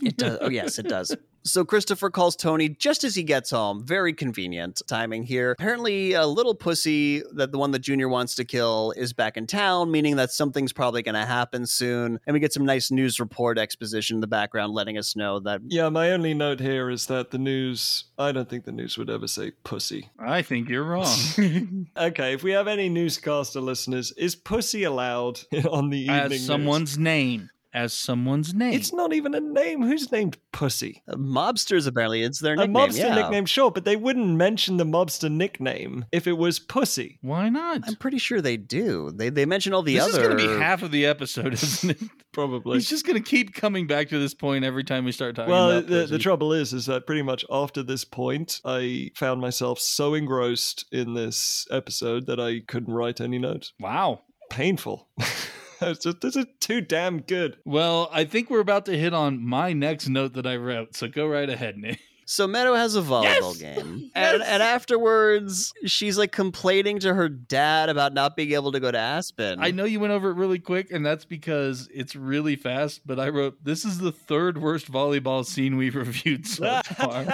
It 0.03 0.16
does. 0.16 0.38
Oh, 0.42 0.48
yes, 0.48 0.78
it 0.78 0.88
does. 0.88 1.14
So 1.45 1.64
Christopher 1.64 2.09
calls 2.11 2.36
Tony 2.36 2.68
just 2.68 3.03
as 3.05 3.14
he 3.14 3.22
gets 3.22 3.51
home. 3.51 3.84
Very 3.84 4.12
convenient 4.12 4.80
timing 4.86 5.24
here. 5.24 5.51
Apparently, 5.53 6.12
a 6.12 6.26
little 6.26 6.55
pussy 6.55 7.22
that 7.34 7.51
the 7.53 7.59
one 7.59 7.72
that 7.72 7.80
Junior 7.80 8.09
wants 8.09 8.34
to 8.36 8.45
kill 8.45 8.93
is 8.97 9.12
back 9.12 9.36
in 9.36 9.47
town, 9.47 9.90
meaning 9.90 10.16
that 10.16 10.30
something's 10.30 10.72
probably 10.72 11.03
going 11.03 11.14
to 11.16 11.26
happen 11.26 11.66
soon. 11.66 12.20
And 12.26 12.34
we 12.34 12.40
get 12.40 12.53
some 12.53 12.64
nice 12.64 12.90
news 12.90 13.18
report 13.18 13.59
exposition 13.59 14.16
in 14.18 14.20
the 14.20 14.26
background 14.26 14.72
letting 14.72 14.99
us 14.99 15.16
know 15.16 15.40
that 15.40 15.61
Yeah, 15.66 15.88
my 15.88 16.11
only 16.12 16.32
note 16.34 16.61
here 16.61 16.90
is 16.90 17.07
that 17.07 17.30
the 17.32 17.38
news, 17.38 18.05
I 18.18 18.30
don't 18.32 18.49
think 18.49 18.64
the 18.64 18.72
news 18.72 18.97
would 18.97 19.11
ever 19.11 19.26
say 19.26 19.51
pussy. 19.64 20.11
I 20.18 20.43
think 20.43 20.68
you're 20.68 20.84
wrong. 20.84 21.09
Okay, 21.97 22.32
if 22.34 22.43
we 22.43 22.53
have 22.53 22.68
any 22.68 22.88
newscaster 22.88 23.61
listeners, 23.61 24.12
is 24.12 24.34
pussy 24.34 24.84
allowed 24.84 25.40
on 25.70 25.90
the 25.90 25.99
evening 26.03 26.16
as 26.20 26.30
news? 26.30 26.47
someone's 26.47 26.99
name. 26.99 27.51
As 27.75 27.93
someone's 27.93 28.53
name. 28.53 28.75
It's 28.75 28.93
not 28.93 29.12
even 29.12 29.35
a 29.35 29.41
name. 29.41 29.83
Who's 29.83 30.12
named 30.12 30.37
Pussy? 30.53 31.03
uh, 31.09 31.14
mobsters 31.14 31.87
apparently 31.87 32.23
it's 32.23 32.39
their 32.39 32.55
A 32.55 32.66
mobster 32.66 32.99
yeah. 32.99 33.14
nickname, 33.14 33.47
sure, 33.47 33.70
but 33.70 33.85
they 33.85 33.97
wouldn't 33.97 34.37
mention 34.37 34.77
the 34.77 34.85
mobster 34.85 35.31
nickname 35.31 36.05
if 36.12 36.27
it 36.27 36.33
was 36.35 36.59
Pussy. 36.59 37.18
Why 37.23 37.49
not? 37.49 37.83
I'm 37.87 37.97
pretty 37.97 38.18
sure 38.18 38.41
they 38.41 38.57
do. 38.57 39.11
They 39.14 39.31
they 39.31 39.47
mention 39.47 39.73
all 39.73 39.83
the 39.83 39.95
this 39.95 40.03
other. 40.03 40.12
This 40.12 40.20
is 40.20 40.27
going 40.27 40.39
to 40.39 40.55
be 40.55 40.61
half 40.61 40.83
of 40.83 40.91
the 40.91 41.07
episode, 41.07 41.55
isn't 41.55 41.91
it? 41.91 42.11
Probably. 42.33 42.77
He's 42.77 42.89
just 42.89 43.07
going 43.07 43.23
to 43.23 43.29
keep 43.29 43.55
coming 43.55 43.87
back 43.87 44.09
to 44.09 44.18
this 44.18 44.35
point 44.35 44.64
every 44.64 44.85
time 44.85 45.05
we 45.05 45.12
start 45.12 45.37
talking 45.37 45.51
well, 45.51 45.70
about 45.70 45.87
the, 45.87 46.07
the 46.07 46.18
trouble 46.18 46.53
is, 46.53 46.73
is 46.73 46.87
that 46.87 47.07
pretty 47.07 47.23
much 47.23 47.45
after 47.51 47.83
this 47.83 48.05
point, 48.05 48.61
I 48.64 49.11
found 49.14 49.41
myself 49.41 49.79
so 49.79 50.14
engrossed 50.14 50.87
in 50.93 51.14
this 51.14 51.66
episode 51.70 52.27
that 52.27 52.41
I 52.41 52.61
couldn't 52.66 52.93
write 52.93 53.20
any 53.20 53.39
notes. 53.39 53.73
Wow. 53.81 54.23
Painful. 54.51 55.09
it's 55.91 56.05
just, 56.05 56.20
this 56.20 56.37
is 56.37 56.47
too 56.61 56.80
damn 56.80 57.20
good. 57.20 57.59
Well, 57.64 58.09
I 58.12 58.24
think 58.24 58.51
we're 58.51 58.61
about 58.61 58.87
to 58.87 58.97
hit 58.99 59.12
on 59.14 59.45
my 59.45 59.72
next 59.72 60.09
note 60.09 60.35
that 60.35 60.47
I 60.47 60.57
wrote. 60.57 60.97
So 60.97 61.09
go 61.09 61.26
right 61.26 61.49
ahead, 61.49 61.76
Nick. 61.76 62.01
So 62.24 62.47
Meadow 62.47 62.74
has 62.74 62.95
a 62.97 63.03
volleyball 63.03 63.59
Yes! 63.61 63.76
game. 63.76 64.11
Yes! 64.16 64.35
And, 64.35 64.43
and 64.43 64.62
afterwards, 64.62 65.72
she's 65.85 66.16
like 66.16 66.33
complaining 66.33 67.01
to 67.01 67.12
her 67.12 67.28
dad 67.28 67.89
about 67.89 68.14
not 68.14 68.37
being 68.37 68.53
able 68.53 68.72
to 68.72 68.80
go 68.80 68.91
to 68.91 68.97
Aspen. 68.99 69.59
I 69.61 69.70
know 69.72 69.85
you 69.85 69.99
went 70.01 70.12
over 70.12 70.30
it 70.30 70.35
really 70.37 70.61
quick, 70.61 70.91
and 70.93 71.05
that's 71.05 71.24
because 71.24 71.89
it's 71.93 72.14
really 72.14 72.57
fast. 72.57 73.03
But 73.05 73.18
I 73.18 73.28
wrote, 73.28 73.62
"This 73.64 73.85
is 73.85 73.99
the 73.99 74.12
third 74.12 74.57
worst 74.57 74.91
volleyball 74.91 75.45
scene 75.45 75.76
we've 75.76 75.95
reviewed 75.97 76.47
so 76.47 76.80
far." 76.85 77.26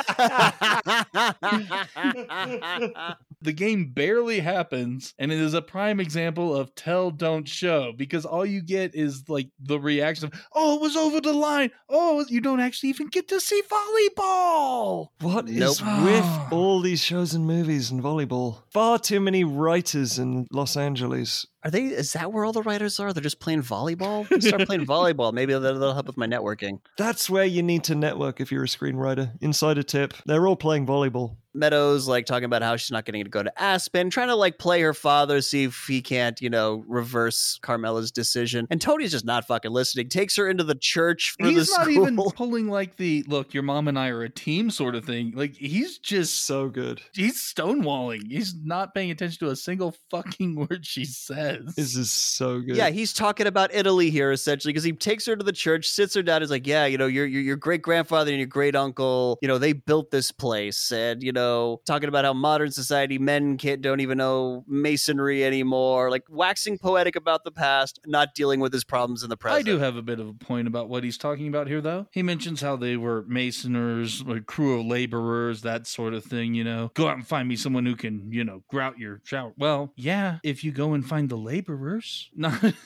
The 3.41 3.53
game 3.53 3.93
barely 3.93 4.41
happens, 4.41 5.15
and 5.19 5.31
it 5.31 5.39
is 5.39 5.55
a 5.55 5.63
prime 5.63 6.01
example 6.01 6.57
of 6.57 6.75
tell, 6.75 7.11
don't 7.11 7.47
show 7.49 7.93
because 7.97 8.25
all 8.25 8.45
you 8.45 8.61
get 8.61 8.95
is 8.95 9.29
like 9.29 9.49
the 9.61 9.79
reaction 9.79 10.27
of, 10.27 10.33
oh, 10.55 10.75
it 10.77 10.81
was 10.81 10.97
over 10.97 11.21
the 11.21 11.33
line. 11.33 11.71
Oh, 11.89 12.25
you 12.29 12.41
don't 12.41 12.59
actually 12.61 12.89
even 12.91 13.07
get 13.07 13.29
to 13.29 13.41
see 13.41 13.63
volleyball. 13.71 15.09
What 15.21 15.49
is 15.49 15.81
Nope. 15.81 16.05
with 16.05 16.25
all 16.53 16.81
these 16.81 17.03
shows 17.03 17.35
and 17.35 17.47
movies 17.47 17.91
and 17.91 18.03
volleyball? 18.03 18.63
Far 18.73 18.99
too 18.99 19.21
many 19.21 19.45
writers 19.45 20.19
in 20.19 20.47
Los 20.53 20.77
Angeles. 20.77 21.47
Are 21.69 21.71
they? 21.71 21.85
Is 21.85 22.15
that 22.15 22.33
where 22.33 22.47
all 22.47 22.53
the 22.55 22.63
writers 22.63 22.99
are? 22.99 23.13
They're 23.13 23.23
just 23.23 23.41
playing 23.41 23.63
volleyball. 23.63 24.25
Start 24.43 24.65
playing 24.67 24.87
volleyball. 24.87 25.35
Maybe 25.35 25.53
that'll, 25.53 25.79
that'll 25.79 25.93
help 25.93 26.07
with 26.07 26.17
my 26.17 26.27
networking. 26.27 26.81
That's 26.97 27.29
where 27.29 27.45
you 27.45 27.63
need 27.63 27.85
to 27.85 27.95
network 27.95 28.41
if 28.41 28.51
you're 28.51 28.65
a 28.65 28.67
screenwriter. 28.67 29.33
Insider 29.43 29.83
tip: 29.83 30.15
they're 30.25 30.47
all 30.47 30.57
playing 30.57 30.87
volleyball. 30.87 31.37
Meadows 31.55 32.07
like 32.07 32.25
talking 32.25 32.45
about 32.45 32.63
how 32.63 32.77
she's 32.77 32.91
not 32.93 33.05
getting 33.05 33.25
to 33.25 33.31
go 33.31 33.43
to 33.43 33.61
Aspen, 33.61 34.11
trying 34.11 34.29
to 34.29 34.37
like 34.37 34.59
play 34.59 34.81
her 34.83 34.95
father, 34.95 35.41
see 35.41 35.65
if 35.65 35.87
he 35.89 36.01
can't, 36.03 36.41
you 36.41 36.51
know, 36.51 36.85
reverse 36.87 37.59
Carmela's 37.63 38.13
decision. 38.13 38.69
And 38.71 38.81
Tony's 38.81 39.11
just 39.11 39.25
not 39.25 39.47
fucking 39.47 39.73
listening. 39.73 40.09
Takes 40.09 40.37
her 40.37 40.49
into 40.49 40.63
the 40.63 40.77
church 40.77 41.35
for 41.41 41.47
He's 41.49 41.69
the 41.69 41.77
not 41.79 41.87
school. 41.91 42.03
even 42.03 42.17
pulling 42.37 42.69
like 42.69 42.97
the 42.97 43.25
look, 43.27 43.55
your 43.55 43.65
mom 43.65 43.89
and 43.89 43.99
I 43.99 44.09
are 44.09 44.23
a 44.23 44.31
team 44.31 44.71
sort 44.71 44.95
of 44.95 45.05
thing. 45.05 45.33
Like 45.35 45.55
he's 45.57 45.99
just 45.99 46.45
So 46.47 46.69
good. 46.69 47.01
he's 47.13 47.39
stonewalling. 47.41 48.31
He's 48.31 48.55
not 48.63 48.95
paying 48.95 49.11
attention 49.11 49.45
to 49.47 49.51
a 49.51 49.57
single 49.57 49.97
fucking 50.11 50.55
word 50.55 50.87
she 50.87 51.07
says. 51.07 51.58
This 51.65 51.97
is 51.97 52.11
so 52.11 52.61
good. 52.61 52.77
Yeah, 52.77 52.91
he's 52.91 53.13
talking 53.13 53.47
about 53.47 53.75
Italy 53.75 54.11
here 54.11 54.33
essentially 54.33 54.73
because 54.73 54.85
he 54.85 54.93
takes 54.93 55.27
her 55.27 55.37
to 55.37 55.45
the 55.45 55.53
church, 55.53 55.89
sits 55.89 56.15
her 56.15 56.23
down, 56.23 56.43
is 56.43 56.51
like, 56.51 56.67
"Yeah, 56.67 56.87
you 56.87 56.99
know, 56.99 57.07
your 57.07 57.27
your, 57.27 57.43
your 57.43 57.57
great 57.57 57.83
grandfather 57.83 58.31
and 58.31 58.39
your 58.39 58.47
great 58.47 58.77
uncle, 58.77 59.39
you 59.43 59.49
know, 59.49 59.59
they 59.59 59.73
built 59.73 60.11
this 60.11 60.33
place, 60.33 60.93
and 60.93 61.23
you 61.23 61.33
know, 61.33 61.81
talking 61.87 62.09
about 62.09 62.25
how 62.25 62.33
modern 62.33 62.71
society 62.71 63.19
men 63.19 63.57
can't 63.57 63.81
don't 63.81 64.01
even 64.01 64.19
know 64.19 64.65
masonry 64.67 65.45
anymore, 65.45 66.11
like 66.11 66.25
waxing 66.29 66.79
poetic 66.79 67.17
about 67.17 67.45
the 67.45 67.51
past, 67.51 68.01
not 68.07 68.35
dealing 68.35 68.61
with 68.61 68.73
his 68.73 68.85
problems 68.85 69.23
in 69.23 69.31
the 69.31 69.37
present." 69.37 69.61
I 69.61 69.63
do 69.63 69.79
have 69.79 69.97
a 69.97 70.03
bit 70.03 70.21
of 70.21 70.29
a 70.29 70.35
point 70.35 70.69
about 70.69 70.89
what 70.89 71.05
he's 71.05 71.19
talking 71.19 71.49
about 71.49 71.67
here, 71.69 71.81
though. 71.81 72.07
He 72.11 72.23
mentions 72.23 72.61
how 72.61 72.77
they 72.77 72.97
were 72.97 73.25
masoners, 73.27 74.23
a 74.29 74.41
crew 74.41 74.81
of 74.81 74.87
laborers, 74.87 75.63
that 75.63 75.87
sort 75.87 76.15
of 76.15 76.25
thing, 76.25 76.55
you 76.55 76.65
know. 76.65 76.91
Go 76.95 77.09
out 77.09 77.17
and 77.17 77.27
find 77.27 77.49
me 77.49 77.57
someone 77.57 77.87
who 77.87 77.97
can, 77.97 78.31
you 78.33 78.45
know, 78.45 78.63
grout 78.69 78.99
your 78.99 79.21
shower. 79.25 79.53
Well, 79.57 79.93
yeah, 79.97 80.39
if 80.43 80.65
you 80.65 80.73
go 80.73 80.93
and 80.93 81.07
find 81.07 81.29
the 81.29 81.37
laborers, 81.43 82.29
not. 82.35 82.75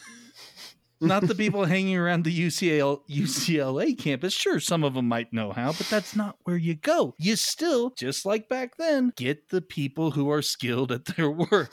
Not 1.04 1.26
the 1.26 1.34
people 1.34 1.64
hanging 1.64 1.96
around 1.96 2.22
the 2.24 2.46
UCL, 2.46 3.00
UCLA 3.10 3.98
campus. 3.98 4.32
Sure, 4.32 4.60
some 4.60 4.84
of 4.84 4.94
them 4.94 5.08
might 5.08 5.32
know 5.32 5.50
how, 5.50 5.72
but 5.72 5.88
that's 5.88 6.14
not 6.14 6.36
where 6.44 6.56
you 6.56 6.76
go. 6.76 7.16
You 7.18 7.34
still, 7.34 7.90
just 7.98 8.24
like 8.24 8.48
back 8.48 8.76
then, 8.76 9.12
get 9.16 9.48
the 9.48 9.60
people 9.60 10.12
who 10.12 10.30
are 10.30 10.42
skilled 10.42 10.92
at 10.92 11.04
their 11.06 11.28
work. 11.50 11.72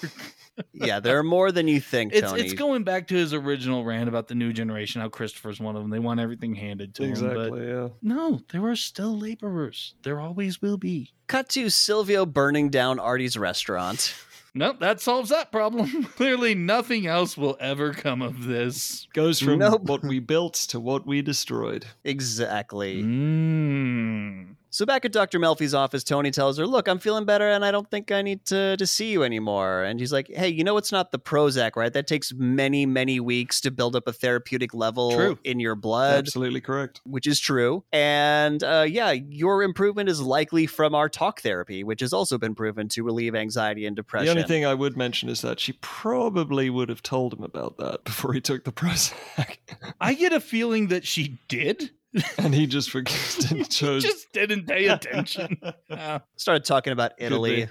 yeah, 0.73 0.99
there 0.99 1.19
are 1.19 1.23
more 1.23 1.51
than 1.51 1.67
you 1.67 1.79
think, 1.79 2.11
It's 2.11 2.27
Tony. 2.27 2.41
it's 2.41 2.53
going 2.53 2.83
back 2.83 3.07
to 3.09 3.15
his 3.15 3.31
original 3.31 3.85
rant 3.85 4.09
about 4.09 4.29
the 4.29 4.33
new 4.33 4.51
generation, 4.51 4.99
how 4.99 5.09
Christopher's 5.09 5.59
one 5.59 5.75
of 5.75 5.83
them. 5.83 5.91
They 5.91 5.99
want 5.99 6.19
everything 6.19 6.55
handed 6.55 6.95
to 6.95 7.03
them. 7.03 7.11
But 7.11 7.19
exactly. 7.35 7.67
Yeah. 7.67 7.89
no, 8.01 8.41
there 8.51 8.65
are 8.67 8.75
still 8.75 9.15
laborers. 9.15 9.93
There 10.01 10.19
always 10.19 10.59
will 10.59 10.77
be. 10.77 11.11
Cut 11.27 11.49
to 11.49 11.69
Silvio 11.69 12.25
burning 12.25 12.71
down 12.71 12.97
Artie's 12.97 13.37
restaurant. 13.37 14.15
Nope, 14.53 14.79
that 14.79 14.99
solves 15.01 15.29
that 15.29 15.51
problem. 15.51 16.03
Clearly, 16.15 16.55
nothing 16.55 17.05
else 17.07 17.37
will 17.37 17.57
ever 17.59 17.93
come 17.93 18.21
of 18.21 18.45
this. 18.45 19.07
Goes 19.13 19.39
from 19.39 19.59
Nope. 19.59 19.83
what 19.83 20.03
we 20.03 20.19
built 20.19 20.55
to 20.69 20.79
what 20.79 21.05
we 21.05 21.21
destroyed. 21.21 21.85
Exactly. 22.03 23.03
Mm. 23.03 24.55
So 24.71 24.85
back 24.85 25.05
at 25.05 25.11
Dr. 25.11 25.39
Melfi's 25.39 25.73
office, 25.73 26.03
Tony 26.03 26.31
tells 26.31 26.57
her, 26.57 26.67
"Look, 26.67 26.87
I'm 26.87 26.99
feeling 26.99 27.25
better, 27.25 27.49
and 27.49 27.65
I 27.65 27.71
don't 27.71 27.89
think 27.89 28.11
I 28.11 28.21
need 28.21 28.45
to 28.45 28.77
to 28.77 28.87
see 28.87 29.11
you 29.11 29.23
anymore." 29.23 29.83
And 29.83 29.99
she's 29.99 30.13
like, 30.13 30.27
"Hey, 30.27 30.49
you 30.49 30.63
know 30.63 30.77
it's 30.77 30.91
not 30.91 31.11
the 31.11 31.19
Prozac, 31.19 31.75
right? 31.75 31.91
That 31.91 32.07
takes 32.07 32.33
many, 32.33 32.85
many 32.85 33.19
weeks 33.19 33.61
to 33.61 33.71
build 33.71 33.95
up 33.95 34.07
a 34.07 34.13
therapeutic 34.13 34.73
level 34.73 35.11
True. 35.11 35.39
in 35.43 35.59
your 35.59 35.75
blood." 35.75 36.19
Absolutely 36.19 36.61
correct. 36.61 37.01
Which 37.05 37.25
is 37.27 37.39
true. 37.39 37.83
And 37.91 38.63
uh, 38.63 38.85
yeah, 38.87 39.11
your 39.11 39.63
improvement 39.63 40.09
is 40.09 40.21
likely 40.21 40.67
from 40.67 40.93
our 40.93 41.09
talk 41.09 41.41
therapy, 41.41 41.83
which 41.83 42.01
has 42.01 42.13
also 42.13 42.37
been 42.37 42.55
proven 42.55 42.87
to 42.89 43.03
relieve 43.03 43.35
anxiety 43.35 43.85
and 43.85 43.95
depression. 43.95 44.25
The 44.25 44.31
only 44.31 44.43
thing 44.43 44.65
I 44.65 44.73
would 44.73 44.95
mention 44.95 45.29
is 45.29 45.41
that 45.41 45.59
she 45.59 45.73
probably 45.81 46.69
would 46.69 46.89
have 46.89 47.01
told 47.01 47.33
him 47.33 47.43
about 47.43 47.77
that 47.77 48.03
before 48.09 48.33
he 48.33 48.41
took 48.41 48.63
the 48.63 48.71
Prozac, 48.71 49.57
I 49.99 50.13
get 50.13 50.33
a 50.33 50.39
feeling 50.39 50.87
that 50.87 51.05
she 51.05 51.39
did. 51.47 51.91
and 52.37 52.53
he 52.53 52.65
just 52.65 52.89
forgot 52.89 53.51
and 53.51 53.69
chose. 53.69 54.03
Just 54.03 54.31
didn't 54.33 54.67
pay 54.67 54.87
attention. 54.89 55.59
Uh, 55.89 56.19
Started 56.35 56.65
talking 56.65 56.93
about 56.93 57.11
Italy. 57.17 57.67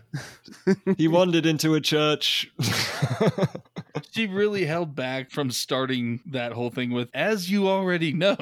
he 0.96 1.08
wandered 1.08 1.46
into 1.46 1.74
a 1.74 1.80
church. 1.80 2.50
she 4.12 4.26
really 4.26 4.64
held 4.64 4.94
back 4.94 5.30
from 5.30 5.50
starting 5.50 6.20
that 6.26 6.52
whole 6.52 6.70
thing 6.70 6.90
with, 6.90 7.08
as 7.14 7.50
you 7.50 7.68
already 7.68 8.12
know, 8.12 8.36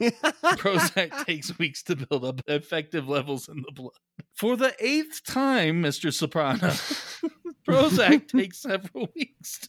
Prozac 0.00 1.24
takes 1.26 1.58
weeks 1.58 1.82
to 1.84 1.96
build 1.96 2.24
up 2.24 2.40
effective 2.46 3.08
levels 3.08 3.48
in 3.48 3.62
the 3.66 3.72
blood. 3.72 3.92
For 4.34 4.56
the 4.56 4.74
eighth 4.78 5.24
time, 5.24 5.82
Mr. 5.82 6.12
Soprano, 6.12 6.70
Prozac 7.68 8.28
takes 8.28 8.58
several 8.62 9.08
weeks. 9.16 9.68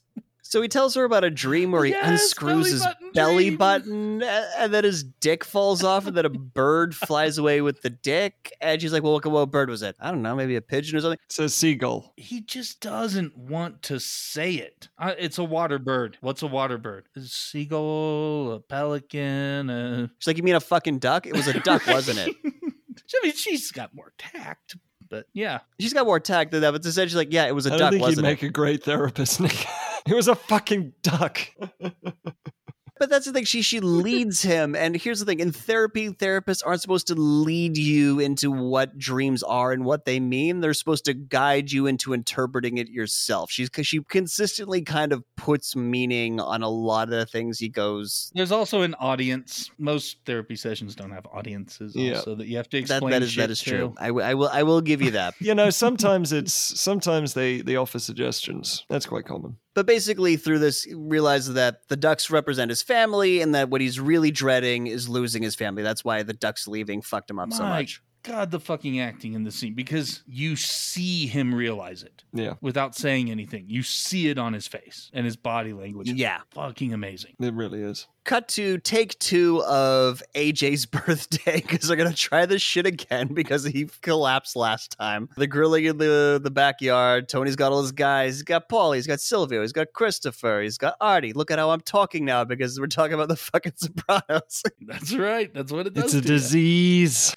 So 0.54 0.62
he 0.62 0.68
tells 0.68 0.93
her 0.93 1.04
about 1.04 1.24
a 1.24 1.32
dream 1.32 1.72
where 1.72 1.84
he 1.84 1.93
Yes, 1.93 2.08
unscrews 2.08 2.66
belly 2.66 2.72
his 2.74 2.84
button 2.84 3.12
belly 3.12 3.45
dream. 3.45 3.58
button 3.58 4.22
and 4.22 4.72
then 4.72 4.84
his 4.84 5.04
dick 5.04 5.43
falls 5.43 5.84
off 5.84 6.06
and 6.06 6.16
then 6.16 6.28
a 6.28 6.30
bird 6.30 6.95
flies 6.95 7.39
away 7.39 7.62
with 7.62 7.82
the 7.82 7.89
dick. 7.89 8.54
And 8.62 8.80
she's 8.80 8.93
like, 8.93 9.01
well, 9.01 9.14
what, 9.14 9.26
what 9.26 9.49
bird 9.49 9.72
was 9.72 9.82
it? 9.82 9.95
I 9.99 10.12
don't 10.12 10.22
know, 10.22 10.36
maybe 10.36 10.56
a 10.56 10.62
pigeon 10.62 10.95
or 10.95 11.01
something. 11.01 11.18
It's 11.26 11.39
a 11.39 11.49
seagull. 11.49 12.14
He 12.18 12.41
just 12.41 12.82
doesn't 12.82 13.36
want 13.36 13.82
to 13.82 13.99
say 13.99 14.54
it. 14.54 14.89
Uh, 14.99 15.16
it's 15.18 15.39
a 15.39 15.43
water 15.43 15.80
bird. 15.80 16.20
What's 16.22 16.43
a 16.43 16.47
water 16.47 16.78
bird? 16.78 17.08
A 17.16 17.22
seagull, 17.22 18.51
a 18.51 18.60
pelican, 18.60 19.72
a... 19.72 20.12
She's 20.20 20.28
like, 20.28 20.38
you 20.38 20.43
mean 20.43 20.54
a 20.54 20.60
fucking 20.60 20.99
duck? 20.99 21.26
It 21.26 21.34
was 21.34 21.47
a 21.47 21.60
duck, 21.62 21.88
wasn't 21.88 22.20
it? 22.20 22.36
I 22.45 23.26
mean, 23.26 23.34
she's 23.34 23.72
got 23.72 23.95
more 23.95 24.14
tact, 24.20 24.76
but 25.14 25.28
yeah. 25.34 25.59
She's 25.80 25.93
got 25.93 26.07
more 26.07 26.20
tact 26.20 26.49
than 26.51 26.61
that, 26.61 26.72
but 26.72 26.84
essentially, 26.84 27.26
like, 27.26 27.32
yeah, 27.34 27.45
it 27.45 27.53
was 27.53 27.68
a 27.68 27.70
I 27.70 27.78
don't 27.78 27.80
duck, 27.80 27.89
think 27.91 28.01
he'd 28.01 28.07
wasn't 28.09 28.24
make 28.24 28.41
it? 28.41 28.47
a 28.47 28.49
great 28.49 28.84
therapist, 28.84 29.39
Nick. 29.41 29.66
it 30.07 30.16
was 30.16 30.28
a 30.28 30.34
fucking 30.36 30.93
duck. 31.03 31.39
But 32.99 33.09
that's 33.09 33.25
the 33.25 33.33
thing. 33.33 33.43
She 33.45 33.63
she 33.63 33.79
leads 33.79 34.43
him, 34.43 34.75
and 34.75 34.95
here's 34.95 35.19
the 35.19 35.25
thing: 35.25 35.39
in 35.39 35.51
therapy, 35.51 36.09
therapists 36.09 36.61
aren't 36.63 36.81
supposed 36.81 37.07
to 37.07 37.15
lead 37.15 37.75
you 37.75 38.19
into 38.19 38.51
what 38.51 38.97
dreams 38.99 39.41
are 39.41 39.71
and 39.71 39.83
what 39.83 40.05
they 40.05 40.19
mean. 40.19 40.59
They're 40.61 40.75
supposed 40.75 41.05
to 41.05 41.13
guide 41.15 41.71
you 41.71 41.87
into 41.87 42.13
interpreting 42.13 42.77
it 42.77 42.89
yourself. 42.89 43.49
She's 43.49 43.69
because 43.69 43.87
she 43.87 44.01
consistently 44.03 44.83
kind 44.83 45.11
of 45.11 45.23
puts 45.37 45.75
meaning 45.75 46.39
on 46.39 46.61
a 46.61 46.69
lot 46.69 47.05
of 47.05 47.15
the 47.15 47.25
things 47.25 47.57
he 47.57 47.67
goes. 47.67 48.31
There's 48.35 48.51
also 48.51 48.81
an 48.83 48.93
audience. 48.99 49.71
Most 49.79 50.17
therapy 50.25 50.55
sessions 50.55 50.95
don't 50.95 51.11
have 51.11 51.25
audiences, 51.33 51.95
Yeah. 51.95 52.17
also 52.17 52.35
that 52.35 52.47
you 52.47 52.57
have 52.57 52.69
to 52.69 52.77
That, 52.77 52.81
explain. 52.97 53.11
that 53.11 53.23
is 53.23 53.35
that 53.35 53.41
shit 53.41 53.51
is 53.51 53.59
to. 53.61 53.69
true. 53.71 53.95
I, 53.97 54.07
w- 54.07 54.25
I 54.25 54.33
will 54.35 54.49
I 54.49 54.61
will 54.63 54.81
give 54.81 55.01
you 55.01 55.11
that. 55.11 55.33
You 55.41 55.55
know, 55.55 55.71
sometimes 55.71 56.31
it's 56.31 56.53
sometimes 56.53 57.33
they 57.33 57.61
they 57.61 57.75
offer 57.75 57.97
suggestions. 57.99 58.85
That's 58.87 59.07
quite 59.07 59.25
common. 59.25 59.57
But 59.74 59.86
basically, 59.86 60.36
through 60.38 60.59
this, 60.59 60.88
realizes 60.95 61.55
that 61.55 61.88
the 61.88 61.95
ducks 61.95 62.30
represent 62.30 62.69
his 62.69 62.82
family, 62.82 63.41
and 63.41 63.55
that 63.55 63.69
what 63.69 63.82
he's 63.82 63.99
really 63.99 64.32
dreading 64.32 64.88
is 64.88 65.09
losing 65.09 65.43
his 65.43 65.55
family. 65.55 65.84
That's 65.84 66.05
why 66.05 66.24
the 66.24 66.34
ducks 66.34 66.67
leaving 66.67 67.01
fucked 67.01 67.30
him 67.30 67.39
up 67.39 67.51
so 67.53 67.63
much. 67.63 68.01
God, 68.24 68.51
the 68.51 68.59
fucking 68.59 69.01
acting 69.01 69.34
in 69.34 69.43
the 69.43 69.51
scene 69.51 69.74
because 69.74 70.24
you 70.26 70.55
see 70.55 71.28
him 71.28 71.53
realize 71.53 72.03
it 72.03 72.24
Yeah, 72.32 72.53
without 72.61 72.95
saying 72.95 73.30
anything. 73.30 73.65
You 73.67 73.84
see 73.84 74.30
it 74.30 74.38
on 74.38 74.53
his 74.53 74.65
face 74.65 75.11
and 75.13 75.26
his 75.26 75.36
body 75.36 75.74
language. 75.74 76.09
Yeah. 76.09 76.39
fucking 76.51 76.93
amazing. 76.93 77.36
it 77.41 77.53
really 77.53 77.82
is. 77.84 78.07
Cut 78.24 78.47
to 78.49 78.78
take 78.80 79.17
two 79.19 79.63
of 79.63 80.21
AJ's 80.36 80.86
birthday 80.88 81.61
because 81.61 81.88
they're 81.88 81.97
gonna 81.97 82.13
try 82.13 82.45
this 82.45 82.61
shit 82.61 82.86
again 82.86 83.28
because 83.34 83.63
he 83.63 83.86
collapsed 84.01 84.55
last 84.55 84.95
time. 84.97 85.30
The 85.38 85.47
grilling 85.47 85.86
in 85.86 85.97
the 85.97 86.39
the 86.43 86.51
backyard. 86.51 87.30
Tony's 87.30 87.55
got 87.55 87.71
all 87.71 87.82
his 87.82 87.91
guys. 87.91 88.36
He's 88.36 88.43
got 88.43 88.69
Paul. 88.69 88.93
He's 88.93 89.07
got 89.07 89.19
Silvio. 89.19 89.61
He's 89.61 89.74
got 89.74 89.93
Christopher. 89.93 90.61
He's 90.61 90.78
got 90.78 90.95
Artie. 91.01 91.34
Look 91.34 91.51
at 91.51 91.59
how 91.59 91.71
I'm 91.71 91.82
talking 91.82 92.26
now 92.26 92.43
because 92.43 92.80
we're 92.80 92.88
talking 92.88 93.13
about 93.13 93.28
the 93.30 93.36
fucking 93.51 93.74
Sopranos. 93.76 94.63
That's 94.82 95.13
right. 95.13 95.53
That's 95.53 95.71
what 95.71 95.88
it 95.88 95.93
does. 95.93 96.05
It's 96.05 96.13
a 96.15 96.21
to 96.21 96.28
you. 96.28 96.34
disease. 96.34 97.36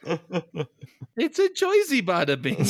It's 1.17 1.39
a 1.39 1.49
choicy 1.49 2.03
bada 2.03 2.41
bing. 2.41 2.65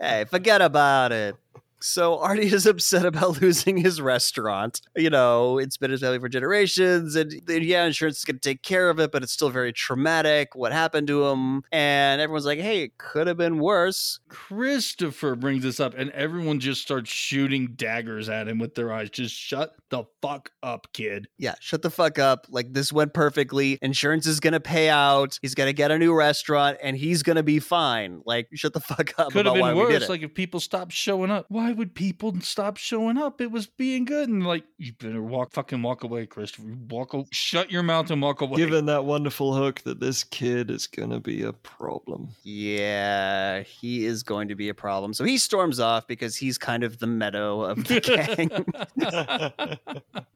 hey, 0.00 0.24
forget 0.24 0.62
about 0.62 1.12
it. 1.12 1.36
So 1.82 2.18
Artie 2.18 2.42
is 2.52 2.66
upset 2.66 3.04
about 3.04 3.40
losing 3.40 3.76
his 3.76 4.00
restaurant. 4.00 4.80
You 4.96 5.10
know, 5.10 5.58
it's 5.58 5.76
been 5.76 5.90
his 5.90 6.00
family 6.00 6.18
for 6.18 6.28
generations, 6.28 7.16
and 7.16 7.32
yeah, 7.48 7.84
insurance 7.84 8.18
is 8.18 8.24
going 8.24 8.38
to 8.38 8.48
take 8.48 8.62
care 8.62 8.90
of 8.90 8.98
it, 9.00 9.12
but 9.12 9.22
it's 9.22 9.32
still 9.32 9.50
very 9.50 9.72
traumatic. 9.72 10.54
What 10.54 10.72
happened 10.72 11.06
to 11.08 11.26
him? 11.26 11.62
And 11.72 12.20
everyone's 12.20 12.46
like, 12.46 12.60
"Hey, 12.60 12.84
it 12.84 12.98
could 12.98 13.26
have 13.26 13.36
been 13.36 13.58
worse." 13.58 14.20
Christopher 14.28 15.34
brings 15.34 15.62
this 15.62 15.80
up, 15.80 15.94
and 15.96 16.10
everyone 16.10 16.60
just 16.60 16.82
starts 16.82 17.10
shooting 17.10 17.74
daggers 17.74 18.28
at 18.28 18.48
him 18.48 18.58
with 18.58 18.74
their 18.74 18.92
eyes. 18.92 19.10
Just 19.10 19.34
shut 19.34 19.74
the 19.90 20.04
fuck 20.22 20.50
up, 20.62 20.88
kid. 20.92 21.28
Yeah, 21.38 21.54
shut 21.60 21.82
the 21.82 21.90
fuck 21.90 22.18
up. 22.18 22.46
Like 22.50 22.72
this 22.72 22.92
went 22.92 23.14
perfectly. 23.14 23.78
Insurance 23.82 24.26
is 24.26 24.40
going 24.40 24.52
to 24.52 24.60
pay 24.60 24.88
out. 24.88 25.38
He's 25.42 25.54
going 25.54 25.68
to 25.68 25.72
get 25.72 25.90
a 25.90 25.98
new 25.98 26.14
restaurant, 26.14 26.78
and 26.82 26.96
he's 26.96 27.22
going 27.22 27.36
to 27.36 27.42
be 27.42 27.58
fine. 27.58 28.22
Like, 28.24 28.48
shut 28.54 28.72
the 28.72 28.80
fuck 28.90 29.18
up. 29.18 29.32
Could 29.32 29.46
have 29.46 29.54
been 29.54 29.76
worse. 29.76 30.08
Like 30.08 30.22
if 30.22 30.34
people 30.34 30.60
stopped 30.60 30.92
showing 30.92 31.30
up. 31.30 31.46
Why 31.48 31.69
would 31.76 31.94
people 31.94 32.34
stop 32.40 32.76
showing 32.76 33.16
up? 33.18 33.40
It 33.40 33.50
was 33.50 33.66
being 33.66 34.04
good, 34.04 34.28
and 34.28 34.46
like 34.46 34.64
you 34.78 34.92
better 34.92 35.22
walk, 35.22 35.52
fucking 35.52 35.82
walk 35.82 36.04
away, 36.04 36.26
Christopher. 36.26 36.74
Walk, 36.88 37.14
o- 37.14 37.26
shut 37.30 37.70
your 37.70 37.82
mouth 37.82 38.10
and 38.10 38.20
walk 38.22 38.40
away. 38.40 38.56
Given 38.56 38.86
that 38.86 39.04
wonderful 39.04 39.54
hook 39.54 39.80
that 39.82 40.00
this 40.00 40.24
kid 40.24 40.70
is 40.70 40.86
going 40.86 41.10
to 41.10 41.20
be 41.20 41.42
a 41.42 41.52
problem. 41.52 42.28
Yeah, 42.42 43.62
he 43.62 44.04
is 44.06 44.22
going 44.22 44.48
to 44.48 44.54
be 44.54 44.68
a 44.68 44.74
problem. 44.74 45.14
So 45.14 45.24
he 45.24 45.38
storms 45.38 45.80
off 45.80 46.06
because 46.06 46.36
he's 46.36 46.58
kind 46.58 46.82
of 46.84 46.98
the 46.98 47.06
meadow 47.06 47.62
of 47.62 47.84
the 47.84 48.00
gang. 49.60 49.80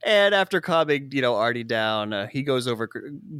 and 0.05 0.35
after 0.35 0.61
calming, 0.61 1.11
you 1.13 1.23
know, 1.23 1.35
Artie 1.37 1.65
down, 1.65 2.13
uh, 2.13 2.27
he 2.27 2.43
goes 2.43 2.67
over. 2.67 2.89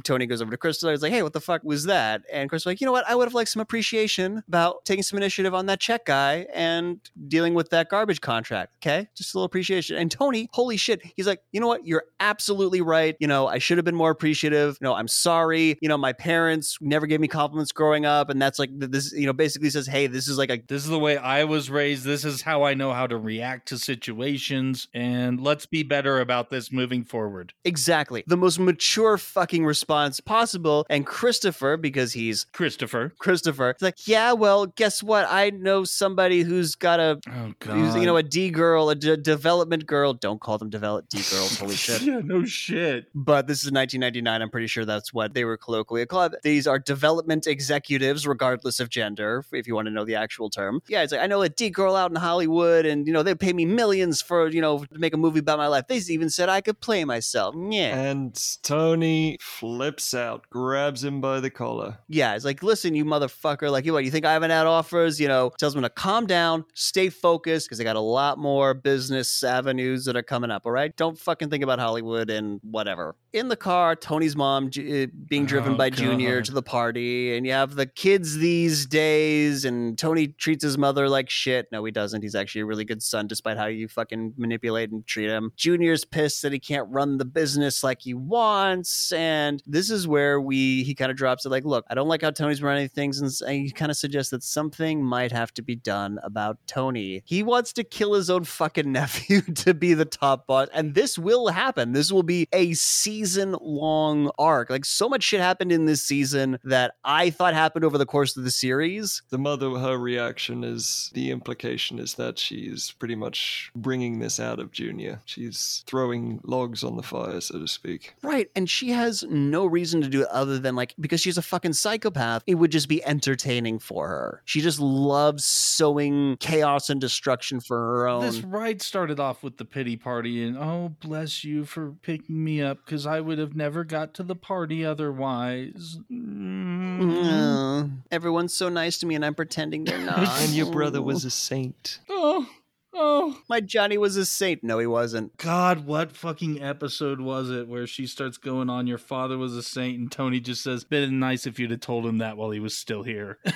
Tony 0.03 0.25
goes 0.25 0.41
over 0.41 0.51
to 0.51 0.57
Crystal. 0.57 0.89
He's 0.89 1.01
like, 1.01 1.11
"Hey, 1.11 1.23
what 1.23 1.33
the 1.33 1.41
fuck 1.41 1.63
was 1.63 1.85
that?" 1.85 2.23
And 2.31 2.49
Crystal's 2.49 2.71
like, 2.71 2.81
"You 2.81 2.85
know 2.85 2.91
what? 2.91 3.07
I 3.07 3.15
would 3.15 3.25
have 3.27 3.33
liked 3.33 3.49
some 3.49 3.61
appreciation 3.61 4.43
about 4.47 4.85
taking 4.85 5.03
some 5.03 5.17
initiative 5.17 5.53
on 5.53 5.65
that 5.67 5.79
Czech 5.79 6.05
guy 6.05 6.47
and 6.53 6.99
dealing 7.27 7.53
with 7.53 7.69
that 7.69 7.84
garbage 7.89 8.21
contract. 8.21 8.75
Okay, 8.77 9.07
just 9.15 9.33
a 9.33 9.37
little 9.37 9.45
appreciation." 9.45 9.97
And 9.97 10.11
Tony, 10.11 10.49
holy 10.53 10.77
shit, 10.77 11.01
he's 11.15 11.27
like, 11.27 11.41
"You 11.51 11.59
know 11.59 11.67
what? 11.67 11.85
You're 11.85 12.05
absolutely 12.19 12.81
right. 12.81 13.15
You 13.19 13.27
know, 13.27 13.47
I 13.47 13.59
should 13.59 13.77
have 13.77 13.85
been 13.85 13.95
more 13.95 14.11
appreciative. 14.11 14.77
You 14.81 14.85
know, 14.85 14.93
I'm 14.93 15.07
sorry. 15.07 15.77
You 15.81 15.89
know, 15.89 15.97
my 15.97 16.13
parents 16.13 16.77
never 16.81 17.07
gave 17.07 17.19
me 17.19 17.27
compliments 17.27 17.71
growing 17.71 18.05
up, 18.05 18.29
and 18.29 18.41
that's 18.41 18.59
like 18.59 18.69
this. 18.73 19.11
You 19.13 19.25
know, 19.25 19.33
basically 19.33 19.69
says, 19.69 19.87
hey, 19.87 20.07
this 20.07 20.27
is 20.27 20.37
like 20.37 20.49
a 20.49 20.61
This 20.67 20.83
is 20.83 20.89
the 20.89 20.99
way 20.99 21.17
I 21.17 21.43
was 21.43 21.69
raised. 21.69 22.03
This 22.03 22.25
is 22.25 22.41
how 22.41 22.63
I 22.63 22.73
know 22.73 22.93
how 22.93 23.07
to 23.07 23.17
react 23.17 23.67
to 23.69 23.77
situations. 23.77 24.87
And 24.93 25.39
let's 25.41 25.65
be 25.65 25.83
better 25.83 26.19
about 26.19 26.49
this 26.49 26.71
moving 26.71 27.03
forward. 27.03 27.53
Exactly. 27.63 28.23
The 28.27 28.37
most 28.37 28.59
mature 28.59 29.17
fucking 29.17 29.65
response 29.65 30.19
possible. 30.19 30.85
And 30.89 31.05
Christopher, 31.05 31.77
because 31.77 32.13
he's 32.13 32.45
Christopher. 32.53 33.13
Christopher, 33.19 33.71
it's 33.71 33.81
like, 33.81 34.07
yeah, 34.07 34.33
well, 34.33 34.65
guess 34.67 35.03
what? 35.03 35.27
I 35.29 35.49
know 35.51 35.83
somebody 35.83 36.41
who's 36.41 36.75
got 36.75 36.99
a, 36.99 37.19
Oh, 37.27 37.53
God. 37.83 37.99
you 37.99 38.05
know, 38.05 38.17
a 38.17 38.23
D 38.23 38.49
girl, 38.49 38.89
a 38.89 38.95
d- 38.95 39.17
development 39.17 39.85
girl. 39.85 40.13
Don't 40.13 40.39
call 40.41 40.57
them 40.57 40.69
develop 40.69 41.07
D 41.09 41.17
girls. 41.29 41.57
Holy 41.59 41.75
shit. 41.85 42.01
yeah, 42.01 42.21
no 42.23 42.43
shit. 42.45 43.05
But 43.13 43.47
this 43.47 43.59
is 43.63 43.71
1999. 43.71 44.41
I'm 44.41 44.49
pretty 44.49 44.67
sure 44.67 44.85
that's 44.85 45.13
what 45.13 45.33
they 45.33 45.45
were 45.45 45.57
colloquially 45.57 46.05
called. 46.05 46.35
These 46.43 46.67
are 46.67 46.79
development 46.79 47.47
executives, 47.47 48.25
regardless 48.27 48.79
of 48.79 48.89
gender, 48.89 49.43
if 49.51 49.67
you 49.67 49.75
want 49.75 49.87
to 49.87 49.91
know 49.91 50.05
the 50.05 50.15
actual 50.15 50.49
term. 50.49 50.81
Yeah, 50.87 51.03
it's 51.03 51.11
like, 51.11 51.21
I 51.21 51.27
know 51.27 51.41
a 51.41 51.49
D 51.49 51.69
girl 51.69 51.95
out 51.95 52.09
in 52.11 52.15
Hollywood, 52.17 52.85
and, 52.85 53.05
you 53.07 53.13
know, 53.13 53.23
they 53.23 53.35
pay 53.35 53.53
me 53.53 53.65
millions 53.65 54.21
for, 54.21 54.47
you 54.49 54.61
know, 54.61 54.79
to 54.85 54.97
make 54.99 55.13
a 55.13 55.17
movie 55.17 55.39
about 55.39 55.57
my 55.57 55.67
life. 55.67 55.87
They 55.87 55.97
even 56.09 56.29
said 56.29 56.49
I 56.49 56.61
could 56.61 56.79
play 56.81 57.03
myself. 57.05 57.55
Yeah. 57.69 57.95
and 57.97 58.39
Tony 58.63 59.37
flips 59.41 60.13
out, 60.13 60.49
grabs 60.49 61.03
him 61.03 61.21
by 61.21 61.39
the 61.39 61.49
collar. 61.49 61.97
Yeah, 62.07 62.35
it's 62.35 62.45
like, 62.45 62.61
listen, 62.63 62.95
you 62.95 63.05
motherfucker. 63.05 63.71
Like, 63.71 63.85
you 63.85 63.93
what? 63.93 64.03
You 64.05 64.11
think 64.11 64.25
I 64.25 64.33
haven't 64.33 64.51
had 64.51 64.65
offers? 64.67 65.19
You 65.19 65.27
know, 65.27 65.51
tells 65.57 65.75
him 65.75 65.81
to 65.81 65.89
calm 65.89 66.25
down, 66.25 66.65
stay 66.73 67.09
focused, 67.09 67.64
because 67.65 67.77
they 67.77 67.83
got 67.83 67.95
a 67.95 67.99
lot 67.99 68.37
more 68.37 68.73
business 68.73 69.43
avenues 69.43 70.05
that 70.05 70.15
are 70.15 70.23
coming 70.23 70.51
up. 70.51 70.65
All 70.65 70.71
right, 70.71 70.95
don't 70.95 71.17
fucking 71.17 71.49
think 71.49 71.63
about 71.63 71.79
Hollywood 71.79 72.29
and 72.29 72.59
whatever. 72.63 73.15
In 73.33 73.49
the 73.49 73.55
car, 73.57 73.95
Tony's 73.95 74.35
mom 74.35 74.69
Ju- 74.69 75.03
uh, 75.11 75.15
being 75.27 75.45
driven 75.45 75.73
Oh, 75.73 75.77
by 75.77 75.89
Junior 75.89 76.41
to 76.41 76.51
the 76.53 76.61
party, 76.63 77.35
and 77.35 77.45
you 77.45 77.51
have 77.51 77.75
the 77.75 77.85
kids 77.85 78.37
these 78.37 78.85
days, 78.85 79.65
and 79.65 79.97
Tony 79.97 80.27
treats 80.27 80.63
his 80.63 80.77
mother 80.77 81.09
like 81.09 81.29
shit. 81.29 81.67
No, 81.71 81.83
he 81.83 81.91
doesn't. 81.91 82.21
He's 82.21 82.35
actually 82.35 82.61
a 82.61 82.65
really 82.65 82.85
good 82.85 83.03
son, 83.03 83.27
despite 83.27 83.57
how 83.57 83.65
you 83.65 83.87
fucking 83.87 84.33
manipulate 84.37 84.91
and 84.91 85.05
treat 85.05 85.29
him. 85.29 85.51
Junior's 85.57 86.05
pissed 86.05 86.41
that 86.43 86.53
he 86.53 86.59
can't 86.59 86.87
run 86.89 87.17
the 87.17 87.25
business 87.25 87.83
like 87.83 88.01
he 88.01 88.13
wants, 88.13 89.11
and 89.11 89.61
this 89.65 89.89
is 89.89 90.07
where 90.07 90.39
we 90.39 90.83
he 90.83 90.93
kind 90.95 91.11
of 91.11 91.17
drops 91.17 91.45
it 91.45 91.49
like, 91.49 91.65
look, 91.65 91.85
I 91.89 91.95
don't 91.95 92.07
like 92.07 92.21
how 92.21 92.31
Tony's 92.31 92.61
running 92.61 92.87
things, 92.87 93.19
and 93.19 93.31
and 93.47 93.65
he 93.65 93.71
kind 93.71 93.91
of 93.91 93.97
suggests 93.97 94.31
that 94.31 94.43
something 94.43 95.03
might 95.03 95.31
have 95.31 95.53
to 95.55 95.61
be 95.61 95.75
done 95.75 96.19
about 96.23 96.57
Tony. 96.67 97.21
He 97.25 97.43
wants 97.43 97.54
to 97.63 97.83
kill 97.83 98.13
his 98.13 98.29
own 98.29 98.43
fucking 98.43 98.91
nephew 98.91 99.41
to 99.41 99.73
be 99.73 99.93
the 99.93 100.05
top 100.05 100.47
boss, 100.47 100.67
and 100.73 100.93
this 100.93 101.17
will 101.17 101.47
happen. 101.47 101.93
This 101.93 102.11
will 102.11 102.23
be 102.23 102.47
a 102.53 102.73
season 102.73 103.55
long 103.61 104.31
arc. 104.37 104.69
Like 104.69 104.85
so 104.85 105.09
much 105.09 105.23
shit 105.23 105.41
happened 105.41 105.71
in 105.71 105.85
this 105.85 106.01
season 106.01 106.59
that 106.63 106.95
I 107.03 107.29
thought 107.29 107.53
happened 107.53 107.85
over 107.85 107.97
the 107.97 108.05
course 108.05 108.37
of 108.37 108.43
the 108.43 108.51
series. 108.51 109.21
The 109.29 109.37
mother, 109.37 109.69
her 109.71 109.97
reaction 109.97 110.63
is 110.63 111.11
the 111.13 111.31
implication 111.31 111.99
is 111.99 112.15
that 112.15 112.39
she's 112.39 112.91
pretty 112.91 113.15
much 113.15 113.71
bringing 113.75 114.19
this 114.19 114.39
out 114.39 114.59
of 114.59 114.71
Junior. 114.71 115.21
She's 115.25 115.83
throwing 115.87 116.39
logs 116.43 116.83
on 116.83 116.97
the 116.97 117.03
fire, 117.03 117.41
so 117.41 117.59
to 117.59 117.67
speak. 117.67 118.15
Right. 118.21 118.49
And 118.55 118.69
she 118.69 118.89
has 118.89 119.23
no 119.23 119.65
reason 119.65 120.01
to 120.01 120.09
do 120.09 120.21
it 120.21 120.27
other 120.27 120.59
than 120.59 120.75
like 120.75 120.93
because 120.99 121.21
she's 121.21 121.37
a 121.37 121.41
fucking 121.41 121.73
psychopath, 121.73 122.43
it 122.47 122.55
would 122.55 122.71
just 122.71 122.89
be 122.89 123.03
entertaining 123.05 123.79
for 123.79 124.07
her. 124.07 124.41
She 124.45 124.61
just 124.61 124.79
loves 124.79 125.45
sowing 125.45 126.37
chaos 126.39 126.89
and 126.89 126.99
destruction 126.99 127.44
for 127.59 127.77
her 127.77 128.07
own. 128.07 128.21
This 128.21 128.41
ride 128.41 128.81
started 128.81 129.19
off 129.19 129.43
with 129.43 129.57
the 129.57 129.65
pity 129.65 129.95
party, 129.95 130.43
and 130.43 130.57
oh, 130.57 130.95
bless 130.99 131.43
you 131.43 131.65
for 131.65 131.91
picking 132.01 132.43
me 132.43 132.61
up 132.61 132.85
because 132.85 133.05
I 133.05 133.21
would 133.21 133.37
have 133.39 133.55
never 133.55 133.83
got 133.83 134.13
to 134.15 134.23
the 134.23 134.35
party 134.35 134.85
otherwise. 134.85 135.99
Mm. 136.11 137.25
Uh, 137.25 137.87
everyone's 138.11 138.53
so 138.53 138.69
nice 138.69 138.97
to 138.99 139.05
me 139.05 139.15
and 139.15 139.25
I'm 139.25 139.35
pretending 139.35 139.83
they're 139.83 139.97
not. 140.05 140.19
and 140.41 140.51
your 140.51 140.71
brother 140.71 141.01
was 141.01 141.25
a 141.25 141.31
saint. 141.31 141.99
Oh, 142.09 142.47
oh. 142.93 143.37
my 143.49 143.59
Johnny 143.59 143.97
was 143.97 144.15
a 144.17 144.25
saint. 144.25 144.63
No, 144.63 144.79
he 144.79 144.87
wasn't. 144.87 145.35
God, 145.37 145.85
what 145.85 146.15
fucking 146.15 146.61
episode 146.61 147.19
was 147.19 147.49
it 147.49 147.67
where 147.67 147.87
she 147.87 148.07
starts 148.07 148.37
going 148.37 148.69
on? 148.69 148.87
Your 148.87 148.97
father 148.97 149.37
was 149.37 149.55
a 149.55 149.63
saint, 149.63 149.99
and 149.99 150.11
Tony 150.11 150.39
just 150.39 150.63
says, 150.63 150.83
"Been 150.83 151.19
nice 151.19 151.45
if 151.45 151.59
you'd 151.59 151.71
have 151.71 151.81
told 151.81 152.05
him 152.05 152.19
that 152.19 152.37
while 152.37 152.51
he 152.51 152.59
was 152.59 152.75
still 152.77 153.03
here." 153.03 153.37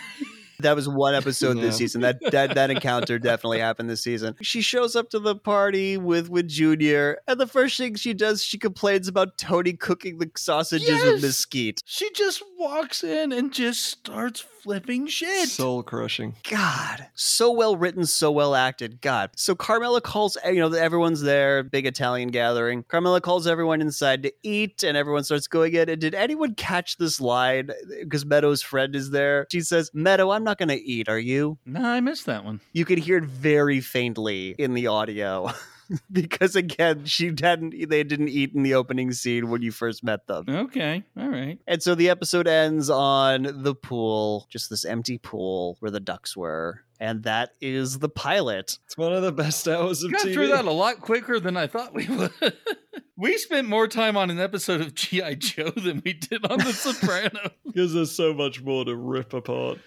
That 0.59 0.75
was 0.75 0.87
one 0.89 1.15
episode 1.15 1.57
Yeah. 1.57 1.63
this 1.63 1.77
season. 1.77 2.01
That, 2.01 2.17
that 2.31 2.55
that 2.55 2.69
encounter 2.71 3.17
definitely 3.19 3.59
happened 3.59 3.89
this 3.89 4.01
season. 4.03 4.35
She 4.41 4.61
shows 4.61 4.95
up 4.95 5.09
to 5.11 5.19
the 5.19 5.35
party 5.35 5.97
with 5.97 6.29
with 6.29 6.47
Junior, 6.47 7.19
and 7.27 7.39
the 7.39 7.47
first 7.47 7.77
thing 7.77 7.95
she 7.95 8.13
does, 8.13 8.43
she 8.43 8.57
complains 8.57 9.07
about 9.07 9.37
Tony 9.37 9.73
cooking 9.73 10.17
the 10.17 10.29
sausages 10.35 11.03
with 11.03 11.21
mesquite. 11.21 11.81
she 11.85 12.09
just 12.13 12.43
walks 12.57 13.03
in 13.03 13.31
and 13.31 13.53
just 13.53 13.83
starts 13.83 14.43
flipping 14.61 15.07
shit. 15.07 15.49
Soul 15.49 15.83
crushing. 15.83 16.35
God, 16.49 17.07
so 17.15 17.51
well 17.51 17.75
written, 17.75 18.05
so 18.05 18.31
well 18.31 18.55
acted. 18.55 19.01
God. 19.01 19.31
So 19.35 19.55
Carmela 19.55 20.01
calls, 20.01 20.37
eh, 20.43 20.51
you 20.51 20.59
know, 20.59 20.75
everyone's 20.75 21.21
there, 21.21 21.63
big 21.63 21.85
Italian 21.85 22.29
gathering. 22.29 22.83
Carmela 22.83 23.21
calls 23.21 23.47
everyone 23.47 23.81
inside 23.81 24.23
to 24.23 24.33
eat, 24.43 24.83
and 24.83 24.95
everyone 24.97 25.23
starts 25.23 25.47
going 25.47 25.73
in. 25.73 25.89
And 25.89 26.01
did 26.01 26.13
anyone 26.15 26.55
catch 26.55 26.97
this 26.97 27.19
line? 27.21 27.69
Eh, 27.69 28.03
because 28.03 28.25
Meadows' 28.25 28.61
friend 28.61 28.95
is 28.95 29.11
there. 29.11 29.47
She 29.51 29.61
says, 29.61 29.89
Meadow, 29.93 30.31
I'm 30.31 30.43
not 30.43 30.57
going 30.57 30.69
to 30.69 30.75
eat, 30.81 31.09
are 31.09 31.19
you? 31.19 31.57
no, 31.65 31.81
I 31.83 31.99
missed 32.01 32.25
that 32.25 32.43
one. 32.45 32.59
You 32.73 32.85
could 32.85 32.97
hear 32.99 33.17
it 33.17 33.25
very 33.25 33.79
faintly 33.81 34.55
in 34.57 34.73
the 34.73 34.87
audio. 34.87 35.51
because 36.11 36.55
again, 36.55 37.05
she 37.05 37.33
hadn't 37.39 37.89
they 37.89 38.03
didn't 38.03 38.29
eat 38.29 38.53
in 38.53 38.63
the 38.63 38.75
opening 38.75 39.11
scene 39.11 39.49
when 39.49 39.61
you 39.61 39.71
first 39.71 40.03
met 40.03 40.27
them. 40.27 40.45
Okay, 40.47 41.03
all 41.17 41.29
right. 41.29 41.59
And 41.67 41.81
so 41.81 41.95
the 41.95 42.09
episode 42.09 42.47
ends 42.47 42.89
on 42.89 43.63
the 43.63 43.75
pool, 43.75 44.47
just 44.49 44.69
this 44.69 44.85
empty 44.85 45.17
pool 45.17 45.77
where 45.79 45.91
the 45.91 45.99
ducks 45.99 46.35
were. 46.37 46.81
And 47.01 47.23
that 47.23 47.51
is 47.61 47.99
the 47.99 48.09
pilot. 48.09 48.77
It's 48.85 48.97
one 48.97 49.13
of 49.13 49.21
the 49.21 49.31
best 49.31 49.65
hours 49.69 50.03
of 50.03 50.11
Got 50.11 50.25
TV. 50.25 50.33
through 50.33 50.47
that 50.49 50.65
a 50.65 50.71
lot 50.71 50.99
quicker 50.99 51.39
than 51.39 51.55
I 51.55 51.65
thought 51.67 51.93
we 51.93 52.05
would. 52.07 52.31
we 53.17 53.37
spent 53.37 53.69
more 53.69 53.87
time 53.87 54.17
on 54.17 54.29
an 54.29 54.37
episode 54.39 54.81
of 54.81 54.95
G.I. 54.95 55.35
Joe 55.35 55.69
than 55.69 56.01
we 56.03 56.11
did 56.11 56.45
on 56.45 56.57
The 56.59 56.73
Sopranos. 56.73 57.51
because 57.65 57.93
there's 57.93 58.11
so 58.11 58.33
much 58.33 58.61
more 58.61 58.83
to 58.83 58.93
rip 58.97 59.33
apart. 59.33 59.77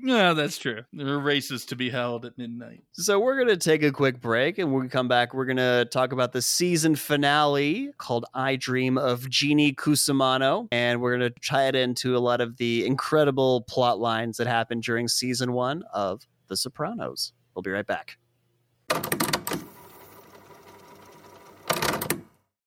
No, 0.00 0.34
that's 0.34 0.58
true. 0.58 0.82
There 0.92 1.08
are 1.08 1.18
races 1.18 1.64
to 1.66 1.76
be 1.76 1.90
held 1.90 2.24
at 2.24 2.38
midnight. 2.38 2.82
So 2.92 3.18
we're 3.20 3.36
going 3.36 3.48
to 3.48 3.56
take 3.56 3.82
a 3.82 3.92
quick 3.92 4.20
break 4.20 4.58
and 4.58 4.72
when 4.72 4.82
we 4.82 4.88
come 4.88 5.08
back, 5.08 5.34
we're 5.34 5.44
going 5.44 5.56
to 5.56 5.86
talk 5.90 6.12
about 6.12 6.32
the 6.32 6.42
season 6.42 6.96
finale 6.96 7.92
called 7.98 8.24
I 8.34 8.56
Dream 8.56 8.98
of 8.98 9.28
Jeannie 9.28 9.72
Cusimano. 9.72 10.68
And 10.72 11.00
we're 11.00 11.16
going 11.16 11.32
to 11.32 11.40
tie 11.40 11.68
it 11.68 11.74
into 11.74 12.16
a 12.16 12.20
lot 12.20 12.40
of 12.40 12.56
the 12.56 12.86
incredible 12.86 13.62
plot 13.62 13.98
lines 13.98 14.36
that 14.38 14.46
happened 14.46 14.82
during 14.82 15.08
season 15.08 15.52
one 15.52 15.82
of 15.92 16.22
The 16.48 16.56
Sopranos. 16.56 17.32
We'll 17.54 17.62
be 17.62 17.70
right 17.70 17.86
back. 17.86 18.18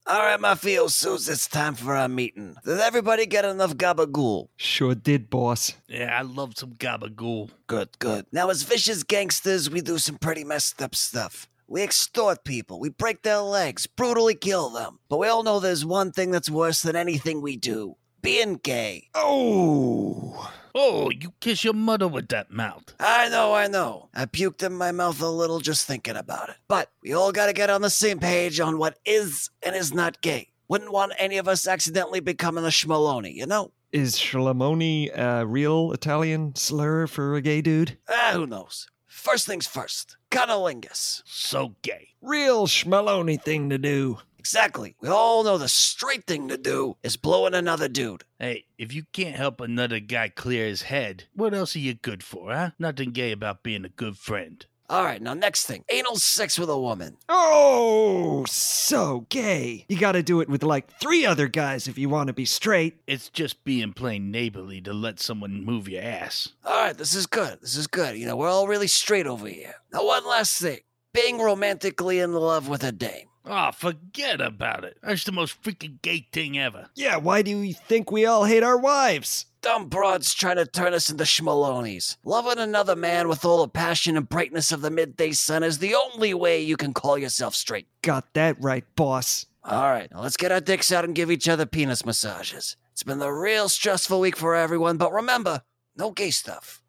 All 0.08 0.20
right, 0.20 0.40
mafiosos, 0.40 1.28
it's 1.28 1.48
time 1.48 1.74
for 1.74 1.96
our 1.96 2.08
meeting. 2.08 2.56
Did 2.64 2.80
everybody 2.80 3.26
get 3.26 3.44
enough 3.44 3.76
gabagool? 3.76 4.50
Sure 4.56 4.94
did, 4.94 5.32
boss. 5.32 5.74
Yeah, 5.88 6.16
I 6.16 6.22
love 6.22 6.54
some 6.56 6.74
gabagool. 6.74 7.50
Good, 7.66 7.98
good. 7.98 8.28
Now, 8.32 8.52
as 8.52 8.62
vicious 8.62 9.02
gangsters, 9.02 9.68
we 9.68 9.82
do 9.82 9.98
some 9.98 10.20
pretty 10.20 10.44
messed 10.44 10.80
up 10.80 10.94
stuff. 10.94 11.48
We 11.68 11.82
extort 11.82 12.44
people, 12.44 12.80
we 12.80 12.90
break 12.90 13.24
their 13.24 13.40
legs, 13.40 13.88
brutally 13.88 14.36
kill 14.36 14.70
them. 14.70 15.00
But 15.10 15.18
we 15.18 15.28
all 15.28 15.42
know 15.42 15.60
there's 15.60 15.84
one 15.84 16.12
thing 16.12 16.30
that's 16.30 16.52
worse 16.52 16.84
than 16.84 16.96
anything 16.96 17.42
we 17.42 17.58
do 17.58 17.96
being 18.22 18.56
gay. 18.56 19.10
Oh. 19.16 20.52
Oh, 20.78 21.10
you 21.10 21.32
kiss 21.40 21.64
your 21.64 21.74
mother 21.74 22.06
with 22.06 22.28
that 22.28 22.52
mouth. 22.52 22.94
I 23.00 23.30
know, 23.30 23.54
I 23.54 23.68
know. 23.68 24.10
I 24.14 24.26
puked 24.26 24.62
in 24.62 24.74
my 24.74 24.92
mouth 24.92 25.22
a 25.22 25.30
little 25.30 25.62
just 25.62 25.88
thinking 25.88 26.18
about 26.18 26.50
it. 26.50 26.58
But 26.68 26.92
we 27.02 27.14
all 27.14 27.32
gotta 27.32 27.54
get 27.54 27.70
on 27.70 27.82
the 27.82 27.90
same 27.90 28.20
page 28.20 28.60
on 28.60 28.78
what 28.78 29.00
is 29.06 29.50
and 29.64 29.74
is 29.74 29.94
not 29.94 30.20
gay. 30.20 30.50
Wouldn't 30.68 30.92
want 30.92 31.14
any 31.18 31.38
of 31.38 31.48
us 31.48 31.66
accidentally 31.66 32.20
becoming 32.20 32.66
a 32.66 32.70
schmaloni, 32.70 33.34
you 33.34 33.46
know? 33.46 33.72
Is 33.94 34.16
Schlamoni 34.18 35.18
a 35.18 35.46
real 35.46 35.94
Italian 35.94 36.54
slur 36.56 37.08
for 37.08 37.36
a 37.36 37.42
gay 37.42 37.62
dude? 37.62 37.98
Ah, 38.10 38.32
who 38.34 38.46
knows? 38.46 38.88
First 39.08 39.48
things 39.48 39.68
first. 39.68 40.18
Cunnilingus. 40.30 41.22
So 41.26 41.76
gay. 41.84 42.10
Real 42.22 42.68
schmaloni 42.68 43.42
thing 43.42 43.70
to 43.70 43.78
do. 43.78 44.18
Exactly. 44.46 44.96
We 45.02 45.10
all 45.10 45.44
know 45.44 45.58
the 45.58 45.68
straight 45.68 46.28
thing 46.28 46.50
to 46.50 46.58
do 46.58 46.98
is 47.02 47.18
blowing 47.18 47.56
another 47.56 47.88
dude. 47.88 48.26
Hey, 48.38 48.66
if 48.78 48.94
you 48.94 49.06
can't 49.12 49.36
help 49.36 49.60
another 49.60 50.00
guy 50.00 50.30
clear 50.30 50.68
his 50.68 50.84
head, 50.84 51.24
what 51.34 51.56
else 51.56 51.76
are 51.76 51.80
you 51.80 51.96
good 51.96 52.22
for, 52.22 52.54
huh? 52.54 52.70
Nothing 52.78 53.10
gay 53.10 53.32
about 53.32 53.64
being 53.64 53.84
a 53.86 53.90
good 53.90 54.20
friend. 54.20 54.64
All 54.88 55.04
right, 55.04 55.20
now 55.20 55.34
next 55.34 55.66
thing. 55.66 55.84
Anal 55.90 56.18
sex 56.18 56.60
with 56.60 56.70
a 56.70 56.78
woman. 56.78 57.18
Oh, 57.28 58.46
so 58.48 59.26
gay. 59.30 59.84
You 59.90 59.98
gotta 59.98 60.22
do 60.22 60.42
it 60.42 60.48
with 60.48 60.62
like 60.62 60.92
three 61.00 61.26
other 61.26 61.48
guys 61.48 61.88
if 61.88 61.98
you 61.98 62.08
want 62.08 62.28
to 62.28 62.34
be 62.34 62.46
straight. 62.46 63.02
It's 63.08 63.30
just 63.30 63.64
being 63.64 63.94
plain 63.94 64.30
neighborly 64.30 64.80
to 64.82 64.94
let 64.94 65.20
someone 65.20 65.66
move 65.66 65.90
your 65.90 66.04
ass. 66.04 66.50
All 66.64 66.84
right, 66.84 66.96
this 66.96 67.16
is 67.16 67.26
good. 67.26 67.62
This 67.62 67.76
is 67.76 67.88
good. 67.88 68.16
You 68.16 68.28
know, 68.28 68.36
we're 68.36 68.48
all 68.48 68.68
really 68.68 68.86
straight 68.86 69.26
over 69.26 69.48
here. 69.48 69.74
Now, 69.92 70.06
one 70.06 70.28
last 70.28 70.62
thing. 70.62 70.82
Being 71.16 71.40
romantically 71.40 72.20
in 72.20 72.34
love 72.34 72.68
with 72.68 72.84
a 72.84 72.92
dame. 72.92 73.26
Oh, 73.48 73.72
forget 73.72 74.42
about 74.42 74.84
it. 74.84 74.98
That's 75.04 75.24
the 75.24 75.32
most 75.32 75.62
freaking 75.62 76.02
gay 76.02 76.28
thing 76.32 76.58
ever. 76.58 76.88
Yeah, 76.96 77.18
why 77.18 77.42
do 77.44 77.52
you 77.52 77.74
think 77.74 78.12
we 78.12 78.26
all 78.26 78.46
hate 78.46 78.64
our 78.64 78.78
wives? 78.78 79.46
Dumb 79.62 79.88
broads 79.88 80.34
trying 80.34 80.58
to 80.58 80.66
turn 80.66 80.94
us 80.94 81.10
into 81.10 81.24
schmalonis. 81.24 82.18
Loving 82.24 82.58
another 82.58 82.96
man 82.96 83.28
with 83.28 83.46
all 83.46 83.62
the 83.62 83.68
passion 83.68 84.18
and 84.18 84.28
brightness 84.28 84.72
of 84.72 84.82
the 84.82 84.90
midday 84.90 85.32
sun 85.32 85.64
is 85.64 85.78
the 85.78 85.96
only 85.96 86.34
way 86.34 86.62
you 86.62 86.78
can 86.78 86.94
call 86.94 87.18
yourself 87.18 87.54
straight. 87.56 87.88
Got 88.02 88.34
that 88.34 88.62
right, 88.62 88.84
boss. 88.96 89.46
All 89.64 89.90
right, 89.92 90.10
now 90.12 90.22
let's 90.22 90.38
get 90.38 90.52
our 90.52 90.62
dicks 90.62 90.92
out 90.92 91.06
and 91.06 91.16
give 91.16 91.32
each 91.32 91.50
other 91.50 91.66
penis 91.66 92.06
massages. 92.06 92.78
It's 92.92 93.04
been 93.04 93.22
a 93.22 93.34
real 93.34 93.68
stressful 93.68 94.20
week 94.20 94.38
for 94.38 94.56
everyone, 94.56 94.98
but 94.98 95.12
remember, 95.12 95.64
no 95.96 96.12
gay 96.12 96.30
stuff. 96.30 96.84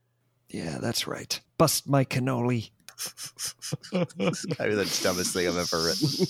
Yeah, 0.48 0.78
that's 0.80 1.06
right. 1.06 1.40
Bust 1.58 1.88
my 1.88 2.04
cannoli. 2.04 2.70
this 4.16 4.44
is 4.44 4.56
the 4.56 5.01
dumbest 5.02 5.32
thing 5.35 5.47
I've 5.48 5.56
ever 5.59 5.85
written. 5.85 6.27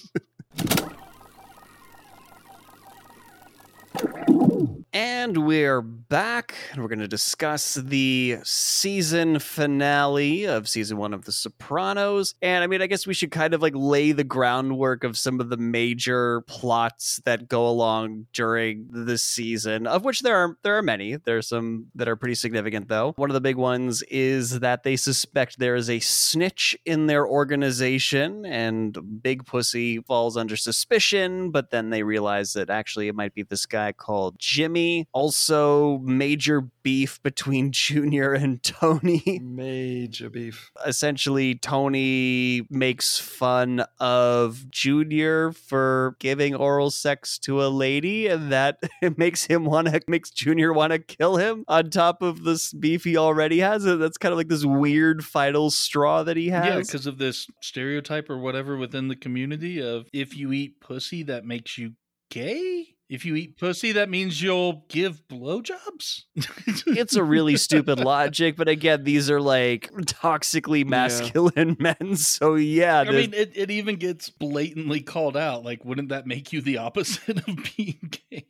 And 4.99 5.45
we're 5.45 5.83
back, 5.83 6.55
and 6.73 6.81
we're 6.81 6.89
going 6.89 7.01
to 7.01 7.07
discuss 7.07 7.75
the 7.75 8.39
season 8.45 9.39
finale 9.41 10.47
of 10.47 10.71
season 10.71 10.97
one 10.97 11.13
of 11.13 11.27
The 11.27 11.33
Sopranos. 11.33 12.35
And 12.41 12.65
I 12.65 12.67
mean, 12.67 12.81
I 12.81 12.87
guess 12.87 13.07
we 13.07 13.13
should 13.13 13.31
kind 13.31 13.53
of 13.53 13.61
like 13.61 13.75
lay 13.77 14.13
the 14.13 14.25
groundwork 14.25 15.05
of 15.05 15.19
some 15.19 15.39
of 15.39 15.51
the 15.51 15.59
major 15.59 16.41
plots 16.47 17.21
that 17.27 17.47
go 17.47 17.69
along 17.69 18.29
during 18.33 18.89
this 18.91 19.23
season, 19.23 19.87
of 19.87 20.03
which 20.03 20.21
there 20.21 20.35
are 20.35 20.57
there 20.63 20.79
are 20.79 20.83
many. 20.83 21.17
There 21.17 21.37
are 21.37 21.43
some 21.43 21.89
that 21.95 22.09
are 22.09 22.17
pretty 22.17 22.35
significant, 22.35 22.89
though. 22.89 23.13
One 23.17 23.29
of 23.29 23.35
the 23.35 23.41
big 23.43 23.57
ones 23.57 24.03
is 24.05 24.61
that 24.61 24.83
they 24.83 24.97
suspect 24.97 25.59
there 25.59 25.77
is 25.77 25.91
a 25.91 26.01
snitch 26.01 26.75
in 26.87 27.07
their 27.07 27.27
organization, 27.27 28.47
and 28.47 28.97
Big 29.23 29.45
Pussy 29.45 29.99
falls 29.99 30.39
under 30.39 30.57
suspicion. 30.57 31.51
But 31.51 31.71
then 31.71 31.91
they 31.91 32.03
realize 32.03 32.55
that 32.55 32.71
actually 32.71 33.09
it 33.09 33.15
might 33.15 33.35
be 33.35 33.43
this 33.43 33.67
guy 33.67 33.93
called 33.93 34.37
Jimmy. 34.39 34.86
Also, 35.13 35.99
major 35.99 36.69
beef 36.83 37.23
between 37.23 37.73
Junior 37.87 38.33
and 38.33 38.63
Tony. 38.63 39.41
Major 39.43 40.31
beef. 40.31 40.71
Essentially, 40.87 41.55
Tony 41.55 42.67
makes 42.71 43.19
fun 43.19 43.85
of 43.99 44.71
Junior 44.71 45.53
for 45.53 46.17
giving 46.19 46.55
oral 46.55 46.91
sex 46.91 47.39
to 47.41 47.63
a 47.63 47.69
lady, 47.69 48.27
and 48.27 48.53
that 48.53 48.79
makes 49.17 49.47
him 49.47 49.65
want 49.65 49.89
to 49.89 50.01
makes 50.09 50.31
Junior 50.31 50.73
want 50.73 50.93
to 50.93 50.99
kill 50.99 51.37
him 51.37 51.65
on 51.69 51.91
top 51.91 52.23
of 52.23 52.45
this 52.45 52.73
beef 52.73 53.05
he 53.05 53.17
already 53.17 53.59
has. 53.59 53.85
That's 53.85 54.19
kind 54.19 54.33
of 54.33 54.39
like 54.39 54.49
this 54.49 54.65
weird 54.65 55.25
final 55.25 55.71
straw 55.71 56.23
that 56.23 56.37
he 56.37 56.49
has. 56.51 56.67
Yeah, 56.67 56.79
because 56.79 57.07
of 57.07 57.19
this 57.19 57.49
stereotype 57.61 58.31
or 58.31 58.39
whatever 58.39 58.77
within 58.77 59.09
the 59.09 59.17
community 59.17 59.83
of 59.83 60.09
if 60.13 60.37
you 60.37 60.53
eat 60.53 60.81
pussy, 60.81 61.23
that 61.25 61.45
makes 61.45 61.79
you 61.79 61.95
gay. 62.31 62.96
If 63.09 63.25
you 63.25 63.37
eat 63.37 63.57
pussy, 63.57 63.93
that 63.93 64.11
means 64.11 64.43
you'll 64.43 64.85
give 64.89 65.27
blowjobs. 65.29 66.25
it's 66.35 67.15
a 67.15 67.23
really 67.23 67.57
stupid 67.57 68.01
logic, 68.01 68.57
but 68.57 68.69
again, 68.69 69.05
these 69.05 69.31
are 69.31 69.41
like 69.41 69.93
toxically 69.93 70.85
masculine 70.85 71.77
yeah. 71.81 71.95
men. 72.01 72.17
So 72.17 72.57
yeah, 72.57 73.01
I 73.01 73.11
mean, 73.11 73.33
it, 73.33 73.53
it 73.55 73.71
even 73.71 73.97
gets 73.97 74.29
blatantly 74.29 75.01
called 75.03 75.37
out. 75.37 75.65
Like, 75.65 75.85
wouldn't 75.85 76.09
that 76.09 76.27
make 76.27 76.53
you 76.53 76.61
the 76.61 76.79
opposite 76.79 77.39
of 77.49 77.71
being 77.77 78.13
gay? 78.31 78.47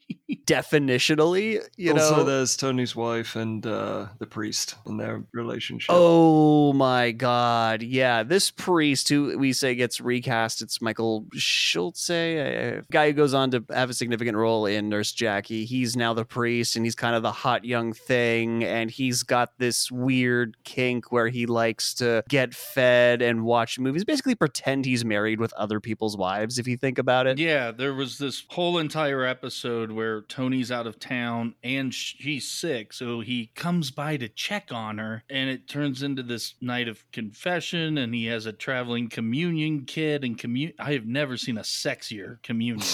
Definitionally, 0.47 1.61
you 1.77 1.93
also, 1.93 2.19
know. 2.19 2.25
there's 2.25 2.57
Tony's 2.57 2.95
wife 2.95 3.35
and 3.37 3.67
uh, 3.67 4.07
the 4.21 4.27
priest 4.27 4.77
in 4.87 4.97
their 4.97 5.25
relationship. 5.33 5.91
Oh 5.91 6.73
my 6.73 7.11
god, 7.11 7.83
yeah, 7.83 8.23
this 8.23 8.51
priest 8.51 9.09
who 9.09 9.37
we 9.39 9.53
say 9.53 9.75
gets 9.75 10.01
recast. 10.01 10.63
It's 10.63 10.81
Michael 10.81 11.27
Schulze, 11.35 12.11
a 12.11 12.83
guy 12.91 13.09
who 13.09 13.13
goes 13.13 13.35
on 13.35 13.51
to 13.51 13.65
have 13.71 13.91
a 13.91 13.95
significant 13.95 14.37
role 14.37 14.46
in 14.47 14.89
Nurse 14.89 15.13
Jackie. 15.13 15.65
He's 15.65 15.97
now 15.97 16.15
the 16.15 16.25
priest, 16.25 16.77
and 16.77 16.87
he's 16.87 16.95
kind 16.95 17.17
of 17.17 17.23
the 17.23 17.33
hot 17.33 17.65
young 17.65 17.93
thing, 17.93 18.63
and 18.63 18.91
he's 18.91 19.23
got 19.25 19.59
this 19.59 19.91
weird 19.91 20.57
kink 20.65 21.11
where 21.11 21.29
he 21.29 21.47
likes 21.47 21.93
to 21.95 22.23
get 22.29 22.55
fed 22.55 23.23
and 23.23 23.45
watch 23.45 23.79
movies, 23.79 24.05
basically 24.05 24.35
pretend 24.35 24.85
he's 24.85 25.05
married 25.05 25.41
with 25.41 25.53
other 25.55 25.81
people's 25.81 26.17
wives. 26.17 26.59
If 26.59 26.69
you 26.69 26.77
think 26.77 26.99
about 26.99 27.27
it, 27.27 27.39
yeah, 27.39 27.73
there 27.73 27.95
was 27.95 28.19
this 28.19 28.45
whole 28.51 28.79
entire 28.79 29.25
episode 29.25 29.91
where 29.91 30.23
Tony's 30.23 30.71
out 30.71 30.87
of 30.87 31.01
town 31.01 31.55
and 31.65 31.93
she's 31.93 32.49
sick, 32.49 32.93
so 32.93 33.21
he 33.21 33.51
comes 33.55 33.91
by 33.91 34.17
to 34.19 34.29
check 34.29 34.71
on 34.71 34.99
her, 34.99 35.25
and 35.29 35.51
it 35.51 35.67
turns 35.67 36.03
into 36.03 36.23
this 36.23 36.55
night 36.61 36.87
of 36.87 37.05
confession, 37.11 37.99
and 37.99 38.15
he 38.15 38.27
has 38.27 38.47
a 38.47 38.53
traveling 38.53 39.09
communion 39.09 39.85
kit 39.85 40.23
and 40.23 40.39
commun. 40.39 40.73
I 40.79 40.93
have 40.93 41.07
never 41.07 41.37
seen 41.37 41.59
a 41.59 41.63
sexier 41.63 42.43
communion, 42.43 42.87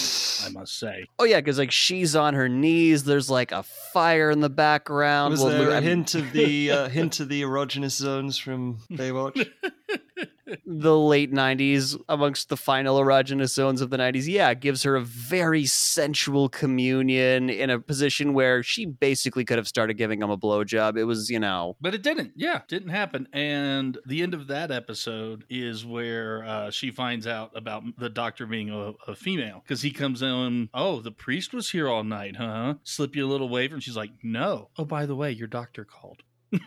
I 0.43 0.49
must 0.49 0.79
say. 0.79 1.05
Oh 1.19 1.25
yeah, 1.25 1.41
because 1.43 1.57
like 1.57 1.71
she's 1.71 2.15
on 2.15 2.33
her 2.33 2.49
knees. 2.49 3.03
There's 3.03 3.29
like 3.29 3.51
a 3.51 3.63
fire 3.63 4.31
in 4.31 4.39
the 4.39 4.49
background. 4.49 5.31
Was 5.31 5.41
well, 5.43 5.51
there 5.51 5.71
a 5.71 5.81
hint 5.81 6.15
of 6.15 6.31
the 6.31 6.71
uh, 6.71 6.89
hint 6.89 7.19
of 7.19 7.29
the 7.29 7.41
erogenous 7.41 7.97
zones 7.97 8.37
from 8.37 8.79
Baywatch? 8.91 9.49
the 10.65 10.97
late 10.97 11.31
90s 11.31 11.99
amongst 12.09 12.49
the 12.49 12.57
final 12.57 12.99
erogenous 12.99 13.53
zones 13.53 13.81
of 13.81 13.89
the 13.89 13.97
90s 13.97 14.27
yeah 14.27 14.53
gives 14.53 14.83
her 14.83 14.95
a 14.95 15.01
very 15.01 15.65
sensual 15.65 16.49
communion 16.49 17.49
in 17.49 17.69
a 17.69 17.79
position 17.79 18.33
where 18.33 18.63
she 18.63 18.85
basically 18.85 19.45
could 19.45 19.57
have 19.57 19.67
started 19.67 19.95
giving 19.95 20.21
him 20.21 20.29
a 20.29 20.37
blowjob. 20.37 20.97
It 20.97 21.05
was 21.05 21.29
you 21.29 21.39
know. 21.39 21.75
But 21.81 21.93
it 21.93 22.03
didn't. 22.03 22.33
Yeah 22.35 22.61
didn't 22.67 22.89
happen. 22.89 23.27
And 23.33 23.97
the 24.05 24.21
end 24.21 24.33
of 24.33 24.47
that 24.47 24.71
episode 24.71 25.45
is 25.49 25.85
where 25.85 26.43
uh, 26.45 26.71
she 26.71 26.91
finds 26.91 27.27
out 27.27 27.51
about 27.55 27.83
the 27.97 28.09
doctor 28.09 28.45
being 28.45 28.69
a, 28.69 28.93
a 29.07 29.15
female 29.15 29.61
because 29.63 29.81
he 29.81 29.91
comes 29.91 30.21
in 30.21 30.69
oh 30.73 30.99
the 30.99 31.11
priest 31.11 31.53
was 31.53 31.69
here 31.69 31.87
all 31.87 32.03
night 32.03 32.35
huh? 32.35 32.75
Slip 32.83 33.15
you 33.15 33.25
a 33.25 33.29
little 33.29 33.49
wave 33.49 33.73
and 33.73 33.81
she's 33.83 33.97
like 33.97 34.11
no. 34.21 34.69
Oh 34.77 34.85
by 34.85 35.05
the 35.05 35.15
way 35.15 35.31
your 35.31 35.47
doctor 35.47 35.85
called 35.85 36.23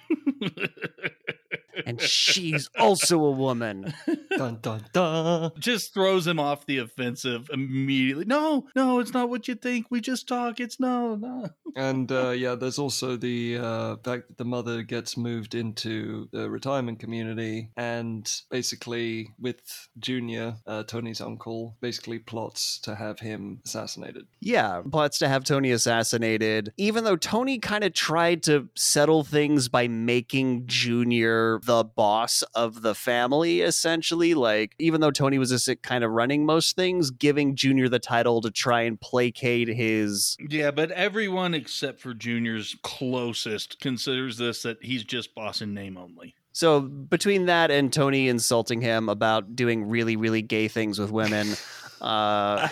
and 1.85 2.01
she's 2.01 2.71
also 2.79 3.23
a 3.25 3.31
woman. 3.31 3.93
dun 4.37 4.59
dun 4.61 4.85
dun. 4.93 5.53
Just 5.59 5.93
throws 5.95 6.27
him 6.27 6.39
off 6.39 6.67
the 6.67 6.79
offensive 6.79 7.51
immediately. 7.53 8.25
No, 8.25 8.67
no, 8.75 9.01
it's 9.01 9.13
not 9.13 9.29
what 9.29 9.49
you 9.49 9.55
think. 9.55 9.87
We 9.91 10.01
just 10.01 10.29
talk. 10.29 10.61
It's 10.61 10.81
no, 10.81 11.17
no. 11.17 11.49
And 11.75 12.11
uh, 12.11 12.31
yeah, 12.31 12.55
there's 12.55 12.79
also 12.79 13.17
the 13.17 13.59
uh, 13.59 13.97
fact 13.97 14.29
that 14.29 14.39
the 14.39 14.45
mother 14.45 14.83
gets 14.83 15.17
moved 15.17 15.55
into 15.55 16.29
the 16.33 16.49
retirement 16.49 17.01
community, 17.01 17.71
and 17.77 18.31
basically, 18.51 19.35
with 19.39 19.89
Junior, 19.99 20.57
uh, 20.67 20.85
Tony's 20.85 21.21
uncle, 21.21 21.77
basically 21.81 22.19
plots 22.19 22.79
to 22.81 22.95
have 22.95 23.21
him 23.21 23.61
assassinated. 23.65 24.27
Yeah, 24.41 24.83
plots 24.91 25.19
to 25.19 25.29
have 25.29 25.45
Tony 25.45 25.71
assassinated, 25.71 26.73
even 26.77 27.05
though 27.05 27.17
Tony 27.17 27.59
kind 27.59 27.85
of 27.85 27.93
tried 27.93 28.43
to 28.45 28.69
settle 28.75 29.25
things 29.25 29.69
by 29.69 29.89
making 29.89 30.67
Junior 30.67 31.59
the 31.67 31.85
boss 31.85 32.43
of 32.55 32.83
the 32.83 32.95
family, 32.95 33.61
essentially. 33.61 34.35
Like, 34.35 34.75
even 34.79 35.01
though 35.01 35.11
Tony 35.11 35.39
was 35.39 35.51
just 35.51 35.83
kind 35.83 36.03
of 36.03 36.11
running 36.11 36.47
most 36.47 36.77
things, 36.77 37.11
giving 37.11 37.55
Junior 37.55 37.89
the 37.89 37.99
title 37.99 38.41
to 38.41 38.51
try 38.51 38.83
and 38.83 39.01
placate 39.01 39.69
his. 39.69 40.37
Yeah, 40.49 40.71
but 40.71 40.91
everyone 40.93 41.55
except 41.55 42.01
for 42.01 42.15
Junior's 42.15 42.77
closest 42.83 43.81
considers 43.81 44.39
this 44.39 44.63
that 44.63 44.83
he's 44.83 45.05
just 45.05 45.35
boss 45.35 45.61
in 45.61 45.75
name 45.75 45.97
only. 45.99 46.35
So, 46.53 46.81
between 46.81 47.47
that 47.47 47.71
and 47.71 47.93
Tony 47.93 48.29
insulting 48.29 48.81
him 48.81 49.11
about 49.11 49.55
doing 49.55 49.91
really, 49.91 50.17
really 50.17 50.41
gay 50.41 50.69
things 50.69 50.99
with 50.99 51.11
women. 51.11 51.49
Uh, 52.01 52.69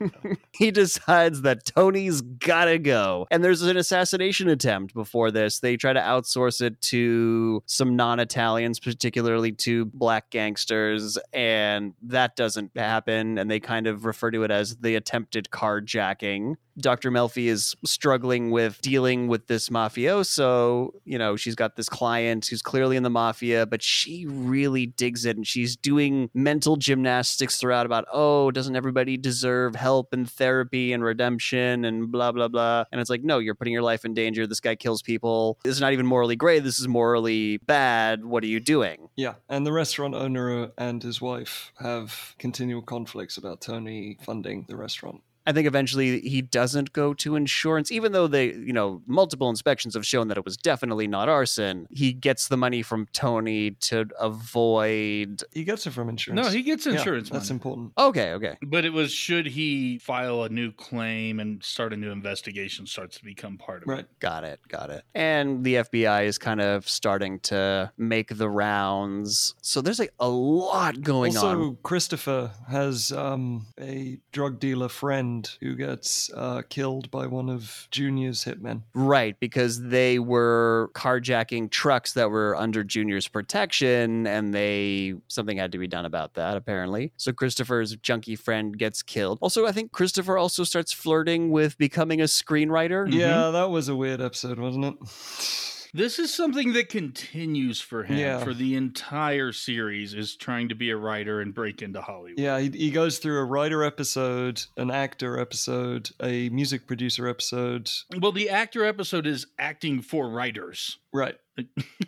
he 0.52 0.70
decides 0.70 1.42
that 1.42 1.64
Tony's 1.64 2.20
gotta 2.20 2.78
go. 2.78 3.26
And 3.30 3.42
there's 3.42 3.62
an 3.62 3.76
assassination 3.76 4.48
attempt 4.48 4.94
before 4.94 5.30
this. 5.30 5.60
They 5.60 5.76
try 5.76 5.92
to 5.92 6.00
outsource 6.00 6.60
it 6.60 6.80
to 6.82 7.62
some 7.66 7.96
non 7.96 8.20
Italians, 8.20 8.80
particularly 8.80 9.52
to 9.52 9.84
black 9.86 10.30
gangsters, 10.30 11.18
and 11.32 11.94
that 12.02 12.36
doesn't 12.36 12.76
happen. 12.76 13.38
And 13.38 13.50
they 13.50 13.60
kind 13.60 13.86
of 13.86 14.04
refer 14.04 14.30
to 14.30 14.44
it 14.44 14.50
as 14.50 14.76
the 14.76 14.94
attempted 14.94 15.48
carjacking. 15.50 16.56
Dr. 16.78 17.10
Melfi 17.10 17.46
is 17.46 17.74
struggling 17.84 18.50
with 18.50 18.80
dealing 18.80 19.28
with 19.28 19.46
this 19.46 19.68
mafioso. 19.68 20.90
You 21.04 21.18
know, 21.18 21.36
she's 21.36 21.54
got 21.54 21.76
this 21.76 21.88
client 21.88 22.46
who's 22.46 22.62
clearly 22.62 22.96
in 22.96 23.02
the 23.02 23.10
mafia, 23.10 23.66
but 23.66 23.82
she 23.82 24.26
really 24.26 24.86
digs 24.86 25.24
it 25.24 25.36
and 25.36 25.46
she's 25.46 25.76
doing 25.76 26.30
mental 26.34 26.76
gymnastics 26.76 27.58
throughout 27.58 27.86
about, 27.86 28.06
oh, 28.12 28.50
doesn't 28.50 28.76
everybody 28.76 29.16
deserve 29.16 29.74
help 29.74 30.12
and 30.12 30.30
therapy 30.30 30.92
and 30.92 31.02
redemption 31.02 31.84
and 31.84 32.10
blah, 32.10 32.32
blah, 32.32 32.48
blah. 32.48 32.84
And 32.92 33.00
it's 33.00 33.10
like, 33.10 33.22
no, 33.22 33.38
you're 33.38 33.54
putting 33.54 33.72
your 33.72 33.82
life 33.82 34.04
in 34.04 34.14
danger. 34.14 34.46
This 34.46 34.60
guy 34.60 34.74
kills 34.74 35.02
people. 35.02 35.58
This 35.64 35.74
is 35.74 35.80
not 35.80 35.92
even 35.92 36.06
morally 36.06 36.36
gray. 36.36 36.58
This 36.60 36.78
is 36.78 36.88
morally 36.88 37.58
bad. 37.58 38.24
What 38.24 38.42
are 38.44 38.48
you 38.48 38.60
doing? 38.60 39.08
Yeah, 39.16 39.34
and 39.48 39.66
the 39.66 39.72
restaurant 39.72 40.14
owner 40.14 40.70
and 40.78 41.02
his 41.02 41.20
wife 41.20 41.72
have 41.78 42.34
continual 42.38 42.82
conflicts 42.82 43.36
about 43.36 43.60
Tony 43.60 44.18
funding 44.22 44.66
the 44.68 44.76
restaurant. 44.76 45.22
I 45.46 45.52
think 45.52 45.66
eventually 45.66 46.20
he 46.20 46.42
doesn't 46.42 46.92
go 46.92 47.14
to 47.14 47.34
insurance, 47.34 47.90
even 47.90 48.12
though 48.12 48.26
they, 48.26 48.52
you 48.52 48.72
know, 48.72 49.02
multiple 49.06 49.48
inspections 49.48 49.94
have 49.94 50.06
shown 50.06 50.28
that 50.28 50.36
it 50.36 50.44
was 50.44 50.56
definitely 50.56 51.06
not 51.06 51.28
arson. 51.28 51.86
He 51.90 52.12
gets 52.12 52.48
the 52.48 52.56
money 52.56 52.82
from 52.82 53.06
Tony 53.12 53.70
to 53.72 54.06
avoid. 54.18 55.42
He 55.52 55.64
gets 55.64 55.86
it 55.86 55.90
from 55.92 56.08
insurance. 56.08 56.46
No, 56.46 56.50
he 56.52 56.62
gets 56.62 56.86
Yeah, 56.86 56.92
insurance 56.92 57.30
that's 57.30 57.48
money. 57.50 57.56
important. 57.56 57.92
Okay, 57.98 58.32
okay. 58.32 58.56
But 58.62 58.84
it 58.84 58.92
was 58.92 59.12
should 59.12 59.46
he 59.46 59.98
file 59.98 60.42
a 60.42 60.48
new 60.48 60.72
claim 60.72 61.40
and 61.40 61.62
start 61.62 61.92
a 61.92 61.96
new 61.96 62.10
investigation 62.10 62.86
starts 62.86 63.18
to 63.18 63.24
become 63.24 63.58
part 63.58 63.82
of 63.82 63.88
Right. 63.88 64.00
it. 64.00 64.20
Got 64.20 64.44
it, 64.44 64.60
got 64.68 64.90
it. 64.90 65.04
And 65.14 65.64
the 65.64 65.76
FBI 65.76 66.24
is 66.24 66.38
kind 66.38 66.60
of 66.60 66.88
starting 66.88 67.40
to 67.40 67.92
make 67.96 68.36
the 68.36 68.48
rounds. 68.48 69.54
So 69.62 69.80
there's 69.80 69.98
like 69.98 70.12
a 70.20 70.28
lot 70.28 71.00
going 71.00 71.36
also, 71.36 71.60
on. 71.62 71.78
Christopher 71.82 72.52
has 72.68 73.12
um, 73.12 73.66
a 73.80 74.18
drug 74.32 74.60
dealer 74.60 74.88
friend 74.88 75.39
who 75.60 75.74
gets 75.74 76.30
uh, 76.34 76.62
killed 76.68 77.10
by 77.10 77.26
one 77.26 77.48
of 77.48 77.88
Junior's 77.90 78.44
hitmen. 78.44 78.82
Right, 78.94 79.38
because 79.40 79.82
they 79.82 80.18
were 80.18 80.90
carjacking 80.94 81.70
trucks 81.70 82.12
that 82.14 82.30
were 82.30 82.56
under 82.56 82.84
Junior's 82.84 83.28
protection, 83.28 84.26
and 84.26 84.54
they 84.54 85.14
something 85.28 85.56
had 85.56 85.72
to 85.72 85.78
be 85.78 85.86
done 85.86 86.04
about 86.04 86.34
that, 86.34 86.56
apparently. 86.56 87.12
So 87.16 87.32
Christopher's 87.32 87.96
junkie 87.96 88.36
friend 88.36 88.76
gets 88.76 89.02
killed. 89.02 89.38
Also, 89.40 89.66
I 89.66 89.72
think 89.72 89.92
Christopher 89.92 90.36
also 90.36 90.64
starts 90.64 90.92
flirting 90.92 91.50
with 91.50 91.78
becoming 91.78 92.20
a 92.20 92.24
screenwriter. 92.24 93.12
Yeah, 93.12 93.50
that 93.50 93.70
was 93.70 93.88
a 93.88 93.96
weird 93.96 94.20
episode, 94.20 94.58
wasn't 94.58 94.84
it? 94.84 95.79
This 95.92 96.18
is 96.18 96.32
something 96.32 96.72
that 96.74 96.88
continues 96.88 97.80
for 97.80 98.04
him 98.04 98.18
Yeah. 98.18 98.44
for 98.44 98.54
the 98.54 98.74
entire 98.76 99.52
series 99.52 100.14
is 100.14 100.36
trying 100.36 100.68
to 100.68 100.74
be 100.74 100.90
a 100.90 100.96
writer 100.96 101.40
and 101.40 101.52
break 101.52 101.82
into 101.82 102.00
Hollywood. 102.00 102.38
Yeah, 102.38 102.60
he, 102.60 102.70
he 102.70 102.90
goes 102.90 103.18
through 103.18 103.38
a 103.40 103.44
writer 103.44 103.82
episode, 103.82 104.62
an 104.76 104.90
actor 104.90 105.38
episode, 105.38 106.10
a 106.22 106.48
music 106.50 106.86
producer 106.86 107.26
episode. 107.26 107.90
Well, 108.18 108.32
the 108.32 108.50
actor 108.50 108.84
episode 108.84 109.26
is 109.26 109.46
acting 109.58 110.02
for 110.02 110.28
writers. 110.30 110.98
Right. 111.12 111.36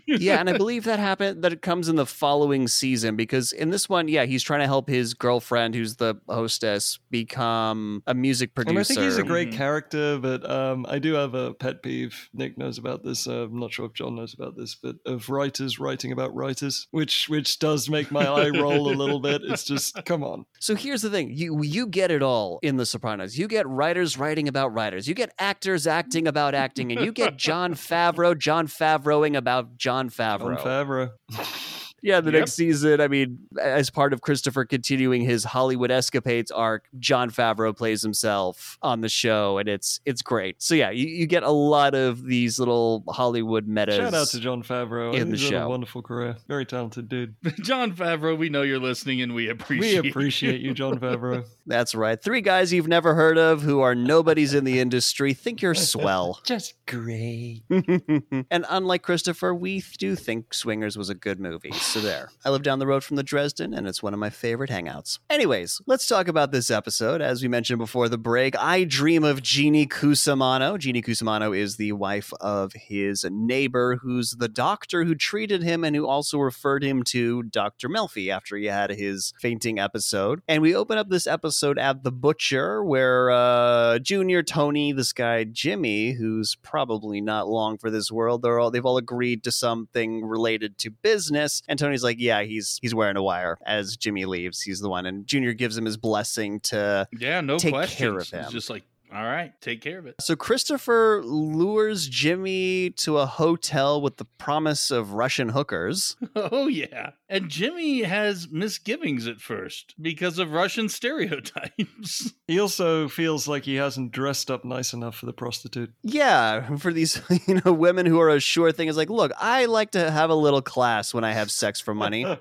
Yeah, 0.06 0.40
and 0.40 0.48
I 0.50 0.56
believe 0.58 0.84
that 0.84 0.98
happened 0.98 1.42
that 1.44 1.52
it 1.52 1.62
comes 1.62 1.88
in 1.88 1.96
the 1.96 2.06
following 2.06 2.68
season 2.68 3.16
because 3.16 3.52
in 3.52 3.70
this 3.70 3.88
one, 3.88 4.08
yeah, 4.08 4.24
he's 4.24 4.42
trying 4.42 4.60
to 4.60 4.66
help 4.66 4.88
his 4.88 5.14
girlfriend, 5.14 5.74
who's 5.74 5.96
the 5.96 6.14
hostess, 6.28 6.98
become 7.10 8.02
a 8.06 8.14
music 8.14 8.54
producer. 8.54 8.70
And 8.70 8.78
I 8.78 8.82
think 8.84 9.00
he's 9.00 9.16
a 9.18 9.22
great 9.22 9.50
Mhm. 9.50 9.56
character, 9.56 10.18
but 10.18 10.48
um, 10.50 10.84
I 10.88 10.98
do 10.98 11.14
have 11.14 11.34
a 11.34 11.54
pet 11.54 11.82
peeve. 11.82 12.28
Nick 12.34 12.58
knows 12.58 12.78
about 12.78 13.02
this. 13.04 13.26
Uh, 13.26 13.44
I'm 13.44 13.58
not 13.58 13.72
sure 13.72 13.86
if 13.86 13.94
John 13.94 14.16
knows 14.16 14.34
about 14.34 14.56
this, 14.56 14.74
but 14.74 14.96
of 15.06 15.28
writers 15.30 15.78
writing 15.78 16.12
about 16.12 16.34
writers, 16.34 16.86
which 16.90 17.28
which 17.28 17.58
does 17.58 17.88
make 17.88 18.10
my 18.10 18.26
eye 18.26 18.50
roll 18.50 18.90
a 18.92 18.94
little 18.94 19.20
bit. 19.20 19.42
It's 19.44 19.64
just 19.64 20.04
come 20.04 20.22
on. 20.22 20.46
So 20.62 20.76
here's 20.76 21.02
the 21.02 21.10
thing: 21.10 21.32
you 21.32 21.60
you 21.64 21.88
get 21.88 22.12
it 22.12 22.22
all 22.22 22.60
in 22.62 22.76
The 22.76 22.86
Sopranos. 22.86 23.36
You 23.36 23.48
get 23.48 23.66
writers 23.66 24.16
writing 24.16 24.46
about 24.46 24.72
writers. 24.72 25.08
You 25.08 25.14
get 25.14 25.32
actors 25.38 25.88
acting 25.88 26.28
about 26.28 26.54
acting, 26.54 26.92
and 26.92 27.04
you 27.04 27.10
get 27.10 27.36
Jon 27.36 27.74
Favreau, 27.74 28.38
Jon 28.38 28.68
Favreauing 28.68 29.36
about 29.42 29.76
Jon 29.76 30.08
Favreau. 30.08 30.56
Jon 30.56 31.10
Favreau. 31.28 31.78
yeah, 32.02 32.20
the 32.20 32.30
Yep. 32.32 32.40
next 32.40 32.52
season, 32.54 33.00
I 33.00 33.08
mean, 33.08 33.38
as 33.60 33.88
part 33.90 34.12
of 34.12 34.20
Christopher 34.20 34.64
continuing 34.64 35.22
his 35.22 35.44
Hollywood 35.44 35.90
escapades 35.90 36.50
arc, 36.50 36.86
Jon 36.98 37.30
Favreau 37.30 37.76
plays 37.76 38.02
himself 38.02 38.76
on 38.82 39.00
the 39.00 39.08
show, 39.08 39.58
and 39.58 39.68
it's 39.68 40.00
it's 40.04 40.20
great. 40.22 40.60
So 40.62 40.74
yeah, 40.74 40.90
you, 40.90 41.06
you 41.06 41.26
get 41.26 41.42
a 41.42 41.50
lot 41.50 41.94
of 41.94 42.24
these 42.24 42.58
little 42.58 43.04
Hollywood 43.08 43.66
metas. 43.66 43.96
Shout 43.96 44.14
out 44.14 44.28
to 44.28 44.40
Jon 44.40 44.62
Favreau. 44.62 45.14
in 45.14 45.30
the 45.30 45.36
He's 45.36 45.48
show. 45.48 45.66
a 45.66 45.68
wonderful 45.68 46.02
career. 46.02 46.36
Very 46.48 46.66
talented 46.66 47.08
dude. 47.08 47.34
Jon 47.62 47.92
Favreau, 47.94 48.36
we 48.36 48.48
know 48.48 48.62
you're 48.62 48.78
listening 48.80 49.22
and 49.22 49.34
we 49.34 49.48
appreciate 49.48 50.02
We 50.02 50.10
appreciate 50.10 50.60
you, 50.60 50.74
Jon 50.74 50.98
Favreau. 51.00 51.46
That's 51.66 51.94
right. 51.94 52.20
Three 52.20 52.40
guys 52.40 52.72
you've 52.72 52.88
never 52.88 53.14
heard 53.14 53.38
of 53.38 53.62
who 53.62 53.80
are 53.80 53.94
nobodies 53.94 54.54
in 54.54 54.64
the 54.64 54.80
industry 54.80 55.34
think 55.34 55.62
you're 55.62 55.74
swell. 55.74 56.40
Just 56.44 56.74
great. 56.86 57.62
and 57.70 58.66
unlike 58.68 59.02
Christopher, 59.02 59.54
we 59.54 59.82
do 59.98 60.16
think 60.16 60.52
Swingers 60.54 60.96
was 60.98 61.08
a 61.08 61.14
good 61.14 61.38
movie. 61.40 61.70
So 61.92 62.00
there. 62.00 62.30
I 62.42 62.48
live 62.48 62.62
down 62.62 62.78
the 62.78 62.86
road 62.86 63.04
from 63.04 63.16
the 63.16 63.22
Dresden, 63.22 63.74
and 63.74 63.86
it's 63.86 64.02
one 64.02 64.14
of 64.14 64.18
my 64.18 64.30
favorite 64.30 64.70
hangouts. 64.70 65.18
Anyways, 65.28 65.82
let's 65.86 66.06
talk 66.06 66.26
about 66.26 66.50
this 66.50 66.70
episode. 66.70 67.20
As 67.20 67.42
we 67.42 67.48
mentioned 67.48 67.80
before 67.80 68.08
the 68.08 68.16
break, 68.16 68.56
I 68.56 68.84
dream 68.84 69.24
of 69.24 69.42
Jeannie 69.42 69.86
Cusimano. 69.86 70.78
Jeannie 70.78 71.02
Cusimano 71.02 71.54
is 71.54 71.76
the 71.76 71.92
wife 71.92 72.32
of 72.40 72.72
his 72.72 73.26
neighbor, 73.30 73.96
who's 73.96 74.30
the 74.30 74.48
doctor 74.48 75.04
who 75.04 75.14
treated 75.14 75.62
him 75.62 75.84
and 75.84 75.94
who 75.94 76.06
also 76.06 76.38
referred 76.38 76.82
him 76.82 77.02
to 77.02 77.42
Dr. 77.42 77.90
Melfi 77.90 78.30
after 78.30 78.56
he 78.56 78.64
had 78.64 78.88
his 78.88 79.34
fainting 79.38 79.78
episode. 79.78 80.40
And 80.48 80.62
we 80.62 80.74
open 80.74 80.96
up 80.96 81.10
this 81.10 81.26
episode 81.26 81.78
at 81.78 82.04
the 82.04 82.12
butcher, 82.12 82.82
where 82.82 83.30
uh, 83.30 83.98
Junior, 83.98 84.42
Tony, 84.42 84.92
this 84.92 85.12
guy 85.12 85.44
Jimmy, 85.44 86.12
who's 86.12 86.54
probably 86.62 87.20
not 87.20 87.48
long 87.48 87.76
for 87.76 87.90
this 87.90 88.10
world, 88.10 88.40
they're 88.40 88.58
all 88.58 88.70
they've 88.70 88.86
all 88.86 88.96
agreed 88.96 89.44
to 89.44 89.52
something 89.52 90.24
related 90.24 90.78
to 90.78 90.90
business. 90.90 91.62
And 91.68 91.81
Tony's 91.82 92.02
like, 92.04 92.16
yeah, 92.20 92.42
he's 92.42 92.78
he's 92.80 92.94
wearing 92.94 93.16
a 93.16 93.22
wire. 93.22 93.58
As 93.66 93.96
Jimmy 93.96 94.24
leaves, 94.24 94.60
he's 94.62 94.80
the 94.80 94.88
one, 94.88 95.06
and 95.06 95.26
Junior 95.26 95.52
gives 95.52 95.76
him 95.76 95.84
his 95.84 95.96
blessing 95.96 96.60
to. 96.60 97.06
Yeah, 97.18 97.40
no 97.40 97.58
Take 97.58 97.72
questions. 97.74 97.98
care 97.98 98.18
of 98.18 98.28
him. 98.30 98.50
just 98.52 98.70
like, 98.70 98.84
all 99.14 99.24
right, 99.24 99.52
take 99.60 99.82
care 99.82 99.98
of 99.98 100.06
it. 100.06 100.14
So 100.20 100.34
Christopher 100.36 101.20
lures 101.24 102.08
Jimmy 102.08 102.90
to 102.98 103.18
a 103.18 103.26
hotel 103.26 104.00
with 104.00 104.16
the 104.16 104.24
promise 104.38 104.90
of 104.90 105.12
Russian 105.12 105.50
hookers. 105.50 106.16
Oh 106.34 106.66
yeah. 106.66 107.10
And 107.32 107.48
Jimmy 107.48 108.02
has 108.02 108.50
misgivings 108.50 109.26
at 109.26 109.40
first 109.40 109.94
because 109.98 110.38
of 110.38 110.52
Russian 110.52 110.90
stereotypes. 110.90 112.34
He 112.46 112.60
also 112.60 113.08
feels 113.08 113.48
like 113.48 113.64
he 113.64 113.76
hasn't 113.76 114.12
dressed 114.12 114.50
up 114.50 114.62
nice 114.62 114.92
enough 114.92 115.16
for 115.16 115.24
the 115.24 115.32
prostitute. 115.32 115.90
Yeah, 116.02 116.76
for 116.76 116.92
these 116.92 117.22
you 117.46 117.62
know 117.64 117.72
women 117.72 118.04
who 118.04 118.20
are 118.20 118.28
a 118.28 118.40
sure 118.40 118.72
thing 118.72 118.88
is 118.88 118.96
like, 118.98 119.08
look, 119.08 119.32
I 119.38 119.64
like 119.64 119.92
to 119.92 120.10
have 120.10 120.28
a 120.28 120.34
little 120.34 120.60
class 120.60 121.14
when 121.14 121.24
I 121.24 121.32
have 121.32 121.50
sex 121.50 121.80
for 121.80 121.94
money. 121.94 122.26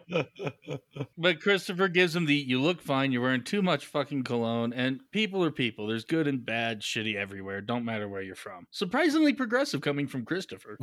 But 1.17 1.39
Christopher 1.39 1.87
gives 1.87 2.15
him 2.15 2.25
the 2.25 2.35
you 2.35 2.59
look 2.59 2.81
fine, 2.81 3.11
you're 3.11 3.21
wearing 3.21 3.43
too 3.43 3.61
much 3.61 3.85
fucking 3.85 4.23
cologne, 4.23 4.73
and 4.73 4.99
people 5.11 5.43
are 5.43 5.51
people. 5.51 5.87
There's 5.87 6.03
good 6.03 6.27
and 6.27 6.43
bad, 6.43 6.81
shitty 6.81 7.15
everywhere. 7.15 7.61
Don't 7.61 7.85
matter 7.85 8.09
where 8.09 8.23
you're 8.23 8.35
from. 8.35 8.65
Surprisingly 8.71 9.33
progressive 9.33 9.81
coming 9.81 10.07
from 10.07 10.25
Christopher. 10.25 10.77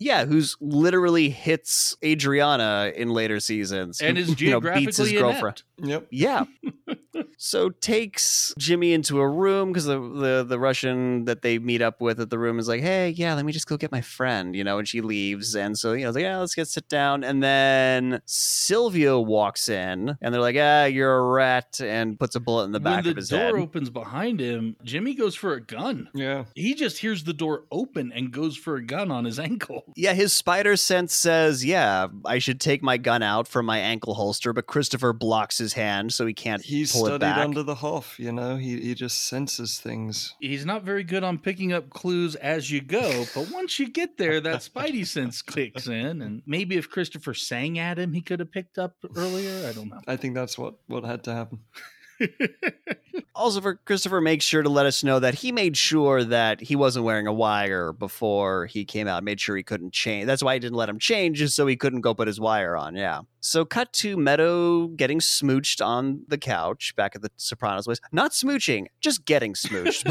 Yeah, 0.00 0.24
who's 0.24 0.56
literally 0.60 1.28
hits 1.28 1.96
Adriana 2.02 2.90
in 2.96 3.10
later 3.10 3.38
seasons 3.38 4.00
and 4.00 4.16
who, 4.16 4.24
is 4.32 4.40
you 4.40 4.50
know, 4.50 4.60
beats 4.60 4.96
his 4.96 5.10
geographically 5.10 5.18
girlfriend. 5.18 5.62
inept. 5.78 6.12
yep. 6.12 6.46
Yeah. 6.58 6.94
So 7.42 7.70
takes 7.70 8.54
Jimmy 8.58 8.92
into 8.92 9.18
a 9.20 9.28
room 9.28 9.70
because 9.70 9.86
the, 9.86 9.98
the 9.98 10.44
the 10.46 10.58
Russian 10.58 11.24
that 11.24 11.42
they 11.42 11.58
meet 11.58 11.80
up 11.82 12.00
with 12.00 12.20
at 12.20 12.28
the 12.30 12.38
room 12.38 12.58
is 12.58 12.68
like, 12.68 12.82
hey, 12.82 13.10
yeah, 13.10 13.34
let 13.34 13.44
me 13.44 13.52
just 13.52 13.66
go 13.66 13.76
get 13.76 13.90
my 13.90 14.02
friend, 14.02 14.54
you 14.54 14.62
know, 14.62 14.78
and 14.78 14.86
she 14.86 15.00
leaves. 15.00 15.54
And 15.56 15.78
so, 15.78 15.92
you 15.92 16.04
know, 16.04 16.10
like, 16.10 16.22
yeah, 16.22 16.38
let's 16.38 16.54
get 16.54 16.68
sit 16.68 16.88
down. 16.88 17.24
And 17.24 17.42
then 17.42 18.20
Silvio 18.26 19.20
walks 19.20 19.68
in 19.70 20.16
and 20.20 20.34
they're 20.34 20.40
like, 20.40 20.56
ah, 20.58 20.84
you're 20.84 21.16
a 21.16 21.22
rat, 21.22 21.80
and 21.82 22.18
puts 22.18 22.36
a 22.36 22.40
bullet 22.40 22.64
in 22.64 22.72
the 22.72 22.80
back 22.80 22.96
when 22.96 23.04
the 23.04 23.10
of 23.12 23.16
his 23.16 23.30
head. 23.30 23.50
door 23.50 23.58
opens 23.58 23.90
behind 23.90 24.38
him, 24.40 24.76
Jimmy 24.84 25.14
goes 25.14 25.34
for 25.34 25.54
a 25.54 25.60
gun. 25.60 26.10
Yeah. 26.14 26.44
He 26.54 26.74
just 26.74 26.98
hears 26.98 27.24
the 27.24 27.32
door 27.32 27.64
open 27.72 28.12
and 28.12 28.30
goes 28.30 28.56
for 28.56 28.76
a 28.76 28.84
gun 28.84 29.10
on 29.10 29.24
his 29.24 29.38
ankle. 29.38 29.89
Yeah, 29.96 30.14
his 30.14 30.32
spider 30.32 30.76
sense 30.76 31.14
says, 31.14 31.64
yeah, 31.64 32.08
I 32.24 32.38
should 32.38 32.60
take 32.60 32.82
my 32.82 32.96
gun 32.96 33.22
out 33.22 33.48
from 33.48 33.66
my 33.66 33.78
ankle 33.78 34.14
holster, 34.14 34.52
but 34.52 34.66
Christopher 34.66 35.12
blocks 35.12 35.58
his 35.58 35.72
hand 35.72 36.12
so 36.12 36.26
he 36.26 36.34
can't 36.34 36.62
He's 36.62 36.92
pull 36.92 37.06
it 37.06 37.08
studied 37.08 37.20
back. 37.20 37.38
under 37.38 37.62
the 37.62 37.74
Hoff, 37.74 38.18
you 38.18 38.32
know? 38.32 38.56
He, 38.56 38.80
he 38.80 38.94
just 38.94 39.26
senses 39.26 39.78
things. 39.80 40.34
He's 40.40 40.64
not 40.66 40.82
very 40.82 41.04
good 41.04 41.24
on 41.24 41.38
picking 41.38 41.72
up 41.72 41.90
clues 41.90 42.34
as 42.36 42.70
you 42.70 42.80
go, 42.80 43.24
but 43.34 43.50
once 43.50 43.78
you 43.78 43.88
get 43.88 44.18
there, 44.18 44.40
that 44.40 44.60
spidey 44.60 45.06
sense 45.06 45.42
kicks 45.42 45.86
in. 45.86 46.22
And 46.22 46.42
maybe 46.46 46.76
if 46.76 46.90
Christopher 46.90 47.34
sang 47.34 47.78
at 47.78 47.98
him, 47.98 48.12
he 48.12 48.20
could 48.20 48.40
have 48.40 48.52
picked 48.52 48.78
up 48.78 48.96
earlier. 49.16 49.68
I 49.68 49.72
don't 49.72 49.88
know. 49.88 50.00
I 50.06 50.16
think 50.16 50.34
that's 50.34 50.58
what, 50.58 50.74
what 50.86 51.04
had 51.04 51.24
to 51.24 51.32
happen. 51.34 51.60
Also, 53.34 53.60
for 53.60 53.76
Christopher 53.76 54.20
makes 54.20 54.44
sure 54.44 54.62
to 54.62 54.68
let 54.68 54.86
us 54.86 55.02
know 55.02 55.18
that 55.18 55.34
he 55.34 55.50
made 55.50 55.76
sure 55.76 56.22
that 56.24 56.60
he 56.60 56.76
wasn't 56.76 57.04
wearing 57.04 57.26
a 57.26 57.32
wire 57.32 57.92
before 57.92 58.66
he 58.66 58.84
came 58.84 59.08
out. 59.08 59.24
Made 59.24 59.40
sure 59.40 59.56
he 59.56 59.62
couldn't 59.62 59.92
change. 59.92 60.26
That's 60.26 60.42
why 60.42 60.54
he 60.54 60.60
didn't 60.60 60.76
let 60.76 60.88
him 60.88 60.98
change, 60.98 61.38
just 61.38 61.56
so 61.56 61.66
he 61.66 61.76
couldn't 61.76 62.02
go 62.02 62.12
put 62.12 62.26
his 62.26 62.38
wire 62.38 62.76
on. 62.76 62.96
Yeah. 62.96 63.22
So, 63.40 63.64
cut 63.64 63.92
to 63.94 64.18
Meadow 64.18 64.88
getting 64.88 65.20
smooched 65.20 65.84
on 65.84 66.24
the 66.28 66.36
couch 66.36 66.94
back 66.96 67.16
at 67.16 67.22
the 67.22 67.30
Sopranos 67.36 67.86
place. 67.86 68.00
Not 68.12 68.32
smooching, 68.32 68.86
just 69.00 69.24
getting 69.24 69.54
smooched. 69.54 70.04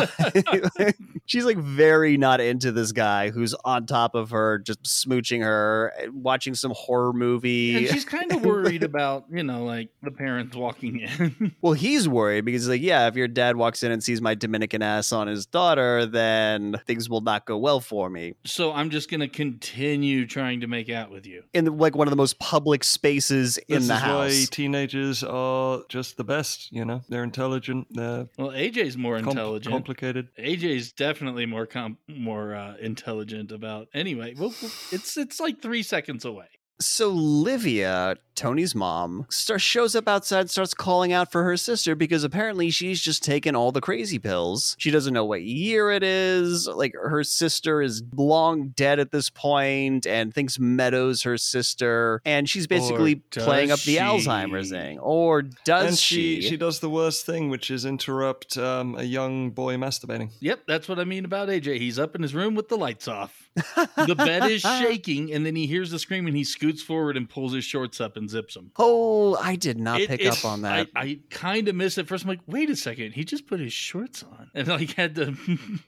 She's 1.25 1.45
like 1.45 1.57
very 1.57 2.17
not 2.17 2.41
into 2.41 2.71
this 2.71 2.91
guy 2.91 3.29
who's 3.29 3.53
on 3.65 3.85
top 3.85 4.15
of 4.15 4.31
her, 4.31 4.57
just 4.57 4.81
smooching 4.83 5.43
her, 5.43 5.93
watching 6.11 6.55
some 6.55 6.73
horror 6.75 7.13
movie. 7.13 7.75
And 7.75 7.87
she's 7.87 8.05
kind 8.05 8.31
of 8.31 8.43
worried 8.43 8.81
about, 8.81 9.25
you 9.31 9.43
know, 9.43 9.63
like 9.63 9.89
the 10.01 10.11
parents 10.11 10.55
walking 10.55 11.01
in. 11.01 11.55
Well, 11.61 11.73
he's 11.73 11.98
worried 12.07 12.45
because, 12.45 12.67
like, 12.69 12.81
yeah, 12.81 13.07
if 13.07 13.15
your 13.15 13.27
dad 13.27 13.57
walks 13.57 13.83
in 13.83 13.91
and 13.91 14.03
sees 14.03 14.21
my 14.21 14.35
Dominican 14.35 14.81
ass 14.81 15.11
on 15.11 15.27
his 15.27 15.45
daughter, 15.45 16.05
then 16.05 16.79
things 16.85 17.09
will 17.09 17.21
not 17.21 17.45
go 17.45 17.57
well 17.57 17.79
for 17.79 18.09
me. 18.09 18.35
so 18.45 18.71
I'm 18.71 18.89
just 18.91 19.09
going 19.09 19.19
to 19.21 19.27
continue 19.27 20.25
trying 20.25 20.61
to 20.61 20.67
make 20.67 20.89
out 20.89 21.11
with 21.11 21.25
you. 21.25 21.43
In 21.53 21.65
like 21.77 21.95
one 21.95 22.07
of 22.07 22.11
the 22.11 22.15
most 22.17 22.39
public 22.39 22.83
spaces 22.83 23.57
in 23.67 23.79
this 23.79 23.87
the 23.87 23.95
is 23.95 24.01
why 24.01 24.07
house. 24.07 24.49
teenagers 24.49 25.23
are 25.23 25.81
just 25.89 26.17
the 26.17 26.23
best, 26.23 26.71
you 26.71 26.85
know? 26.85 27.01
They're 27.09 27.23
intelligent, 27.23 27.87
they're 27.89 28.27
Well, 28.37 28.49
AJ's 28.51 28.95
more 28.97 29.19
com- 29.19 29.29
intelligent. 29.29 29.73
complicated. 29.73 30.29
AJ's 30.37 30.91
definitely 30.93 31.45
more 31.45 31.65
com- 31.65 31.97
more 32.07 32.53
uh, 32.55 32.75
intelligent 32.79 33.51
about. 33.51 33.87
Anyway, 33.93 34.35
well, 34.37 34.53
well, 34.61 34.71
it's 34.91 35.17
it's 35.17 35.39
like 35.39 35.61
three 35.61 35.83
seconds 35.83 36.25
away. 36.25 36.45
So 36.81 37.09
Livia, 37.09 38.15
Tony's 38.39 38.73
mom, 38.73 39.25
star- 39.29 39.59
shows 39.59 39.97
up 39.97 40.07
outside, 40.07 40.49
starts 40.49 40.73
calling 40.73 41.11
out 41.11 41.29
for 41.29 41.43
her 41.43 41.57
sister 41.57 41.93
because 41.93 42.23
apparently 42.23 42.69
she's 42.69 43.01
just 43.01 43.21
taken 43.21 43.53
all 43.53 43.73
the 43.73 43.81
crazy 43.81 44.17
pills. 44.17 44.77
She 44.79 44.91
doesn't 44.91 45.13
know 45.13 45.25
what 45.25 45.41
year 45.41 45.91
it 45.91 46.03
is. 46.03 46.65
Like 46.65 46.93
her 46.93 47.21
sister 47.25 47.81
is 47.81 48.01
long 48.15 48.69
dead 48.69 48.97
at 48.97 49.11
this 49.11 49.29
point 49.29 50.07
and 50.07 50.33
thinks 50.33 50.57
Meadows 50.57 51.23
her 51.23 51.37
sister, 51.37 52.21
and 52.23 52.47
she's 52.47 52.65
basically 52.65 53.15
playing 53.15 53.71
up 53.71 53.79
the 53.81 53.95
she? 53.95 53.99
Alzheimer's 53.99 54.69
thing. 54.69 54.99
Or 54.99 55.41
does 55.41 55.87
and 55.87 55.97
she? 55.97 56.41
she, 56.41 56.49
she 56.51 56.57
does 56.57 56.79
the 56.79 56.89
worst 56.89 57.25
thing, 57.25 57.49
which 57.49 57.69
is 57.69 57.83
interrupt 57.83 58.57
um, 58.57 58.95
a 58.97 59.03
young 59.03 59.49
boy 59.49 59.75
masturbating. 59.75 60.31
Yep, 60.39 60.61
that's 60.65 60.87
what 60.87 60.97
I 60.97 61.03
mean 61.03 61.25
about 61.25 61.49
AJ. 61.49 61.79
He's 61.79 61.99
up 61.99 62.15
in 62.15 62.21
his 62.21 62.33
room 62.33 62.55
with 62.55 62.69
the 62.69 62.77
lights 62.77 63.09
off. 63.09 63.49
The 63.55 64.15
bed 64.15 64.49
is 64.49 64.61
shaking, 64.79 65.33
and 65.33 65.45
then 65.45 65.57
he 65.57 65.67
hears 65.67 65.91
the 65.91 65.99
scream, 65.99 66.25
and 66.25 66.37
he 66.37 66.45
scoots 66.45 66.81
forward 66.81 67.17
and 67.17 67.29
pulls 67.29 67.53
his 67.53 67.65
shorts 67.65 67.99
up 67.99 68.15
and 68.15 68.28
zips 68.29 68.53
them. 68.53 68.71
Oh, 68.77 69.35
I 69.35 69.55
did 69.55 69.79
not 69.79 70.01
It- 70.01 70.09
pick 70.09 70.25
up 70.25 70.45
on 70.45 70.61
that. 70.63 70.87
I, 70.95 71.01
I 71.01 71.19
kind 71.29 71.67
of 71.67 71.75
missed 71.75 71.97
it 71.97 72.07
first. 72.07 72.23
I'm 72.23 72.29
like, 72.29 72.39
wait 72.47 72.69
a 72.69 72.75
second, 72.75 73.13
he 73.13 73.23
just 73.23 73.47
put 73.47 73.59
his 73.59 73.73
shorts 73.73 74.23
on, 74.23 74.49
and 74.53 74.67
like 74.67 74.93
had 74.93 75.15
to 75.15 75.35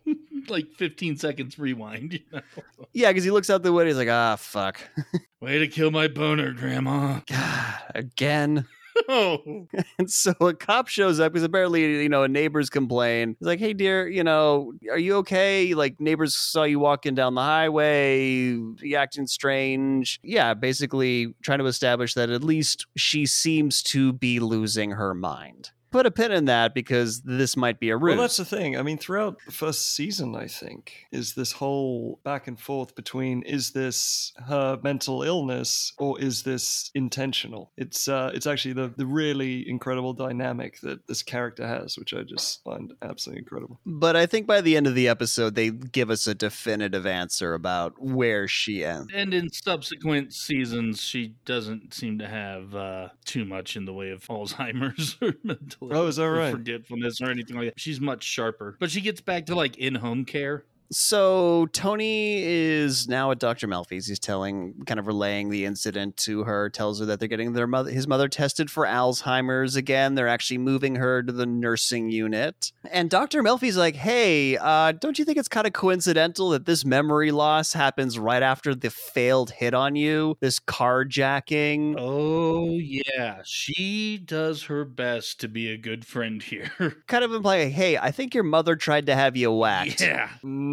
like 0.50 0.68
15 0.78 1.18
seconds 1.18 1.58
rewind. 1.60 2.14
You 2.14 2.20
know? 2.34 2.42
yeah, 2.94 3.10
because 3.10 3.24
he 3.24 3.32
looks 3.32 3.50
out 3.50 3.64
the 3.64 3.72
window. 3.72 3.88
He's 3.90 3.98
like, 3.98 4.10
ah, 4.10 4.36
fuck. 4.38 4.82
Way 5.40 5.60
to 5.60 5.68
kill 5.68 5.92
my 5.92 6.08
boner, 6.08 6.52
Grandma. 6.54 7.22
God, 7.28 7.76
again. 7.96 8.66
Oh, 9.08 9.68
And 9.98 10.10
so 10.10 10.34
a 10.42 10.54
cop 10.54 10.88
shows 10.88 11.20
up 11.20 11.34
because 11.34 11.44
apparently, 11.44 12.04
you 12.04 12.10
know, 12.10 12.24
a 12.24 12.28
neighbors 12.28 12.70
complain. 12.70 13.36
He's 13.40 13.46
like, 13.48 13.60
hey, 13.60 13.74
dear, 13.74 14.08
you 14.08 14.24
know, 14.24 14.74
are 14.90 14.98
you 14.98 15.16
okay? 15.18 15.74
Like, 15.74 16.00
neighbors 16.00 16.36
saw 16.36 16.64
you 16.64 16.80
walking 16.80 17.16
down 17.16 17.36
the 17.36 17.42
highway, 17.42 18.24
you 18.24 18.96
acting 18.96 19.28
strange. 19.28 20.20
Yeah, 20.24 20.54
basically 20.54 21.34
trying 21.42 21.60
to 21.60 21.66
establish 21.66 22.14
that 22.16 22.30
at 22.30 22.44
least 22.44 22.86
she 22.96 23.26
seems 23.26 23.84
to 23.84 24.14
be 24.14 24.40
losing 24.40 24.92
her 24.92 25.14
mind. 25.14 25.72
Put 25.92 26.06
a 26.06 26.12
pin 26.12 26.32
in 26.32 26.46
that 26.46 26.74
because 26.74 27.22
this 27.22 27.58
might 27.58 27.80
be 27.80 27.90
a 27.90 27.98
ruse. 27.98 28.16
Well, 28.16 28.22
that's 28.24 28.38
the 28.38 28.46
thing. 28.46 28.78
I 28.78 28.82
mean, 28.82 28.98
throughout 28.98 29.38
the 29.46 29.52
first 29.52 29.96
season, 29.96 30.36
I 30.36 30.48
think, 30.48 31.06
is 31.12 31.34
this 31.34 31.54
whole 31.54 32.20
back 32.24 32.48
and 32.48 32.60
forth 32.60 32.96
between 32.96 33.44
is 33.44 33.72
this 33.72 34.34
her 34.48 34.80
mental 34.82 35.24
illness 35.24 35.94
or 35.98 36.20
is 36.20 36.44
this 36.44 36.92
intentional? 36.96 37.72
It's 37.78 38.08
uh, 38.08 38.32
it's 38.34 38.48
actually 38.48 38.74
the, 38.74 38.94
the 38.96 39.06
really 39.06 39.70
incredible 39.70 40.14
dynamic 40.14 40.80
that 40.82 41.08
this 41.08 41.24
character 41.24 41.68
has, 41.68 41.98
which 41.98 42.14
I 42.14 42.24
just 42.24 42.64
find 42.64 42.94
absolutely 43.02 43.40
incredible. 43.42 43.80
but 43.86 44.16
I 44.16 44.26
think 44.26 44.48
by 44.48 44.62
the 44.62 44.78
end 44.78 44.88
of 44.88 44.96
the 44.96 45.08
episode, 45.08 45.56
they 45.56 45.72
give 45.72 46.10
us 46.10 46.28
a 46.28 46.34
definitive 46.36 47.06
answer 47.06 47.54
about 47.54 48.02
where 48.02 48.48
she 48.48 48.84
ends. 48.84 49.12
and 49.14 49.34
in 49.34 49.50
subsequent 49.52 50.34
seasons, 50.34 51.02
she 51.02 51.36
doesn't 51.46 51.94
seem 51.94 52.20
to 52.20 52.28
have 52.28 52.76
uh, 52.76 53.10
too 53.26 53.46
much 53.46 53.76
in 53.76 53.86
the 53.86 53.94
way 53.94 54.10
of 54.12 54.22
Alzheimer's 54.28 55.18
or 55.22 55.34
mental 55.44 55.81
Oh, 55.82 56.08
is 56.08 56.18
that 56.18 56.26
right? 56.26 56.52
forgetfulness 56.52 57.22
or 57.22 57.30
anything 57.30 57.56
like 57.58 57.70
that. 57.70 57.80
She's 57.80 58.00
much 58.00 58.24
sharper, 58.24 58.76
but 58.80 58.92
she 58.92 59.02
gets 59.02 59.22
back 59.22 59.48
to 59.48 59.56
like 59.56 59.78
in 59.78 59.96
home 59.96 60.26
care. 60.26 60.64
So 60.92 61.68
Tony 61.72 62.44
is 62.44 63.08
now 63.08 63.32
at 63.32 63.40
Dr. 63.40 63.66
Melfi's. 63.68 64.08
He's 64.08 64.20
telling, 64.20 64.74
kind 64.86 65.00
of 65.00 65.08
relaying 65.08 65.50
the 65.50 65.64
incident 65.64 66.18
to 66.18 66.44
her. 66.44 66.70
Tells 66.70 67.00
her 67.00 67.06
that 67.06 67.20
they're 67.20 67.30
getting 67.30 67.54
their 67.54 67.66
mother, 67.68 67.90
his 67.90 68.08
mother, 68.08 68.28
tested 68.28 68.70
for 68.70 68.86
Alzheimer's 68.86 69.78
again. 69.78 70.16
They're 70.16 70.28
actually 70.28 70.58
moving 70.58 70.96
her 70.96 71.24
to 71.24 71.32
the 71.32 71.46
nursing 71.46 72.10
unit. 72.10 72.74
And 72.92 73.10
Dr. 73.10 73.42
Melfi's 73.42 73.78
like, 73.78 73.96
"Hey, 73.96 74.58
uh, 74.58 74.92
don't 74.92 75.18
you 75.18 75.24
think 75.24 75.38
it's 75.38 75.48
kind 75.48 75.66
of 75.66 75.72
coincidental 75.72 76.50
that 76.50 76.66
this 76.66 76.84
memory 76.84 77.32
loss 77.32 77.72
happens 77.72 78.20
right 78.20 78.44
after 78.44 78.76
the 78.76 78.90
failed 78.90 79.52
hit 79.52 79.74
on 79.74 79.96
you, 79.96 80.36
this 80.42 80.60
carjacking?" 80.60 81.96
Oh 81.98 82.78
yeah, 82.78 83.42
she 83.46 84.18
does 84.18 84.64
her 84.64 84.84
best 84.84 85.40
to 85.40 85.48
be 85.48 85.72
a 85.72 85.78
good 85.78 86.06
friend 86.06 86.44
here. 86.44 86.72
Kind 87.08 87.24
of 87.24 87.34
implying, 87.34 87.72
"Hey, 87.72 87.98
I 87.98 88.12
think 88.12 88.34
your 88.34 88.44
mother 88.44 88.76
tried 88.76 89.06
to 89.06 89.16
have 89.16 89.38
you 89.38 89.54
whacked." 89.54 90.02
yeah, 90.02 90.30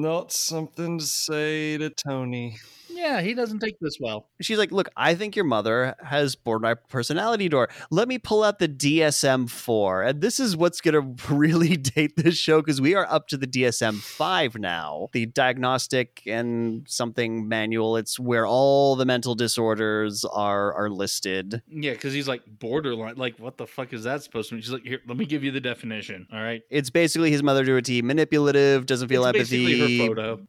Not 0.09 0.33
something 0.33 0.99
to 1.01 1.05
say 1.05 1.77
to 1.77 1.91
Tony. 1.91 2.57
Yeah, 2.99 3.21
he 3.21 3.33
doesn't 3.35 3.61
take 3.61 3.79
this 3.81 3.97
well. 4.01 4.27
she's 4.41 4.59
like, 4.59 4.73
"Look, 4.73 4.89
I 4.97 5.15
think 5.15 5.37
your 5.37 5.45
mother 5.45 5.95
has 6.05 6.35
borderline 6.35 6.77
personality 6.89 7.49
disorder. 7.49 7.73
Let 7.91 8.09
me 8.09 8.19
pull 8.19 8.43
out 8.43 8.59
the 8.59 8.69
DSM 8.69 9.49
four, 9.49 10.03
and 10.03 10.21
this 10.21 10.41
is 10.41 10.57
what's 10.57 10.81
going 10.81 11.17
to 11.17 11.33
really 11.35 11.77
date 11.77 12.17
this 12.17 12.37
show 12.37 12.61
because 12.61 12.81
we 12.81 12.95
are 12.95 13.07
up 13.09 13.29
to 13.29 13.37
the 13.37 13.47
DSM 13.47 14.01
five 14.01 14.57
now, 14.57 15.09
the 15.13 15.27
diagnostic 15.27 16.23
and 16.27 16.85
something 16.89 17.49
manual. 17.49 17.97
It's 17.97 18.19
where 18.19 18.47
all 18.47 18.97
the 18.97 19.07
mental 19.07 19.35
disorders 19.35 20.25
are 20.25 20.73
are 20.75 20.91
listed. 20.91 21.63
Yeah, 21.69 21.93
because 21.93 22.13
he's 22.13 22.29
like 22.29 22.43
borderline. 22.47 23.17
Like, 23.17 23.39
what 23.39 23.57
the 23.57 23.67
fuck 23.67 23.93
is 23.93 24.05
that 24.05 24.23
supposed 24.23 24.49
to 24.49 24.55
mean? 24.57 24.63
She's 24.63 24.73
like, 24.73 24.83
here, 24.85 25.01
let 25.07 25.17
me 25.17 25.25
give 25.27 25.45
you 25.45 25.51
the 25.51 25.61
definition. 25.61 26.27
All 26.33 26.41
right, 26.43 26.63
It's 26.71 26.91
basically 26.91 27.31
his 27.31 27.43
mother 27.43 27.65
to 27.65 27.77
a 27.77 27.83
T, 27.83 28.03
manipulative, 28.03 28.87
doesn't 28.87 29.09
feel 29.09 29.25
it's 29.27 29.37
empathy. 29.39 29.67
basically 29.67 29.99
her 29.99 30.07
photo. 30.09 30.41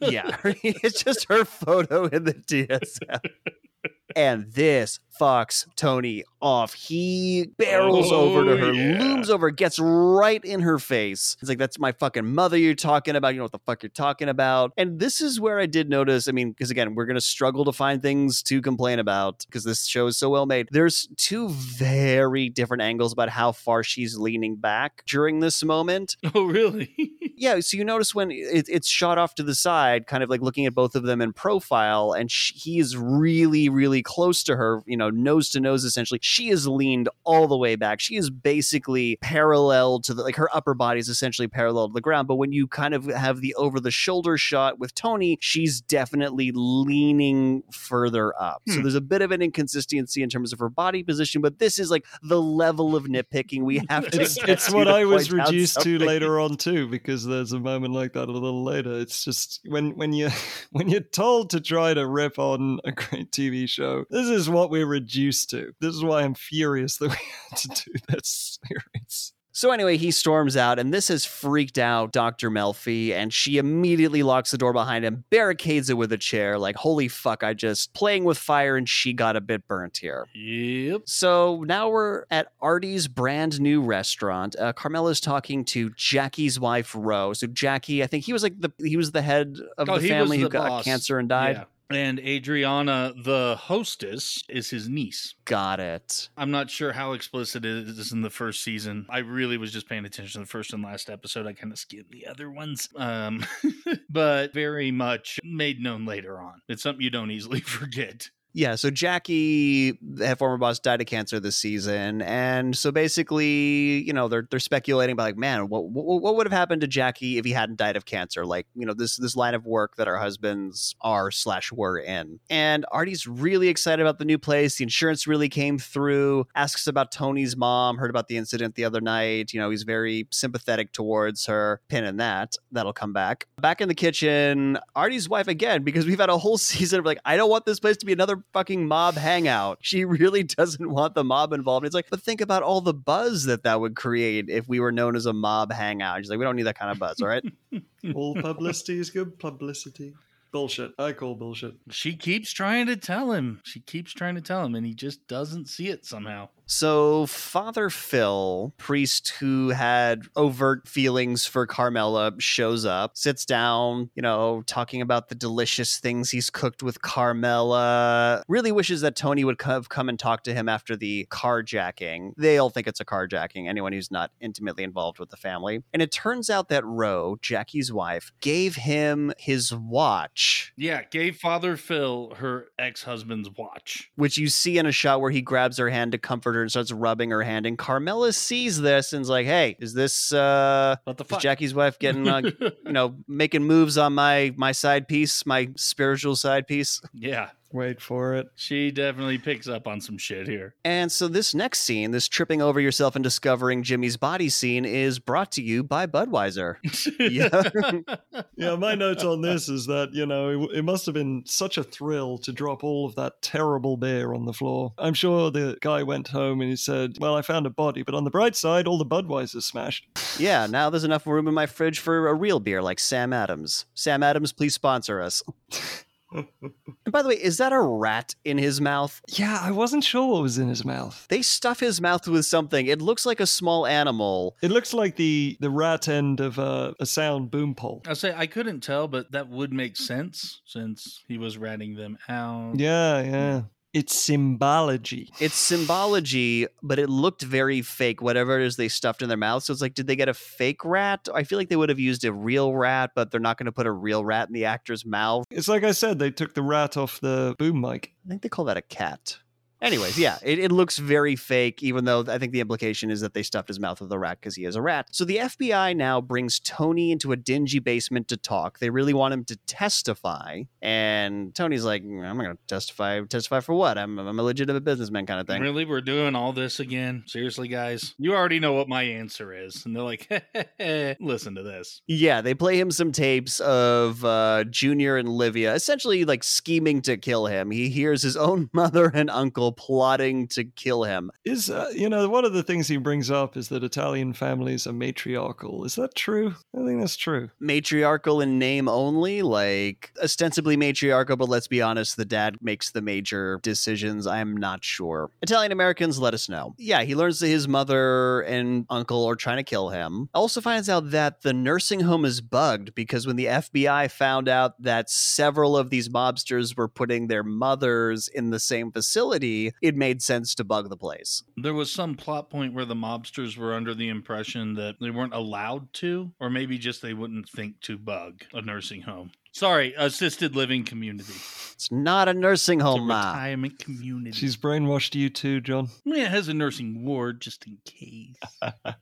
Yeah, 0.10 0.36
it's 0.62 1.02
just 1.02 1.26
her 1.28 1.33
photo 1.42 2.04
in 2.06 2.24
the 2.24 2.34
DSM. 2.34 3.20
and 4.16 4.52
this 4.52 5.00
fucks 5.20 5.66
Tony 5.76 6.24
off. 6.40 6.74
He 6.74 7.50
barrels 7.56 8.10
oh, 8.12 8.16
over 8.16 8.44
to 8.44 8.52
Oh, 8.52 8.56
her, 8.56 8.72
yeah. 8.72 8.98
looms 8.98 9.30
over, 9.30 9.50
gets 9.50 9.78
right 9.78 10.44
in 10.44 10.60
her 10.60 10.78
face. 10.78 11.36
He's 11.40 11.48
like, 11.48 11.58
That's 11.58 11.78
my 11.78 11.92
fucking 11.92 12.26
mother 12.34 12.56
you're 12.58 12.74
talking 12.74 13.16
about. 13.16 13.28
You 13.34 13.38
know 13.38 13.44
what 13.44 13.52
the 13.52 13.58
fuck 13.60 13.82
you're 13.82 13.90
talking 13.90 14.28
about. 14.28 14.72
And 14.76 14.98
this 14.98 15.20
is 15.20 15.40
where 15.40 15.58
I 15.58 15.66
did 15.66 15.88
notice. 15.88 16.28
I 16.28 16.32
mean, 16.32 16.50
because 16.50 16.70
again, 16.70 16.94
we're 16.94 17.06
going 17.06 17.14
to 17.16 17.20
struggle 17.20 17.64
to 17.64 17.72
find 17.72 18.02
things 18.02 18.42
to 18.44 18.60
complain 18.60 18.98
about 18.98 19.44
because 19.46 19.64
this 19.64 19.86
show 19.86 20.06
is 20.06 20.16
so 20.16 20.28
well 20.30 20.46
made. 20.46 20.68
There's 20.70 21.08
two 21.16 21.48
very 21.48 22.48
different 22.48 22.82
angles 22.82 23.12
about 23.12 23.28
how 23.28 23.52
far 23.52 23.82
she's 23.82 24.16
leaning 24.18 24.56
back 24.56 25.02
during 25.06 25.40
this 25.40 25.62
moment 25.64 26.16
Oh, 26.34 26.44
really? 26.44 26.92
yeah 27.36 27.60
so 27.60 27.76
you 27.76 27.84
notice 27.84 28.14
when 28.14 28.30
it, 28.30 28.66
it's 28.68 28.88
shot 28.88 29.18
off 29.18 29.34
to 29.34 29.42
the 29.42 29.54
side 29.54 30.06
kind 30.06 30.22
of 30.22 30.30
like 30.30 30.40
looking 30.40 30.66
at 30.66 30.74
both 30.74 30.94
of 30.94 31.02
them 31.02 31.20
in 31.20 31.32
profile 31.32 32.12
and 32.12 32.30
sh- 32.30 32.52
he 32.54 32.78
is 32.78 32.96
really 32.96 33.68
really 33.68 34.02
close 34.02 34.42
to 34.44 34.56
her 34.56 34.80
you 34.86 34.96
know 34.96 35.03
know, 35.04 35.10
nose 35.10 35.48
to 35.50 35.60
nose 35.60 35.84
essentially. 35.84 36.18
She 36.22 36.48
is 36.48 36.66
leaned 36.66 37.08
all 37.24 37.46
the 37.46 37.56
way 37.56 37.76
back. 37.76 38.00
She 38.00 38.16
is 38.16 38.30
basically 38.30 39.16
parallel 39.20 40.00
to 40.00 40.14
the 40.14 40.22
like 40.22 40.36
her 40.36 40.48
upper 40.54 40.74
body 40.74 41.00
is 41.00 41.08
essentially 41.08 41.48
parallel 41.48 41.88
to 41.88 41.92
the 41.92 42.00
ground. 42.00 42.28
But 42.28 42.36
when 42.36 42.52
you 42.52 42.66
kind 42.66 42.94
of 42.94 43.06
have 43.06 43.40
the 43.40 43.54
over 43.54 43.80
the 43.80 43.90
shoulder 43.90 44.36
shot 44.38 44.78
with 44.78 44.94
Tony, 44.94 45.38
she's 45.40 45.80
definitely 45.80 46.50
leaning 46.54 47.62
further 47.72 48.34
up. 48.40 48.62
So 48.68 48.74
Hmm. 48.76 48.82
there's 48.82 48.94
a 48.94 49.00
bit 49.00 49.22
of 49.22 49.30
an 49.30 49.42
inconsistency 49.42 50.22
in 50.22 50.28
terms 50.28 50.52
of 50.52 50.58
her 50.58 50.68
body 50.68 51.02
position, 51.02 51.40
but 51.42 51.58
this 51.58 51.78
is 51.78 51.90
like 51.90 52.04
the 52.22 52.40
level 52.40 52.96
of 52.96 53.04
nitpicking 53.04 53.62
we 53.62 53.82
have 53.88 54.10
to 54.10 54.20
It's, 54.22 54.36
it's 54.48 54.66
to 54.66 54.74
what 54.74 54.84
to 54.84 54.90
I 54.90 55.04
was 55.04 55.30
reduced 55.32 55.80
to 55.82 55.98
later 55.98 56.40
on 56.40 56.56
too, 56.56 56.88
because 56.88 57.24
there's 57.24 57.52
a 57.52 57.60
moment 57.60 57.94
like 57.94 58.12
that 58.14 58.28
a 58.28 58.32
little 58.32 58.64
later. 58.64 58.98
It's 58.98 59.24
just 59.24 59.60
when 59.66 59.96
when 59.96 60.12
you 60.12 60.30
when 60.72 60.88
you're 60.88 61.00
told 61.00 61.50
to 61.50 61.60
try 61.60 61.94
to 61.94 62.06
rip 62.06 62.38
on 62.38 62.80
a 62.84 62.92
great 62.92 63.30
TV 63.30 63.68
show, 63.68 64.04
this 64.10 64.28
is 64.28 64.48
what 64.48 64.70
we're 64.70 64.86
reduced 64.94 65.50
to. 65.50 65.72
This 65.80 65.94
is 65.94 66.02
why 66.04 66.22
I'm 66.22 66.34
furious 66.34 66.96
that 66.98 67.10
we 67.10 67.16
had 67.50 67.58
to 67.58 67.68
do 67.68 67.92
this 68.08 68.58
series. 68.68 69.32
So 69.56 69.70
anyway, 69.70 69.96
he 69.98 70.10
storms 70.10 70.56
out, 70.56 70.80
and 70.80 70.92
this 70.92 71.06
has 71.06 71.24
freaked 71.24 71.78
out 71.78 72.10
Dr. 72.10 72.50
Melfi, 72.50 73.12
and 73.12 73.32
she 73.32 73.56
immediately 73.56 74.24
locks 74.24 74.50
the 74.50 74.58
door 74.58 74.72
behind 74.72 75.04
him, 75.04 75.22
barricades 75.30 75.88
it 75.88 75.96
with 75.96 76.12
a 76.12 76.18
chair, 76.18 76.58
like, 76.58 76.74
holy 76.74 77.06
fuck, 77.06 77.44
I 77.44 77.54
just 77.54 77.94
playing 77.94 78.24
with 78.24 78.36
fire 78.36 78.76
and 78.76 78.88
she 78.88 79.12
got 79.12 79.36
a 79.36 79.40
bit 79.40 79.68
burnt 79.68 79.98
here. 79.98 80.26
Yep. 80.34 81.02
So 81.06 81.62
now 81.68 81.88
we're 81.88 82.24
at 82.32 82.48
Artie's 82.60 83.06
brand 83.06 83.60
new 83.60 83.80
restaurant. 83.80 84.56
Uh, 84.58 84.72
Carmela's 84.72 85.20
talking 85.20 85.64
to 85.66 85.90
Jackie's 85.90 86.58
wife, 86.58 86.92
Rose. 86.98 87.38
So 87.38 87.46
Jackie, 87.46 88.02
I 88.02 88.08
think 88.08 88.24
he 88.24 88.32
was 88.32 88.42
like 88.42 88.60
the 88.60 88.72
he 88.80 88.96
was 88.96 89.12
the 89.12 89.22
head 89.22 89.56
of 89.78 89.88
Oh, 89.88 90.00
the 90.00 90.08
family 90.08 90.38
who 90.38 90.44
the 90.44 90.50
got 90.50 90.68
boss. 90.68 90.84
cancer 90.84 91.20
and 91.20 91.28
died. 91.28 91.56
Yeah. 91.58 91.64
And 91.90 92.18
Adriana, 92.18 93.12
the 93.16 93.56
hostess, 93.58 94.42
is 94.48 94.70
his 94.70 94.88
niece. 94.88 95.34
Got 95.44 95.80
it. 95.80 96.28
I'm 96.36 96.50
not 96.50 96.70
sure 96.70 96.92
how 96.92 97.12
explicit 97.12 97.64
it 97.64 97.88
is 97.88 98.12
in 98.12 98.22
the 98.22 98.30
first 98.30 98.64
season. 98.64 99.06
I 99.08 99.18
really 99.18 99.58
was 99.58 99.72
just 99.72 99.88
paying 99.88 100.04
attention 100.04 100.40
to 100.40 100.46
the 100.46 100.50
first 100.50 100.72
and 100.72 100.82
last 100.82 101.10
episode. 101.10 101.46
I 101.46 101.52
kind 101.52 101.72
of 101.72 101.78
skimmed 101.78 102.06
the 102.10 102.26
other 102.26 102.50
ones. 102.50 102.88
Um, 102.96 103.44
but 104.08 104.54
very 104.54 104.90
much 104.90 105.38
made 105.44 105.80
known 105.80 106.06
later 106.06 106.40
on. 106.40 106.62
It's 106.68 106.82
something 106.82 107.02
you 107.02 107.10
don't 107.10 107.30
easily 107.30 107.60
forget. 107.60 108.30
Yeah, 108.56 108.76
so 108.76 108.88
Jackie, 108.88 109.98
the 110.00 110.36
former 110.36 110.58
boss, 110.58 110.78
died 110.78 111.00
of 111.00 111.08
cancer 111.08 111.40
this 111.40 111.56
season, 111.56 112.22
and 112.22 112.76
so 112.76 112.92
basically, 112.92 114.04
you 114.06 114.12
know, 114.12 114.28
they're 114.28 114.46
they're 114.48 114.60
speculating 114.60 115.14
about 115.14 115.24
like, 115.24 115.36
man, 115.36 115.68
what 115.68 115.86
what, 115.86 116.22
what 116.22 116.36
would 116.36 116.46
have 116.46 116.52
happened 116.52 116.80
to 116.82 116.86
Jackie 116.86 117.36
if 117.36 117.44
he 117.44 117.50
hadn't 117.50 117.78
died 117.78 117.96
of 117.96 118.04
cancer? 118.04 118.46
Like, 118.46 118.68
you 118.76 118.86
know, 118.86 118.94
this 118.94 119.16
this 119.16 119.34
line 119.34 119.54
of 119.54 119.66
work 119.66 119.96
that 119.96 120.06
our 120.06 120.18
husbands 120.18 120.94
are 121.00 121.32
slash 121.32 121.72
were 121.72 121.98
in. 121.98 122.38
And 122.48 122.86
Artie's 122.92 123.26
really 123.26 123.66
excited 123.66 124.00
about 124.00 124.20
the 124.20 124.24
new 124.24 124.38
place. 124.38 124.76
The 124.76 124.84
insurance 124.84 125.26
really 125.26 125.48
came 125.48 125.76
through. 125.76 126.46
Asks 126.54 126.86
about 126.86 127.10
Tony's 127.10 127.56
mom. 127.56 127.98
Heard 127.98 128.10
about 128.10 128.28
the 128.28 128.36
incident 128.36 128.76
the 128.76 128.84
other 128.84 129.00
night. 129.00 129.52
You 129.52 129.58
know, 129.58 129.70
he's 129.70 129.82
very 129.82 130.28
sympathetic 130.30 130.92
towards 130.92 131.46
her. 131.46 131.80
Pin 131.88 132.04
in 132.04 132.18
that. 132.18 132.54
That'll 132.70 132.92
come 132.92 133.12
back. 133.12 133.48
Back 133.60 133.80
in 133.80 133.88
the 133.88 133.96
kitchen, 133.96 134.78
Artie's 134.94 135.28
wife 135.28 135.48
again 135.48 135.82
because 135.82 136.06
we've 136.06 136.20
had 136.20 136.30
a 136.30 136.38
whole 136.38 136.58
season 136.58 137.00
of 137.00 137.04
like, 137.04 137.18
I 137.24 137.36
don't 137.36 137.50
want 137.50 137.66
this 137.66 137.80
place 137.80 137.96
to 137.96 138.06
be 138.06 138.12
another 138.12 138.43
fucking 138.52 138.86
mob 138.86 139.14
hangout. 139.14 139.78
She 139.80 140.04
really 140.04 140.42
doesn't 140.42 140.88
want 140.88 141.14
the 141.14 141.24
mob 141.24 141.52
involved. 141.52 141.86
It's 141.86 141.94
like, 141.94 142.10
but 142.10 142.22
think 142.22 142.40
about 142.40 142.62
all 142.62 142.80
the 142.80 142.94
buzz 142.94 143.44
that 143.44 143.64
that 143.64 143.80
would 143.80 143.96
create 143.96 144.48
if 144.48 144.68
we 144.68 144.80
were 144.80 144.92
known 144.92 145.16
as 145.16 145.26
a 145.26 145.32
mob 145.32 145.72
hangout. 145.72 146.18
She's 146.18 146.30
like, 146.30 146.38
we 146.38 146.44
don't 146.44 146.56
need 146.56 146.64
that 146.64 146.78
kind 146.78 146.90
of 146.90 146.98
buzz, 146.98 147.20
all 147.20 147.28
right? 147.28 147.44
All 148.14 148.34
publicity 148.34 148.98
is 148.98 149.08
good 149.08 149.38
publicity. 149.38 150.12
Bullshit. 150.52 150.92
I 151.00 151.12
call 151.12 151.34
bullshit. 151.34 151.74
She 151.90 152.14
keeps 152.14 152.52
trying 152.52 152.86
to 152.86 152.96
tell 152.96 153.32
him. 153.32 153.60
She 153.64 153.80
keeps 153.80 154.12
trying 154.12 154.36
to 154.36 154.40
tell 154.40 154.64
him, 154.64 154.74
and 154.76 154.86
he 154.86 154.94
just 154.94 155.26
doesn't 155.26 155.68
see 155.68 155.88
it 155.88 156.04
somehow. 156.04 156.50
So, 156.66 157.26
Father 157.26 157.90
Phil, 157.90 158.72
priest 158.78 159.34
who 159.40 159.70
had 159.70 160.22
overt 160.34 160.88
feelings 160.88 161.44
for 161.46 161.66
Carmela, 161.66 162.32
shows 162.38 162.84
up, 162.84 163.16
sits 163.16 163.44
down, 163.44 164.10
you 164.14 164.22
know, 164.22 164.62
talking 164.66 165.02
about 165.02 165.28
the 165.28 165.34
delicious 165.34 165.98
things 165.98 166.30
he's 166.30 166.50
cooked 166.50 166.82
with 166.82 167.02
Carmela. 167.02 168.42
Really 168.48 168.72
wishes 168.72 169.02
that 169.02 169.16
Tony 169.16 169.44
would 169.44 169.60
have 169.62 169.88
come 169.88 170.08
and 170.08 170.18
talk 170.18 170.44
to 170.44 170.54
him 170.54 170.68
after 170.68 170.96
the 170.96 171.26
carjacking. 171.30 172.32
They 172.36 172.58
all 172.58 172.70
think 172.70 172.86
it's 172.86 173.00
a 173.00 173.04
carjacking, 173.04 173.68
anyone 173.68 173.92
who's 173.92 174.10
not 174.10 174.30
intimately 174.40 174.84
involved 174.84 175.18
with 175.18 175.30
the 175.30 175.36
family. 175.36 175.82
And 175.92 176.00
it 176.00 176.12
turns 176.12 176.48
out 176.50 176.68
that 176.70 176.84
Ro, 176.84 177.36
Jackie's 177.42 177.92
wife, 177.92 178.32
gave 178.40 178.76
him 178.76 179.32
his 179.38 179.74
watch 179.74 180.72
Yeah, 180.76 181.02
gave 181.10 181.36
Father 181.36 181.76
Phil 181.76 182.34
her 182.36 182.68
ex 182.78 183.04
husband's 183.04 183.50
watch. 183.50 184.10
which 184.16 184.38
you 184.38 184.48
see 184.48 184.78
in 184.78 184.86
a 184.86 184.92
shot 184.92 185.20
where 185.20 185.30
he 185.30 185.42
grabs 185.42 185.78
her 185.78 185.90
hand 185.90 186.12
to 186.12 186.18
comfort 186.18 186.53
and 186.62 186.70
starts 186.70 186.92
rubbing 186.92 187.30
her 187.30 187.42
hand. 187.42 187.66
And 187.66 187.76
Carmela 187.78 188.32
sees 188.32 188.80
this 188.80 189.12
and's 189.12 189.28
like, 189.28 189.46
"Hey, 189.46 189.76
is 189.80 189.94
this 189.94 190.32
uh, 190.32 190.96
What 191.04 191.16
the 191.16 191.24
is 191.24 191.30
fuck? 191.30 191.40
Jackie's 191.40 191.74
wife 191.74 191.98
getting 191.98 192.28
uh, 192.28 192.42
you 192.60 192.92
know 192.92 193.16
making 193.28 193.64
moves 193.64 193.98
on 193.98 194.14
my 194.14 194.52
my 194.56 194.72
side 194.72 195.08
piece, 195.08 195.44
my 195.46 195.68
spiritual 195.76 196.36
side 196.36 196.66
piece?" 196.66 197.00
yeah, 197.12 197.50
Wait 197.74 198.00
for 198.00 198.34
it. 198.34 198.46
she 198.54 198.92
definitely 198.92 199.36
picks 199.36 199.66
up 199.66 199.88
on 199.88 200.00
some 200.00 200.16
shit 200.16 200.46
here. 200.46 200.76
And 200.84 201.10
so 201.10 201.26
this 201.26 201.54
next 201.54 201.80
scene, 201.80 202.12
this 202.12 202.28
tripping 202.28 202.62
over 202.62 202.78
yourself 202.80 203.16
and 203.16 203.22
discovering 203.22 203.82
Jimmy's 203.82 204.16
body 204.16 204.48
scene, 204.48 204.84
is 204.84 205.18
brought 205.18 205.50
to 205.52 205.62
you 205.62 205.82
by 205.82 206.06
Budweiser. 206.06 206.76
Yeah. 207.18 208.04
Yeah, 208.56 208.76
my 208.76 208.94
notes 208.94 209.24
on 209.24 209.40
this 209.42 209.68
is 209.68 209.86
that, 209.86 210.10
you 210.14 210.26
know, 210.26 210.62
it, 210.62 210.78
it 210.78 210.82
must 210.84 211.06
have 211.06 211.14
been 211.14 211.42
such 211.44 211.76
a 211.76 211.82
thrill 211.82 212.38
to 212.38 212.52
drop 212.52 212.84
all 212.84 213.04
of 213.06 213.16
that 213.16 213.42
terrible 213.42 213.96
beer 213.96 214.32
on 214.32 214.44
the 214.46 214.52
floor. 214.52 214.92
I'm 214.96 215.14
sure 215.14 215.50
the 215.50 215.76
guy 215.80 216.02
went 216.04 216.28
home 216.28 216.60
and 216.60 216.70
he 216.70 216.76
said, 216.76 217.16
Well, 217.18 217.36
I 217.36 217.42
found 217.42 217.66
a 217.66 217.70
body, 217.70 218.02
but 218.02 218.14
on 218.14 218.22
the 218.24 218.30
bright 218.30 218.54
side, 218.54 218.86
all 218.86 218.96
the 218.98 219.04
Budweisers 219.04 219.62
smashed. 219.64 220.06
yeah, 220.38 220.66
now 220.66 220.88
there's 220.88 221.04
enough 221.04 221.26
room 221.26 221.48
in 221.48 221.54
my 221.54 221.66
fridge 221.66 221.98
for 221.98 222.28
a 222.28 222.34
real 222.34 222.60
beer 222.60 222.80
like 222.80 223.00
Sam 223.00 223.32
Adams. 223.32 223.86
Sam 223.94 224.22
Adams, 224.22 224.52
please 224.52 224.74
sponsor 224.74 225.20
us. 225.20 225.42
And 226.34 227.12
by 227.12 227.22
the 227.22 227.28
way, 227.28 227.34
is 227.34 227.58
that 227.58 227.72
a 227.72 227.80
rat 227.80 228.34
in 228.44 228.58
his 228.58 228.80
mouth? 228.80 229.20
Yeah, 229.28 229.58
I 229.62 229.70
wasn't 229.70 230.04
sure 230.04 230.32
what 230.32 230.42
was 230.42 230.58
in 230.58 230.68
his 230.68 230.84
mouth. 230.84 231.26
They 231.28 231.42
stuff 231.42 231.80
his 231.80 232.00
mouth 232.00 232.26
with 232.26 232.46
something. 232.46 232.86
It 232.86 233.00
looks 233.00 233.24
like 233.24 233.40
a 233.40 233.46
small 233.46 233.86
animal. 233.86 234.56
It 234.62 234.70
looks 234.70 234.92
like 234.92 235.16
the, 235.16 235.56
the 235.60 235.70
rat 235.70 236.08
end 236.08 236.40
of 236.40 236.58
a, 236.58 236.94
a 236.98 237.06
sound 237.06 237.50
boom 237.50 237.74
pole. 237.74 238.02
I 238.06 238.14
say 238.14 238.34
I 238.36 238.46
couldn't 238.46 238.80
tell, 238.80 239.06
but 239.08 239.32
that 239.32 239.48
would 239.48 239.72
make 239.72 239.96
sense 239.96 240.60
since 240.66 241.22
he 241.28 241.38
was 241.38 241.56
ratting 241.56 241.94
them 241.94 242.18
out. 242.28 242.78
Yeah, 242.78 243.22
yeah. 243.22 243.62
It's 243.94 244.12
symbology. 244.12 245.30
It's 245.38 245.54
symbology, 245.54 246.66
but 246.82 246.98
it 246.98 247.08
looked 247.08 247.42
very 247.42 247.80
fake, 247.80 248.20
whatever 248.20 248.58
it 248.58 248.66
is 248.66 248.74
they 248.74 248.88
stuffed 248.88 249.22
in 249.22 249.28
their 249.28 249.38
mouth. 249.38 249.62
So 249.62 249.72
it's 249.72 249.80
like, 249.80 249.94
did 249.94 250.08
they 250.08 250.16
get 250.16 250.28
a 250.28 250.34
fake 250.34 250.84
rat? 250.84 251.28
I 251.32 251.44
feel 251.44 251.58
like 251.58 251.68
they 251.68 251.76
would 251.76 251.90
have 251.90 252.00
used 252.00 252.24
a 252.24 252.32
real 252.32 252.74
rat, 252.74 253.12
but 253.14 253.30
they're 253.30 253.40
not 253.40 253.56
going 253.56 253.66
to 253.66 253.72
put 253.72 253.86
a 253.86 253.92
real 253.92 254.24
rat 254.24 254.48
in 254.48 254.52
the 254.52 254.64
actor's 254.64 255.06
mouth. 255.06 255.44
It's 255.48 255.68
like 255.68 255.84
I 255.84 255.92
said, 255.92 256.18
they 256.18 256.32
took 256.32 256.54
the 256.54 256.62
rat 256.62 256.96
off 256.96 257.20
the 257.20 257.54
boom 257.56 257.80
mic. 257.80 258.12
I 258.26 258.28
think 258.28 258.42
they 258.42 258.48
call 258.48 258.64
that 258.64 258.76
a 258.76 258.82
cat. 258.82 259.38
Anyways, 259.84 260.18
yeah, 260.18 260.38
it, 260.42 260.58
it 260.58 260.72
looks 260.72 260.96
very 260.96 261.36
fake, 261.36 261.82
even 261.82 262.06
though 262.06 262.24
I 262.26 262.38
think 262.38 262.52
the 262.52 262.60
implication 262.60 263.10
is 263.10 263.20
that 263.20 263.34
they 263.34 263.42
stuffed 263.42 263.68
his 263.68 263.78
mouth 263.78 264.00
with 264.00 264.10
a 264.10 264.18
rat 264.18 264.40
because 264.40 264.56
he 264.56 264.64
is 264.64 264.76
a 264.76 264.82
rat. 264.82 265.08
So 265.12 265.26
the 265.26 265.36
FBI 265.36 265.94
now 265.94 266.22
brings 266.22 266.58
Tony 266.58 267.12
into 267.12 267.32
a 267.32 267.36
dingy 267.36 267.80
basement 267.80 268.28
to 268.28 268.38
talk. 268.38 268.78
They 268.78 268.88
really 268.88 269.12
want 269.12 269.34
him 269.34 269.44
to 269.44 269.56
testify. 269.66 270.62
And 270.80 271.54
Tony's 271.54 271.84
like, 271.84 272.02
"Mm, 272.02 272.24
I'm 272.24 272.38
not 272.38 272.44
going 272.44 272.56
to 272.56 272.62
testify. 272.66 273.20
Testify 273.24 273.60
for 273.60 273.74
what? 273.74 273.98
I'm, 273.98 274.18
I'm 274.18 274.38
a 274.38 274.42
legitimate 274.42 274.84
businessman 274.84 275.26
kind 275.26 275.38
of 275.38 275.46
thing. 275.46 275.60
Really, 275.60 275.84
we're 275.84 276.00
doing 276.00 276.34
all 276.34 276.54
this 276.54 276.80
again? 276.80 277.24
Seriously, 277.26 277.68
guys? 277.68 278.14
You 278.18 278.34
already 278.34 278.60
know 278.60 278.72
what 278.72 278.88
my 278.88 279.02
answer 279.02 279.52
is. 279.52 279.84
And 279.84 279.94
they're 279.94 280.02
like, 280.02 280.30
listen 281.20 281.56
to 281.56 281.62
this. 281.62 282.00
Yeah, 282.06 282.40
they 282.40 282.54
play 282.54 282.80
him 282.80 282.90
some 282.90 283.12
tapes 283.12 283.60
of 283.60 284.24
uh, 284.24 284.64
Junior 284.64 285.18
and 285.18 285.28
Livia 285.28 285.74
essentially 285.74 286.24
like 286.24 286.42
scheming 286.42 287.02
to 287.02 287.18
kill 287.18 287.46
him. 287.46 287.70
He 287.70 287.90
hears 287.90 288.22
his 288.22 288.36
own 288.36 288.70
mother 288.72 289.10
and 289.12 289.28
uncle 289.28 289.73
plotting 289.76 290.48
to 290.48 290.64
kill 290.64 291.04
him. 291.04 291.30
Is, 291.44 291.70
uh, 291.70 291.90
you 291.94 292.08
know, 292.08 292.28
one 292.28 292.44
of 292.44 292.52
the 292.52 292.62
things 292.62 292.88
he 292.88 292.96
brings 292.96 293.30
up 293.30 293.56
is 293.56 293.68
that 293.68 293.84
Italian 293.84 294.32
families 294.32 294.86
are 294.86 294.92
matriarchal. 294.92 295.84
Is 295.84 295.94
that 295.96 296.14
true? 296.14 296.54
I 296.74 296.84
think 296.84 297.00
that's 297.00 297.16
true. 297.16 297.50
Matriarchal 297.60 298.40
in 298.40 298.58
name 298.58 298.88
only, 298.88 299.42
like 299.42 300.12
ostensibly 300.22 300.76
matriarchal, 300.76 301.36
but 301.36 301.48
let's 301.48 301.68
be 301.68 301.82
honest, 301.82 302.16
the 302.16 302.24
dad 302.24 302.58
makes 302.60 302.90
the 302.90 303.02
major 303.02 303.60
decisions. 303.62 304.26
I'm 304.26 304.56
not 304.56 304.84
sure. 304.84 305.30
Italian 305.42 305.72
Americans, 305.72 306.18
let 306.18 306.34
us 306.34 306.48
know. 306.48 306.74
Yeah, 306.78 307.02
he 307.02 307.14
learns 307.14 307.40
that 307.40 307.48
his 307.48 307.68
mother 307.68 308.40
and 308.42 308.86
uncle 308.90 309.24
are 309.26 309.36
trying 309.36 309.58
to 309.58 309.62
kill 309.62 309.90
him. 309.90 310.28
Also 310.34 310.60
finds 310.60 310.88
out 310.88 311.10
that 311.10 311.42
the 311.42 311.52
nursing 311.52 312.00
home 312.00 312.24
is 312.24 312.40
bugged 312.40 312.94
because 312.94 313.26
when 313.26 313.36
the 313.36 313.46
FBI 313.46 314.10
found 314.10 314.48
out 314.48 314.80
that 314.82 315.10
several 315.10 315.76
of 315.76 315.90
these 315.90 316.08
mobsters 316.08 316.76
were 316.76 316.88
putting 316.88 317.26
their 317.26 317.42
mothers 317.42 318.28
in 318.28 318.50
the 318.50 318.60
same 318.60 318.90
facility, 318.90 319.53
it 319.82 319.96
made 319.96 320.22
sense 320.22 320.54
to 320.56 320.64
bug 320.64 320.88
the 320.90 320.96
place. 320.96 321.42
There 321.56 321.74
was 321.74 321.90
some 321.92 322.14
plot 322.14 322.50
point 322.50 322.74
where 322.74 322.84
the 322.84 322.94
mobsters 322.94 323.56
were 323.56 323.74
under 323.74 323.94
the 323.94 324.08
impression 324.08 324.74
that 324.74 324.96
they 325.00 325.10
weren't 325.10 325.34
allowed 325.34 325.92
to, 325.94 326.32
or 326.40 326.50
maybe 326.50 326.78
just 326.78 327.02
they 327.02 327.14
wouldn't 327.14 327.48
think 327.48 327.80
to 327.82 327.96
bug 327.98 328.42
a 328.52 328.60
nursing 328.62 329.02
home. 329.02 329.30
Sorry, 329.52 329.94
assisted 329.96 330.56
living 330.56 330.82
community. 330.84 331.32
It's 331.74 331.88
not 331.92 332.28
a 332.28 332.34
nursing 332.34 332.80
It's 332.80 332.86
a 332.86 332.90
home, 332.90 333.06
ma. 333.06 333.18
retirement 333.30 333.78
community. 333.78 334.36
She's 334.36 334.56
brainwashed 334.56 335.14
you 335.14 335.30
too, 335.30 335.60
John. 335.60 335.90
yeah, 336.04 336.24
it 336.24 336.30
has 336.30 336.48
a 336.48 336.54
nursing 336.54 337.04
ward 337.04 337.40
just 337.40 337.64
in 337.66 337.78
case. 337.84 338.34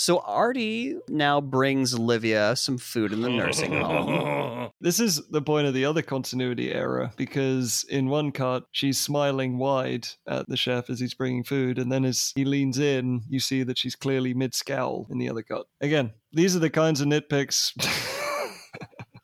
So 0.00 0.20
Artie 0.20 0.96
now 1.10 1.42
brings 1.42 1.94
Olivia 1.94 2.56
some 2.56 2.78
food 2.78 3.12
in 3.12 3.20
the 3.20 3.28
nursing 3.28 3.82
home. 3.82 4.70
This 4.82 4.98
is 4.98 5.20
the 5.28 5.42
point 5.42 5.66
of 5.66 5.74
the 5.74 5.84
other 5.84 6.00
continuity 6.00 6.72
error 6.72 7.10
because 7.18 7.84
in 7.90 8.08
one 8.08 8.32
cut, 8.32 8.64
she's 8.72 8.98
smiling 8.98 9.58
wide 9.58 10.06
at 10.26 10.48
the 10.48 10.56
chef 10.56 10.88
as 10.88 11.00
he's 11.00 11.12
bringing 11.12 11.44
food, 11.44 11.78
and 11.78 11.92
then 11.92 12.06
as 12.06 12.32
he 12.34 12.46
leans 12.46 12.78
in, 12.78 13.20
you 13.28 13.40
see 13.40 13.62
that 13.62 13.76
she's 13.76 13.94
clearly 13.94 14.32
mid 14.32 14.54
scowl 14.54 15.06
in 15.10 15.18
the 15.18 15.28
other 15.28 15.42
cut. 15.42 15.66
Again, 15.82 16.12
these 16.32 16.56
are 16.56 16.60
the 16.60 16.70
kinds 16.70 17.02
of 17.02 17.08
nitpicks 17.08 17.72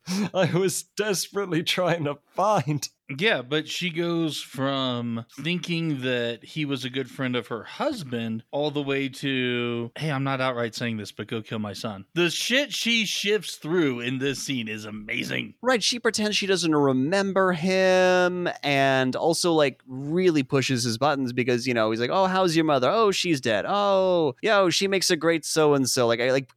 I 0.34 0.50
was 0.52 0.82
desperately 0.82 1.62
trying 1.62 2.04
to 2.04 2.18
find. 2.36 2.88
Yeah, 3.18 3.42
but 3.42 3.68
she 3.68 3.90
goes 3.90 4.40
from 4.40 5.26
thinking 5.40 6.00
that 6.00 6.42
he 6.42 6.64
was 6.64 6.84
a 6.84 6.90
good 6.90 7.08
friend 7.08 7.36
of 7.36 7.46
her 7.46 7.62
husband 7.62 8.42
all 8.50 8.72
the 8.72 8.82
way 8.82 9.08
to, 9.08 9.92
hey, 9.96 10.10
I'm 10.10 10.24
not 10.24 10.40
outright 10.40 10.74
saying 10.74 10.96
this, 10.96 11.12
but 11.12 11.28
go 11.28 11.40
kill 11.40 11.60
my 11.60 11.72
son. 11.72 12.06
The 12.14 12.30
shit 12.30 12.72
she 12.72 13.06
shifts 13.06 13.58
through 13.58 14.00
in 14.00 14.18
this 14.18 14.42
scene 14.42 14.66
is 14.66 14.86
amazing. 14.86 15.54
Right, 15.62 15.80
she 15.80 16.00
pretends 16.00 16.36
she 16.36 16.48
doesn't 16.48 16.74
remember 16.74 17.52
him 17.52 18.48
and 18.64 19.14
also 19.14 19.52
like 19.52 19.80
really 19.86 20.42
pushes 20.42 20.82
his 20.82 20.98
buttons 20.98 21.32
because, 21.32 21.64
you 21.64 21.74
know, 21.74 21.92
he's 21.92 22.00
like, 22.00 22.10
"Oh, 22.12 22.26
how's 22.26 22.56
your 22.56 22.64
mother? 22.64 22.90
Oh, 22.90 23.12
she's 23.12 23.40
dead. 23.40 23.66
Oh, 23.68 24.34
yo, 24.42 24.68
she 24.68 24.88
makes 24.88 25.12
a 25.12 25.16
great 25.16 25.44
so 25.44 25.74
and 25.74 25.88
so." 25.88 26.08
Like 26.08 26.20
I 26.20 26.32
like 26.32 26.50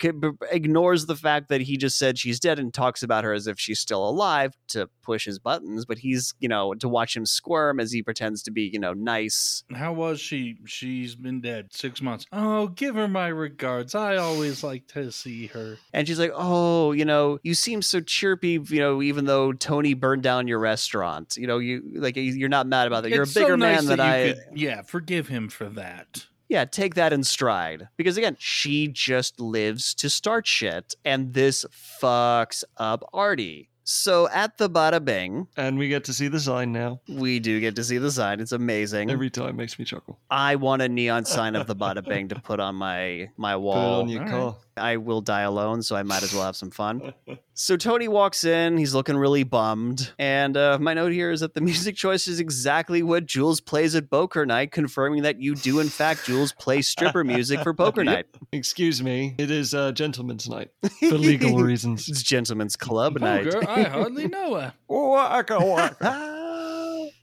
ignores 0.51 1.06
the 1.06 1.15
fact 1.15 1.49
that 1.49 1.61
he 1.61 1.77
just 1.77 1.99
said 1.99 2.18
she's 2.18 2.39
dead 2.39 2.57
and 2.57 2.73
talks 2.73 3.03
about 3.03 3.23
her 3.23 3.34
as 3.34 3.45
if 3.45 3.60
she's 3.60 3.80
still 3.80 4.10
alive 4.10 4.57
to 4.69 4.89
push 5.03 5.26
his 5.26 5.38
buttons, 5.38 5.68
but 5.85 5.99
he's, 5.99 6.33
you 6.39 6.47
know, 6.49 6.73
to 6.75 6.89
watch 6.89 7.15
him 7.15 7.25
squirm 7.25 7.79
as 7.79 7.91
he 7.91 8.01
pretends 8.03 8.43
to 8.43 8.51
be, 8.51 8.63
you 8.63 8.79
know, 8.79 8.93
nice. 8.93 9.63
How 9.73 9.93
was 9.93 10.19
she? 10.19 10.57
She's 10.65 11.15
been 11.15 11.41
dead 11.41 11.67
six 11.71 12.01
months. 12.01 12.25
Oh, 12.31 12.67
give 12.67 12.95
her 12.95 13.07
my 13.07 13.27
regards. 13.27 13.95
I 13.95 14.17
always 14.17 14.63
like 14.63 14.87
to 14.89 15.11
see 15.11 15.47
her. 15.47 15.77
And 15.93 16.07
she's 16.07 16.19
like, 16.19 16.31
"Oh, 16.33 16.91
you 16.91 17.05
know, 17.05 17.39
you 17.43 17.53
seem 17.53 17.81
so 17.81 17.99
chirpy, 17.99 18.59
you 18.69 18.79
know, 18.79 19.01
even 19.01 19.25
though 19.25 19.53
Tony 19.53 19.93
burned 19.93 20.23
down 20.23 20.47
your 20.47 20.59
restaurant. 20.59 21.35
You 21.37 21.47
know, 21.47 21.57
you 21.59 21.81
like 21.95 22.15
you're 22.15 22.49
not 22.49 22.67
mad 22.67 22.87
about 22.87 23.03
that. 23.03 23.09
You're 23.09 23.23
It's 23.23 23.35
a 23.35 23.39
bigger 23.39 23.53
so 23.53 23.55
nice 23.57 23.83
man 23.83 23.85
than 23.85 23.99
I 23.99 24.33
could- 24.33 24.43
yeah, 24.55 24.81
forgive 24.81 25.27
him 25.27 25.49
for 25.49 25.69
that. 25.69 26.25
Yeah, 26.47 26.65
take 26.65 26.95
that 26.95 27.13
in 27.13 27.23
stride. 27.23 27.89
Because 27.95 28.17
again, 28.17 28.35
she 28.39 28.87
just 28.87 29.39
lives 29.39 29.93
to 29.95 30.09
start 30.09 30.47
shit, 30.47 30.95
and 31.05 31.33
this 31.33 31.63
fucks 32.01 32.63
up 32.77 33.03
Artie. 33.13 33.69
So 33.91 34.29
at 34.29 34.59
the 34.59 34.69
Bada 34.69 35.03
Bing, 35.03 35.47
And 35.57 35.79
we 35.79 35.87
get 35.87 36.03
to 36.03 36.13
see 36.13 36.27
the 36.27 36.39
sign 36.39 36.71
now. 36.71 37.01
we 37.07 37.39
do 37.39 37.59
get 37.59 37.75
to 37.77 37.83
see 37.83 37.97
the 37.97 38.11
sign. 38.11 38.39
It's 38.39 38.51
amazing. 38.51 39.09
Every 39.09 39.31
time 39.31 39.55
makes 39.55 39.79
me 39.79 39.83
chuckle. 39.85 40.19
I 40.29 40.57
want 40.57 40.83
a 40.83 40.87
neon 40.87 41.25
sign 41.25 41.55
of 41.55 41.65
the 41.65 41.75
Bada 41.75 42.07
Bing 42.07 42.27
to 42.29 42.35
put 42.39 42.59
on 42.59 42.75
my 42.75 43.29
my 43.35 43.55
wall. 43.55 43.73
Put 43.73 43.79
it 43.79 43.89
wall. 43.89 44.01
on 44.01 44.09
your 44.09 44.21
All 44.21 44.49
right. 44.51 44.55
Car. 44.80 44.88
I 44.88 44.97
will 44.97 45.22
die 45.22 45.41
alone, 45.41 45.81
so 45.84 45.95
I 45.95 46.03
might 46.03 46.23
as 46.23 46.34
well 46.34 46.43
have 46.43 46.56
some 46.56 46.72
fun. 46.72 47.14
So 47.61 47.76
Tony 47.76 48.07
walks 48.07 48.45
in. 48.45 48.77
He's 48.77 48.95
looking 48.95 49.18
really 49.18 49.43
bummed. 49.43 50.14
And 50.18 50.56
uh, 50.56 50.77
my 50.80 50.93
note 50.93 51.11
here 51.11 51.30
is 51.30 51.41
that 51.41 51.56
the 51.56 51.60
music 51.72 51.97
choice 51.97 52.26
is 52.26 52.39
exactly 52.39 53.03
what 53.03 53.26
Jules 53.26 53.60
plays 53.60 53.95
at 53.95 54.10
poker 54.10 54.45
night, 54.45 54.72
confirming 54.72 55.23
that 55.23 55.41
you 55.41 55.56
do, 55.56 55.81
in 55.81 55.89
fact, 55.89 56.26
Jules 56.26 56.53
play 56.53 56.81
stripper 56.81 57.26
music 57.26 57.60
for 57.60 57.73
poker 57.73 58.06
night. 58.06 58.27
Excuse 58.53 59.03
me. 59.03 59.35
It 59.38 59.51
is 59.51 59.73
uh, 59.73 59.91
gentleman's 59.91 60.47
night 60.47 60.72
for 61.01 61.18
legal 61.18 61.57
reasons. 61.57 62.07
It's 62.07 62.23
gentlemen's 62.23 62.77
club 62.77 63.19
night. 63.19 63.51
Poker, 63.51 63.69
I 63.69 63.84
hardly 63.84 64.30
know 64.30 64.56
her. 64.56 64.73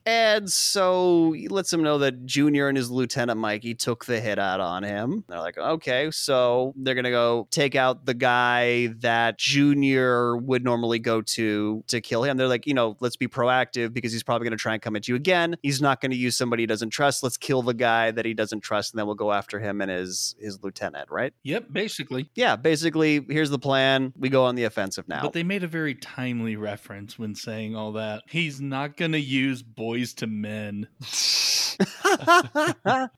And 0.06 0.50
so 0.50 1.32
he 1.32 1.48
lets 1.48 1.72
him 1.72 1.82
know 1.82 1.98
that 1.98 2.24
Junior 2.26 2.68
and 2.68 2.76
his 2.76 2.90
lieutenant 2.90 3.38
Mikey 3.38 3.74
took 3.74 4.04
the 4.04 4.20
hit 4.20 4.38
out 4.38 4.60
on 4.60 4.82
him. 4.82 5.24
They're 5.28 5.40
like, 5.40 5.58
okay, 5.58 6.10
so 6.10 6.72
they're 6.76 6.94
gonna 6.94 7.10
go 7.10 7.48
take 7.50 7.74
out 7.74 8.06
the 8.06 8.14
guy 8.14 8.88
that 9.00 9.38
Junior 9.38 10.36
would 10.36 10.64
normally 10.64 10.98
go 10.98 11.22
to 11.22 11.84
to 11.88 12.00
kill 12.00 12.22
him. 12.22 12.36
They're 12.36 12.48
like, 12.48 12.66
you 12.66 12.74
know, 12.74 12.96
let's 13.00 13.16
be 13.16 13.28
proactive 13.28 13.92
because 13.92 14.12
he's 14.12 14.22
probably 14.22 14.46
gonna 14.46 14.56
try 14.56 14.74
and 14.74 14.82
come 14.82 14.96
at 14.96 15.08
you 15.08 15.16
again. 15.16 15.56
He's 15.62 15.80
not 15.82 16.00
gonna 16.00 16.14
use 16.14 16.36
somebody 16.36 16.62
he 16.62 16.66
doesn't 16.66 16.90
trust. 16.90 17.22
Let's 17.22 17.36
kill 17.36 17.62
the 17.62 17.74
guy 17.74 18.10
that 18.10 18.24
he 18.24 18.34
doesn't 18.34 18.60
trust, 18.60 18.92
and 18.92 18.98
then 18.98 19.06
we'll 19.06 19.14
go 19.14 19.32
after 19.32 19.58
him 19.58 19.80
and 19.80 19.90
his 19.90 20.34
his 20.40 20.62
lieutenant, 20.62 21.10
right? 21.10 21.32
Yep, 21.42 21.66
basically. 21.72 22.30
Yeah, 22.34 22.56
basically, 22.56 23.24
here's 23.28 23.50
the 23.50 23.58
plan. 23.58 24.12
We 24.16 24.28
go 24.28 24.44
on 24.44 24.54
the 24.54 24.64
offensive 24.64 25.08
now. 25.08 25.22
But 25.22 25.32
they 25.32 25.42
made 25.42 25.62
a 25.62 25.68
very 25.68 25.94
timely 25.94 26.56
reference 26.56 27.18
when 27.18 27.34
saying 27.34 27.76
all 27.76 27.92
that. 27.92 28.22
He's 28.28 28.60
not 28.60 28.96
going 28.96 29.12
to 29.12 29.20
use 29.20 29.62
boys 29.96 30.14
to 30.14 30.26
men. 30.26 30.88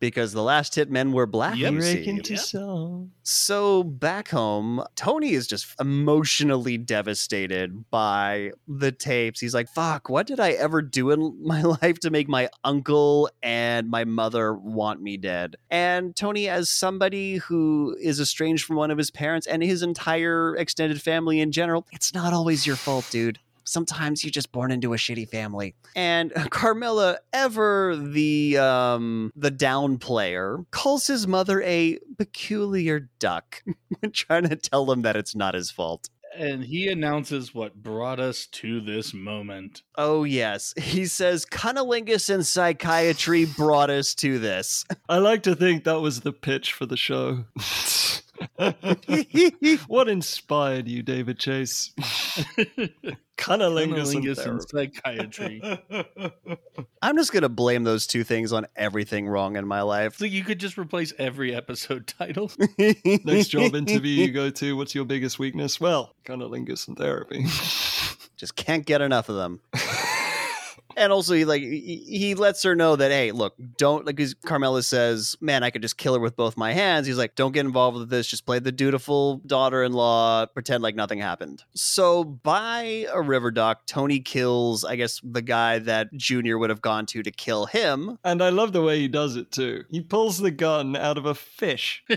because 0.00 0.32
the 0.32 0.42
last 0.42 0.74
hit 0.74 0.90
men 0.90 1.12
were 1.12 1.26
black. 1.26 1.56
Yep. 1.56 1.72
you 1.72 1.82
see. 1.82 1.94
Breaking 1.94 2.22
to 2.22 2.34
Yep. 2.34 2.42
song. 2.42 3.10
So 3.22 3.84
back 3.84 4.28
home, 4.28 4.82
Tony 4.96 5.32
is 5.32 5.46
just 5.46 5.74
emotionally 5.80 6.78
devastated 6.78 7.84
by 7.90 8.52
the 8.66 8.92
tapes. 8.92 9.40
He's 9.40 9.54
like, 9.54 9.68
fuck, 9.68 10.08
what 10.08 10.26
did 10.26 10.40
I 10.40 10.52
ever 10.52 10.82
do 10.82 11.10
in 11.10 11.36
my 11.44 11.62
life 11.62 12.00
to 12.00 12.10
make 12.10 12.28
my 12.28 12.48
uncle 12.64 13.30
and 13.42 13.88
my 13.88 14.04
mother 14.04 14.54
want 14.54 15.02
me 15.02 15.16
dead? 15.16 15.56
And 15.70 16.14
Tony, 16.16 16.48
as 16.48 16.70
somebody 16.70 17.36
who 17.36 17.96
is 18.00 18.20
estranged 18.20 18.64
from 18.64 18.76
one 18.76 18.90
of 18.90 18.98
his 18.98 19.10
parents 19.10 19.46
and 19.46 19.62
his 19.62 19.82
entire 19.82 20.56
extended 20.56 21.00
family 21.02 21.40
in 21.40 21.52
general, 21.52 21.86
it's 21.92 22.14
not 22.14 22.32
always 22.32 22.66
your 22.66 22.76
fault, 22.76 23.06
dude. 23.10 23.38
Sometimes 23.68 24.24
you're 24.24 24.30
just 24.30 24.52
born 24.52 24.70
into 24.70 24.94
a 24.94 24.96
shitty 24.96 25.28
family. 25.28 25.74
And 25.94 26.32
Carmela, 26.50 27.18
ever 27.32 27.96
the 27.96 28.58
um 28.58 29.32
the 29.36 29.50
down 29.50 29.98
player, 29.98 30.64
calls 30.70 31.06
his 31.06 31.26
mother 31.26 31.62
a 31.62 31.98
peculiar 32.16 33.08
duck, 33.18 33.62
trying 34.12 34.48
to 34.48 34.56
tell 34.56 34.90
him 34.90 35.02
that 35.02 35.16
it's 35.16 35.34
not 35.34 35.54
his 35.54 35.70
fault. 35.70 36.08
And 36.36 36.62
he 36.64 36.88
announces 36.88 37.54
what 37.54 37.82
brought 37.82 38.20
us 38.20 38.46
to 38.46 38.80
this 38.80 39.12
moment. 39.14 39.82
Oh 39.96 40.24
yes, 40.24 40.74
he 40.76 41.06
says 41.06 41.44
cunnilingus 41.44 42.32
and 42.32 42.46
psychiatry 42.46 43.44
brought 43.44 43.90
us 43.90 44.14
to 44.16 44.38
this. 44.38 44.84
I 45.08 45.18
like 45.18 45.42
to 45.44 45.56
think 45.56 45.84
that 45.84 46.00
was 46.00 46.20
the 46.20 46.32
pitch 46.32 46.72
for 46.72 46.86
the 46.86 46.96
show. 46.96 47.44
what 49.86 50.08
inspired 50.08 50.88
you, 50.88 51.02
David 51.02 51.38
Chase? 51.38 51.92
Cunnilingus 53.38 54.14
and 54.14 54.24
Cunnilingus 54.24 54.46
and 54.46 54.62
therapy. 54.62 54.92
psychiatry. 55.02 55.62
I'm 57.02 57.16
just 57.16 57.32
gonna 57.32 57.48
blame 57.48 57.84
those 57.84 58.06
two 58.06 58.24
things 58.24 58.52
on 58.52 58.66
everything 58.74 59.28
wrong 59.28 59.56
in 59.56 59.66
my 59.66 59.82
life. 59.82 60.16
So 60.16 60.24
you 60.24 60.42
could 60.44 60.58
just 60.58 60.76
replace 60.76 61.12
every 61.18 61.54
episode 61.54 62.06
title. 62.06 62.50
Next 62.78 63.48
job 63.48 63.74
interview 63.74 64.10
you 64.24 64.32
go 64.32 64.50
to, 64.50 64.76
what's 64.76 64.94
your 64.94 65.04
biggest 65.04 65.38
weakness? 65.38 65.80
Well, 65.80 66.14
cunnilingus 66.24 66.88
and 66.88 66.96
therapy. 66.96 67.44
just 68.36 68.56
can't 68.56 68.84
get 68.84 69.00
enough 69.00 69.28
of 69.28 69.36
them. 69.36 69.60
And 70.98 71.12
also, 71.12 71.34
he 71.34 71.44
like 71.44 71.62
he, 71.62 72.04
he 72.06 72.34
lets 72.34 72.62
her 72.64 72.74
know 72.74 72.96
that 72.96 73.10
hey, 73.10 73.32
look, 73.32 73.54
don't 73.76 74.04
like. 74.04 74.16
Because 74.16 74.34
Carmela 74.34 74.82
says, 74.82 75.36
"Man, 75.40 75.62
I 75.62 75.70
could 75.70 75.82
just 75.82 75.96
kill 75.96 76.14
her 76.14 76.20
with 76.20 76.36
both 76.36 76.56
my 76.56 76.72
hands." 76.72 77.06
He's 77.06 77.18
like, 77.18 77.34
"Don't 77.34 77.52
get 77.52 77.64
involved 77.64 77.98
with 77.98 78.10
this. 78.10 78.26
Just 78.26 78.44
play 78.44 78.58
the 78.58 78.72
dutiful 78.72 79.38
daughter-in-law. 79.46 80.46
Pretend 80.46 80.82
like 80.82 80.94
nothing 80.94 81.18
happened." 81.20 81.64
So 81.74 82.24
by 82.24 83.06
a 83.12 83.22
river 83.22 83.50
dock, 83.50 83.86
Tony 83.86 84.20
kills, 84.20 84.84
I 84.84 84.96
guess, 84.96 85.20
the 85.22 85.42
guy 85.42 85.78
that 85.80 86.12
Junior 86.14 86.58
would 86.58 86.70
have 86.70 86.82
gone 86.82 87.06
to 87.06 87.22
to 87.22 87.30
kill 87.30 87.66
him. 87.66 88.18
and 88.24 88.42
I 88.42 88.48
love 88.50 88.72
the 88.72 88.82
way 88.82 88.98
he 88.98 89.08
does 89.08 89.36
it 89.36 89.50
too. 89.52 89.84
He 89.90 90.00
pulls 90.00 90.38
the 90.38 90.50
gun 90.50 90.96
out 90.96 91.16
of 91.18 91.26
a 91.26 91.34
fish. 91.34 92.04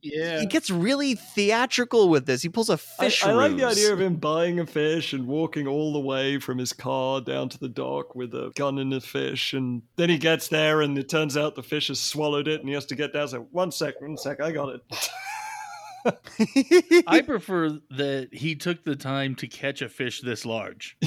yeah. 0.00 0.40
He 0.40 0.46
gets 0.46 0.70
really 0.70 1.14
theatrical 1.14 2.08
with 2.08 2.26
this. 2.26 2.42
He 2.42 2.48
pulls 2.48 2.68
a 2.70 2.78
fish. 2.78 3.24
I 3.24 3.32
like 3.32 3.56
the 3.56 3.64
idea 3.64 3.92
of 3.92 4.00
him 4.00 4.16
buying 4.16 4.60
a 4.60 4.66
fish 4.66 5.12
and 5.12 5.26
walking 5.26 5.66
all 5.66 5.92
the 5.92 6.00
way 6.00 6.38
from 6.38 6.58
his 6.58 6.72
car 6.84 7.20
down 7.22 7.48
to 7.48 7.58
the 7.58 7.68
dock 7.68 8.14
with 8.14 8.34
a 8.34 8.52
gun 8.56 8.78
and 8.78 8.92
a 8.92 9.00
fish. 9.00 9.54
And 9.54 9.82
then 9.96 10.10
he 10.10 10.18
gets 10.18 10.48
there 10.48 10.82
and 10.82 10.98
it 10.98 11.08
turns 11.08 11.36
out 11.36 11.54
the 11.54 11.62
fish 11.62 11.88
has 11.88 11.98
swallowed 12.00 12.46
it 12.46 12.60
and 12.60 12.68
he 12.68 12.74
has 12.74 12.84
to 12.86 12.94
get 12.94 13.12
down. 13.14 13.28
So, 13.28 13.46
one 13.52 13.72
sec, 13.72 14.00
one 14.02 14.18
sec, 14.18 14.40
I 14.42 14.52
got 14.52 14.68
it. 14.76 14.82
I 17.06 17.22
prefer 17.22 17.70
that 17.92 18.28
he 18.32 18.54
took 18.56 18.84
the 18.84 18.96
time 18.96 19.34
to 19.36 19.46
catch 19.46 19.80
a 19.80 19.88
fish 19.88 20.20
this 20.20 20.44
large. 20.44 20.98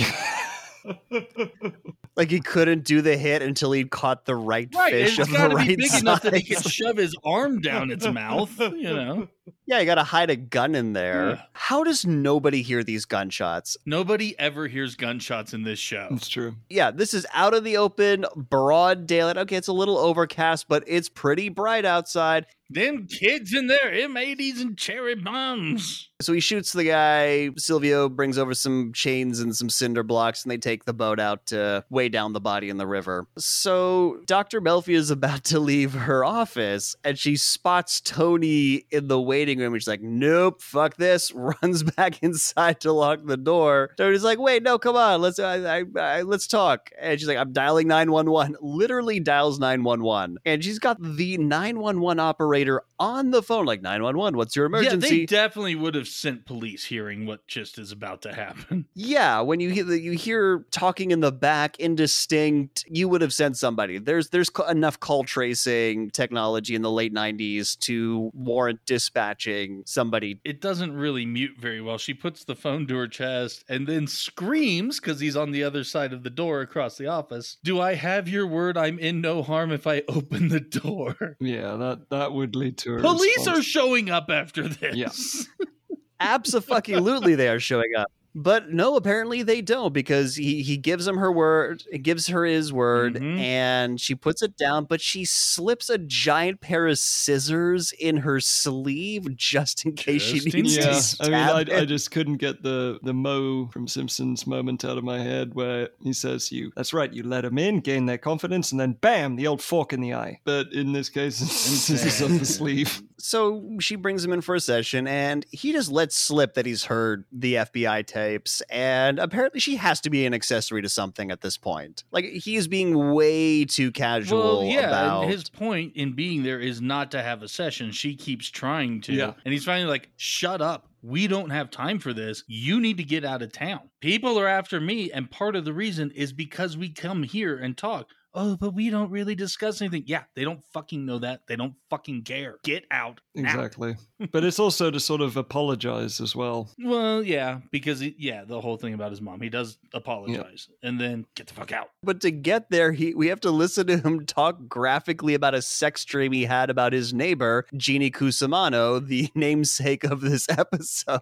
like 2.15 2.31
he 2.31 2.39
couldn't 2.39 2.83
do 2.83 3.01
the 3.01 3.15
hit 3.15 3.43
until 3.43 3.71
he 3.71 3.83
caught 3.83 4.25
the 4.25 4.35
right, 4.35 4.69
Right. 4.73 4.91
fish 4.91 5.19
It's 5.19 5.27
of 5.27 5.31
the 5.31 5.37
got 5.37 5.47
to 5.49 5.55
right 5.55 5.67
be 5.67 5.75
big 5.75 5.87
size. 5.91 6.01
enough 6.01 6.21
that 6.23 6.33
he 6.35 6.41
can 6.43 6.61
shove 6.63 6.97
his 6.97 7.15
arm 7.23 7.61
down 7.61 7.91
its 7.91 8.07
mouth, 8.07 8.59
you 8.59 8.83
know. 8.93 9.27
Yeah, 9.65 9.79
you 9.79 9.85
got 9.85 9.95
to 9.95 10.03
hide 10.03 10.29
a 10.29 10.35
gun 10.35 10.75
in 10.75 10.93
there. 10.93 11.29
Yeah. 11.29 11.41
How 11.53 11.83
does 11.83 12.05
nobody 12.05 12.61
hear 12.61 12.83
these 12.83 13.05
gunshots? 13.05 13.77
Nobody 13.85 14.37
ever 14.39 14.67
hears 14.67 14.95
gunshots 14.95 15.53
in 15.53 15.63
this 15.63 15.79
show. 15.79 16.07
That's 16.09 16.29
true. 16.29 16.55
Yeah, 16.69 16.91
this 16.91 17.13
is 17.13 17.25
out 17.33 17.53
of 17.53 17.63
the 17.63 17.77
open, 17.77 18.25
broad 18.35 19.07
daylight. 19.07 19.37
Okay, 19.37 19.55
it's 19.55 19.67
a 19.67 19.73
little 19.73 19.97
overcast, 19.97 20.67
but 20.67 20.83
it's 20.87 21.09
pretty 21.09 21.49
bright 21.49 21.85
outside. 21.85 22.45
Them 22.69 23.07
kids 23.07 23.53
in 23.53 23.67
their 23.67 23.91
M80s 23.93 24.59
and 24.59 24.77
cherry 24.77 25.15
bombs. 25.15 26.09
So 26.19 26.33
he 26.33 26.41
shoots 26.41 26.73
the 26.73 26.83
guy. 26.83 27.51
Silvio 27.55 28.09
brings 28.09 28.37
over 28.37 28.53
some 28.53 28.91
chains 28.91 29.39
and 29.39 29.55
some 29.55 29.69
cinder 29.69 30.03
blocks, 30.03 30.43
and 30.43 30.51
they 30.51 30.57
take 30.57 30.83
the 30.83 30.93
boat 30.93 31.17
out 31.17 31.45
to 31.47 31.85
weigh 31.89 32.09
down 32.09 32.33
the 32.33 32.41
body 32.41 32.67
in 32.67 32.75
the 32.75 32.85
river. 32.85 33.25
So 33.37 34.19
Dr. 34.25 34.59
Melfi 34.59 34.95
is 34.95 35.11
about 35.11 35.45
to 35.45 35.61
leave 35.61 35.93
her 35.93 36.25
office, 36.25 36.97
and 37.05 37.17
she 37.17 37.37
spots 37.37 38.01
Tony 38.01 38.83
in 38.91 39.07
the 39.07 39.21
waiting 39.37 39.59
room. 39.59 39.73
And 39.73 39.81
she's 39.81 39.87
like, 39.87 40.01
"Nope, 40.01 40.61
fuck 40.61 40.97
this!" 40.97 41.31
Runs 41.35 41.83
back 41.83 42.21
inside 42.23 42.81
to 42.81 42.91
lock 42.91 43.19
the 43.25 43.37
door. 43.37 43.91
Tony's 43.97 44.23
like, 44.23 44.39
"Wait, 44.39 44.63
no, 44.63 44.79
come 44.79 44.95
on, 44.95 45.21
let's 45.21 45.39
I, 45.39 45.79
I, 45.79 45.83
I, 45.99 46.21
let's 46.23 46.47
talk." 46.47 46.89
And 46.99 47.19
she's 47.19 47.27
like, 47.27 47.37
"I'm 47.37 47.53
dialing 47.53 47.87
911." 47.87 48.57
Literally 48.61 49.19
dials 49.19 49.59
911, 49.59 50.39
and 50.45 50.63
she's 50.63 50.79
got 50.79 50.97
the 51.01 51.37
911 51.37 52.19
operator 52.19 52.81
on 52.99 53.31
the 53.31 53.43
phone, 53.43 53.65
like 53.65 53.81
911. 53.81 54.37
What's 54.37 54.55
your 54.55 54.65
emergency? 54.65 55.07
Yeah, 55.07 55.13
they 55.19 55.25
definitely 55.25 55.75
would 55.75 55.95
have 55.95 56.07
sent 56.07 56.45
police 56.45 56.85
hearing 56.85 57.25
what 57.25 57.47
just 57.47 57.77
is 57.77 57.91
about 57.91 58.21
to 58.23 58.33
happen. 58.33 58.85
Yeah, 58.99 59.41
when 59.41 59.59
you 59.59 59.69
hear 59.69 59.83
the, 59.83 59.99
you 59.99 60.13
hear 60.13 60.65
talking 60.71 61.11
in 61.11 61.19
the 61.19 61.31
back, 61.31 61.79
indistinct, 61.79 62.83
you 62.87 63.07
would 63.07 63.21
have 63.21 63.31
sent 63.33 63.57
somebody. 63.57 63.99
There's 63.99 64.29
there's 64.29 64.49
c- 64.55 64.63
enough 64.69 64.99
call 64.99 65.23
tracing 65.23 66.09
technology 66.09 66.73
in 66.73 66.81
the 66.81 66.91
late 66.91 67.13
'90s 67.13 67.77
to 67.79 68.31
warrant 68.33 68.79
dispatching 68.85 69.83
somebody. 69.85 70.39
It 70.43 70.61
doesn't 70.61 70.93
really 70.93 71.25
mute 71.25 71.55
very 71.59 71.81
well. 71.81 71.97
She 71.97 72.13
puts 72.13 72.43
the 72.43 72.55
phone 72.55 72.87
to 72.87 72.95
her 72.97 73.07
chest 73.07 73.63
and 73.69 73.87
then 73.87 74.07
screams 74.07 74.99
because 74.99 75.19
he's 75.19 75.35
on 75.35 75.51
the 75.51 75.63
other 75.63 75.83
side 75.83 76.13
of 76.13 76.23
the 76.23 76.29
door 76.29 76.61
across 76.61 76.97
the 76.97 77.07
office. 77.07 77.57
Do 77.63 77.79
I 77.79 77.95
have 77.95 78.27
your 78.27 78.47
word? 78.47 78.77
I'm 78.77 78.99
in 78.99 79.21
no 79.21 79.43
harm 79.43 79.71
if 79.71 79.85
I 79.87 80.03
open 80.07 80.49
the 80.49 80.59
door. 80.59 81.15
Yeah, 81.39 81.75
that 81.75 82.09
that 82.09 82.33
would 82.33 82.55
lead 82.55 82.77
to 82.79 82.86
a 82.95 83.01
Police 83.01 83.37
response. 83.37 83.59
are 83.59 83.63
showing 83.63 84.09
up 84.09 84.29
after 84.29 84.67
this. 84.67 84.95
Yes. 84.95 85.47
Yeah. 85.59 85.65
Absolutely, 86.19 87.35
they 87.35 87.49
are 87.49 87.59
showing 87.59 87.91
up. 87.95 88.11
But 88.39 88.69
no, 88.71 88.95
apparently 88.95 89.41
they 89.41 89.61
don't 89.63 89.91
because 89.93 90.35
he 90.35 90.61
he 90.61 90.77
gives 90.77 91.07
him 91.07 91.17
her 91.17 91.31
word, 91.31 91.83
gives 92.03 92.27
her 92.27 92.45
his 92.45 92.71
word, 92.71 93.15
Mhm. 93.15 93.39
and 93.39 93.99
she 93.99 94.13
puts 94.13 94.43
it 94.43 94.55
down. 94.55 94.85
But 94.85 95.01
she 95.01 95.25
slips 95.25 95.89
a 95.89 95.97
giant 95.97 96.61
pair 96.61 96.85
of 96.85 96.99
scissors 96.99 97.93
in 97.93 98.17
her 98.17 98.39
sleeve 98.39 99.35
just 99.35 99.85
in 99.87 99.93
case 99.93 100.23
Just 100.23 100.51
she 100.51 100.57
in 100.59 100.63
needs 100.65 100.77
Yeah, 100.77 100.83
to 100.99 101.17
I 101.33 101.59
mean, 101.63 101.73
I, 101.73 101.79
I 101.81 101.85
just 101.85 102.11
couldn't 102.11 102.37
get 102.37 102.61
the 102.61 102.99
the 103.01 103.13
Moe 103.13 103.69
from 103.73 103.87
Simpsons 103.87 104.45
moment 104.45 104.85
out 104.85 104.99
of 104.99 105.03
my 105.03 105.17
head 105.17 105.55
where 105.55 105.89
he 106.03 106.13
says, 106.13 106.51
"You, 106.51 106.71
that's 106.75 106.93
right, 106.93 107.11
you 107.11 107.23
let 107.23 107.41
them 107.41 107.57
in, 107.57 107.79
gain 107.79 108.05
their 108.05 108.19
confidence, 108.19 108.71
and 108.71 108.79
then 108.79 108.93
bam, 109.01 109.35
the 109.35 109.47
old 109.47 109.63
fork 109.63 109.93
in 109.93 109.99
the 110.01 110.13
eye." 110.13 110.41
But 110.43 110.71
in 110.73 110.93
this 110.93 111.09
case, 111.09 111.37
scissors 111.37 112.21
up 112.21 112.37
the 112.37 112.45
sleeve. 112.45 113.01
So 113.17 113.77
she 113.79 113.95
brings 113.95 114.23
him 114.23 114.31
in 114.31 114.41
for 114.41 114.53
a 114.53 114.59
session, 114.59 115.07
and 115.07 115.43
he 115.51 115.71
just 115.71 115.91
lets 115.91 116.15
slip 116.15 116.53
that 116.53 116.67
he's 116.67 116.83
heard 116.83 117.25
the 117.31 117.55
FBI 117.55 118.05
tapes. 118.27 118.61
And 118.69 119.19
apparently, 119.19 119.59
she 119.59 119.75
has 119.77 120.01
to 120.01 120.09
be 120.09 120.25
an 120.25 120.33
accessory 120.33 120.81
to 120.81 120.89
something 120.89 121.31
at 121.31 121.41
this 121.41 121.57
point. 121.57 122.03
Like 122.11 122.25
he 122.25 122.55
is 122.55 122.67
being 122.67 123.13
way 123.13 123.65
too 123.65 123.91
casual 123.91 124.61
Well, 124.61 124.63
yeah, 124.63 124.87
about. 124.87 125.23
and 125.23 125.31
his 125.31 125.49
point 125.49 125.93
in 125.95 126.13
being 126.13 126.43
there 126.43 126.59
is 126.59 126.81
not 126.81 127.11
to 127.11 127.21
have 127.21 127.43
a 127.43 127.47
session. 127.47 127.91
She 127.91 128.15
keeps 128.15 128.49
trying 128.49 129.01
to. 129.01 129.13
Yeah. 129.13 129.33
And 129.45 129.53
he's 129.53 129.65
finally 129.65 129.89
like, 129.89 130.09
shut 130.17 130.61
up. 130.61 130.89
We 131.03 131.27
don't 131.27 131.51
have 131.51 131.69
time 131.69 131.99
for 131.99 132.11
this. 132.11 132.43
You 132.47 132.81
need 132.81 132.97
to 132.97 133.03
get 133.03 133.23
out 133.23 133.41
of 133.41 133.51
town. 133.53 133.89
People 134.01 134.37
are 134.39 134.47
after 134.47 134.81
me. 134.81 135.11
And 135.11 135.29
part 135.29 135.55
of 135.55 135.63
the 135.63 135.71
reason 135.73 136.11
is 136.11 136.33
because 136.33 136.75
we 136.75 136.89
come 136.89 137.23
here 137.23 137.55
and 137.57 137.77
talk. 137.77 138.09
Oh, 138.39 138.55
but 138.55 138.75
we 138.75 138.91
don't 138.91 139.09
really 139.09 139.33
discuss 139.33 139.81
anything. 139.81 140.03
Yeah, 140.05 140.23
they 140.35 140.43
don't 140.43 140.63
fucking 140.71 141.03
know 141.03 141.17
that. 141.19 141.47
They 141.47 141.55
don't 141.55 141.73
fucking 141.89 142.21
care. 142.21 142.57
Get 142.63 142.85
out. 142.91 143.19
now. 143.33 143.49
Exactly. 143.49 143.95
but 144.31 144.43
it's 144.43 144.59
also 144.59 144.91
to 144.91 144.99
sort 144.99 145.21
of 145.21 145.37
apologize 145.37 146.21
as 146.21 146.35
well. 146.35 146.69
Well, 146.77 147.23
yeah, 147.23 147.61
because, 147.71 147.99
he, 147.99 148.15
yeah, 148.19 148.43
the 148.43 148.61
whole 148.61 148.77
thing 148.77 148.93
about 148.93 149.09
his 149.09 149.21
mom, 149.21 149.41
he 149.41 149.49
does 149.49 149.79
apologize 149.91 150.69
and 150.83 151.01
then 151.01 151.25
get 151.33 151.47
the 151.47 151.55
fuck 151.55 151.71
out. 151.71 151.89
but 152.03 152.21
to 152.21 152.29
get 152.29 152.69
there, 152.69 152.91
he 152.91 153.15
we 153.15 153.27
have 153.27 153.39
to 153.41 153.49
listen 153.49 153.87
to 153.87 153.97
him 153.97 154.25
talk 154.27 154.67
graphically 154.67 155.33
about 155.33 155.55
a 155.55 155.61
sex 155.61 156.05
dream 156.05 156.31
he 156.31 156.45
had 156.45 156.69
about 156.69 156.93
his 156.93 157.15
neighbor, 157.15 157.65
Jeannie 157.75 158.11
Cusimano, 158.11 159.03
the 159.05 159.29
namesake 159.35 160.03
of 160.03 160.21
this 160.21 160.47
episode. 160.49 161.21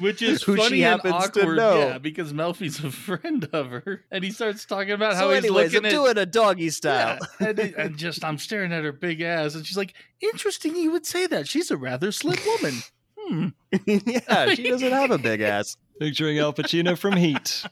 Which 0.00 0.20
is 0.20 0.42
Who 0.42 0.56
she 0.56 0.62
funny 0.62 0.84
and 0.84 1.02
happens 1.02 1.30
to 1.30 1.40
awkward, 1.40 1.56
know. 1.56 1.78
yeah, 1.78 1.98
because 1.98 2.34
Melfi's 2.34 2.84
a 2.84 2.90
friend 2.90 3.48
of 3.54 3.70
her, 3.70 4.04
and 4.10 4.22
he 4.22 4.30
starts 4.30 4.66
talking 4.66 4.92
about 4.92 5.14
how 5.14 5.22
so, 5.22 5.30
he's 5.30 5.44
anyways, 5.44 5.74
I'm 5.74 5.82
looking 5.82 5.86
at 5.86 6.04
doing 6.04 6.18
a 6.18 6.26
doggy 6.42 6.70
style. 6.70 7.18
Yeah, 7.40 7.48
and, 7.48 7.58
it- 7.58 7.74
and 7.76 7.96
just 7.96 8.24
I'm 8.24 8.38
staring 8.38 8.72
at 8.72 8.84
her 8.84 8.92
big 8.92 9.20
ass, 9.20 9.54
and 9.54 9.66
she's 9.66 9.76
like, 9.76 9.94
"Interesting, 10.20 10.76
you 10.76 10.90
would 10.92 11.06
say 11.06 11.26
that. 11.26 11.48
She's 11.48 11.70
a 11.70 11.76
rather 11.76 12.12
slim 12.12 12.38
woman." 12.46 12.74
Hmm. 13.18 13.48
yeah, 13.86 14.54
she 14.54 14.68
doesn't 14.68 14.90
have 14.90 15.10
a 15.10 15.18
big 15.18 15.40
ass. 15.42 15.76
Picturing 16.00 16.38
Al 16.38 16.52
Pacino 16.52 16.98
from 16.98 17.16
Heat. 17.16 17.64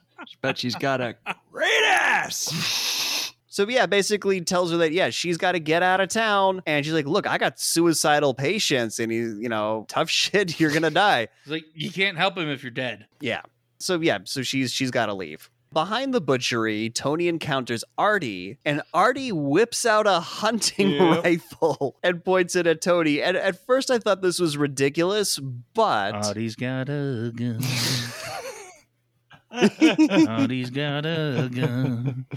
Bet 0.43 0.59
she's 0.59 0.75
got 0.77 1.01
a 1.01 1.17
great 1.51 1.85
ass. 1.85 3.33
So 3.53 3.69
yeah, 3.69 3.87
basically 3.87 4.41
tells 4.43 4.71
her 4.71 4.77
that 4.79 4.93
yeah, 4.93 5.11
she's 5.11 5.37
got 5.37 5.53
to 5.53 5.59
get 5.59 5.83
out 5.83 6.01
of 6.01 6.09
town, 6.09 6.63
and 6.67 6.85
she's 6.85 6.95
like, 6.95 7.07
"Look, 7.07 7.27
I 7.27 7.37
got 7.37 7.59
suicidal 7.59 8.33
patients, 8.33 9.01
and 9.01 9.11
he's 9.11 9.35
you 9.39 9.49
know 9.49 9.87
tough 9.89 10.09
shit. 10.09 10.61
You're 10.61 10.71
gonna 10.71 10.91
die." 10.91 11.27
It's 11.43 11.51
like 11.51 11.65
you 11.75 11.91
can't 11.91 12.17
help 12.17 12.39
him 12.39 12.49
if 12.49 12.63
you're 12.63 12.71
dead. 12.71 13.07
Yeah. 13.21 13.43
So 13.81 13.99
yeah, 14.01 14.19
so 14.25 14.43
she's 14.43 14.73
she's 14.73 14.91
got 14.93 15.07
to 15.07 15.15
leave. 15.15 15.50
Behind 15.73 16.13
the 16.13 16.21
butchery, 16.21 16.91
Tony 16.91 17.29
encounters 17.29 17.85
Artie, 17.97 18.59
and 18.65 18.83
Artie 18.93 19.31
whips 19.31 19.87
out 19.87 20.07
a 20.09 20.19
hunting 20.19 20.91
Yep. 20.91 21.01
rifle 21.25 21.97
and 22.03 22.25
points 22.25 22.57
it 22.57 22.67
at 22.67 22.81
Tony. 22.81 23.23
And 23.23 23.37
at 23.37 23.65
first, 23.67 23.89
I 23.89 23.99
thought 23.99 24.21
this 24.21 24.41
was 24.41 24.57
ridiculous, 24.57 25.39
but 25.39 26.15
Artie's 26.15 26.57
got 26.57 26.89
a 26.89 27.31
gun. 27.35 27.61
Artie's 30.29 30.71
got 30.71 31.07
a 31.07 31.49
gun. 31.53 32.27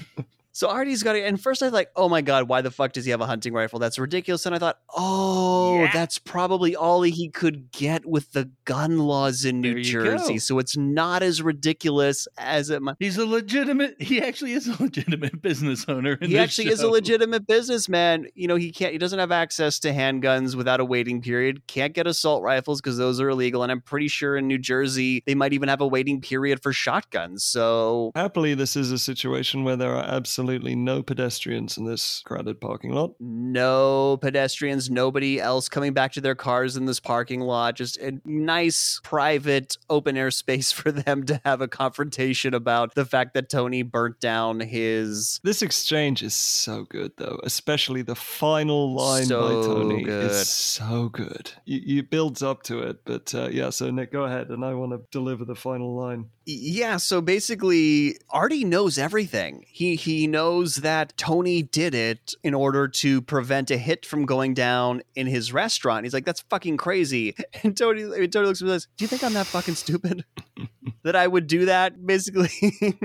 so 0.54 0.70
Artie's 0.70 1.04
got 1.04 1.16
it. 1.18 1.26
And 1.26 1.42
first, 1.42 1.62
I 1.62 1.66
was 1.66 1.74
like, 1.74 1.90
"Oh 1.96 2.08
my 2.08 2.22
god, 2.22 2.48
why 2.48 2.62
the 2.62 2.72
fuck 2.72 2.94
does 2.94 3.04
he 3.06 3.12
have 3.12 3.20
a 3.22 3.26
hunting 3.26 3.52
rifle? 3.54 3.80
That's 3.80 4.00
ridiculous." 4.00 4.46
And 4.46 4.56
I 4.56 4.60
thought, 4.60 4.78
"Oh, 4.96 5.82
Yeah. 5.82 5.92
that's 5.92 6.18
probably 6.20 6.76
all 6.76 7.02
he 7.02 7.30
could 7.30 7.72
get 7.72 8.06
with 8.06 8.32
the 8.34 8.50
gun 8.66 9.00
laws 9.00 9.44
in 9.46 9.60
New 9.62 9.74
There 9.74 9.84
Jersey. 9.84 10.34
go. 10.34 10.40
So 10.40 10.60
it's 10.60 10.78
not 10.78 11.24
as 11.24 11.42
ridiculous 11.42 12.28
as 12.38 12.70
it 12.70 12.82
might." 12.82 12.96
He's 13.00 13.18
a 13.18 13.26
legitimate. 13.26 13.96
He 14.02 14.22
actually 14.22 14.54
is 14.54 14.68
a 14.68 14.76
legitimate 14.82 15.42
business 15.42 15.86
owner. 15.88 16.14
In 16.22 16.30
he 16.30 16.38
actually 16.38 16.68
is 16.70 16.82
a 16.82 16.88
legitimate 16.88 17.48
businessman. 17.48 18.28
You 18.36 18.48
know, 18.48 18.56
he 18.56 18.72
can't. 18.72 18.92
He 18.94 18.98
doesn't 19.00 19.20
have 19.20 19.32
access 19.32 19.80
to 19.80 19.92
handguns 19.92 20.56
without 20.56 20.80
a 20.80 20.86
waiting 20.86 21.22
period. 21.22 21.66
Can't 21.68 21.94
get 21.94 22.06
assault 22.08 22.44
rifles 22.44 22.80
because 22.80 22.98
those 22.98 23.20
are 23.20 23.30
illegal. 23.30 23.64
And 23.64 23.72
I'm 23.72 23.82
pretty 23.82 24.08
sure 24.08 24.38
in 24.38 24.48
New 24.48 24.60
Jersey 24.60 25.24
they 25.26 25.36
might 25.36 25.54
even 25.54 25.68
have 25.70 25.82
a 25.82 25.88
waiting 25.88 26.22
period 26.22 26.62
for 26.62 26.72
shotguns. 26.72 27.44
So 27.44 28.12
Happily, 28.16 28.54
this 28.54 28.76
is 28.76 28.92
a 28.92 29.00
situation 29.00 29.64
where 29.64 29.76
there 29.76 29.96
are 29.96 30.04
absolutely 30.04 30.43
no 30.44 31.02
pedestrians 31.04 31.78
in 31.78 31.86
this 31.86 32.22
crowded 32.26 32.60
parking 32.60 32.92
lot. 32.92 33.12
no 33.20 34.18
pedestrians, 34.18 34.90
nobody 34.90 35.40
else 35.40 35.70
coming 35.70 35.94
back 35.94 36.12
to 36.14 36.22
their 36.22 36.36
cars 36.36 36.76
in 36.78 36.86
this 36.86 37.00
parking 37.00 37.42
lot. 37.42 37.76
Just 37.76 37.98
a 37.98 38.20
nice 38.26 39.00
private 39.04 39.78
open 39.90 40.18
air 40.18 40.32
space 40.32 40.72
for 40.72 40.92
them 40.92 41.26
to 41.26 41.42
have 41.46 41.62
a 41.62 41.68
confrontation 41.68 42.54
about 42.54 42.96
the 42.96 43.06
fact 43.06 43.34
that 43.34 43.50
Tony 43.50 43.82
burnt 43.84 44.20
down 44.20 44.60
his. 44.60 45.40
This 45.44 45.62
exchange 45.62 46.24
is 46.24 46.34
so 46.34 46.84
good, 46.90 47.14
though, 47.18 47.40
especially 47.44 48.02
the 48.02 48.16
final 48.16 48.94
line 48.94 49.26
So 49.26 49.42
by 49.42 49.68
Tony 49.68 50.04
good. 50.04 50.32
is 50.32 50.50
so 50.50 51.10
good. 51.10 51.52
You, 51.66 52.00
it 52.00 52.10
builds 52.10 52.44
up 52.44 52.64
to 52.64 52.80
it, 52.80 53.06
but 53.06 53.34
uh, 53.34 53.50
yeah. 53.50 53.70
So 53.70 53.90
Nick, 53.90 54.12
go 54.12 54.24
ahead, 54.24 54.50
and 54.50 54.64
I 54.64 54.74
want 54.74 54.92
to 54.92 55.02
deliver 55.12 55.46
the 55.46 55.56
final 55.56 55.96
line. 55.96 56.30
Yeah, 56.46 56.98
so 56.98 57.22
basically 57.22 58.18
Artie 58.30 58.66
knows 58.66 58.98
everything. 58.98 59.66
He 59.68 59.96
he 59.96 60.28
knows 60.28 60.78
that 60.78 61.16
Tony 61.16 61.62
did 61.62 61.96
it 61.96 62.34
in 62.44 62.54
order 62.54 62.88
to 62.88 63.22
prevent 63.22 63.72
a 63.72 63.78
hit 63.78 64.06
from 64.06 64.26
going 64.26 64.54
down 64.54 65.04
in 65.16 65.28
his 65.28 65.54
restaurant. 65.54 66.06
He's 66.06 66.14
like, 66.14 66.26
that's 66.26 66.42
fucking 66.50 66.78
crazy. 66.78 67.36
And 67.64 67.78
Tony 67.78 68.02
Tony 68.28 68.48
looks 68.48 68.62
at 68.62 68.66
me 68.66 68.72
and 68.72 68.82
says, 68.82 68.88
Do 68.98 69.06
you 69.06 69.08
think 69.08 69.24
I'm 69.24 69.34
that 69.34 69.46
fucking 69.46 69.76
stupid? 69.76 70.26
that 71.04 71.16
I 71.16 71.28
would 71.28 71.48
do 71.48 71.66
that, 71.66 72.06
basically. 72.06 72.50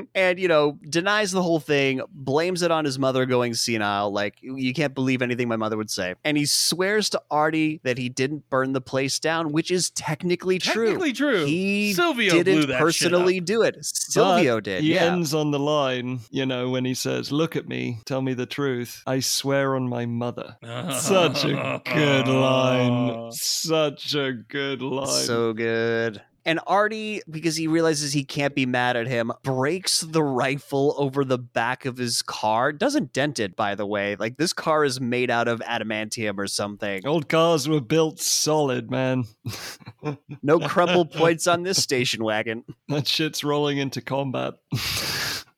and, 0.14 0.38
you 0.38 0.48
know, 0.48 0.78
denies 0.88 1.32
the 1.32 1.42
whole 1.42 1.60
thing, 1.60 2.00
blames 2.10 2.62
it 2.62 2.70
on 2.70 2.84
his 2.84 2.98
mother 2.98 3.26
going 3.26 3.54
senile. 3.54 4.10
Like, 4.10 4.36
you 4.40 4.72
can't 4.72 4.94
believe 4.94 5.20
anything 5.20 5.48
my 5.48 5.56
mother 5.56 5.76
would 5.76 5.90
say. 5.90 6.14
And 6.24 6.36
he 6.36 6.46
swears 6.46 7.10
to 7.10 7.22
Artie 7.30 7.80
that 7.84 7.98
he 7.98 8.08
didn't 8.08 8.48
burn 8.50 8.72
the 8.72 8.80
place 8.80 9.18
down, 9.18 9.52
which 9.52 9.70
is 9.70 9.90
technically 9.90 10.58
true. 10.58 10.86
Technically 10.86 11.12
true. 11.12 11.44
He 11.44 11.92
Silvio 11.92 12.32
blew 12.32 12.44
didn't 12.44 12.78
personally 12.78 13.27
up. 13.36 13.44
do 13.44 13.60
it. 13.60 13.76
Silvio 13.82 14.56
But 14.56 14.64
did. 14.64 14.82
He 14.82 14.94
yeah. 14.94 15.04
ends 15.12 15.34
on 15.34 15.50
the 15.50 15.58
line, 15.58 16.20
you 16.30 16.46
know, 16.46 16.70
when 16.70 16.86
he 16.86 16.94
says, 16.94 17.30
"Look 17.30 17.54
at 17.56 17.68
me, 17.68 17.98
tell 18.06 18.22
me 18.22 18.32
the 18.32 18.46
truth. 18.46 19.02
I 19.06 19.20
swear 19.20 19.76
on 19.76 19.86
my 19.90 20.06
mother." 20.06 20.56
Such 20.98 21.44
a 21.44 21.82
good 21.84 22.26
line. 22.28 23.30
Such 23.32 24.14
a 24.14 24.32
good 24.32 24.80
line. 24.80 25.06
so 25.26 25.52
good. 25.52 26.22
And 26.48 26.60
Artie, 26.66 27.20
because 27.28 27.56
he 27.56 27.66
realizes 27.66 28.14
he 28.14 28.24
can't 28.24 28.54
be 28.54 28.64
mad 28.64 28.96
at 28.96 29.06
him, 29.06 29.30
breaks 29.42 30.00
the 30.00 30.22
rifle 30.22 30.94
over 30.96 31.22
the 31.22 31.36
back 31.36 31.84
of 31.84 31.98
his 31.98 32.22
car. 32.22 32.72
Doesn't 32.72 33.12
dent 33.12 33.38
it, 33.38 33.54
by 33.54 33.74
the 33.74 33.84
way. 33.84 34.16
Like 34.16 34.38
this 34.38 34.54
car 34.54 34.82
is 34.82 34.98
made 34.98 35.30
out 35.30 35.46
of 35.46 35.60
adamantium 35.60 36.38
or 36.38 36.46
something. 36.46 37.06
Old 37.06 37.28
cars 37.28 37.68
were 37.68 37.82
built 37.82 38.18
solid, 38.18 38.90
man. 38.90 39.24
No 40.42 40.58
crumble 40.58 41.04
points 41.20 41.46
on 41.46 41.64
this 41.64 41.82
station 41.82 42.24
wagon. 42.24 42.64
that 42.88 43.06
shit's 43.06 43.44
rolling 43.44 43.76
into 43.76 44.00
combat. 44.00 44.54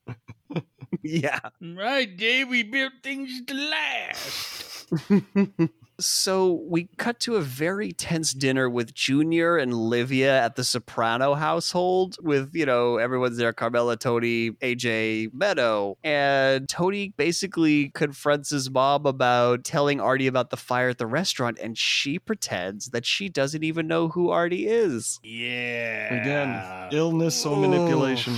yeah. 1.03 1.39
Right, 1.61 2.17
Dave, 2.17 2.49
we 2.49 2.65
built 2.65 2.95
things 3.05 3.43
to 3.47 3.55
last. 3.55 4.89
So 6.01 6.63
we 6.67 6.89
cut 6.97 7.21
to 7.21 7.37
a 7.37 7.41
very 7.41 7.93
tense 7.93 8.33
dinner 8.33 8.69
with 8.69 8.95
Junior 8.95 9.57
and 9.57 9.73
Livia 9.75 10.41
at 10.43 10.57
the 10.57 10.65
Soprano 10.65 11.35
household 11.35 12.17
with, 12.23 12.55
you 12.55 12.67
know, 12.67 12.97
everyone's 12.97 13.37
there 13.37 13.53
Carmela, 13.53 13.97
Tony, 13.97 14.51
AJ, 14.51 15.33
Meadow. 15.33 15.97
And 16.03 16.69
Tony 16.69 17.13
basically 17.17 17.91
confronts 17.91 18.51
his 18.51 18.71
mom 18.71 19.07
about 19.07 19.65
telling 19.65 20.01
Artie 20.01 20.27
about 20.27 20.51
the 20.51 20.57
fire 20.57 20.89
at 20.89 20.99
the 20.99 21.07
restaurant, 21.07 21.59
and 21.61 21.77
she 21.77 22.19
pretends 22.19 22.91
that 22.91 23.07
she 23.07 23.29
doesn't 23.29 23.65
even 23.65 23.87
know 23.87 24.09
who 24.09 24.31
Artie 24.31 24.67
is. 24.67 25.21
Yeah. 25.23 26.21
Again, 26.21 26.89
illness 26.93 27.45
or 27.45 27.57
manipulation. 27.57 28.37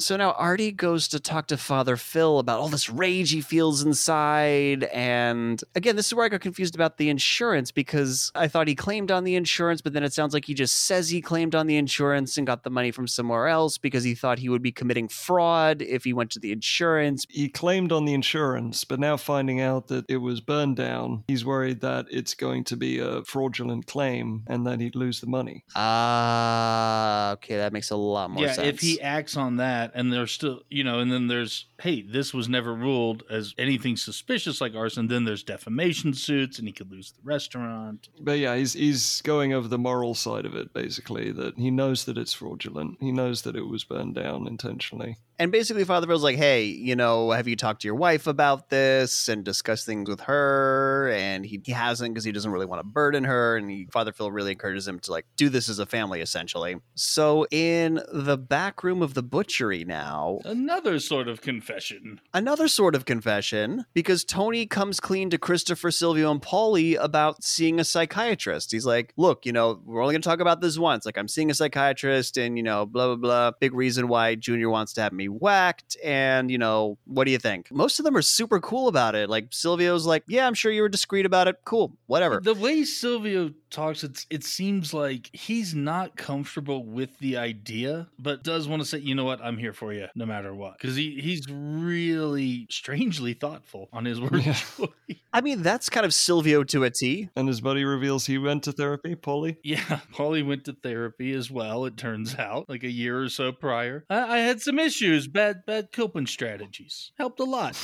So 0.00 0.16
now 0.16 0.32
Artie 0.32 0.72
goes 0.72 1.08
to 1.08 1.20
talk 1.20 1.46
to 1.48 1.58
Father 1.58 1.98
Phil 1.98 2.38
about 2.38 2.58
all 2.58 2.68
this 2.68 2.88
rage 2.88 3.32
he 3.32 3.42
feels 3.42 3.82
inside. 3.82 4.84
And 4.84 5.62
again, 5.74 5.94
this 5.94 6.06
is 6.06 6.14
where 6.14 6.24
I 6.24 6.30
got 6.30 6.40
confused 6.40 6.74
about 6.74 6.96
the 6.96 7.10
insurance 7.10 7.70
because 7.70 8.32
I 8.34 8.48
thought 8.48 8.66
he 8.66 8.74
claimed 8.74 9.10
on 9.10 9.24
the 9.24 9.34
insurance, 9.34 9.82
but 9.82 9.92
then 9.92 10.02
it 10.02 10.14
sounds 10.14 10.32
like 10.32 10.46
he 10.46 10.54
just 10.54 10.86
says 10.86 11.10
he 11.10 11.20
claimed 11.20 11.54
on 11.54 11.66
the 11.66 11.76
insurance 11.76 12.38
and 12.38 12.46
got 12.46 12.62
the 12.62 12.70
money 12.70 12.90
from 12.90 13.06
somewhere 13.06 13.48
else 13.48 13.76
because 13.76 14.02
he 14.02 14.14
thought 14.14 14.38
he 14.38 14.48
would 14.48 14.62
be 14.62 14.72
committing 14.72 15.06
fraud 15.06 15.82
if 15.82 16.04
he 16.04 16.14
went 16.14 16.30
to 16.30 16.38
the 16.38 16.50
insurance. 16.50 17.26
He 17.28 17.50
claimed 17.50 17.92
on 17.92 18.06
the 18.06 18.14
insurance, 18.14 18.84
but 18.84 19.00
now 19.00 19.18
finding 19.18 19.60
out 19.60 19.88
that 19.88 20.06
it 20.08 20.16
was 20.16 20.40
burned 20.40 20.76
down, 20.76 21.24
he's 21.28 21.44
worried 21.44 21.82
that 21.82 22.06
it's 22.10 22.32
going 22.32 22.64
to 22.64 22.76
be 22.76 23.00
a 23.00 23.22
fraudulent 23.24 23.86
claim 23.86 24.44
and 24.46 24.66
that 24.66 24.80
he'd 24.80 24.96
lose 24.96 25.20
the 25.20 25.26
money. 25.26 25.62
Ah, 25.76 27.32
okay, 27.32 27.58
that 27.58 27.74
makes 27.74 27.90
a 27.90 27.96
lot 27.96 28.30
more 28.30 28.44
yeah, 28.44 28.52
sense. 28.52 28.68
if 28.68 28.80
he 28.80 28.98
acts 29.02 29.36
on 29.36 29.56
that 29.56 29.89
and 29.94 30.12
there's 30.12 30.32
still, 30.32 30.62
you 30.68 30.84
know, 30.84 31.00
and 31.00 31.12
then 31.12 31.28
there's, 31.28 31.66
hey, 31.80 32.02
this 32.02 32.32
was 32.32 32.48
never 32.48 32.74
ruled 32.74 33.22
as 33.30 33.54
anything 33.58 33.96
suspicious 33.96 34.60
like 34.60 34.74
arson, 34.74 35.08
then 35.08 35.24
there's 35.24 35.42
defamation 35.42 36.14
suits 36.14 36.58
and 36.58 36.66
he 36.68 36.72
could 36.72 36.90
lose 36.90 37.12
the 37.12 37.22
restaurant. 37.22 38.08
But 38.20 38.38
yeah, 38.38 38.56
he's 38.56 38.72
he's 38.72 39.20
going 39.22 39.52
over 39.52 39.68
the 39.68 39.78
moral 39.78 40.14
side 40.14 40.46
of 40.46 40.54
it, 40.54 40.72
basically, 40.72 41.32
that 41.32 41.56
he 41.56 41.70
knows 41.70 42.04
that 42.04 42.18
it's 42.18 42.32
fraudulent. 42.32 42.98
He 43.00 43.12
knows 43.12 43.42
that 43.42 43.56
it 43.56 43.68
was 43.68 43.84
burned 43.84 44.14
down 44.14 44.46
intentionally. 44.46 45.18
And 45.40 45.50
basically, 45.50 45.84
Father 45.84 46.06
Phil's 46.06 46.22
like, 46.22 46.36
hey, 46.36 46.64
you 46.64 46.94
know, 46.94 47.30
have 47.30 47.48
you 47.48 47.56
talked 47.56 47.80
to 47.80 47.88
your 47.88 47.94
wife 47.94 48.26
about 48.26 48.68
this 48.68 49.26
and 49.26 49.42
discussed 49.42 49.86
things 49.86 50.06
with 50.06 50.20
her? 50.20 51.10
And 51.14 51.46
he, 51.46 51.62
he 51.64 51.72
hasn't 51.72 52.12
because 52.12 52.24
he 52.24 52.30
doesn't 52.30 52.52
really 52.52 52.66
want 52.66 52.80
to 52.80 52.86
burden 52.86 53.24
her. 53.24 53.56
And 53.56 53.70
he, 53.70 53.86
Father 53.90 54.12
Phil 54.12 54.30
really 54.30 54.52
encourages 54.52 54.86
him 54.86 54.98
to 55.00 55.10
like 55.10 55.24
do 55.36 55.48
this 55.48 55.70
as 55.70 55.78
a 55.78 55.86
family, 55.86 56.20
essentially. 56.20 56.76
So 56.94 57.46
in 57.50 58.02
the 58.12 58.36
back 58.36 58.84
room 58.84 59.00
of 59.00 59.14
the 59.14 59.22
butchery 59.22 59.82
now, 59.82 60.40
Another 60.44 60.98
sort 60.98 61.26
of 61.26 61.40
confession. 61.40 62.20
another 62.34 62.68
sort 62.68 62.94
of 62.94 63.06
confession 63.06 63.86
because 63.94 64.24
Tony 64.24 64.66
comes 64.66 65.00
clean 65.00 65.30
to 65.30 65.38
Christopher, 65.38 65.90
Silvio, 65.90 66.30
and 66.30 66.42
Paulie 66.42 67.02
about 67.02 67.42
seeing 67.42 67.80
a 67.80 67.84
psychiatrist. 67.84 68.72
He's 68.72 68.84
like, 68.84 69.14
look, 69.16 69.46
you 69.46 69.52
know, 69.52 69.80
we're 69.86 70.02
only 70.02 70.12
going 70.12 70.20
to 70.20 70.28
talk 70.28 70.40
about 70.40 70.60
this 70.60 70.78
once. 70.78 71.06
Like, 71.06 71.16
I'm 71.16 71.28
seeing 71.28 71.50
a 71.50 71.54
psychiatrist, 71.54 72.36
and, 72.36 72.58
you 72.58 72.62
know, 72.62 72.84
blah, 72.84 73.06
blah, 73.06 73.16
blah. 73.16 73.52
Big 73.58 73.72
reason 73.72 74.06
why 74.06 74.34
Junior 74.34 74.68
wants 74.68 74.92
to 74.92 75.00
have 75.00 75.14
me 75.14 75.29
whacked. 75.38 75.96
And, 76.02 76.50
you 76.50 76.58
know, 76.58 76.98
what 77.04 77.24
do 77.24 77.30
you 77.30 77.38
think? 77.38 77.70
Most 77.70 77.98
of 77.98 78.04
them 78.04 78.16
are 78.16 78.22
super 78.22 78.60
cool 78.60 78.88
about 78.88 79.14
it. 79.14 79.30
Like, 79.30 79.50
Silvio's 79.50 80.06
like, 80.06 80.24
yeah, 80.26 80.46
I'm 80.46 80.54
sure 80.54 80.72
you 80.72 80.82
were 80.82 80.88
discreet 80.88 81.26
about 81.26 81.48
it. 81.48 81.56
Cool, 81.64 81.96
whatever. 82.06 82.40
The 82.42 82.54
way 82.54 82.84
Silvio 82.84 83.52
talks, 83.70 84.04
it's, 84.04 84.26
it 84.30 84.44
seems 84.44 84.92
like 84.92 85.30
he's 85.32 85.74
not 85.74 86.16
comfortable 86.16 86.84
with 86.84 87.18
the 87.18 87.36
idea, 87.36 88.08
but 88.18 88.42
does 88.42 88.68
want 88.68 88.82
to 88.82 88.88
say, 88.88 88.98
you 88.98 89.14
know 89.14 89.24
what, 89.24 89.40
I'm 89.42 89.58
here 89.58 89.72
for 89.72 89.92
you 89.92 90.08
no 90.14 90.26
matter 90.26 90.54
what. 90.54 90.78
Because 90.78 90.96
he, 90.96 91.20
he's 91.20 91.46
really 91.48 92.66
strangely 92.70 93.34
thoughtful 93.34 93.88
on 93.92 94.04
his 94.04 94.20
word 94.20 94.44
Yeah. 94.44 95.16
I 95.32 95.40
mean, 95.40 95.62
that's 95.62 95.88
kind 95.88 96.04
of 96.04 96.12
Silvio 96.12 96.64
to 96.64 96.84
a 96.84 96.90
T. 96.90 97.30
And 97.36 97.46
his 97.46 97.60
buddy 97.60 97.84
reveals 97.84 98.26
he 98.26 98.38
went 98.38 98.64
to 98.64 98.72
therapy, 98.72 99.14
Paulie. 99.14 99.56
Yeah, 99.62 99.78
Paulie 100.14 100.46
went 100.46 100.64
to 100.64 100.72
therapy 100.72 101.32
as 101.32 101.50
well, 101.50 101.84
it 101.84 101.96
turns 101.96 102.34
out, 102.36 102.68
like 102.68 102.82
a 102.82 102.90
year 102.90 103.22
or 103.22 103.28
so 103.28 103.52
prior. 103.52 104.04
I, 104.10 104.36
I 104.36 104.38
had 104.38 104.60
some 104.60 104.78
issues, 104.78 105.28
bad 105.28 105.64
bad 105.66 105.92
coping 105.92 106.26
strategies. 106.26 107.12
Helped 107.16 107.40
a 107.40 107.44
lot. 107.44 107.76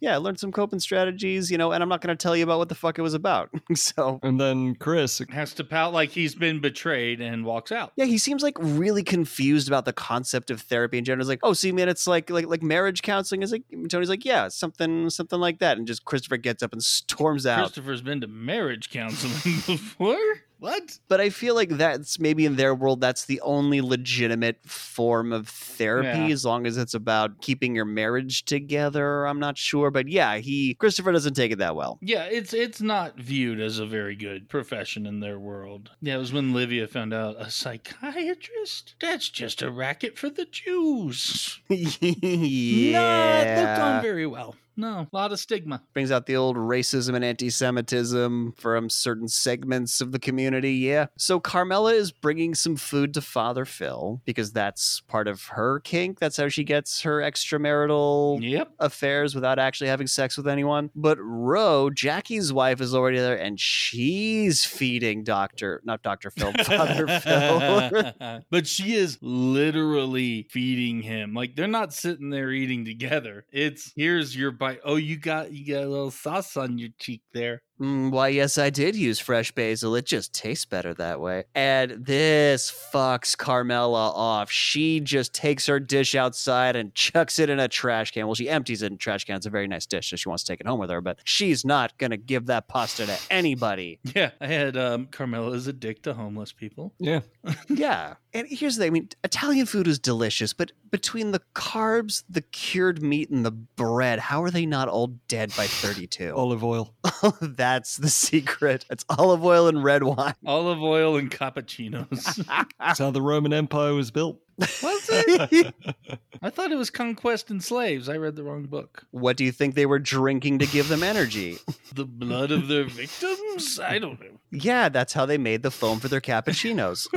Yeah, 0.00 0.14
I 0.14 0.18
learned 0.18 0.38
some 0.38 0.52
coping 0.52 0.78
strategies, 0.78 1.50
you 1.50 1.58
know, 1.58 1.72
and 1.72 1.82
I'm 1.82 1.88
not 1.88 2.00
going 2.00 2.16
to 2.16 2.20
tell 2.22 2.36
you 2.36 2.44
about 2.44 2.58
what 2.58 2.68
the 2.68 2.74
fuck 2.74 2.98
it 2.98 3.02
was 3.02 3.14
about. 3.14 3.50
so, 3.74 4.20
And 4.22 4.40
then 4.40 4.74
Chris, 4.76 5.20
Has 5.30 5.52
to 5.54 5.64
pout 5.64 5.92
like 5.92 6.10
he's 6.10 6.34
been 6.34 6.60
betrayed 6.60 7.20
and 7.20 7.44
walks 7.44 7.72
out. 7.72 7.92
Yeah, 7.96 8.04
he 8.04 8.18
seems 8.18 8.42
like 8.42 8.56
really 8.60 9.02
confused 9.02 9.68
about 9.68 9.84
the 9.84 9.92
concept 9.92 10.50
of 10.50 10.60
therapy 10.60 10.98
in 10.98 11.04
general. 11.04 11.24
He's 11.24 11.28
like, 11.28 11.40
"Oh, 11.42 11.52
see, 11.52 11.72
man, 11.72 11.88
it's 11.88 12.06
like 12.06 12.30
like 12.30 12.46
like 12.46 12.62
marriage 12.62 13.02
counseling." 13.02 13.42
Is 13.42 13.52
like 13.52 13.64
Tony's 13.88 14.08
like, 14.08 14.24
"Yeah, 14.24 14.48
something 14.48 15.10
something 15.10 15.40
like 15.40 15.58
that," 15.58 15.78
and 15.78 15.86
just 15.86 16.04
Christopher 16.04 16.36
gets 16.36 16.62
up 16.62 16.72
and 16.72 16.82
storms 16.82 17.46
out. 17.46 17.58
Christopher's 17.58 18.02
been 18.02 18.20
to 18.20 18.26
marriage 18.28 18.90
counseling 18.90 19.62
before. 19.66 20.16
What? 20.60 20.98
But 21.08 21.20
I 21.20 21.30
feel 21.30 21.54
like 21.54 21.68
that's 21.70 22.18
maybe 22.18 22.44
in 22.44 22.56
their 22.56 22.74
world 22.74 23.00
that's 23.00 23.26
the 23.26 23.40
only 23.42 23.80
legitimate 23.80 24.58
form 24.66 25.32
of 25.32 25.48
therapy, 25.48 26.08
Yeah. 26.28 26.32
as 26.34 26.44
long 26.44 26.66
as 26.66 26.76
it's 26.76 26.94
about 26.94 27.40
keeping 27.40 27.74
your 27.76 27.84
marriage 27.84 28.44
together. 28.44 29.24
I'm 29.26 29.38
not 29.38 29.56
sure, 29.56 29.90
but 29.92 30.08
yeah, 30.08 30.38
he 30.38 30.74
Christopher 30.74 31.12
doesn't 31.12 31.34
take 31.34 31.52
it 31.52 31.58
that 31.58 31.76
well. 31.76 31.98
Yeah, 32.02 32.24
it's 32.24 32.52
it's 32.52 32.80
not 32.80 33.16
viewed 33.18 33.60
as 33.60 33.78
a 33.78 33.86
very 33.86 34.16
good 34.16 34.48
profession 34.48 35.06
in 35.06 35.20
their 35.20 35.38
world. 35.38 35.90
Yeah, 36.02 36.16
it 36.16 36.18
was 36.18 36.32
when 36.32 36.52
Livia 36.52 36.88
found 36.88 37.14
out 37.14 37.36
a 37.38 37.50
psychiatrist? 37.50 38.94
That's 39.00 39.28
just 39.28 39.62
a 39.62 39.70
racket 39.70 40.18
for 40.18 40.28
the 40.28 40.44
Jews. 40.44 41.60
yeah, 41.68 42.92
Not 43.54 43.68
looked 43.68 43.80
on 43.80 44.02
very 44.02 44.26
well. 44.26 44.56
No, 44.78 45.06
a 45.12 45.16
lot 45.16 45.32
of 45.32 45.40
stigma. 45.40 45.82
brings 45.92 46.10
out 46.10 46.26
the 46.26 46.36
old 46.36 46.56
racism 46.56 47.14
and 47.14 47.24
anti-Semitism 47.24 48.52
from 48.56 48.88
certain 48.88 49.26
segments 49.28 50.00
of 50.00 50.12
the 50.12 50.18
community. 50.18 50.72
Yeah. 50.74 51.06
So 51.18 51.40
Carmela 51.40 51.92
is 51.94 52.12
bringing 52.12 52.54
some 52.54 52.76
food 52.76 53.12
to 53.14 53.20
Father 53.20 53.64
Phil 53.64 54.22
because 54.24 54.52
that's 54.52 55.00
part 55.00 55.26
of 55.28 55.42
her 55.46 55.80
kink. 55.80 56.20
That's 56.20 56.36
how 56.36 56.48
she 56.48 56.62
gets 56.64 57.02
her 57.02 57.20
extramarital 57.20 58.40
Yep. 58.40 58.72
affairs 58.78 59.34
without 59.34 59.58
actually 59.58 59.88
having 59.88 60.06
sex 60.06 60.36
with 60.36 60.46
anyone. 60.46 60.90
But 60.94 61.18
Ro, 61.20 61.90
Jackie's 61.90 62.52
wife, 62.52 62.80
is 62.80 62.94
already 62.94 63.18
there, 63.18 63.36
and 63.38 63.58
she's 63.58 64.64
feeding 64.64 65.24
Doctor, 65.24 65.80
not 65.84 66.02
Doctor 66.02 66.30
Phil, 66.30 66.52
Father 66.64 67.06
Phil. 67.20 68.42
but 68.50 68.66
she 68.66 68.94
is 68.94 69.18
literally 69.20 70.46
feeding 70.50 71.02
him. 71.02 71.34
Like 71.34 71.56
they're 71.56 71.66
not 71.66 71.92
sitting 71.92 72.30
there 72.30 72.50
eating 72.52 72.84
together. 72.84 73.44
It's 73.52 73.92
here's 73.96 74.36
your 74.36 74.52
bite. 74.52 74.67
Oh, 74.84 74.96
you 74.96 75.16
got 75.16 75.52
you 75.52 75.74
got 75.74 75.84
a 75.84 75.88
little 75.88 76.10
sauce 76.10 76.56
on 76.56 76.78
your 76.78 76.90
cheek 76.98 77.22
there. 77.32 77.62
Mm, 77.80 78.10
why, 78.10 78.26
yes, 78.28 78.58
I 78.58 78.70
did 78.70 78.96
use 78.96 79.20
fresh 79.20 79.52
basil. 79.52 79.94
It 79.94 80.04
just 80.04 80.34
tastes 80.34 80.64
better 80.64 80.94
that 80.94 81.20
way. 81.20 81.44
And 81.54 82.04
this 82.04 82.72
fucks 82.92 83.38
Carmela 83.38 84.10
off. 84.10 84.50
She 84.50 84.98
just 84.98 85.32
takes 85.32 85.66
her 85.66 85.78
dish 85.78 86.16
outside 86.16 86.74
and 86.74 86.92
chucks 86.96 87.38
it 87.38 87.48
in 87.48 87.60
a 87.60 87.68
trash 87.68 88.10
can. 88.10 88.26
Well, 88.26 88.34
she 88.34 88.48
empties 88.48 88.82
it 88.82 88.86
in 88.86 88.94
a 88.94 88.96
trash 88.96 89.24
can. 89.26 89.36
It's 89.36 89.46
a 89.46 89.50
very 89.50 89.68
nice 89.68 89.86
dish, 89.86 90.10
so 90.10 90.16
she 90.16 90.28
wants 90.28 90.42
to 90.42 90.52
take 90.52 90.60
it 90.60 90.66
home 90.66 90.80
with 90.80 90.90
her, 90.90 91.00
but 91.00 91.20
she's 91.22 91.64
not 91.64 91.96
going 91.98 92.10
to 92.10 92.16
give 92.16 92.46
that 92.46 92.66
pasta 92.66 93.06
to 93.06 93.16
anybody. 93.30 94.00
Yeah, 94.14 94.30
I 94.40 94.48
had 94.48 94.76
um 94.76 95.06
Carmela's 95.06 95.68
a 95.68 95.72
dick 95.72 96.02
to 96.02 96.14
homeless 96.14 96.52
people. 96.52 96.94
yeah, 96.98 97.20
yeah. 97.68 98.14
And 98.34 98.46
here's 98.48 98.76
the 98.76 98.82
thing 98.84 98.90
I 98.90 98.92
mean, 98.92 99.08
Italian 99.24 99.66
food 99.66 99.88
is 99.88 99.98
delicious, 99.98 100.52
but 100.52 100.72
between 100.90 101.32
the 101.32 101.40
carbs, 101.54 102.24
the 102.28 102.42
cured 102.42 103.02
meat, 103.02 103.30
and 103.30 103.44
the 103.44 103.50
bread, 103.50 104.18
how 104.18 104.42
are 104.42 104.50
they 104.50 104.66
not 104.66 104.88
all 104.88 105.08
dead 105.28 105.50
by 105.56 105.66
32? 105.66 106.34
olive 106.34 106.62
oil. 106.62 106.94
That's 107.40 107.96
the 107.96 108.10
secret. 108.10 108.84
It's 108.90 109.04
olive 109.08 109.44
oil 109.44 109.66
and 109.68 109.82
red 109.82 110.02
wine. 110.02 110.34
Olive 110.44 110.82
oil 110.82 111.16
and 111.16 111.30
cappuccinos. 111.30 112.46
That's 112.78 112.98
how 112.98 113.10
the 113.10 113.22
Roman 113.22 113.52
Empire 113.52 113.94
was 113.94 114.10
built. 114.10 114.38
Was 114.58 114.70
it? 114.82 115.74
I 116.42 116.50
thought 116.50 116.70
it 116.72 116.76
was 116.76 116.90
conquest 116.90 117.50
and 117.50 117.62
slaves. 117.62 118.08
I 118.08 118.16
read 118.16 118.36
the 118.36 118.42
wrong 118.44 118.64
book. 118.64 119.04
what 119.10 119.36
do 119.36 119.44
you 119.44 119.52
think 119.52 119.74
they 119.74 119.86
were 119.86 119.98
drinking 119.98 120.58
to 120.60 120.66
give 120.66 120.88
them 120.88 121.02
energy? 121.02 121.58
The 121.94 122.04
blood 122.04 122.50
of 122.52 122.68
their 122.68 122.84
victims? 122.84 123.80
I 123.80 123.98
don't 123.98 124.20
know. 124.20 124.26
yeah, 124.52 124.88
that's 124.90 125.14
how 125.14 125.24
they 125.26 125.38
made 125.38 125.62
the 125.62 125.70
foam 125.70 125.98
for 126.00 126.06
their 126.08 126.20
cappuccinos. 126.20 127.08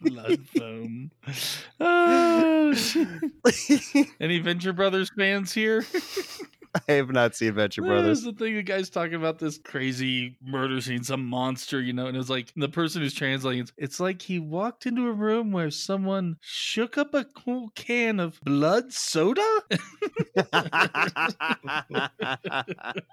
blood 0.00 0.40
foam. 0.56 1.10
Oh. 1.78 2.74
Any 4.18 4.38
Venture 4.38 4.72
Brothers 4.72 5.10
fans 5.16 5.52
here? 5.52 5.84
I 6.88 6.92
have 6.92 7.10
not 7.10 7.34
seen 7.34 7.54
Venture 7.54 7.82
Brothers. 7.82 8.22
the 8.22 8.32
thing, 8.32 8.54
the 8.54 8.62
guy's 8.62 8.90
talking 8.90 9.14
about 9.14 9.38
this 9.38 9.58
crazy 9.58 10.36
murder 10.42 10.80
scene, 10.80 11.02
some 11.02 11.24
monster, 11.24 11.80
you 11.80 11.92
know, 11.92 12.06
and 12.06 12.16
it's 12.16 12.30
like 12.30 12.52
the 12.54 12.68
person 12.68 13.02
who's 13.02 13.14
translating, 13.14 13.62
it's, 13.62 13.72
it's 13.76 14.00
like 14.00 14.22
he 14.22 14.38
walked 14.38 14.86
into 14.86 15.08
a 15.08 15.12
room 15.12 15.50
where 15.50 15.70
someone 15.70 16.36
shook 16.40 16.96
up 16.96 17.12
a 17.14 17.24
cool 17.24 17.70
can 17.74 18.20
of 18.20 18.40
blood 18.42 18.92
soda. 18.92 19.42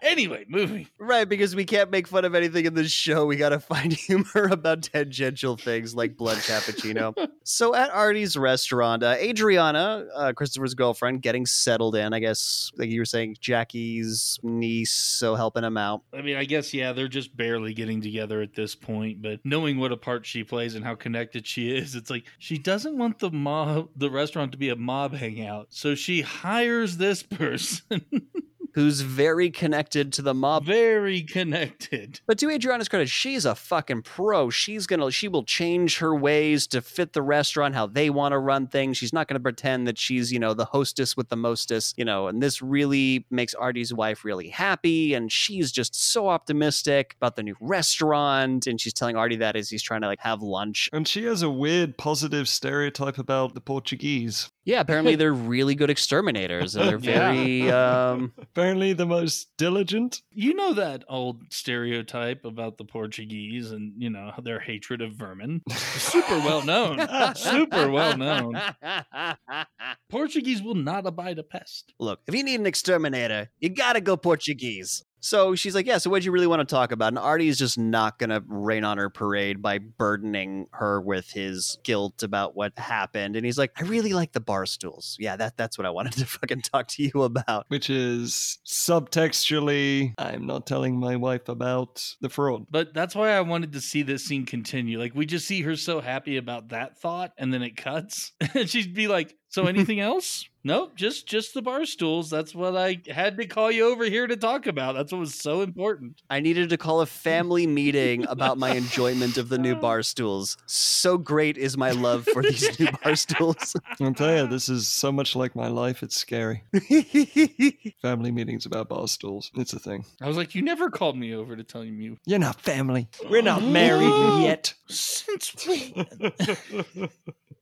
anyway, 0.03 0.45
moving. 0.47 0.87
right, 0.99 1.27
because 1.27 1.55
we 1.55 1.65
can't 1.65 1.89
make 1.89 2.07
fun 2.07 2.25
of 2.25 2.35
anything 2.35 2.65
in 2.65 2.75
this 2.75 2.91
show. 2.91 3.25
We 3.25 3.37
got 3.37 3.49
to 3.49 3.59
find 3.59 3.91
humor 3.93 4.49
about 4.51 4.83
tangential 4.83 5.57
things 5.57 5.95
like 5.95 6.15
blood 6.15 6.37
cappuccino. 6.37 7.15
so 7.43 7.73
at 7.73 7.89
Artie's 7.89 8.37
restaurant, 8.37 9.01
uh, 9.01 9.15
Adriana, 9.17 10.05
uh, 10.15 10.33
Christopher's 10.33 10.75
girlfriend, 10.75 11.23
getting 11.23 11.47
settled 11.47 11.95
in. 11.95 12.13
I 12.13 12.19
guess, 12.19 12.71
like 12.77 12.89
you 12.89 13.01
were 13.01 13.05
saying, 13.05 13.37
Jackie's 13.47 14.37
niece, 14.43 14.91
so 14.91 15.35
helping 15.35 15.63
him 15.63 15.77
out. 15.77 16.01
I 16.13 16.21
mean, 16.21 16.35
I 16.35 16.43
guess, 16.43 16.73
yeah, 16.73 16.91
they're 16.91 17.07
just 17.07 17.37
barely 17.37 17.73
getting 17.73 18.01
together 18.01 18.41
at 18.41 18.53
this 18.53 18.75
point, 18.75 19.21
but 19.21 19.39
knowing 19.45 19.79
what 19.79 19.93
a 19.93 19.97
part 19.97 20.25
she 20.25 20.43
plays 20.43 20.75
and 20.75 20.83
how 20.83 20.95
connected 20.95 21.47
she 21.47 21.71
is, 21.77 21.95
it's 21.95 22.09
like 22.09 22.25
she 22.39 22.57
doesn't 22.57 22.97
want 22.97 23.19
the 23.19 23.31
mob, 23.31 23.87
the 23.95 24.09
restaurant 24.09 24.51
to 24.51 24.57
be 24.57 24.67
a 24.67 24.75
mob 24.75 25.13
hangout. 25.13 25.67
So 25.69 25.95
she 25.95 26.19
hires 26.19 26.97
this 26.97 27.23
person, 27.23 28.01
Who's 28.77 29.01
very 29.01 29.49
connected 29.49 30.13
to 30.13 30.21
the 30.21 30.35
mob 30.35 30.65
very 30.65 31.23
connected. 31.23 32.21
But 32.27 32.37
to 32.37 32.51
Adriana's 32.51 32.87
credit, 32.87 33.09
she's 33.09 33.43
a 33.43 33.55
fucking 33.55 34.03
pro. 34.03 34.51
She's 34.51 34.85
gonna, 34.85 35.09
she 35.09 35.27
will 35.27 35.43
change 35.43 35.97
her 35.97 36.15
ways 36.15 36.67
to 36.67 36.83
fit 36.83 37.13
the 37.13 37.23
restaurant 37.23 37.73
how 37.73 37.87
they 37.87 38.11
want 38.11 38.33
to 38.33 38.37
run 38.37 38.67
things. 38.67 38.97
She's 38.97 39.13
not 39.13 39.27
gonna 39.27 39.39
pretend 39.39 39.87
that 39.87 39.97
she's, 39.97 40.31
you 40.31 40.37
know, 40.37 40.53
the 40.53 40.65
hostess 40.65 41.17
with 41.17 41.29
the 41.29 41.35
mostest, 41.35 41.97
you 41.97 42.05
know. 42.05 42.27
And 42.27 42.39
this 42.39 42.61
really 42.61 43.25
makes 43.31 43.55
Artie's 43.55 43.95
wife 43.95 44.23
really 44.23 44.49
happy, 44.49 45.15
and 45.15 45.31
she's 45.31 45.71
just 45.71 45.95
so 45.95 46.29
optimistic 46.29 47.15
about 47.19 47.35
the 47.35 47.41
new 47.41 47.55
restaurant. 47.59 48.67
And 48.67 48.79
she's 48.79 48.93
telling 48.93 49.15
Artie 49.15 49.37
that 49.37 49.55
as 49.55 49.71
he's 49.71 49.81
trying 49.81 50.01
to 50.01 50.07
like 50.07 50.19
have 50.19 50.43
lunch. 50.43 50.87
And 50.93 51.07
she 51.07 51.23
has 51.23 51.41
a 51.41 51.49
weird 51.49 51.97
positive 51.97 52.47
stereotype 52.47 53.17
about 53.17 53.55
the 53.55 53.61
Portuguese. 53.61 54.51
Yeah, 54.67 54.81
apparently 54.81 55.15
they're 55.15 55.33
really 55.55 55.75
good 55.75 55.89
exterminators, 55.89 56.75
and 56.75 56.89
they're 56.89 56.99
Yeah. 56.99 57.31
very, 57.31 57.71
um, 57.71 58.33
Apparently, 58.37 58.91
the 58.91 59.05
most 59.05 59.47
diligent. 59.57 60.21
You 60.33 60.53
know 60.55 60.73
that 60.73 61.05
old 61.07 61.41
stereotype 61.51 62.43
about 62.43 62.77
the 62.77 62.83
Portuguese 62.83 63.71
and, 63.71 63.93
you 63.97 64.09
know, 64.09 64.33
their 64.43 64.59
hatred 64.59 65.01
of 65.01 65.13
vermin? 65.13 65.61
Super 65.71 66.37
well 66.39 66.65
known. 66.65 66.99
Super 67.35 67.89
well 67.89 68.17
known. 68.17 68.59
Portuguese 70.09 70.61
will 70.61 70.75
not 70.75 71.05
abide 71.07 71.39
a 71.39 71.43
pest. 71.43 71.93
Look, 71.97 72.19
if 72.27 72.35
you 72.35 72.43
need 72.43 72.59
an 72.59 72.65
exterminator, 72.65 73.49
you 73.59 73.69
gotta 73.69 74.01
go 74.01 74.17
Portuguese. 74.17 75.03
So 75.19 75.55
she's 75.55 75.75
like, 75.75 75.85
Yeah, 75.85 75.97
so 75.97 76.09
what'd 76.09 76.25
you 76.25 76.31
really 76.31 76.47
want 76.47 76.67
to 76.67 76.75
talk 76.75 76.91
about? 76.91 77.09
And 77.09 77.19
Artie 77.19 77.47
is 77.47 77.57
just 77.57 77.77
not 77.77 78.19
gonna 78.19 78.41
rain 78.47 78.83
on 78.83 78.97
her 78.97 79.09
parade 79.09 79.61
by 79.61 79.79
burdening 79.79 80.67
her 80.73 81.01
with 81.01 81.31
his 81.31 81.77
guilt 81.83 82.23
about 82.23 82.55
what 82.55 82.77
happened. 82.77 83.35
And 83.35 83.45
he's 83.45 83.57
like, 83.57 83.71
I 83.77 83.83
really 83.83 84.13
like 84.13 84.31
the 84.33 84.39
bar 84.39 84.65
stools. 84.65 85.15
Yeah, 85.19 85.35
that 85.35 85.57
that's 85.57 85.77
what 85.77 85.85
I 85.85 85.89
wanted 85.89 86.13
to 86.13 86.25
fucking 86.25 86.61
talk 86.61 86.87
to 86.89 87.03
you 87.03 87.23
about. 87.23 87.65
Which 87.69 87.89
is 87.89 88.59
subtextually, 88.65 90.13
I'm 90.17 90.45
not 90.45 90.65
telling 90.65 90.99
my 90.99 91.15
wife 91.15 91.49
about 91.49 92.03
the 92.21 92.29
fraud. 92.29 92.67
But 92.69 92.93
that's 92.93 93.15
why 93.15 93.31
I 93.31 93.41
wanted 93.41 93.73
to 93.73 93.81
see 93.81 94.03
this 94.03 94.25
scene 94.25 94.45
continue. 94.45 94.99
Like, 94.99 95.15
we 95.15 95.25
just 95.25 95.47
see 95.47 95.61
her 95.61 95.75
so 95.75 96.01
happy 96.01 96.37
about 96.37 96.69
that 96.69 96.97
thought, 96.99 97.31
and 97.37 97.53
then 97.53 97.61
it 97.61 97.77
cuts. 97.77 98.31
and 98.53 98.69
she'd 98.69 98.93
be 98.93 99.07
like, 99.07 99.35
So 99.57 99.65
anything 99.65 99.99
else? 99.99 100.47
Nope, 100.63 100.95
just 100.95 101.25
just 101.25 101.55
the 101.55 101.63
bar 101.63 101.83
stools. 101.85 102.29
That's 102.29 102.53
what 102.53 102.77
I 102.77 103.01
had 103.09 103.37
to 103.37 103.47
call 103.47 103.71
you 103.71 103.91
over 103.91 104.03
here 104.03 104.27
to 104.27 104.37
talk 104.37 104.67
about. 104.67 104.93
That's 104.93 105.11
what 105.11 105.17
was 105.17 105.33
so 105.33 105.61
important. 105.61 106.21
I 106.29 106.41
needed 106.41 106.69
to 106.69 106.77
call 106.77 107.01
a 107.01 107.07
family 107.07 107.65
meeting 107.65 108.27
about 108.27 108.59
my 108.59 108.75
enjoyment 108.75 109.37
of 109.37 109.49
the 109.49 109.57
new 109.57 109.73
bar 109.81 110.03
stools. 110.03 110.57
So 110.67 111.17
great 111.17 111.57
is 111.57 111.75
my 111.75 111.89
love 111.89 112.25
for 112.25 112.43
these 112.43 112.79
new 112.79 112.89
bar 113.03 113.15
stools. 113.25 113.75
I'll 113.99 114.13
tell 114.13 114.37
you, 114.37 114.45
this 114.45 114.69
is 114.69 114.87
so 114.87 115.11
much 115.11 115.35
like 115.35 115.55
my 115.55 115.69
life, 115.69 116.03
it's 116.03 116.17
scary. 116.17 116.61
Family 118.03 118.29
meetings 118.29 118.67
about 118.67 118.89
bar 118.89 119.07
stools. 119.07 119.49
It's 119.55 119.73
a 119.73 119.79
thing. 119.79 120.05
I 120.21 120.27
was 120.27 120.37
like, 120.37 120.53
You 120.53 120.61
never 120.61 120.91
called 120.91 121.17
me 121.17 121.33
over 121.33 121.55
to 121.55 121.63
tell 121.63 121.83
you. 121.83 122.19
You're 122.27 122.37
not 122.37 122.61
family. 122.61 123.09
We're 123.27 123.41
not 123.41 123.63
married 123.63 124.43
yet. 124.43 124.75
Since 124.87 125.65
when? 125.65 127.09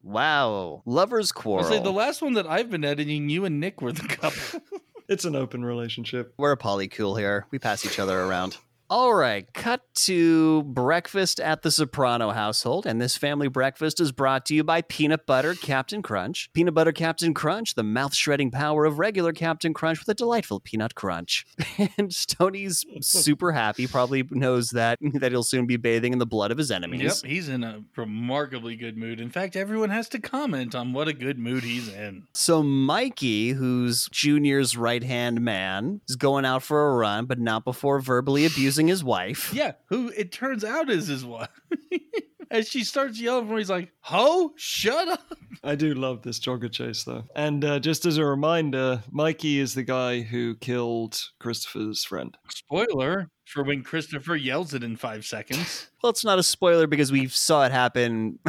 Wow. 0.06 0.84
Lovers 0.86 1.34
I'll 1.36 1.42
quarrel. 1.42 1.66
say 1.66 1.80
the 1.80 1.92
last 1.92 2.22
one 2.22 2.34
that 2.34 2.46
I've 2.46 2.70
been 2.70 2.86
editing, 2.86 3.28
you 3.28 3.44
and 3.44 3.60
Nick 3.60 3.82
were 3.82 3.92
the 3.92 4.08
couple. 4.08 4.62
it's 5.10 5.26
an 5.26 5.36
open 5.36 5.66
relationship. 5.66 6.36
We're 6.38 6.52
a 6.52 6.58
polycule 6.58 7.18
here. 7.20 7.48
We 7.50 7.58
pass 7.58 7.84
each 7.86 7.98
other 7.98 8.22
around. 8.22 8.58
All 8.96 9.14
right, 9.14 9.46
cut 9.54 9.82
to 9.96 10.64
breakfast 10.64 11.42
at 11.42 11.64
the 11.64 11.70
Soprano 11.70 12.30
household, 12.30 12.86
and 12.86 13.02
this 13.02 13.18
family 13.18 13.50
breakfast 13.50 14.00
is 14.00 14.14
brought 14.14 14.46
to 14.46 14.56
you 14.56 14.64
by 14.64 14.84
Peanut 14.84 15.26
Butter 15.26 15.54
Captain 15.54 16.02
Crunch. 16.02 16.50
Peanut 16.54 16.74
Butter 16.74 16.94
Captain 16.94 17.34
Crunch, 17.34 17.76
the 17.76 17.84
mouth 17.84 18.16
shredding 18.16 18.52
power 18.52 18.86
of 18.86 18.98
regular 18.98 19.34
Captain 19.34 19.74
Crunch 19.74 20.00
with 20.00 20.08
a 20.08 20.14
delightful 20.14 20.62
peanut 20.62 20.96
crunch. 20.96 21.46
and 21.98 22.14
Stoney's 22.14 22.86
super 23.02 23.52
happy, 23.52 23.86
probably 23.86 24.24
knows 24.32 24.70
that 24.70 24.98
that 25.16 25.34
he'll 25.34 25.44
soon 25.44 25.66
be 25.66 25.76
bathing 25.76 26.14
in 26.14 26.20
the 26.20 26.26
blood 26.26 26.52
of 26.52 26.58
his 26.58 26.72
enemies. 26.72 27.22
Yep, 27.22 27.30
he's 27.30 27.50
in 27.50 27.66
a 27.66 27.84
remarkably 27.98 28.78
good 28.78 28.96
mood. 28.96 29.20
In 29.20 29.30
fact, 29.30 29.58
everyone 29.58 29.90
has 29.90 30.08
to 30.08 30.20
comment 30.20 30.74
on 30.74 30.94
what 30.94 31.10
a 31.10 31.14
good 31.14 31.38
mood 31.38 31.66
he's 31.66 31.94
in. 31.94 32.28
So 32.34 32.64
Mikey, 32.64 33.50
who's 33.50 34.08
Junior's 34.14 34.78
right 34.78 35.04
hand 35.04 35.42
man, 35.42 36.00
is 36.08 36.16
going 36.16 36.46
out 36.46 36.64
for 36.64 36.88
a 36.88 36.96
run, 36.96 37.26
but 37.26 37.40
not 37.40 37.66
before 37.66 38.00
verbally 38.00 38.46
abusing 38.46 38.85
his 38.88 39.04
wife. 39.04 39.54
Yeah, 39.54 39.74
who 39.88 40.10
it 40.10 40.32
turns 40.32 40.64
out 40.64 40.90
is 40.90 41.08
his 41.08 41.26
wife. 41.26 41.50
and 42.52 42.66
she 42.66 42.84
starts 42.84 43.20
yelling 43.20 43.48
for 43.48 43.54
him, 43.54 43.58
he's 43.60 43.70
like, 43.70 43.92
Ho, 44.02 44.54
shut 44.56 45.08
up. 45.08 45.34
I 45.64 45.76
do 45.76 45.94
love 45.94 46.22
this 46.22 46.40
jogger 46.40 46.72
chase, 46.72 47.04
though. 47.04 47.24
And 47.36 47.66
uh, 47.66 47.80
just 47.80 48.06
as 48.06 48.18
a 48.18 48.26
reminder, 48.26 49.04
Mikey 49.12 49.60
is 49.60 49.74
the 49.74 49.84
guy 49.84 50.22
who 50.22 50.56
killed 50.56 51.20
Christopher's 51.40 52.04
friend. 52.04 52.38
Spoiler 52.50 53.32
for 53.46 53.64
when 53.64 53.84
Christopher 53.84 54.36
yells 54.36 54.74
it 54.74 54.84
in 54.84 54.96
five 54.96 55.26
seconds. 55.26 55.88
Well, 56.02 56.12
it's 56.12 56.24
not 56.24 56.38
a 56.38 56.44
spoiler 56.44 56.86
because 56.86 57.12
we 57.12 57.28
saw 57.28 57.66
it 57.66 57.72
happen. 57.72 58.38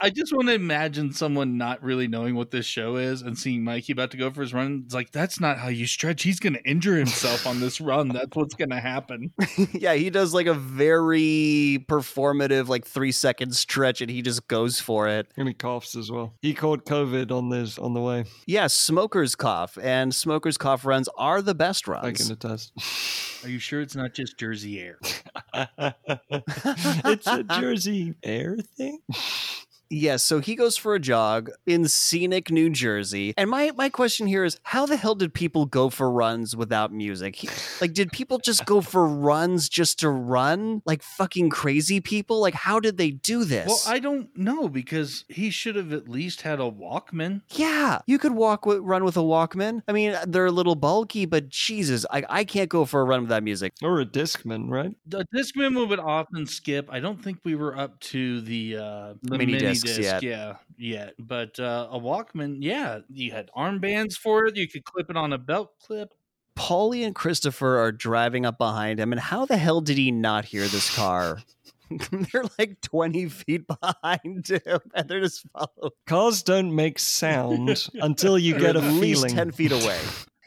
I 0.00 0.10
just 0.10 0.32
want 0.32 0.48
to 0.48 0.54
imagine 0.54 1.12
someone 1.12 1.56
not 1.56 1.82
really 1.84 2.08
knowing 2.08 2.34
what 2.34 2.50
this 2.50 2.66
show 2.66 2.96
is 2.96 3.22
and 3.22 3.38
seeing 3.38 3.62
Mikey 3.62 3.92
about 3.92 4.10
to 4.12 4.16
go 4.16 4.30
for 4.30 4.40
his 4.40 4.52
run. 4.52 4.82
It's 4.84 4.94
like, 4.94 5.12
that's 5.12 5.40
not 5.40 5.58
how 5.58 5.68
you 5.68 5.86
stretch. 5.86 6.22
He's 6.22 6.40
going 6.40 6.54
to 6.54 6.62
injure 6.68 6.96
himself 6.96 7.46
on 7.46 7.60
this 7.60 7.80
run. 7.80 8.08
That's 8.18 8.34
what's 8.34 8.54
going 8.54 8.70
to 8.70 8.80
happen. 8.80 9.32
yeah, 9.72 9.94
he 9.94 10.10
does 10.10 10.34
like 10.34 10.46
a 10.46 10.54
very 10.54 11.84
performative, 11.88 12.66
like 12.66 12.84
three 12.84 13.12
second 13.12 13.54
stretch, 13.54 14.00
and 14.00 14.10
he 14.10 14.22
just 14.22 14.48
goes 14.48 14.80
for 14.80 15.06
it. 15.06 15.28
And 15.36 15.46
he 15.46 15.54
coughs 15.54 15.94
as 15.94 16.10
well. 16.10 16.34
He 16.42 16.54
caught 16.54 16.84
COVID 16.86 17.30
on 17.30 17.50
this 17.50 17.78
on 17.78 17.94
the 17.94 18.00
way. 18.00 18.24
Yeah, 18.46 18.66
smokers 18.66 19.36
cough, 19.36 19.78
and 19.80 20.12
smokers 20.12 20.58
cough 20.58 20.84
runs 20.84 21.08
are 21.16 21.40
the 21.40 21.54
best 21.54 21.86
runs. 21.86 22.04
I 22.04 22.08
runs. 22.08 22.22
can 22.22 22.32
attest. 22.32 23.44
Are 23.44 23.48
you 23.48 23.60
sure 23.60 23.80
it's 23.88 23.96
not 23.96 24.12
just 24.12 24.36
Jersey 24.36 24.82
Air? 24.82 24.98
it's 27.06 27.26
a 27.26 27.42
Jersey 27.42 28.14
Air 28.22 28.58
thing. 28.76 28.98
Yes, 29.90 30.22
so 30.22 30.40
he 30.40 30.54
goes 30.54 30.76
for 30.76 30.94
a 30.94 31.00
jog 31.00 31.50
in 31.66 31.88
scenic 31.88 32.50
New 32.50 32.68
Jersey. 32.70 33.32
And 33.38 33.48
my, 33.48 33.70
my 33.74 33.88
question 33.88 34.26
here 34.26 34.44
is 34.44 34.58
how 34.62 34.84
the 34.84 34.96
hell 34.96 35.14
did 35.14 35.32
people 35.32 35.64
go 35.64 35.88
for 35.88 36.10
runs 36.10 36.54
without 36.54 36.92
music? 36.92 37.36
He- 37.36 37.48
like, 37.80 37.94
did 37.94 38.12
people 38.12 38.38
just 38.38 38.66
go 38.66 38.80
for 38.82 39.06
runs 39.06 39.68
just 39.68 40.00
to 40.00 40.10
run? 40.10 40.82
Like 40.84 41.02
fucking 41.02 41.48
crazy 41.50 42.00
people? 42.00 42.40
Like, 42.40 42.54
how 42.54 42.80
did 42.80 42.98
they 42.98 43.10
do 43.10 43.44
this? 43.44 43.66
Well, 43.66 43.80
I 43.86 43.98
don't 43.98 44.36
know 44.36 44.68
because 44.68 45.24
he 45.28 45.48
should 45.50 45.76
have 45.76 45.92
at 45.92 46.08
least 46.08 46.42
had 46.42 46.60
a 46.60 46.70
Walkman. 46.70 47.42
yeah, 47.54 48.00
you 48.06 48.18
could 48.18 48.32
walk 48.32 48.66
with, 48.66 48.80
run 48.80 49.04
with 49.04 49.16
a 49.16 49.20
Walkman. 49.20 49.82
I 49.88 49.92
mean, 49.92 50.14
they're 50.26 50.46
a 50.46 50.52
little 50.52 50.74
bulky, 50.74 51.24
but 51.24 51.48
Jesus, 51.48 52.04
I, 52.10 52.24
I 52.28 52.44
can't 52.44 52.68
go 52.68 52.84
for 52.84 53.00
a 53.00 53.04
run 53.04 53.22
without 53.22 53.42
music. 53.42 53.72
Or 53.82 54.00
a 54.00 54.06
Discman, 54.06 54.68
right? 54.70 54.94
The 55.06 55.24
Discman 55.34 55.76
we 55.76 55.86
would 55.86 55.98
often 55.98 56.44
skip. 56.46 56.88
I 56.92 57.00
don't 57.00 57.22
think 57.22 57.38
we 57.44 57.54
were 57.54 57.76
up 57.76 57.98
to 58.00 58.40
the 58.42 58.76
uh, 58.76 59.14
the 59.22 59.38
Mini 59.38 59.52
mini, 59.52 59.77
discs 59.82 59.96
disc, 59.96 60.02
yet. 60.02 60.22
yeah, 60.22 60.54
yet. 60.76 61.14
But 61.18 61.58
uh, 61.58 61.88
a 61.90 61.98
Walkman, 61.98 62.58
yeah, 62.60 63.00
you 63.10 63.32
had 63.32 63.50
armbands 63.56 64.14
for 64.14 64.46
it. 64.46 64.56
You 64.56 64.68
could 64.68 64.84
clip 64.84 65.10
it 65.10 65.16
on 65.16 65.32
a 65.32 65.38
belt 65.38 65.72
clip. 65.84 66.12
Paulie 66.56 67.06
and 67.06 67.14
Christopher 67.14 67.78
are 67.78 67.92
driving 67.92 68.44
up 68.44 68.58
behind 68.58 68.98
him, 68.98 69.12
and 69.12 69.20
how 69.20 69.46
the 69.46 69.56
hell 69.56 69.80
did 69.80 69.96
he 69.96 70.10
not 70.10 70.44
hear 70.44 70.66
this 70.66 70.94
car? 70.94 71.38
they're 72.32 72.44
like 72.58 72.80
20 72.80 73.28
feet 73.28 73.66
behind 73.66 74.48
him, 74.48 74.80
and 74.94 75.08
they're 75.08 75.20
just 75.20 75.46
following 75.52 75.92
Cars 76.06 76.42
don't 76.42 76.74
make 76.74 76.98
sound 76.98 77.88
until 77.94 78.38
you 78.38 78.58
get 78.58 78.76
a 78.76 78.80
at 78.80 78.92
least 78.94 79.22
feeling. 79.22 79.34
10 79.34 79.52
feet 79.52 79.72
away. 79.72 79.98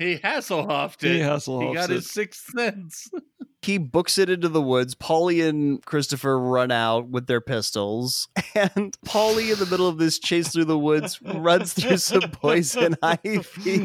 He 0.01 0.17
Hasselhoffed 0.17 1.01
He 1.01 1.09
it. 1.09 1.67
He 1.67 1.73
got 1.75 1.91
it. 1.91 1.95
his 1.95 2.09
sixth 2.09 2.51
sense. 2.57 3.09
He 3.63 3.77
books 3.77 4.17
it 4.17 4.27
into 4.27 4.49
the 4.49 4.59
woods. 4.59 4.95
Paulie 4.95 5.47
and 5.47 5.85
Christopher 5.85 6.39
run 6.39 6.71
out 6.71 7.09
with 7.09 7.27
their 7.27 7.41
pistols. 7.41 8.27
And 8.55 8.97
Paulie, 9.05 9.53
in 9.53 9.59
the 9.59 9.67
middle 9.67 9.87
of 9.87 9.99
this 9.99 10.17
chase 10.17 10.49
through 10.49 10.65
the 10.65 10.79
woods, 10.79 11.21
runs 11.21 11.73
through 11.73 11.97
some 11.97 12.31
poison 12.31 12.95
ivy. 13.03 13.37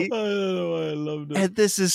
I 0.07 0.09
don't 0.09 0.55
know 0.57 0.71
why 0.71 0.87
I 0.87 0.95
loved 0.95 1.33
it. 1.33 1.37
And 1.37 1.55
this 1.55 1.79
is 1.79 1.93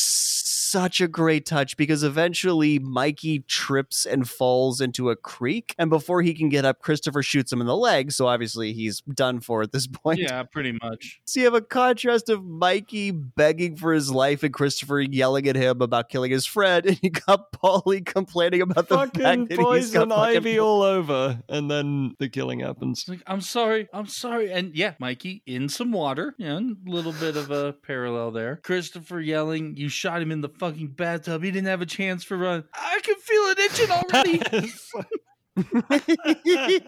such 0.72 1.02
a 1.02 1.07
great 1.07 1.45
touch 1.45 1.76
because 1.76 2.03
eventually 2.03 2.80
Mikey 2.80 3.39
trips 3.39 4.06
and 4.06 4.27
falls 4.27 4.80
into 4.80 5.10
a 5.10 5.15
creek. 5.15 5.76
And 5.77 5.89
before 5.89 6.22
he 6.22 6.34
can 6.34 6.48
get 6.48 6.64
up, 6.64 6.80
Christopher 6.80 7.22
shoots 7.22 7.52
him 7.52 7.60
in 7.60 7.68
the 7.68 7.76
leg. 7.76 8.11
So 8.11 8.27
obviously 8.27 8.72
he's 8.72 9.02
done 9.02 9.41
for 9.41 9.61
at 9.61 9.72
this 9.73 9.88
point. 9.91 10.19
Yeah, 10.19 10.43
pretty 10.43 10.77
much. 10.81 11.19
So 11.26 11.41
you 11.41 11.45
have 11.45 11.53
a 11.53 11.61
contrast 11.61 12.30
of 12.30 12.45
Mikey 12.45 13.11
begging 13.11 13.76
for 13.76 13.93
his 13.93 14.11
life 14.11 14.43
and 14.43 14.53
Christopher 14.53 15.02
yelling 15.02 15.48
at 15.48 15.56
him 15.56 15.81
about 15.81 16.10
killing 16.10 16.31
his 16.31 16.45
friend. 16.45 16.85
And 16.91 16.99
you 17.03 17.10
got 17.10 17.52
Paulie 17.53 18.06
complaining 18.06 18.61
about 18.61 18.88
the 18.89 18.98
fact 18.98 19.18
fucking 19.18 19.45
that 19.45 19.49
he's 19.49 19.57
got 19.57 19.65
poison 19.65 20.10
fucking 20.10 20.38
ivy 20.38 20.60
all 20.60 20.81
over, 20.81 21.41
and 21.48 21.69
then 21.69 22.15
the 22.19 22.27
killing 22.27 22.60
happens. 22.60 23.06
Like, 23.07 23.22
I'm 23.27 23.39
sorry, 23.41 23.88
I'm 23.93 24.07
sorry. 24.07 24.52
And 24.52 24.76
yeah, 24.76 24.95
Mikey 24.99 25.41
in 25.45 25.69
some 25.69 25.91
water. 25.91 26.35
Yeah, 26.38 26.60
a 26.60 26.89
little 26.89 27.14
bit 27.14 27.38
of 27.38 27.52
a 27.52 27.73
parallel 27.73 28.31
there. 28.31 28.57
Christopher 28.57 29.22
yelling, 29.22 29.77
You 29.77 29.89
shot 29.89 30.22
him 30.22 30.31
in 30.31 30.41
the 30.41 30.49
fucking 30.61 30.89
bathtub. 30.89 31.43
He 31.43 31.49
didn't 31.49 31.67
have 31.67 31.81
a 31.81 31.88
chance 31.88 32.23
for 32.23 32.38
run. 32.38 32.63
I 32.71 32.99
can 33.01 33.15
feel 33.15 33.41
it 33.47 33.59
itching 33.59 33.89
already. 33.89 34.41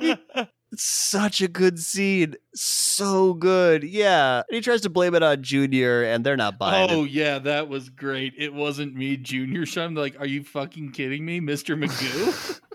It's 0.06 0.52
such 0.76 1.42
a 1.42 1.48
good 1.48 1.80
scene. 1.80 2.36
So 2.54 3.34
good. 3.34 3.84
Yeah. 3.84 4.44
And 4.48 4.56
he 4.56 4.62
tries 4.62 4.82
to 4.82 4.92
blame 4.92 5.16
it 5.16 5.24
on 5.24 5.42
Junior, 5.42 6.04
and 6.04 6.24
they're 6.24 6.38
not 6.38 6.60
buying 6.60 6.92
oh 6.92 7.06
it. 7.06 7.10
yeah, 7.10 7.40
that 7.40 7.68
was 7.68 7.90
great. 7.90 8.34
It 8.38 8.54
wasn't 8.54 8.94
me, 8.94 9.18
Junior. 9.18 9.66
shot 9.66 9.88
him. 9.88 9.96
Like, 9.96 10.20
are 10.20 10.28
you 10.28 10.44
fucking 10.44 10.92
kidding 10.92 11.26
me, 11.26 11.40
Mister 11.40 11.76
Magoo? 11.76 12.60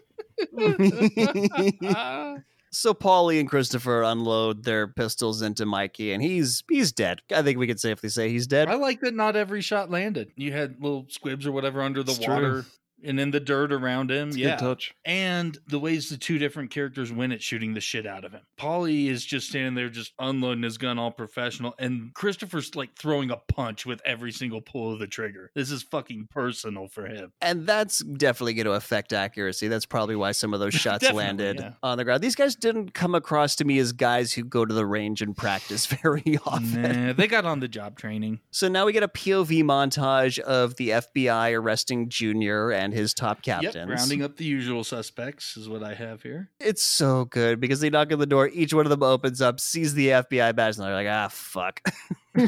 So 2.70 2.94
Paulie 2.94 3.40
and 3.40 3.48
Christopher 3.48 4.02
unload 4.02 4.64
their 4.64 4.86
pistols 4.86 5.42
into 5.42 5.66
Mikey, 5.66 6.12
and 6.12 6.22
he's 6.22 6.62
he's 6.68 6.92
dead. 6.92 7.22
I 7.34 7.42
think 7.42 7.58
we 7.58 7.66
could 7.66 7.80
safely 7.80 8.08
say 8.08 8.30
he's 8.30 8.46
dead. 8.46 8.68
I 8.68 8.74
like 8.74 9.00
that 9.00 9.14
not 9.14 9.36
every 9.36 9.60
shot 9.60 9.90
landed. 9.90 10.30
You 10.36 10.52
had 10.52 10.82
little 10.82 11.06
squibs 11.08 11.46
or 11.46 11.52
whatever 11.52 11.82
under 11.82 12.02
the 12.02 12.12
It's 12.12 12.24
true. 12.24 12.64
Water 12.98 13.08
and 13.10 13.20
in 13.20 13.30
the 13.30 13.40
dirt 13.40 13.72
around 13.72 14.10
him. 14.10 14.28
It's 14.28 14.36
yeah. 14.36 14.56
good 14.56 14.58
touch. 14.58 14.94
and 15.04 15.58
the 15.66 15.78
ways 15.78 16.08
the 16.08 16.16
two 16.16 16.38
different 16.38 16.70
characters 16.70 17.12
win 17.12 17.32
at 17.32 17.42
shooting 17.42 17.74
the 17.74 17.80
shit 17.80 18.06
out 18.06 18.24
of 18.24 18.32
him. 18.32 18.42
Paulie 18.58 19.08
is 19.08 19.24
just 19.24 19.48
standing 19.48 19.74
there, 19.74 19.88
just 19.88 20.12
unloading 20.18 20.62
his 20.62 20.78
gun, 20.78 20.98
all 20.98 21.10
professional, 21.10 21.74
and 21.78 22.12
Christopher's 22.14 22.74
like 22.74 22.94
throwing 22.96 23.30
a 23.30 23.36
punch 23.36 23.86
with 23.86 24.00
every 24.04 24.32
single 24.32 24.60
pull 24.60 24.92
of 24.92 24.98
the 24.98 25.06
trigger. 25.06 25.50
This 25.54 25.70
is 25.70 25.82
fucking 25.82 26.28
personal 26.30 26.88
for 26.88 27.06
him. 27.06 27.32
And 27.40 27.66
that's 27.66 28.00
definitely 28.00 28.54
going 28.54 28.66
to 28.66 28.72
affect 28.72 29.12
accuracy. 29.12 29.68
That's 29.68 29.86
probably 29.86 30.16
why 30.16 30.32
some 30.32 30.54
of 30.54 30.60
those 30.60 30.74
shots 30.78 31.10
landed 31.10 31.58
yeah. 31.60 31.72
on 31.82 31.98
the 31.98 32.04
ground. 32.04 32.22
These 32.22 32.34
guys 32.34 32.54
didn't 32.54 32.94
come 32.94 33.14
across 33.14 33.56
to 33.56 33.64
me 33.64 33.78
as 33.78 33.92
guys 33.92 34.32
who 34.32 34.44
go 34.44 34.64
to 34.64 34.74
the 34.74 34.86
range 34.86 35.22
and 35.22 35.36
practice 35.36 35.86
very 36.02 36.38
often. 36.44 37.06
Nah, 37.06 37.12
they 37.12 37.26
got 37.26 37.44
on 37.44 37.60
the 37.60 37.68
job 37.68 37.98
training. 37.98 38.40
So 38.50 38.68
now 38.68 38.86
we 38.86 38.92
get 38.92 39.02
a 39.02 39.08
POV 39.08 39.62
montage 39.64 40.38
of 40.38 40.76
the 40.76 40.90
FBI 40.90 41.58
arresting 41.58 42.08
Junior 42.08 42.70
and 42.70 42.87
his 42.92 43.14
top 43.14 43.42
captains. 43.42 43.74
Yep, 43.74 43.88
rounding 43.88 44.22
up 44.22 44.36
the 44.36 44.44
usual 44.44 44.84
suspects 44.84 45.56
is 45.56 45.68
what 45.68 45.82
I 45.82 45.94
have 45.94 46.22
here. 46.22 46.50
It's 46.60 46.82
so 46.82 47.24
good 47.26 47.60
because 47.60 47.80
they 47.80 47.90
knock 47.90 48.12
on 48.12 48.18
the 48.18 48.26
door. 48.26 48.48
Each 48.48 48.72
one 48.72 48.86
of 48.86 48.90
them 48.90 49.02
opens 49.02 49.40
up, 49.40 49.60
sees 49.60 49.94
the 49.94 50.08
FBI 50.08 50.54
badge, 50.54 50.76
and 50.76 50.84
they're 50.86 50.94
like, 50.94 51.08
ah, 51.08 51.28
fuck. 51.30 51.80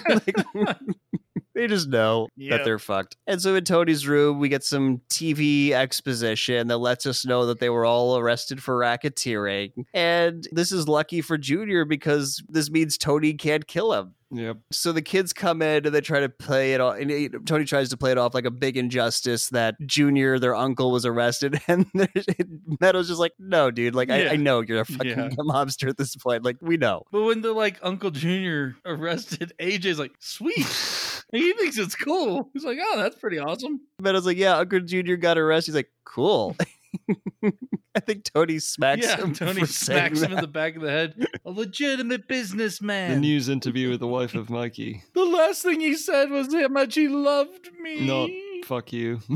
Like, 0.09 0.37
they 1.55 1.67
just 1.67 1.89
know 1.89 2.29
that 2.49 2.65
they're 2.65 2.79
fucked. 2.79 3.17
And 3.27 3.41
so 3.41 3.55
in 3.55 3.65
Tony's 3.65 4.07
room, 4.07 4.39
we 4.39 4.49
get 4.49 4.63
some 4.65 5.01
TV 5.09 5.71
exposition 5.73 6.69
that 6.69 6.79
lets 6.79 7.07
us 7.07 7.27
know 7.27 7.47
that 7.47 7.61
they 7.61 7.71
were 7.71 7.85
all 7.85 8.17
arrested 8.19 8.63
for 8.63 8.79
racketeering. 8.79 9.73
And 9.95 10.47
this 10.53 10.73
is 10.73 10.89
lucky 10.89 11.21
for 11.21 11.37
Junior 11.39 11.85
because 11.85 12.43
this 12.49 12.71
means 12.71 12.97
Tony 12.99 13.35
can't 13.35 13.67
kill 13.67 13.93
him. 13.93 14.15
Yep. 14.33 14.59
So 14.71 14.93
the 14.93 15.03
kids 15.03 15.33
come 15.33 15.61
in 15.61 15.85
and 15.87 15.93
they 15.93 16.01
try 16.01 16.21
to 16.21 16.29
play 16.29 16.73
it 16.75 16.81
off. 16.81 16.99
And 17.01 17.11
he- 17.11 17.29
Tony 17.47 17.65
tries 17.65 17.89
to 17.89 17.97
play 17.97 18.13
it 18.13 18.19
off 18.19 18.33
like 18.33 18.45
a 18.45 18.51
big 18.53 18.77
injustice 18.77 19.49
that 19.49 19.75
Junior, 19.85 20.39
their 20.39 20.55
uncle, 20.55 20.93
was 20.93 21.05
arrested. 21.05 21.61
And 21.69 21.85
there's- 21.95 22.27
Meadow's 22.81 23.09
just 23.09 23.19
like, 23.19 23.33
no, 23.41 23.73
dude. 23.73 23.97
Like, 23.97 24.09
I, 24.09 24.23
Yeah. 24.23 24.31
I 24.33 24.37
know 24.37 24.61
you're 24.61 24.83
a 24.83 24.85
fucking 24.85 25.11
Yeah. 25.11 25.29
mobster 25.41 25.89
at 25.89 25.97
this 25.97 26.15
point. 26.15 26.45
Like, 26.45 26.59
we 26.61 26.77
know. 26.77 27.03
But 27.11 27.23
when 27.25 27.41
they're 27.43 27.53
like 27.53 27.81
Uncle 27.83 28.13
Junior 28.13 28.77
arrested, 28.85 29.53
AJ's 29.59 29.99
like, 29.99 30.13
sweet. 30.21 30.65
And 31.33 31.43
he 31.43 31.53
thinks 31.55 31.79
it's 31.79 31.95
cool. 31.95 32.51
He's 32.53 32.65
like, 32.65 32.79
oh, 32.83 32.97
that's 32.99 33.17
pretty 33.17 33.39
awesome. 33.39 33.81
Meadow's 34.01 34.27
like, 34.27 34.37
yeah, 34.37 34.57
Uncle 34.57 34.81
Junior 34.81 35.17
got 35.17 35.39
arrested. 35.39 35.71
He's 35.73 35.77
like, 35.77 35.91
cool. 36.05 36.57
I 37.95 38.01
think 38.01 38.25
Tony 38.25 38.59
smacks 38.59 39.07
yeah, 39.07 39.17
him. 39.17 39.33
Tony 39.33 39.61
for 39.61 39.67
smacks 39.67 40.21
saying 40.21 40.31
him 40.33 40.39
in 40.39 40.43
the 40.43 40.49
back 40.49 40.77
of 40.77 40.83
the 40.83 40.91
head. 40.91 41.27
A 41.45 41.51
legitimate 41.51 42.27
businessman. 42.29 43.11
The 43.13 43.21
news 43.21 43.49
interview 43.49 43.91
with 43.91 44.01
the 44.01 44.07
wife 44.09 44.35
of 44.35 44.51
Mikey. 44.51 45.03
The 45.15 45.25
last 45.25 45.63
thing 45.63 45.81
he 45.81 45.95
said 45.97 46.31
was 46.31 46.53
how 46.53 46.69
much 46.69 46.95
he 46.95 47.09
loved 47.09 47.71
me. 47.81 48.07
Not 48.07 48.31
fuck 48.65 48.93
you. 48.93 49.21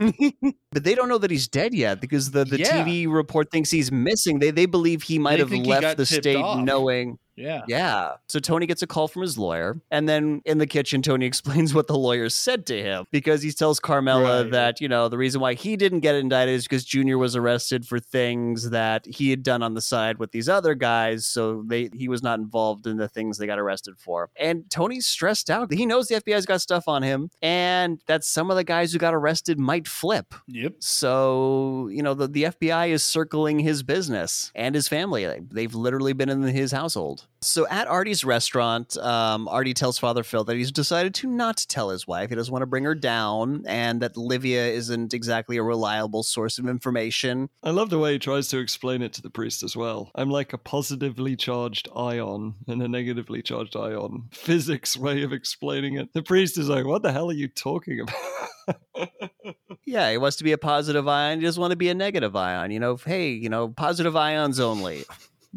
But 0.00 0.84
they 0.84 0.94
don't 0.94 1.08
know 1.08 1.18
that 1.18 1.30
he's 1.30 1.48
dead 1.48 1.74
yet 1.74 2.00
because 2.00 2.30
the, 2.30 2.44
the 2.44 2.58
Yeah. 2.60 2.84
TV 2.84 3.12
report 3.12 3.50
thinks 3.50 3.68
he's 3.70 3.90
missing. 3.90 4.38
They 4.38 4.52
they 4.52 4.66
believe 4.66 5.02
he 5.02 5.18
might 5.18 5.32
They 5.32 5.38
have 5.40 5.48
think 5.50 5.64
he 5.64 5.70
left 5.70 5.82
got 5.82 5.96
the 5.96 6.06
state 6.06 6.36
off. 6.36 6.60
knowing. 6.62 7.18
Yeah. 7.38 7.62
Yeah. 7.68 8.14
So 8.28 8.38
Tony 8.40 8.66
gets 8.66 8.82
a 8.82 8.86
call 8.86 9.08
from 9.08 9.22
his 9.22 9.38
lawyer. 9.38 9.80
And 9.90 10.08
then 10.08 10.42
in 10.44 10.58
the 10.58 10.66
kitchen, 10.66 11.02
Tony 11.02 11.26
explains 11.32 11.72
what 11.74 11.86
the 11.86 11.96
lawyer 11.96 12.28
said 12.28 12.66
to 12.66 12.82
him 12.82 13.04
because 13.10 13.42
he 13.42 13.52
tells 13.52 13.80
Carmela 13.80 14.42
Right. 14.42 14.50
that, 14.52 14.80
you 14.80 14.88
know, 14.88 15.08
the 15.08 15.18
reason 15.18 15.40
why 15.40 15.54
he 15.54 15.76
didn't 15.76 16.00
get 16.00 16.14
indicted 16.14 16.54
is 16.54 16.64
because 16.64 16.84
Junior 16.84 17.18
was 17.18 17.36
arrested 17.36 17.86
for 17.86 17.98
things 18.00 18.70
that 18.70 19.06
he 19.06 19.30
had 19.30 19.42
done 19.42 19.62
on 19.62 19.74
the 19.74 19.80
side 19.80 20.18
with 20.18 20.32
these 20.32 20.48
other 20.48 20.74
guys. 20.74 21.26
So 21.26 21.62
they 21.66 21.90
he 21.94 22.08
was 22.08 22.22
not 22.22 22.38
involved 22.38 22.86
in 22.86 22.96
the 22.96 23.08
things 23.08 23.38
they 23.38 23.46
got 23.46 23.58
arrested 23.58 23.94
for. 23.98 24.30
And 24.36 24.68
Tony's 24.70 25.06
stressed 25.06 25.50
out. 25.50 25.72
He 25.72 25.86
knows 25.86 26.08
the 26.08 26.16
FBI's 26.16 26.46
got 26.46 26.60
stuff 26.60 26.88
on 26.88 27.02
him 27.02 27.30
and 27.42 28.00
that 28.06 28.24
some 28.24 28.50
of 28.50 28.56
the 28.56 28.64
guys 28.64 28.92
who 28.92 28.98
got 28.98 29.14
arrested 29.14 29.58
might 29.58 29.86
flip. 29.86 30.34
Yep. 30.48 30.74
So, 30.80 31.88
you 31.92 32.02
know, 32.02 32.14
the, 32.14 32.26
the 32.28 32.42
FBI 32.44 32.88
is 32.90 33.02
circling 33.02 33.58
his 33.60 33.82
business 33.82 34.50
and 34.54 34.74
his 34.74 34.88
family. 34.88 35.26
They've 35.50 35.74
literally 35.74 36.12
been 36.12 36.28
in 36.28 36.42
his 36.42 36.72
household. 36.72 37.26
So 37.40 37.68
at 37.68 37.86
Artie's 37.86 38.24
restaurant, 38.24 38.96
um, 38.96 39.46
Artie 39.46 39.74
tells 39.74 39.96
Father 39.96 40.24
Phil 40.24 40.42
that 40.44 40.56
he's 40.56 40.72
decided 40.72 41.14
to 41.14 41.28
not 41.28 41.64
tell 41.68 41.90
his 41.90 42.06
wife. 42.06 42.30
He 42.30 42.34
doesn't 42.36 42.50
want 42.50 42.62
to 42.62 42.66
bring 42.66 42.82
her 42.82 42.96
down 42.96 43.62
and 43.66 44.02
that 44.02 44.16
Livia 44.16 44.66
isn't 44.66 45.14
exactly 45.14 45.56
a 45.56 45.62
reliable 45.62 46.24
source 46.24 46.58
of 46.58 46.66
information. 46.66 47.48
I 47.62 47.70
love 47.70 47.90
the 47.90 47.98
way 47.98 48.14
he 48.14 48.18
tries 48.18 48.48
to 48.48 48.58
explain 48.58 49.02
it 49.02 49.12
to 49.14 49.22
the 49.22 49.30
priest 49.30 49.62
as 49.62 49.76
well. 49.76 50.10
I'm 50.16 50.30
like 50.30 50.52
a 50.52 50.58
positively 50.58 51.36
charged 51.36 51.88
ion 51.94 52.56
and 52.66 52.82
a 52.82 52.88
negatively 52.88 53.40
charged 53.42 53.76
ion. 53.76 54.24
Physics 54.32 54.96
way 54.96 55.22
of 55.22 55.32
explaining 55.32 55.94
it. 55.94 56.12
The 56.14 56.22
priest 56.22 56.58
is 56.58 56.68
like, 56.68 56.86
what 56.86 57.02
the 57.02 57.12
hell 57.12 57.30
are 57.30 57.34
you 57.34 57.48
talking 57.48 58.00
about? 58.00 58.16
Yeah, 59.88 60.10
he 60.10 60.18
wants 60.18 60.36
to 60.36 60.44
be 60.44 60.52
a 60.52 60.58
positive 60.58 61.08
ion. 61.08 61.38
He 61.38 61.46
doesn't 61.46 61.58
want 61.58 61.70
to 61.70 61.76
be 61.76 61.88
a 61.88 61.94
negative 61.94 62.36
ion. 62.36 62.70
You 62.70 62.78
know, 62.78 62.96
hey, 62.96 63.30
you 63.30 63.48
know, 63.48 63.68
positive 63.68 64.14
ions 64.16 64.60
only. 64.60 65.04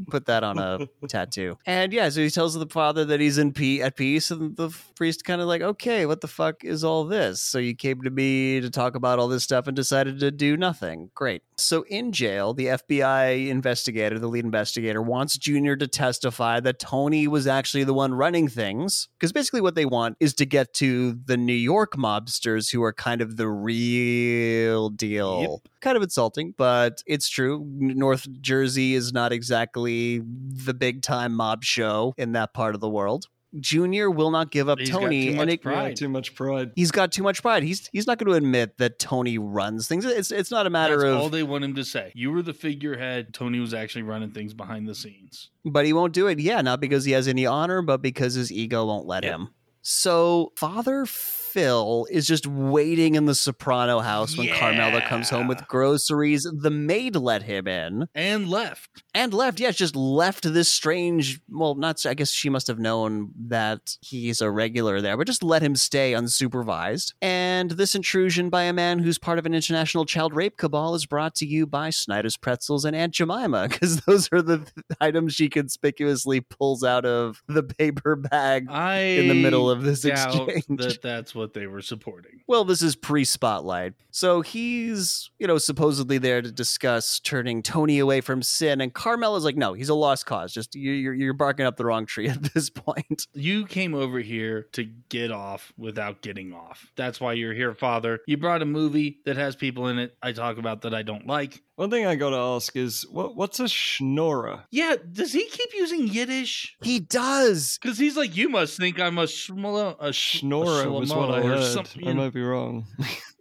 Put 0.10 0.26
that 0.26 0.44
on 0.44 0.58
a 0.58 0.88
tattoo. 1.08 1.58
And 1.66 1.94
yeah, 1.94 2.10
so 2.10 2.22
he 2.22 2.30
tells 2.30 2.54
the 2.54 2.68
father 2.68 3.06
that 3.06 3.20
he's 3.20 3.38
in 3.38 3.54
pe- 3.54 3.80
at 3.80 3.96
peace, 3.96 4.32
and 4.32 4.56
the 4.56 4.76
priest 4.96 5.24
kind 5.26 5.42
of 5.42 5.48
like, 5.48 5.62
okay, 5.62 6.06
what 6.06 6.22
the 6.22 6.28
fuck 6.28 6.64
is 6.64 6.84
all 6.84 7.06
this? 7.06 7.42
So 7.42 7.58
you 7.60 7.76
came 7.76 8.02
to 8.02 8.10
me 8.10 8.62
to 8.62 8.70
talk 8.70 8.96
about 8.96 9.20
all 9.20 9.28
this 9.28 9.44
stuff 9.44 9.68
and 9.68 9.76
decided 9.76 10.20
to 10.20 10.32
do 10.32 10.58
nothing. 10.58 11.12
Great. 11.16 11.44
So 11.62 11.84
in 11.84 12.12
jail, 12.12 12.54
the 12.54 12.68
FBI 12.68 13.48
investigator, 13.48 14.20
the 14.20 14.28
lead 14.28 14.46
investigator, 14.46 15.02
wants 15.02 15.38
Junior 15.38 15.76
to 15.76 15.88
testify 15.88 16.60
that 16.60 16.80
Tony 16.80 17.28
was 17.28 17.48
actually 17.48 17.84
the 17.84 17.94
one 17.94 18.14
running 18.14 18.48
things. 18.48 19.08
Because 19.20 19.32
basically, 19.32 19.62
what 19.62 19.76
they 19.76 19.86
want 19.86 20.18
is 20.20 20.34
to 20.36 20.46
get 20.46 20.74
to 20.76 21.14
the 21.26 21.38
New 21.38 21.54
York 21.54 21.94
mobsters 21.94 22.72
who 22.72 22.84
are 22.84 22.94
kind 22.94 23.22
of 23.22 23.38
the 23.38 23.48
real 23.48 24.90
deal. 24.90 25.62
Kind 25.82 25.98
of 25.98 26.04
insulting, 26.04 26.54
but 26.58 27.04
it's 27.08 27.30
true. 27.30 27.66
North 27.78 28.28
Jersey 28.42 28.94
is 28.94 29.14
not 29.14 29.32
exactly 29.32 30.22
the 30.22 30.74
big 30.74 31.02
time 31.02 31.34
mob 31.34 31.64
show 31.64 32.14
in 32.18 32.34
that 32.34 32.54
part 32.54 32.76
of 32.76 32.82
the 32.82 32.90
world. 32.90 33.28
Junior 33.60 34.10
will 34.10 34.32
not 34.32 34.50
give 34.52 34.70
up 34.70 34.80
He's 34.80 34.90
got 34.90 35.00
Tony, 35.02 35.24
too 35.26 35.30
and 35.30 35.38
much 35.38 35.50
it, 35.50 35.62
pride. 35.62 35.96
Too 35.98 36.08
much 36.10 36.36
pride. 36.36 36.72
he's 36.76 36.92
got 36.92 37.12
too 37.12 37.24
much 37.24 37.42
pride. 37.42 37.64
He's 37.64 37.90
he's 37.92 38.08
not 38.08 38.18
going 38.18 38.30
to 38.30 38.36
admit 38.38 38.78
that 38.78 38.98
Tony 38.98 39.38
runs 39.38 39.88
things. 39.88 40.06
It's 40.06 40.32
it's 40.32 40.52
not 40.52 40.66
a 40.68 40.70
matter 40.70 40.98
That's 41.00 41.12
of 41.14 41.20
all 41.20 41.30
they 41.30 41.44
want 41.44 41.64
him 41.64 41.76
to 41.76 41.84
say. 41.84 42.12
You 42.16 42.32
were 42.32 42.42
the 42.42 42.54
figurehead. 42.54 43.34
Tony 43.34 43.60
was 43.60 43.74
actually 43.74 44.04
running 44.04 44.32
things 44.32 44.54
behind 44.54 44.88
the 44.88 44.96
scenes. 44.96 45.50
But 45.66 45.86
he 45.86 45.94
won't 45.94 46.14
do 46.14 46.28
it. 46.28 46.40
Yeah, 46.40 46.62
not 46.62 46.80
because 46.80 47.04
he 47.06 47.12
has 47.12 47.28
any 47.28 47.46
honor, 47.46 47.82
but 47.82 48.02
because 48.02 48.36
his 48.36 48.52
ego 48.52 48.86
won't 48.86 49.06
let 49.06 49.24
Yep. 49.24 49.34
him. 49.34 49.50
So 49.82 50.54
Father 50.56 51.06
Phil 51.52 52.08
is 52.10 52.28
just 52.28 52.48
waiting 52.48 53.16
in 53.16 53.26
the 53.26 53.36
Soprano 53.36 54.00
house 54.00 54.38
when 54.38 54.48
Carmela 54.50 55.02
comes 55.02 55.30
home 55.30 55.48
with 55.48 55.68
groceries. 55.68 56.48
The 56.52 56.70
maid 56.72 57.16
let 57.16 57.44
him 57.44 57.68
in 57.68 58.08
and 58.16 58.48
left. 58.48 59.04
and 59.14 59.34
left. 59.34 59.60
Yeah, 59.60 59.72
just 59.72 59.96
left 59.96 60.52
this 60.54 60.70
strange. 60.70 61.42
Well, 61.50 61.76
not. 61.76 62.06
I 62.06 62.14
guess 62.14 62.32
she 62.32 62.50
must 62.50 62.68
have 62.68 62.80
known 62.80 63.32
that 63.48 63.98
he's 64.02 64.40
a 64.40 64.50
regular 64.50 65.02
there, 65.02 65.18
but 65.18 65.28
just 65.28 65.44
let 65.44 65.62
him 65.62 65.76
stay 65.76 66.14
unsupervised. 66.14 67.14
And 67.22 67.72
this 67.72 67.96
intrusion 67.96 68.50
by 68.50 68.64
a 68.64 68.74
man 68.74 69.00
who's 69.00 69.18
part 69.18 69.40
of 69.40 69.46
an 69.46 69.54
international 69.54 70.06
child 70.06 70.34
rape 70.34 70.58
cabal 70.58 70.96
is 70.96 71.06
brought 71.06 71.36
to 71.36 71.46
you 71.46 71.66
by 71.66 71.90
Snyder's 71.90 72.38
Pretzels 72.38 72.86
and 72.86 72.96
Aunt 72.96 73.14
Jemima, 73.14 73.68
because 73.70 73.98
those 74.02 74.30
are 74.32 74.42
the 74.42 74.60
th- 74.60 74.70
items 75.02 75.34
she 75.34 75.50
conspicuously 75.50 76.40
pulls 76.42 76.84
out 76.84 77.06
of 77.06 77.42
the 77.48 77.64
paper 77.64 78.16
bag 78.16 78.68
I 78.70 79.00
in 79.00 79.28
the 79.28 79.34
middle 79.42 79.70
of 79.70 79.82
this 79.84 80.06
exchange. 80.06 80.66
that 80.70 81.00
that's 81.02 81.34
what 81.36 81.41
they 81.54 81.68
were 81.68 81.82
supporting. 81.82 82.42
Well, 82.48 82.64
this 82.64 82.82
is 82.82 82.96
pre 82.96 83.26
spotlight. 83.26 83.94
So 84.12 84.42
he's, 84.42 85.30
you 85.40 85.48
know, 85.48 85.58
supposedly 85.58 86.18
there 86.18 86.42
to 86.42 86.52
discuss 86.52 87.20
turning 87.20 87.62
Tony 87.64 88.00
away 88.00 88.22
from 88.22 88.42
sin. 88.44 88.82
And 88.82 88.94
Carmel 88.94 89.36
is 89.36 89.44
like, 89.44 89.56
no, 89.56 89.74
he's 89.74 89.90
a 89.90 89.94
lost 89.96 90.26
cause. 90.26 90.54
Just 90.54 90.76
you- 90.76 90.92
you're, 90.92 91.14
you're 91.14 91.34
barking 91.34 91.66
up 91.66 91.78
the 91.78 91.86
wrong 91.86 92.06
tree 92.06 92.28
at 92.30 92.54
this 92.54 92.70
point. 92.70 93.28
You 93.34 93.66
came 93.66 93.94
over 93.96 94.20
here 94.20 94.68
to 94.74 94.84
get 95.10 95.32
off 95.32 95.72
without 95.78 96.22
getting 96.22 96.54
off. 96.54 96.92
That's 96.96 97.20
why 97.20 97.34
you're 97.34 97.54
here, 97.54 97.74
Father. 97.74 98.20
You 98.28 98.38
brought 98.38 98.62
a 98.62 98.66
movie 98.66 99.20
that 99.26 99.38
has 99.38 99.56
people 99.56 99.88
in 99.88 99.98
it 100.00 100.16
I 100.22 100.32
talk 100.34 100.58
about 100.58 100.82
that 100.82 100.94
I 100.94 101.04
don't 101.04 101.26
like. 101.28 101.62
One 101.76 101.90
thing 101.90 102.06
I 102.06 102.16
gotta 102.16 102.36
ask 102.38 102.76
is 102.76 103.08
what 103.10 103.36
what's 103.36 103.60
a 103.60 103.68
schnorrer? 103.68 104.64
Yeah, 104.70 104.96
does 105.12 105.34
he 105.34 105.46
keep 105.48 105.70
using 105.74 106.08
Yiddish? 106.08 106.76
He 106.84 107.00
does. 107.00 107.80
Because 107.82 107.98
he's 107.98 108.16
like, 108.16 108.36
you 108.38 108.50
must 108.50 108.78
think 108.78 109.00
I'm 109.00 109.18
a 109.18 109.24
schmolo, 109.24 109.96
a 110.00 110.14
sh- 110.14 110.44
a 110.44 110.46
Schnorrer 110.46 110.92
was 111.00 111.12
what 111.14 111.30
Or 111.36 111.62
something, 111.62 112.08
I 112.08 112.14
might 112.14 112.34
be 112.34 112.42
wrong. 112.42 112.86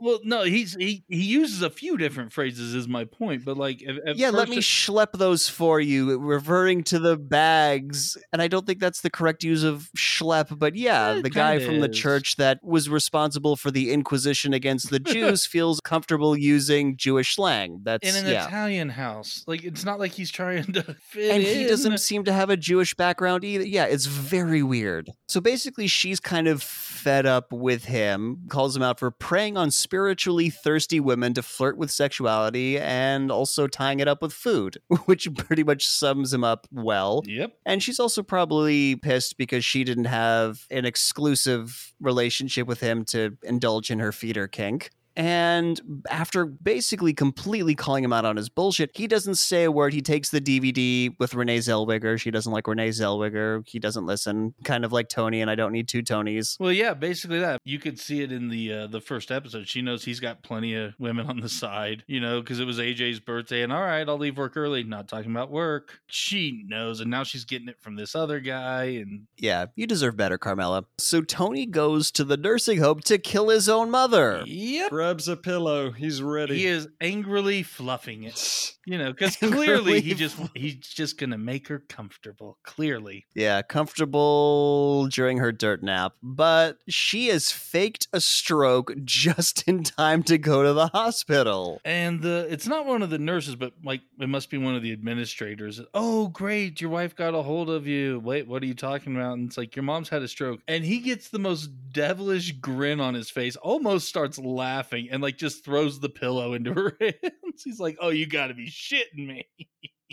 Well, 0.01 0.21
no, 0.25 0.43
he's 0.45 0.75
he 0.75 1.05
he 1.09 1.23
uses 1.25 1.63
a 1.63 1.71
few 1.71 1.97
different 1.97 2.33
phrases. 2.33 2.75
Is 2.75 2.89
my 2.89 3.05
point, 3.05 3.45
but 3.45 3.57
like, 3.57 3.83
at, 3.87 3.97
at 4.09 4.17
yeah, 4.17 4.31
let 4.31 4.49
me 4.49 4.57
it- 4.59 4.63
schlep 4.63 5.13
those 5.13 5.49
for 5.49 5.81
you, 5.81 6.19
referring 6.19 6.83
to 6.85 6.99
the 6.99 7.17
bags. 7.17 8.17
And 8.33 8.41
I 8.41 8.49
don't 8.49 8.67
think 8.67 8.81
that's 8.81 9.01
the 9.01 9.11
correct 9.11 9.43
use 9.45 9.63
of 9.63 9.91
schlep, 9.97 10.59
but 10.59 10.75
yeah, 10.75 11.15
Yeah, 11.17 11.23
the 11.23 11.31
guy 11.31 11.59
from 11.59 11.81
the 11.81 11.89
church 11.89 12.37
that 12.37 12.59
was 12.63 12.89
responsible 12.89 13.57
for 13.57 13.71
the 13.71 13.93
Inquisition 13.93 14.53
against 14.55 14.91
the 14.91 15.01
Jews 15.15 15.47
feels 15.47 15.81
comfortable 15.81 16.37
using 16.37 16.97
Jewish 16.97 17.35
slang. 17.37 17.81
That's 17.83 18.09
in 18.09 18.25
an 18.25 18.31
yeah. 18.31 18.47
Italian 18.47 18.89
house. 18.91 19.45
Like, 19.47 19.65
it's 19.65 19.85
not 19.85 19.99
like 19.99 20.13
he's 20.13 20.31
trying 20.31 20.73
to 20.73 20.83
fit 21.01 21.31
and 21.33 21.43
he 21.43 21.65
doesn't 21.65 21.99
seem 21.99 22.25
to 22.25 22.33
have 22.33 22.51
a 22.51 22.57
Jewish 22.57 22.95
background 22.95 23.45
either. 23.45 23.65
Yeah, 23.65 23.85
it's 23.85 24.07
very 24.07 24.63
weird. 24.63 25.11
So 25.29 25.41
basically, 25.41 25.87
she's 25.87 26.21
kind 26.21 26.49
of 26.49 26.63
fed 26.63 27.27
up 27.27 27.53
with 27.53 27.85
him, 27.85 28.39
calls 28.49 28.77
him 28.77 28.83
out 28.83 28.99
for 28.99 29.11
preying 29.11 29.57
on 29.57 29.71
spiritually 29.91 30.51
thirsty 30.51 31.01
women 31.01 31.35
to 31.35 31.43
flirt 31.43 31.77
with 31.77 31.91
sexuality 31.91 32.79
and 32.79 33.33
also 33.33 33.67
tying 33.67 33.99
it 33.99 34.07
up 34.07 34.23
with 34.23 34.33
food, 34.33 34.79
which 35.07 35.27
pretty 35.35 35.65
much 35.65 35.85
sums 35.85 36.33
him 36.33 36.45
up 36.45 36.69
well. 36.71 37.25
Yep. 37.27 37.55
And 37.67 37.83
she's 37.83 37.99
also 37.99 38.23
probably 38.23 38.95
pissed 38.95 39.37
because 39.37 39.65
she 39.65 39.83
didn't 39.83 40.05
have 40.05 40.65
an 40.71 40.85
exclusive 40.85 41.93
relationship 42.01 42.69
with 42.69 42.79
him 42.79 43.05
to 43.07 43.37
indulge 43.43 43.91
in 43.91 43.99
her 43.99 44.13
feeder 44.13 44.47
kink. 44.47 44.91
And 45.17 46.03
after 46.09 46.47
basically 46.47 47.13
completely 47.13 47.75
calling 47.75 48.05
him 48.05 48.13
out 48.13 48.25
on 48.25 48.37
his 48.37 48.49
bullshit, 48.49 48.91
he 48.95 49.07
doesn't 49.07 49.35
say 49.37 49.65
a 49.65 49.71
word. 49.73 49.93
He 49.93 50.03
takes 50.03 50.31
the 50.31 50.41
DVD 50.41 51.15
with 51.19 51.35
Renee 51.35 51.59
Zellweger. 51.59 52.19
She 52.19 52.31
doesn't 52.31 52.53
like 52.53 52.67
Renee 52.67 52.91
Zellweger. 52.91 53.67
He 53.69 53.79
doesn't 53.79 54.07
listen, 54.07 54.55
kind 54.65 54.85
of 54.85 54.93
like 54.93 55.09
Tony, 55.09 55.41
and 55.41 55.51
I 55.51 55.55
don't 55.55 55.73
need 55.73 55.89
two 55.89 56.03
Tonys. 56.03 56.59
Well, 56.61 56.73
yeah, 56.73 56.95
basically 56.95 57.41
that. 57.41 57.61
You 57.65 57.79
could 57.79 57.99
see 57.99 58.23
it 58.23 58.33
in 58.33 58.49
the 58.49 58.73
uh, 58.73 58.87
the 58.87 59.01
first 59.01 59.31
episode. 59.31 59.69
She 59.69 59.83
knows 59.83 60.05
he's 60.05 60.21
got 60.21 60.43
plenty 60.43 60.75
of 60.75 60.95
women 60.99 61.27
on 61.27 61.41
the 61.41 61.49
side, 61.49 62.05
you 62.07 62.21
know, 62.21 62.41
because 62.41 62.61
it 62.61 62.65
was 62.65 62.79
AJ's 62.79 63.21
birthday, 63.21 63.63
and 63.63 63.73
all 63.73 63.83
right, 63.83 64.09
I'll 64.09 64.19
leave 64.19 64.39
work 64.39 64.57
early. 64.57 64.83
Not 64.85 65.09
talking 65.09 65.31
about 65.31 65.51
work. 65.51 66.01
She 66.07 66.65
knows, 66.67 67.01
and 67.01 67.11
now 67.11 67.25
she's 67.25 67.45
getting 67.45 67.69
it 67.69 67.81
from 67.81 67.97
this 67.97 68.15
other 68.15 68.41
guy, 68.41 68.85
and 68.85 69.27
Yeah, 69.37 69.67
you 69.75 69.87
deserve 69.87 70.17
better, 70.17 70.39
Carmela. 70.39 70.85
So 70.99 71.23
Tony 71.23 71.67
goes 71.67 72.11
to 72.13 72.25
the 72.25 72.37
nursing 72.37 72.79
home 72.79 73.01
to 73.01 73.19
kill 73.19 73.49
his 73.49 73.69
own 73.69 73.91
mother. 73.91 74.43
yep, 74.47 74.91
Grabs 75.01 75.29
a 75.29 75.37
pillow. 75.37 75.93
He's 75.93 76.21
ready. 76.21 76.59
he 76.59 76.67
is 76.67 76.87
angrily 77.01 77.63
fluffing 77.63 78.25
it. 78.25 78.75
You 78.87 78.99
know, 78.99 79.13
because 79.13 79.37
clearly 79.37 80.01
he 80.01 80.15
just 80.15 80.37
he's 80.53 80.75
just 80.75 81.17
gonna 81.17 81.39
make 81.39 81.69
her 81.69 81.79
comfortable. 81.79 82.59
Clearly, 82.65 83.27
Yeah, 83.35 83.63
comfortable 83.63 85.07
during 85.07 85.39
her 85.39 85.53
dirt 85.53 85.83
nap, 85.83 86.15
but 86.23 86.79
she 86.89 87.29
has 87.29 87.53
faked 87.53 88.09
a 88.13 88.21
stroke 88.21 88.93
just 89.05 89.69
in 89.69 89.85
time 89.85 90.25
to 90.25 90.39
go 90.39 90.65
to 90.65 90.73
the 90.73 90.89
hospital. 90.89 91.81
And 91.85 92.21
the 92.23 92.49
it's 92.51 92.67
not 92.67 92.85
one 92.85 93.03
of 93.03 93.11
the 93.11 93.19
nurses, 93.19 93.55
but 93.55 93.75
like 93.85 94.01
it 94.19 94.29
must 94.29 94.51
be 94.51 94.59
one 94.59 94.75
of 94.75 94.83
the 94.83 94.93
administrators. 94.93 95.81
Oh, 95.95 96.27
great, 96.29 96.81
your 96.81 96.91
wife 96.91 97.15
got 97.15 97.35
a 97.35 97.43
hold 97.43 97.71
of 97.71 97.87
you. 97.87 98.19
Wait, 98.19 98.49
what 98.49 98.61
are 98.61 98.67
you 98.67 98.75
talking 98.75 99.15
about? 99.15 99.35
And 99.35 99.47
it's 99.47 99.59
like 99.59 99.77
your 99.77 99.85
mom's 99.85 100.09
had 100.09 100.23
a 100.23 100.29
stroke. 100.29 100.63
And 100.67 100.85
he 100.85 100.99
gets 100.99 101.29
the 101.29 101.39
most 101.39 101.71
devilish 101.93 102.53
grin 102.53 102.99
on 102.99 103.15
his 103.15 103.31
face, 103.31 103.55
almost 103.57 104.09
starts 104.09 104.37
laughing 104.39 104.90
and 104.93 105.23
like 105.23 105.37
just 105.37 105.65
throws 105.65 106.01
the 106.01 106.09
pillow 106.09 106.53
into 106.55 106.73
her 106.75 106.97
hands. 107.01 107.63
He's 107.65 107.81
like, 107.81 107.97
Oh, 108.01 108.11
you 108.11 108.27
gotta 108.27 108.55
be 108.55 108.67
shitting 108.67 109.27
me. 109.27 109.47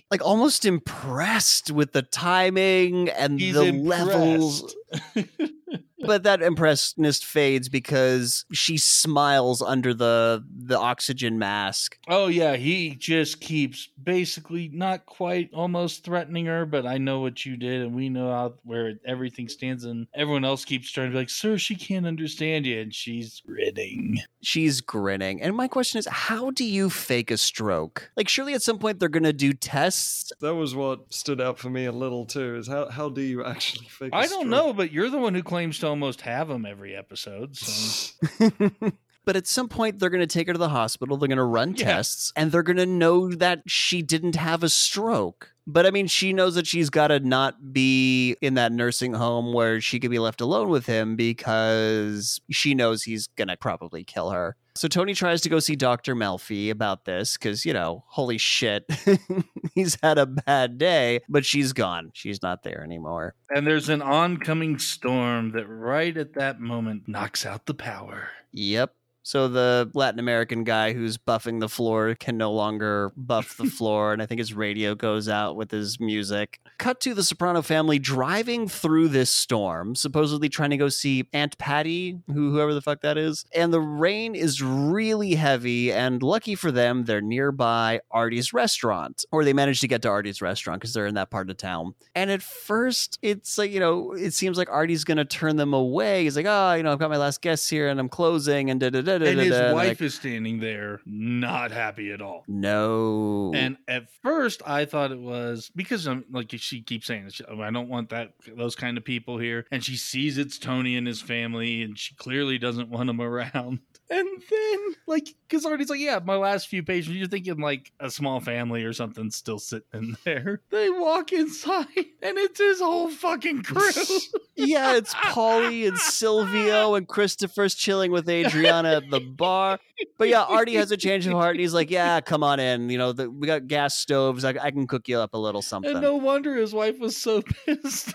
Like 0.09 0.23
almost 0.23 0.63
impressed 0.63 1.69
with 1.69 1.91
the 1.91 2.01
timing 2.01 3.09
and 3.09 3.37
He's 3.37 3.55
the 3.55 3.73
levels. 3.73 4.73
impressed. 6.07 6.23
But 6.23 6.23
that 6.23 6.41
impressionist 6.45 7.25
fades 7.25 7.69
because 7.69 8.45
she 8.51 8.77
smiles 8.77 9.61
under 9.61 9.93
the 9.93 10.43
the 10.55 10.77
oxygen 10.77 11.39
mask. 11.39 11.97
Oh 12.07 12.27
yeah, 12.27 12.55
he 12.55 12.95
just 12.95 13.41
keeps 13.41 13.89
basically 14.01 14.69
not 14.73 15.05
quite 15.05 15.49
almost 15.53 16.03
threatening 16.03 16.45
her, 16.45 16.65
but 16.65 16.85
I 16.85 16.97
know 16.97 17.19
what 17.21 17.45
you 17.45 17.57
did, 17.57 17.81
and 17.81 17.95
we 17.95 18.09
know 18.09 18.29
how 18.31 18.53
where 18.63 18.93
everything 19.05 19.49
stands, 19.49 19.83
and 19.83 20.07
everyone 20.13 20.45
else 20.45 20.65
keeps 20.65 20.91
trying 20.91 21.07
to 21.07 21.11
be 21.11 21.17
like, 21.17 21.29
"Sir, 21.29 21.57
she 21.57 21.75
can't 21.75 22.05
understand 22.05 22.65
you," 22.65 22.79
and 22.79 22.93
she's 22.93 23.41
grinning. 23.45 24.19
She's 24.41 24.81
grinning. 24.81 25.41
And 25.41 25.55
my 25.55 25.67
question 25.67 25.99
is, 25.99 26.07
how 26.07 26.51
do 26.51 26.63
you 26.63 26.89
fake 26.89 27.31
a 27.31 27.37
stroke? 27.37 28.11
Like 28.15 28.29
surely 28.29 28.53
at 28.53 28.61
some 28.61 28.79
point 28.79 28.99
they're 28.99 29.09
gonna 29.09 29.33
do 29.33 29.53
tests. 29.53 30.31
that 30.39 30.55
was 30.55 30.75
what 30.75 31.11
stood 31.13 31.41
out 31.41 31.57
for 31.59 31.69
me 31.69 31.85
a 31.85 31.91
little 31.91 32.25
too. 32.25 32.55
Is 32.55 32.67
how 32.67 32.89
how 32.89 33.09
do 33.09 33.21
you 33.21 33.43
actually 33.43 33.87
fake? 33.87 34.11
I 34.13 34.27
I 34.27 34.29
don't 34.29 34.49
know, 34.49 34.73
but 34.73 34.91
you're 34.91 35.09
the 35.09 35.17
one 35.17 35.33
who 35.33 35.41
claims 35.41 35.79
to 35.79 35.87
almost 35.97 36.21
have 36.21 36.47
them 36.47 36.65
every 36.65 36.95
episode. 36.95 37.55
So 37.57 38.51
but 39.25 39.35
at 39.35 39.47
some 39.47 39.67
point 39.67 39.97
they're 39.99 40.11
going 40.11 40.21
to 40.21 40.27
take 40.27 40.45
her 40.47 40.53
to 40.53 40.59
the 40.59 40.69
hospital 40.69 41.17
they're 41.17 41.27
going 41.27 41.37
to 41.37 41.43
run 41.43 41.73
Yeah. 41.75 41.85
tests 41.95 42.31
and 42.35 42.51
they're 42.51 42.63
going 42.63 42.77
to 42.77 42.85
know 42.85 43.29
that 43.33 43.63
she 43.67 44.01
didn't 44.03 44.35
have 44.35 44.63
a 44.63 44.69
stroke 44.69 45.53
but 45.65 45.85
i 45.85 45.91
mean 45.91 46.07
she 46.07 46.31
knows 46.31 46.55
that 46.55 46.65
she's 46.67 46.89
got 46.89 47.07
to 47.07 47.19
not 47.19 47.73
be 47.73 48.37
in 48.41 48.53
that 48.53 48.71
nursing 48.71 49.13
home 49.13 49.51
where 49.53 49.81
she 49.81 49.99
could 49.99 50.11
be 50.11 50.19
left 50.19 50.39
alone 50.39 50.69
with 50.69 50.85
him 50.85 51.15
because 51.17 52.39
she 52.51 52.73
knows 52.73 53.03
he's 53.03 53.27
going 53.27 53.47
to 53.49 53.57
probably 53.57 54.03
kill 54.05 54.29
her 54.29 54.55
so 54.77 54.87
tony 54.87 55.13
tries 55.13 55.41
to 55.41 55.49
go 55.49 55.59
see 55.59 55.75
dr 55.75 56.13
melfi 56.15 56.69
about 56.69 57.05
this 57.05 57.37
because 57.37 57.65
you 57.65 57.73
know 57.73 58.03
holy 58.07 58.37
shit 58.37 58.85
he's 59.73 59.97
had 60.01 60.17
a 60.17 60.25
bad 60.25 60.77
day 60.77 61.19
but 61.27 61.45
she's 61.45 61.73
gone 61.73 62.11
she's 62.13 62.41
not 62.41 62.63
there 62.63 62.83
anymore 62.83 63.33
and 63.49 63.65
there's 63.65 63.89
an 63.89 64.01
oncoming 64.01 64.77
storm 64.77 65.51
that 65.51 65.65
right 65.67 66.15
at 66.17 66.33
that 66.33 66.59
moment 66.59 67.07
knocks 67.07 67.45
out 67.45 67.65
the 67.65 67.73
power. 67.73 68.29
Yep. 68.51 68.93
So 69.27 69.49
the 69.49 69.91
Latin 69.93 70.21
American 70.21 70.63
guy 70.63 70.93
who's 70.93 71.17
buffing 71.17 71.59
the 71.59 71.67
floor 71.67 72.15
can 72.15 72.37
no 72.37 72.49
longer 72.49 73.11
buff 73.17 73.57
the 73.57 73.65
floor, 73.69 74.13
and 74.13 74.21
I 74.21 74.25
think 74.25 74.39
his 74.39 74.53
radio 74.53 74.95
goes 74.95 75.27
out 75.27 75.57
with 75.57 75.69
his 75.69 75.99
music. 75.99 76.61
Cut 76.77 77.01
to 77.01 77.13
the 77.13 77.25
Soprano 77.25 77.61
family 77.61 77.99
driving 77.99 78.69
through 78.69 79.09
this 79.09 79.29
storm, 79.29 79.95
supposedly 79.95 80.47
trying 80.47 80.69
to 80.69 80.77
go 80.77 80.87
see 80.87 81.27
Aunt 81.33 81.57
Patty, 81.57 82.21
who 82.27 82.51
whoever 82.51 82.73
the 82.73 82.81
fuck 82.81 83.01
that 83.01 83.17
is. 83.17 83.43
And 83.53 83.73
the 83.73 83.81
rain 83.81 84.33
is 84.33 84.61
really 84.61 85.35
heavy, 85.35 85.91
and 85.91 86.23
lucky 86.23 86.55
for 86.55 86.71
them, 86.71 87.03
they're 87.03 87.19
nearby 87.19 87.99
Artie's 88.09 88.53
restaurant, 88.53 89.25
or 89.33 89.43
they 89.43 89.51
managed 89.51 89.81
to 89.81 89.89
get 89.89 90.03
to 90.03 90.07
Artie's 90.07 90.41
restaurant 90.41 90.79
because 90.79 90.93
they're 90.93 91.05
in 91.05 91.15
that 91.15 91.31
part 91.31 91.49
of 91.49 91.57
town. 91.57 91.95
And 92.15 92.31
at 92.31 92.41
first, 92.41 93.19
it's 93.21 93.57
like 93.57 93.71
you 93.71 93.81
know, 93.81 94.13
it 94.13 94.31
seems 94.31 94.57
like 94.57 94.69
Artie's 94.69 95.03
gonna 95.03 95.25
turn 95.25 95.57
them 95.57 95.73
away. 95.73 96.23
He's 96.23 96.37
like, 96.37 96.45
oh, 96.47 96.75
you 96.75 96.83
know, 96.83 96.93
I've 96.93 96.99
got 96.99 97.09
my 97.09 97.17
last 97.17 97.41
guests 97.41 97.69
here, 97.69 97.89
and 97.89 97.99
I'm 97.99 98.07
closing, 98.07 98.69
and 98.69 98.79
da 98.79 98.89
da 98.89 99.01
da 99.01 99.16
and 99.21 99.39
his 99.39 99.49
da-da-da-da," 99.49 99.73
wife 99.73 99.87
like, 99.87 100.01
is 100.01 100.15
standing 100.15 100.59
there, 100.59 101.01
not 101.05 101.71
happy 101.71 102.11
at 102.11 102.21
all. 102.21 102.43
no. 102.47 103.51
And 103.55 103.77
at 103.87 104.09
first, 104.23 104.61
I 104.65 104.85
thought 104.85 105.11
it 105.11 105.19
was 105.19 105.71
because 105.75 106.07
I'm 106.07 106.25
like 106.31 106.53
she 106.57 106.81
keeps 106.81 107.07
saying, 107.07 107.29
oh, 107.49 107.61
I 107.61 107.71
don't 107.71 107.89
want 107.89 108.09
that 108.09 108.33
those 108.55 108.75
kind 108.75 108.97
of 108.97 109.03
people 109.05 109.37
here. 109.37 109.65
And 109.71 109.83
she 109.83 109.95
sees 109.95 110.37
it's 110.37 110.57
Tony 110.57 110.95
and 110.95 111.07
his 111.07 111.21
family, 111.21 111.81
and 111.81 111.97
she 111.97 112.15
clearly 112.15 112.57
doesn't 112.57 112.89
want 112.89 113.07
them 113.07 113.21
around. 113.27 113.79
And 114.09 114.27
then, 114.49 114.79
like, 115.05 115.27
because 115.47 115.65
Artie's 115.65 115.89
like, 115.89 115.99
yeah, 115.99 116.19
my 116.23 116.37
last 116.37 116.69
few 116.69 116.81
pages, 116.81 117.09
you're 117.09 117.27
thinking 117.27 117.59
like 117.59 117.91
a 117.99 118.09
small 118.09 118.39
family 118.39 118.83
or 118.83 118.93
something 118.93 119.29
still 119.31 119.59
sitting 119.59 119.87
in 119.93 120.17
there. 120.23 120.61
They 120.69 120.89
walk 120.89 121.33
inside, 121.33 121.87
and 122.21 122.37
it's 122.37 122.59
his 122.59 122.79
whole 122.79 123.09
fucking 123.09 123.63
crew. 123.63 123.91
yeah, 124.55 124.95
it's 124.95 125.13
Paulie 125.13 125.87
and 125.87 125.97
Silvio 125.97 126.95
and 126.95 127.07
Christopher's 127.07 127.73
chilling 127.73 128.11
with 128.11 128.29
Adriana 128.29 128.97
at 128.97 129.09
the 129.09 129.19
bar. 129.19 129.79
But 130.17 130.29
yeah, 130.29 130.43
Artie 130.43 130.75
has 130.75 130.91
a 130.91 130.97
change 130.97 131.25
of 131.25 131.33
heart 131.33 131.51
and 131.51 131.59
he's 131.59 131.73
like, 131.73 131.89
"Yeah, 131.89 132.21
come 132.21 132.43
on 132.43 132.59
in. 132.59 132.89
You 132.89 132.97
know, 132.97 133.11
the, 133.11 133.29
we 133.29 133.47
got 133.47 133.67
gas 133.67 133.97
stoves. 133.97 134.45
I, 134.45 134.49
I 134.61 134.71
can 134.71 134.85
cook 134.87 135.07
you 135.07 135.17
up 135.19 135.33
a 135.33 135.37
little 135.37 135.61
something." 135.61 135.91
and 135.91 136.01
no 136.01 136.15
wonder 136.15 136.55
his 136.55 136.73
wife 136.73 136.99
was 136.99 137.17
so 137.17 137.41
pissed. 137.65 138.13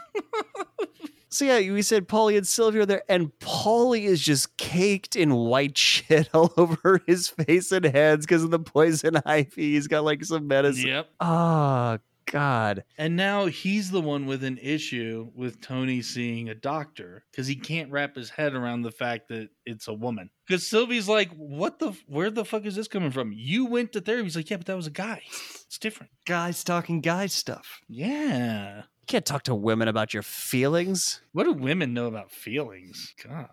So 1.32 1.44
yeah, 1.46 1.72
we 1.72 1.80
said 1.82 2.08
Paulie 2.08 2.36
and 2.36 2.46
Silvio 2.46 2.82
are 2.82 2.86
there, 2.86 3.02
and 3.08 3.32
Paulie 3.38 4.04
is 4.04 4.20
just 4.20 4.56
caked 4.58 5.16
in 5.16 5.34
white 5.34 5.78
shit 5.78 6.28
all 6.34 6.52
over 6.56 7.00
his 7.06 7.28
face 7.28 7.72
and 7.72 7.84
hands 7.86 8.26
because 8.26 8.44
of 8.44 8.50
the 8.50 8.58
poison 8.58 9.16
ivy. 9.24 9.72
He's 9.72 9.88
got 9.88 10.04
like 10.04 10.24
some 10.24 10.46
medicine. 10.46 10.88
yep. 10.88 11.08
Oh 11.20 11.98
God. 12.26 12.84
And 12.98 13.16
now 13.16 13.46
he's 13.46 13.90
the 13.90 14.00
one 14.00 14.26
with 14.26 14.44
an 14.44 14.58
issue 14.58 15.30
with 15.34 15.60
Tony 15.60 16.02
seeing 16.02 16.48
a 16.48 16.54
doctor 16.54 17.24
because 17.30 17.46
he 17.46 17.56
can't 17.56 17.90
wrap 17.90 18.14
his 18.14 18.30
head 18.30 18.54
around 18.54 18.82
the 18.82 18.90
fact 18.90 19.28
that 19.28 19.48
it's 19.66 19.88
a 19.88 19.94
woman. 19.94 20.30
Because 20.46 20.66
Silvio's 20.66 21.08
like, 21.08 21.30
"What 21.34 21.78
the? 21.78 21.92
Where 22.06 22.30
the 22.30 22.44
fuck 22.44 22.66
is 22.66 22.76
this 22.76 22.88
coming 22.88 23.10
from? 23.10 23.32
You 23.34 23.64
went 23.66 23.92
to 23.92 24.02
therapy." 24.02 24.24
He's 24.24 24.36
like, 24.36 24.50
"Yeah, 24.50 24.58
but 24.58 24.66
that 24.66 24.76
was 24.76 24.86
a 24.86 24.90
guy. 24.90 25.22
It's 25.66 25.78
different." 25.78 26.12
Guys 26.26 26.62
talking 26.62 27.00
guy 27.00 27.26
stuff. 27.26 27.80
Yeah. 27.88 28.82
You 29.02 29.06
can't 29.06 29.26
talk 29.26 29.42
to 29.44 29.54
women 29.54 29.88
about 29.88 30.14
your 30.14 30.22
feelings. 30.22 31.21
What 31.32 31.44
do 31.44 31.52
women 31.52 31.94
know 31.94 32.06
about 32.06 32.30
feelings? 32.30 33.14
God. 33.26 33.48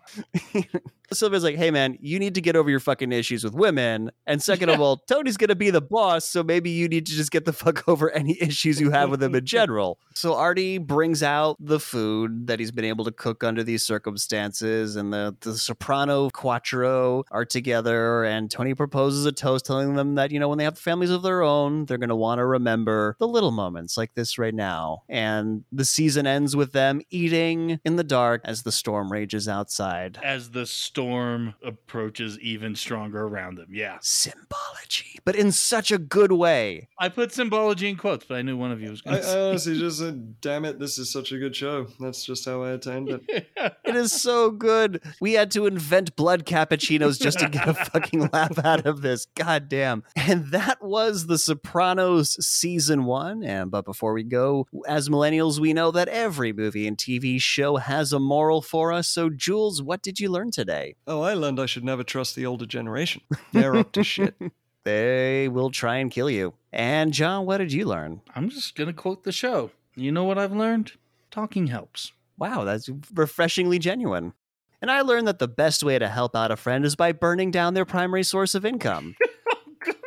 Silvio's 1.12 1.42
like, 1.42 1.56
hey 1.56 1.70
man, 1.70 1.96
you 2.00 2.18
need 2.18 2.34
to 2.34 2.40
get 2.40 2.54
over 2.54 2.70
your 2.70 2.78
fucking 2.78 3.10
issues 3.10 3.42
with 3.42 3.54
women. 3.54 4.10
And 4.26 4.42
second 4.42 4.68
of 4.68 4.80
all, 4.80 4.98
Tony's 5.08 5.36
gonna 5.36 5.56
be 5.56 5.70
the 5.70 5.80
boss, 5.80 6.28
so 6.28 6.42
maybe 6.42 6.70
you 6.70 6.88
need 6.88 7.06
to 7.06 7.12
just 7.12 7.30
get 7.30 7.44
the 7.46 7.52
fuck 7.60 7.88
over 7.88 8.10
any 8.10 8.40
issues 8.40 8.80
you 8.80 8.90
have 8.90 9.10
with 9.10 9.22
him 9.22 9.34
in 9.34 9.44
general. 9.44 9.98
So 10.14 10.34
Artie 10.34 10.78
brings 10.78 11.22
out 11.22 11.56
the 11.58 11.80
food 11.80 12.46
that 12.46 12.60
he's 12.60 12.70
been 12.70 12.84
able 12.84 13.04
to 13.06 13.12
cook 13.12 13.42
under 13.42 13.64
these 13.64 13.82
circumstances, 13.82 14.96
and 14.96 15.12
the, 15.12 15.36
the 15.40 15.56
soprano 15.56 16.30
quattro 16.30 17.24
are 17.30 17.44
together, 17.44 18.24
and 18.24 18.50
Tony 18.50 18.74
proposes 18.74 19.24
a 19.26 19.32
toast 19.32 19.64
telling 19.64 19.94
them 19.94 20.14
that, 20.16 20.30
you 20.30 20.38
know, 20.38 20.48
when 20.48 20.58
they 20.58 20.64
have 20.64 20.78
families 20.78 21.10
of 21.10 21.22
their 21.22 21.42
own, 21.42 21.86
they're 21.86 21.98
gonna 21.98 22.14
want 22.14 22.38
to 22.38 22.46
remember 22.46 23.16
the 23.18 23.28
little 23.28 23.50
moments 23.50 23.96
like 23.96 24.14
this 24.14 24.38
right 24.38 24.54
now. 24.54 25.02
And 25.08 25.64
the 25.72 25.84
season 25.84 26.26
ends 26.26 26.54
with 26.54 26.72
them 26.72 27.00
eating 27.10 27.69
in 27.84 27.96
the 27.96 28.04
dark 28.04 28.42
as 28.44 28.62
the 28.62 28.72
storm 28.72 29.12
rages 29.12 29.48
outside. 29.48 30.18
As 30.22 30.50
the 30.50 30.66
storm 30.66 31.54
approaches 31.64 32.38
even 32.40 32.74
stronger 32.74 33.22
around 33.26 33.56
them. 33.56 33.68
Yeah. 33.70 33.98
symbology, 34.00 35.18
but 35.24 35.36
in 35.36 35.52
such 35.52 35.90
a 35.90 35.98
good 35.98 36.32
way. 36.32 36.88
I 36.98 37.08
put 37.08 37.32
symbology 37.32 37.88
in 37.88 37.96
quotes, 37.96 38.24
but 38.24 38.36
I 38.36 38.42
knew 38.42 38.56
one 38.56 38.72
of 38.72 38.80
you 38.80 38.90
was 38.90 39.02
I, 39.06 39.10
going 39.10 39.22
I 39.22 39.26
to 39.26 39.48
honestly 39.48 39.78
just 39.78 39.98
said, 40.00 40.40
damn 40.40 40.64
it, 40.64 40.78
this 40.78 40.98
is 40.98 41.12
such 41.12 41.32
a 41.32 41.38
good 41.38 41.54
show. 41.54 41.86
That's 41.98 42.24
just 42.24 42.44
how 42.44 42.62
I 42.62 42.70
attend 42.70 43.08
it. 43.10 43.46
It 43.84 43.96
is 43.96 44.12
so 44.12 44.50
good. 44.52 45.02
We 45.20 45.32
had 45.32 45.50
to 45.52 45.66
invent 45.66 46.14
blood 46.14 46.46
cappuccinos 46.46 47.20
just 47.20 47.40
to 47.40 47.48
get 47.48 47.68
a 47.68 47.74
fucking 47.92 48.30
laugh 48.32 48.58
out 48.64 48.86
of 48.86 49.02
this. 49.02 49.26
God 49.34 49.68
damn. 49.68 50.04
And 50.14 50.46
that 50.52 50.82
was 50.82 51.26
The 51.26 51.38
Sopranos 51.38 52.36
season 52.46 53.04
one. 53.04 53.42
And 53.42 53.70
but 53.70 53.84
before 53.84 54.12
we 54.12 54.22
go, 54.22 54.66
as 54.86 55.08
millennials, 55.08 55.58
we 55.58 55.72
know 55.72 55.90
that 55.90 56.08
every 56.08 56.52
movie 56.52 56.86
and 56.86 56.96
TV 56.96 57.40
show 57.40 57.59
has 57.76 58.12
a 58.12 58.18
moral 58.18 58.62
for 58.62 58.92
us. 58.92 59.08
So, 59.08 59.28
Jules, 59.30 59.82
what 59.82 60.02
did 60.02 60.20
you 60.20 60.30
learn 60.30 60.50
today? 60.50 60.96
Oh, 61.06 61.22
I 61.22 61.34
learned 61.34 61.60
I 61.60 61.66
should 61.66 61.84
never 61.84 62.02
trust 62.02 62.36
the 62.36 62.46
older 62.46 62.66
generation. 62.66 63.22
They're 63.52 63.76
up 63.76 63.92
to 63.92 64.04
shit. 64.04 64.34
They 64.82 65.46
will 65.46 65.70
try 65.70 65.96
and 65.96 66.10
kill 66.10 66.30
you. 66.30 66.54
And 66.72 67.12
John, 67.12 67.44
what 67.44 67.58
did 67.58 67.70
you 67.70 67.84
learn? 67.84 68.22
I'm 68.34 68.48
just 68.48 68.74
going 68.74 68.86
to 68.86 68.94
quote 68.94 69.24
the 69.24 69.30
show. 69.30 69.72
You 69.94 70.10
know 70.10 70.24
what 70.24 70.38
I've 70.38 70.54
learned? 70.54 70.92
Talking 71.30 71.66
helps. 71.66 72.12
Wow, 72.38 72.64
that's 72.64 72.88
refreshingly 73.14 73.78
genuine. 73.78 74.32
And 74.80 74.90
I 74.90 75.02
learned 75.02 75.28
that 75.28 75.38
the 75.38 75.48
best 75.48 75.82
way 75.82 75.98
to 75.98 76.08
help 76.08 76.34
out 76.34 76.50
a 76.50 76.56
friend 76.56 76.86
is 76.86 76.96
by 76.96 77.12
burning 77.12 77.50
down 77.50 77.74
their 77.74 77.84
primary 77.84 78.22
source 78.22 78.54
of 78.54 78.64
income. 78.64 79.16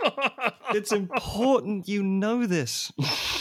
Oh, 0.06 0.50
it's 0.72 0.92
important 0.92 1.88
you 1.88 2.04
know 2.04 2.46
this. 2.46 2.92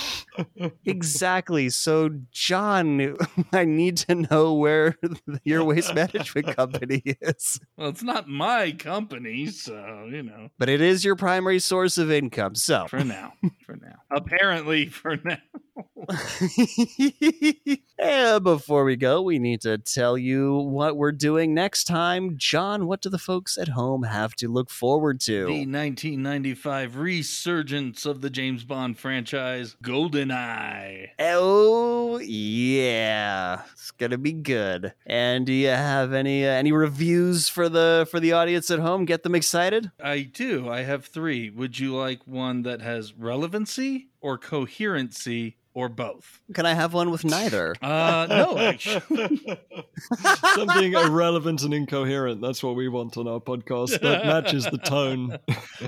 exactly. 0.85 1.71
So, 1.71 2.11
John, 2.31 3.17
I 3.53 3.65
need 3.65 3.97
to 3.99 4.15
know 4.15 4.55
where 4.55 4.97
your 5.45 5.65
waste 5.65 5.95
management 5.95 6.47
company 6.57 7.03
is. 7.21 7.61
well, 7.77 7.89
it's 7.89 8.03
not 8.03 8.29
my 8.29 8.73
company, 8.73 9.47
so, 9.47 10.09
you 10.11 10.23
know, 10.23 10.49
But 10.59 10.69
it 10.69 10.81
is 10.81 11.05
your 11.05 11.17
primary 11.17 11.59
source 11.59 11.99
of 11.99 12.11
income. 12.11 12.55
So, 12.55 12.87
for 12.89 13.05
now. 13.05 13.35
For 13.65 13.77
now. 13.77 13.97
Apparently, 14.11 14.89
for 14.89 15.17
now. 15.25 15.39
and 17.99 18.45
before 18.45 18.85
we 18.85 18.97
go, 18.97 19.23
we 19.23 19.39
need 19.39 19.61
to 19.63 19.79
tell 19.79 20.19
you 20.19 20.57
what 20.57 20.97
we're 20.97 21.13
doing 21.13 21.55
next 21.55 21.85
time. 21.85 22.37
John, 22.37 22.87
what 22.87 23.01
do 23.01 23.09
the 23.09 23.19
folks 23.19 23.57
at 23.57 23.69
home 23.69 24.03
have 24.03 24.35
to 24.37 24.49
look 24.49 24.69
forward 24.69 25.21
to? 25.21 25.47
The 25.47 25.67
1995 25.67 26.97
resurgence 26.97 28.05
of 28.05 28.21
the 28.21 28.31
James 28.31 28.65
Bond 28.65 28.99
franchise, 28.99 29.77
GoldenEye. 29.83 31.11
Oh 31.19 32.19
yeah, 32.19 33.63
it's 33.73 33.91
gonna 33.93 34.19
be 34.19 34.33
good. 34.33 34.93
And 35.07 35.47
do 35.47 35.53
you 35.53 35.69
have 35.69 36.13
any 36.13 36.47
uh, 36.47 36.51
any 36.51 36.73
reviews 36.73 37.49
for 37.49 37.69
the 37.69 38.07
for 38.11 38.21
the 38.21 38.33
audience 38.33 38.71
at 38.71 38.81
home? 38.81 39.05
Get 39.05 39.23
them 39.23 39.35
excited. 39.35 39.91
I 40.03 40.23
do. 40.23 40.69
I 40.69 40.83
have 40.83 41.07
three. 41.07 41.51
Would 41.51 41.79
you 41.79 41.97
like 41.97 42.27
one 42.27 42.63
that 42.63 42.83
has 42.83 43.15
relevancy 43.15 44.09
or 44.23 44.39
coherency 44.39 45.57
or 45.75 45.89
both? 45.89 46.41
Can 46.55 46.67
I 46.67 46.75
have 46.75 46.95
one 46.95 47.11
with 47.11 47.25
neither? 47.25 47.75
Uh, 47.83 48.27
no, 48.29 48.59
actually. 48.59 49.03
Something 50.55 50.93
irrelevant 50.93 51.63
and 51.63 51.75
incoherent. 51.75 52.41
That's 52.41 52.63
what 52.63 52.77
we 52.77 52.89
want 52.89 53.17
on 53.17 53.27
our 53.27 53.41
podcast. 53.41 54.01
That 54.01 54.25
matches 54.27 54.65
the 54.67 54.79
tone. 54.79 55.39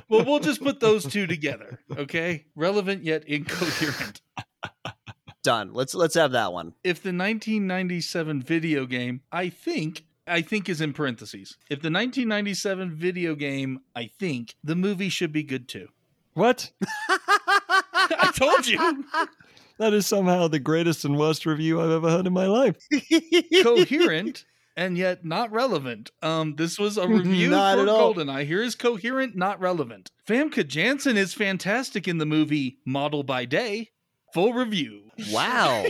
well, 0.08 0.24
we'll 0.24 0.40
just 0.40 0.62
put 0.62 0.80
those 0.80 1.04
two 1.04 1.26
together, 1.26 1.80
okay? 1.96 2.46
Relevant 2.56 3.04
yet 3.04 3.24
incoherent. 3.26 4.20
Done. 5.42 5.72
Let's 5.72 5.94
let's 5.94 6.14
have 6.14 6.32
that 6.32 6.52
one. 6.52 6.74
If 6.82 7.02
the 7.02 7.10
1997 7.10 8.42
video 8.42 8.86
game, 8.86 9.20
I 9.30 9.50
think, 9.50 10.04
I 10.26 10.40
think 10.40 10.68
is 10.68 10.80
in 10.80 10.92
parentheses. 10.94 11.58
If 11.68 11.80
the 11.80 11.90
1997 11.90 12.90
video 12.90 13.34
game, 13.34 13.80
I 13.94 14.10
think, 14.18 14.54
the 14.64 14.74
movie 14.74 15.10
should 15.10 15.32
be 15.32 15.42
good 15.42 15.68
too. 15.68 15.88
What? 16.32 16.72
I 18.34 18.38
told 18.38 18.66
you. 18.66 19.04
That 19.78 19.92
is 19.92 20.06
somehow 20.06 20.46
the 20.46 20.60
greatest 20.60 21.04
and 21.04 21.18
worst 21.18 21.46
review 21.46 21.80
I've 21.80 21.90
ever 21.90 22.08
heard 22.08 22.28
in 22.28 22.32
my 22.32 22.46
life. 22.46 22.76
coherent 23.64 24.44
and 24.76 24.96
yet 24.96 25.24
not 25.24 25.50
relevant. 25.50 26.12
Um, 26.22 26.54
this 26.54 26.78
was 26.78 26.96
a 26.96 27.08
review 27.08 27.50
Not 27.50 27.76
for 27.76 27.82
at 27.82 27.88
all. 27.88 28.14
GoldenEye. 28.14 28.46
Here 28.46 28.62
is 28.62 28.76
coherent, 28.76 29.34
not 29.34 29.58
relevant. 29.60 30.12
Famke 30.28 30.64
Janssen 30.66 31.16
is 31.16 31.34
fantastic 31.34 32.06
in 32.06 32.18
the 32.18 32.24
movie 32.26 32.78
Model 32.86 33.24
by 33.24 33.46
Day. 33.46 33.90
Full 34.32 34.52
review. 34.52 35.10
Wow. 35.30 35.84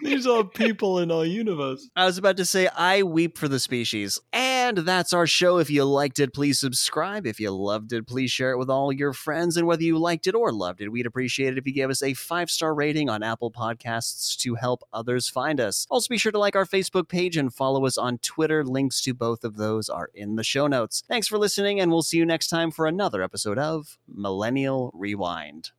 These 0.00 0.26
are 0.26 0.44
people 0.44 0.98
in 1.00 1.10
our 1.10 1.24
universe. 1.26 1.88
I 1.96 2.06
was 2.06 2.16
about 2.16 2.38
to 2.38 2.46
say, 2.46 2.68
I 2.74 3.02
weep 3.02 3.36
for 3.36 3.48
the 3.48 3.60
species. 3.60 4.18
And 4.66 4.78
that's 4.78 5.12
our 5.12 5.28
show. 5.28 5.58
If 5.58 5.70
you 5.70 5.84
liked 5.84 6.18
it, 6.18 6.34
please 6.34 6.58
subscribe. 6.58 7.24
If 7.24 7.38
you 7.38 7.52
loved 7.52 7.92
it, 7.92 8.04
please 8.04 8.32
share 8.32 8.50
it 8.50 8.58
with 8.58 8.68
all 8.68 8.92
your 8.92 9.12
friends. 9.12 9.56
And 9.56 9.64
whether 9.64 9.84
you 9.84 9.96
liked 9.96 10.26
it 10.26 10.34
or 10.34 10.52
loved 10.52 10.80
it, 10.80 10.88
we'd 10.88 11.06
appreciate 11.06 11.52
it 11.52 11.58
if 11.58 11.68
you 11.68 11.72
gave 11.72 11.88
us 11.88 12.02
a 12.02 12.14
five 12.14 12.50
star 12.50 12.74
rating 12.74 13.08
on 13.08 13.22
Apple 13.22 13.52
Podcasts 13.52 14.36
to 14.38 14.56
help 14.56 14.82
others 14.92 15.28
find 15.28 15.60
us. 15.60 15.86
Also, 15.88 16.08
be 16.08 16.18
sure 16.18 16.32
to 16.32 16.38
like 16.40 16.56
our 16.56 16.66
Facebook 16.66 17.08
page 17.08 17.36
and 17.36 17.54
follow 17.54 17.86
us 17.86 17.96
on 17.96 18.18
Twitter. 18.18 18.64
Links 18.64 19.00
to 19.02 19.14
both 19.14 19.44
of 19.44 19.56
those 19.56 19.88
are 19.88 20.10
in 20.14 20.34
the 20.34 20.42
show 20.42 20.66
notes. 20.66 21.04
Thanks 21.06 21.28
for 21.28 21.38
listening, 21.38 21.78
and 21.78 21.92
we'll 21.92 22.02
see 22.02 22.16
you 22.16 22.26
next 22.26 22.48
time 22.48 22.72
for 22.72 22.86
another 22.86 23.22
episode 23.22 23.58
of 23.58 23.98
Millennial 24.08 24.90
Rewind. 24.94 25.70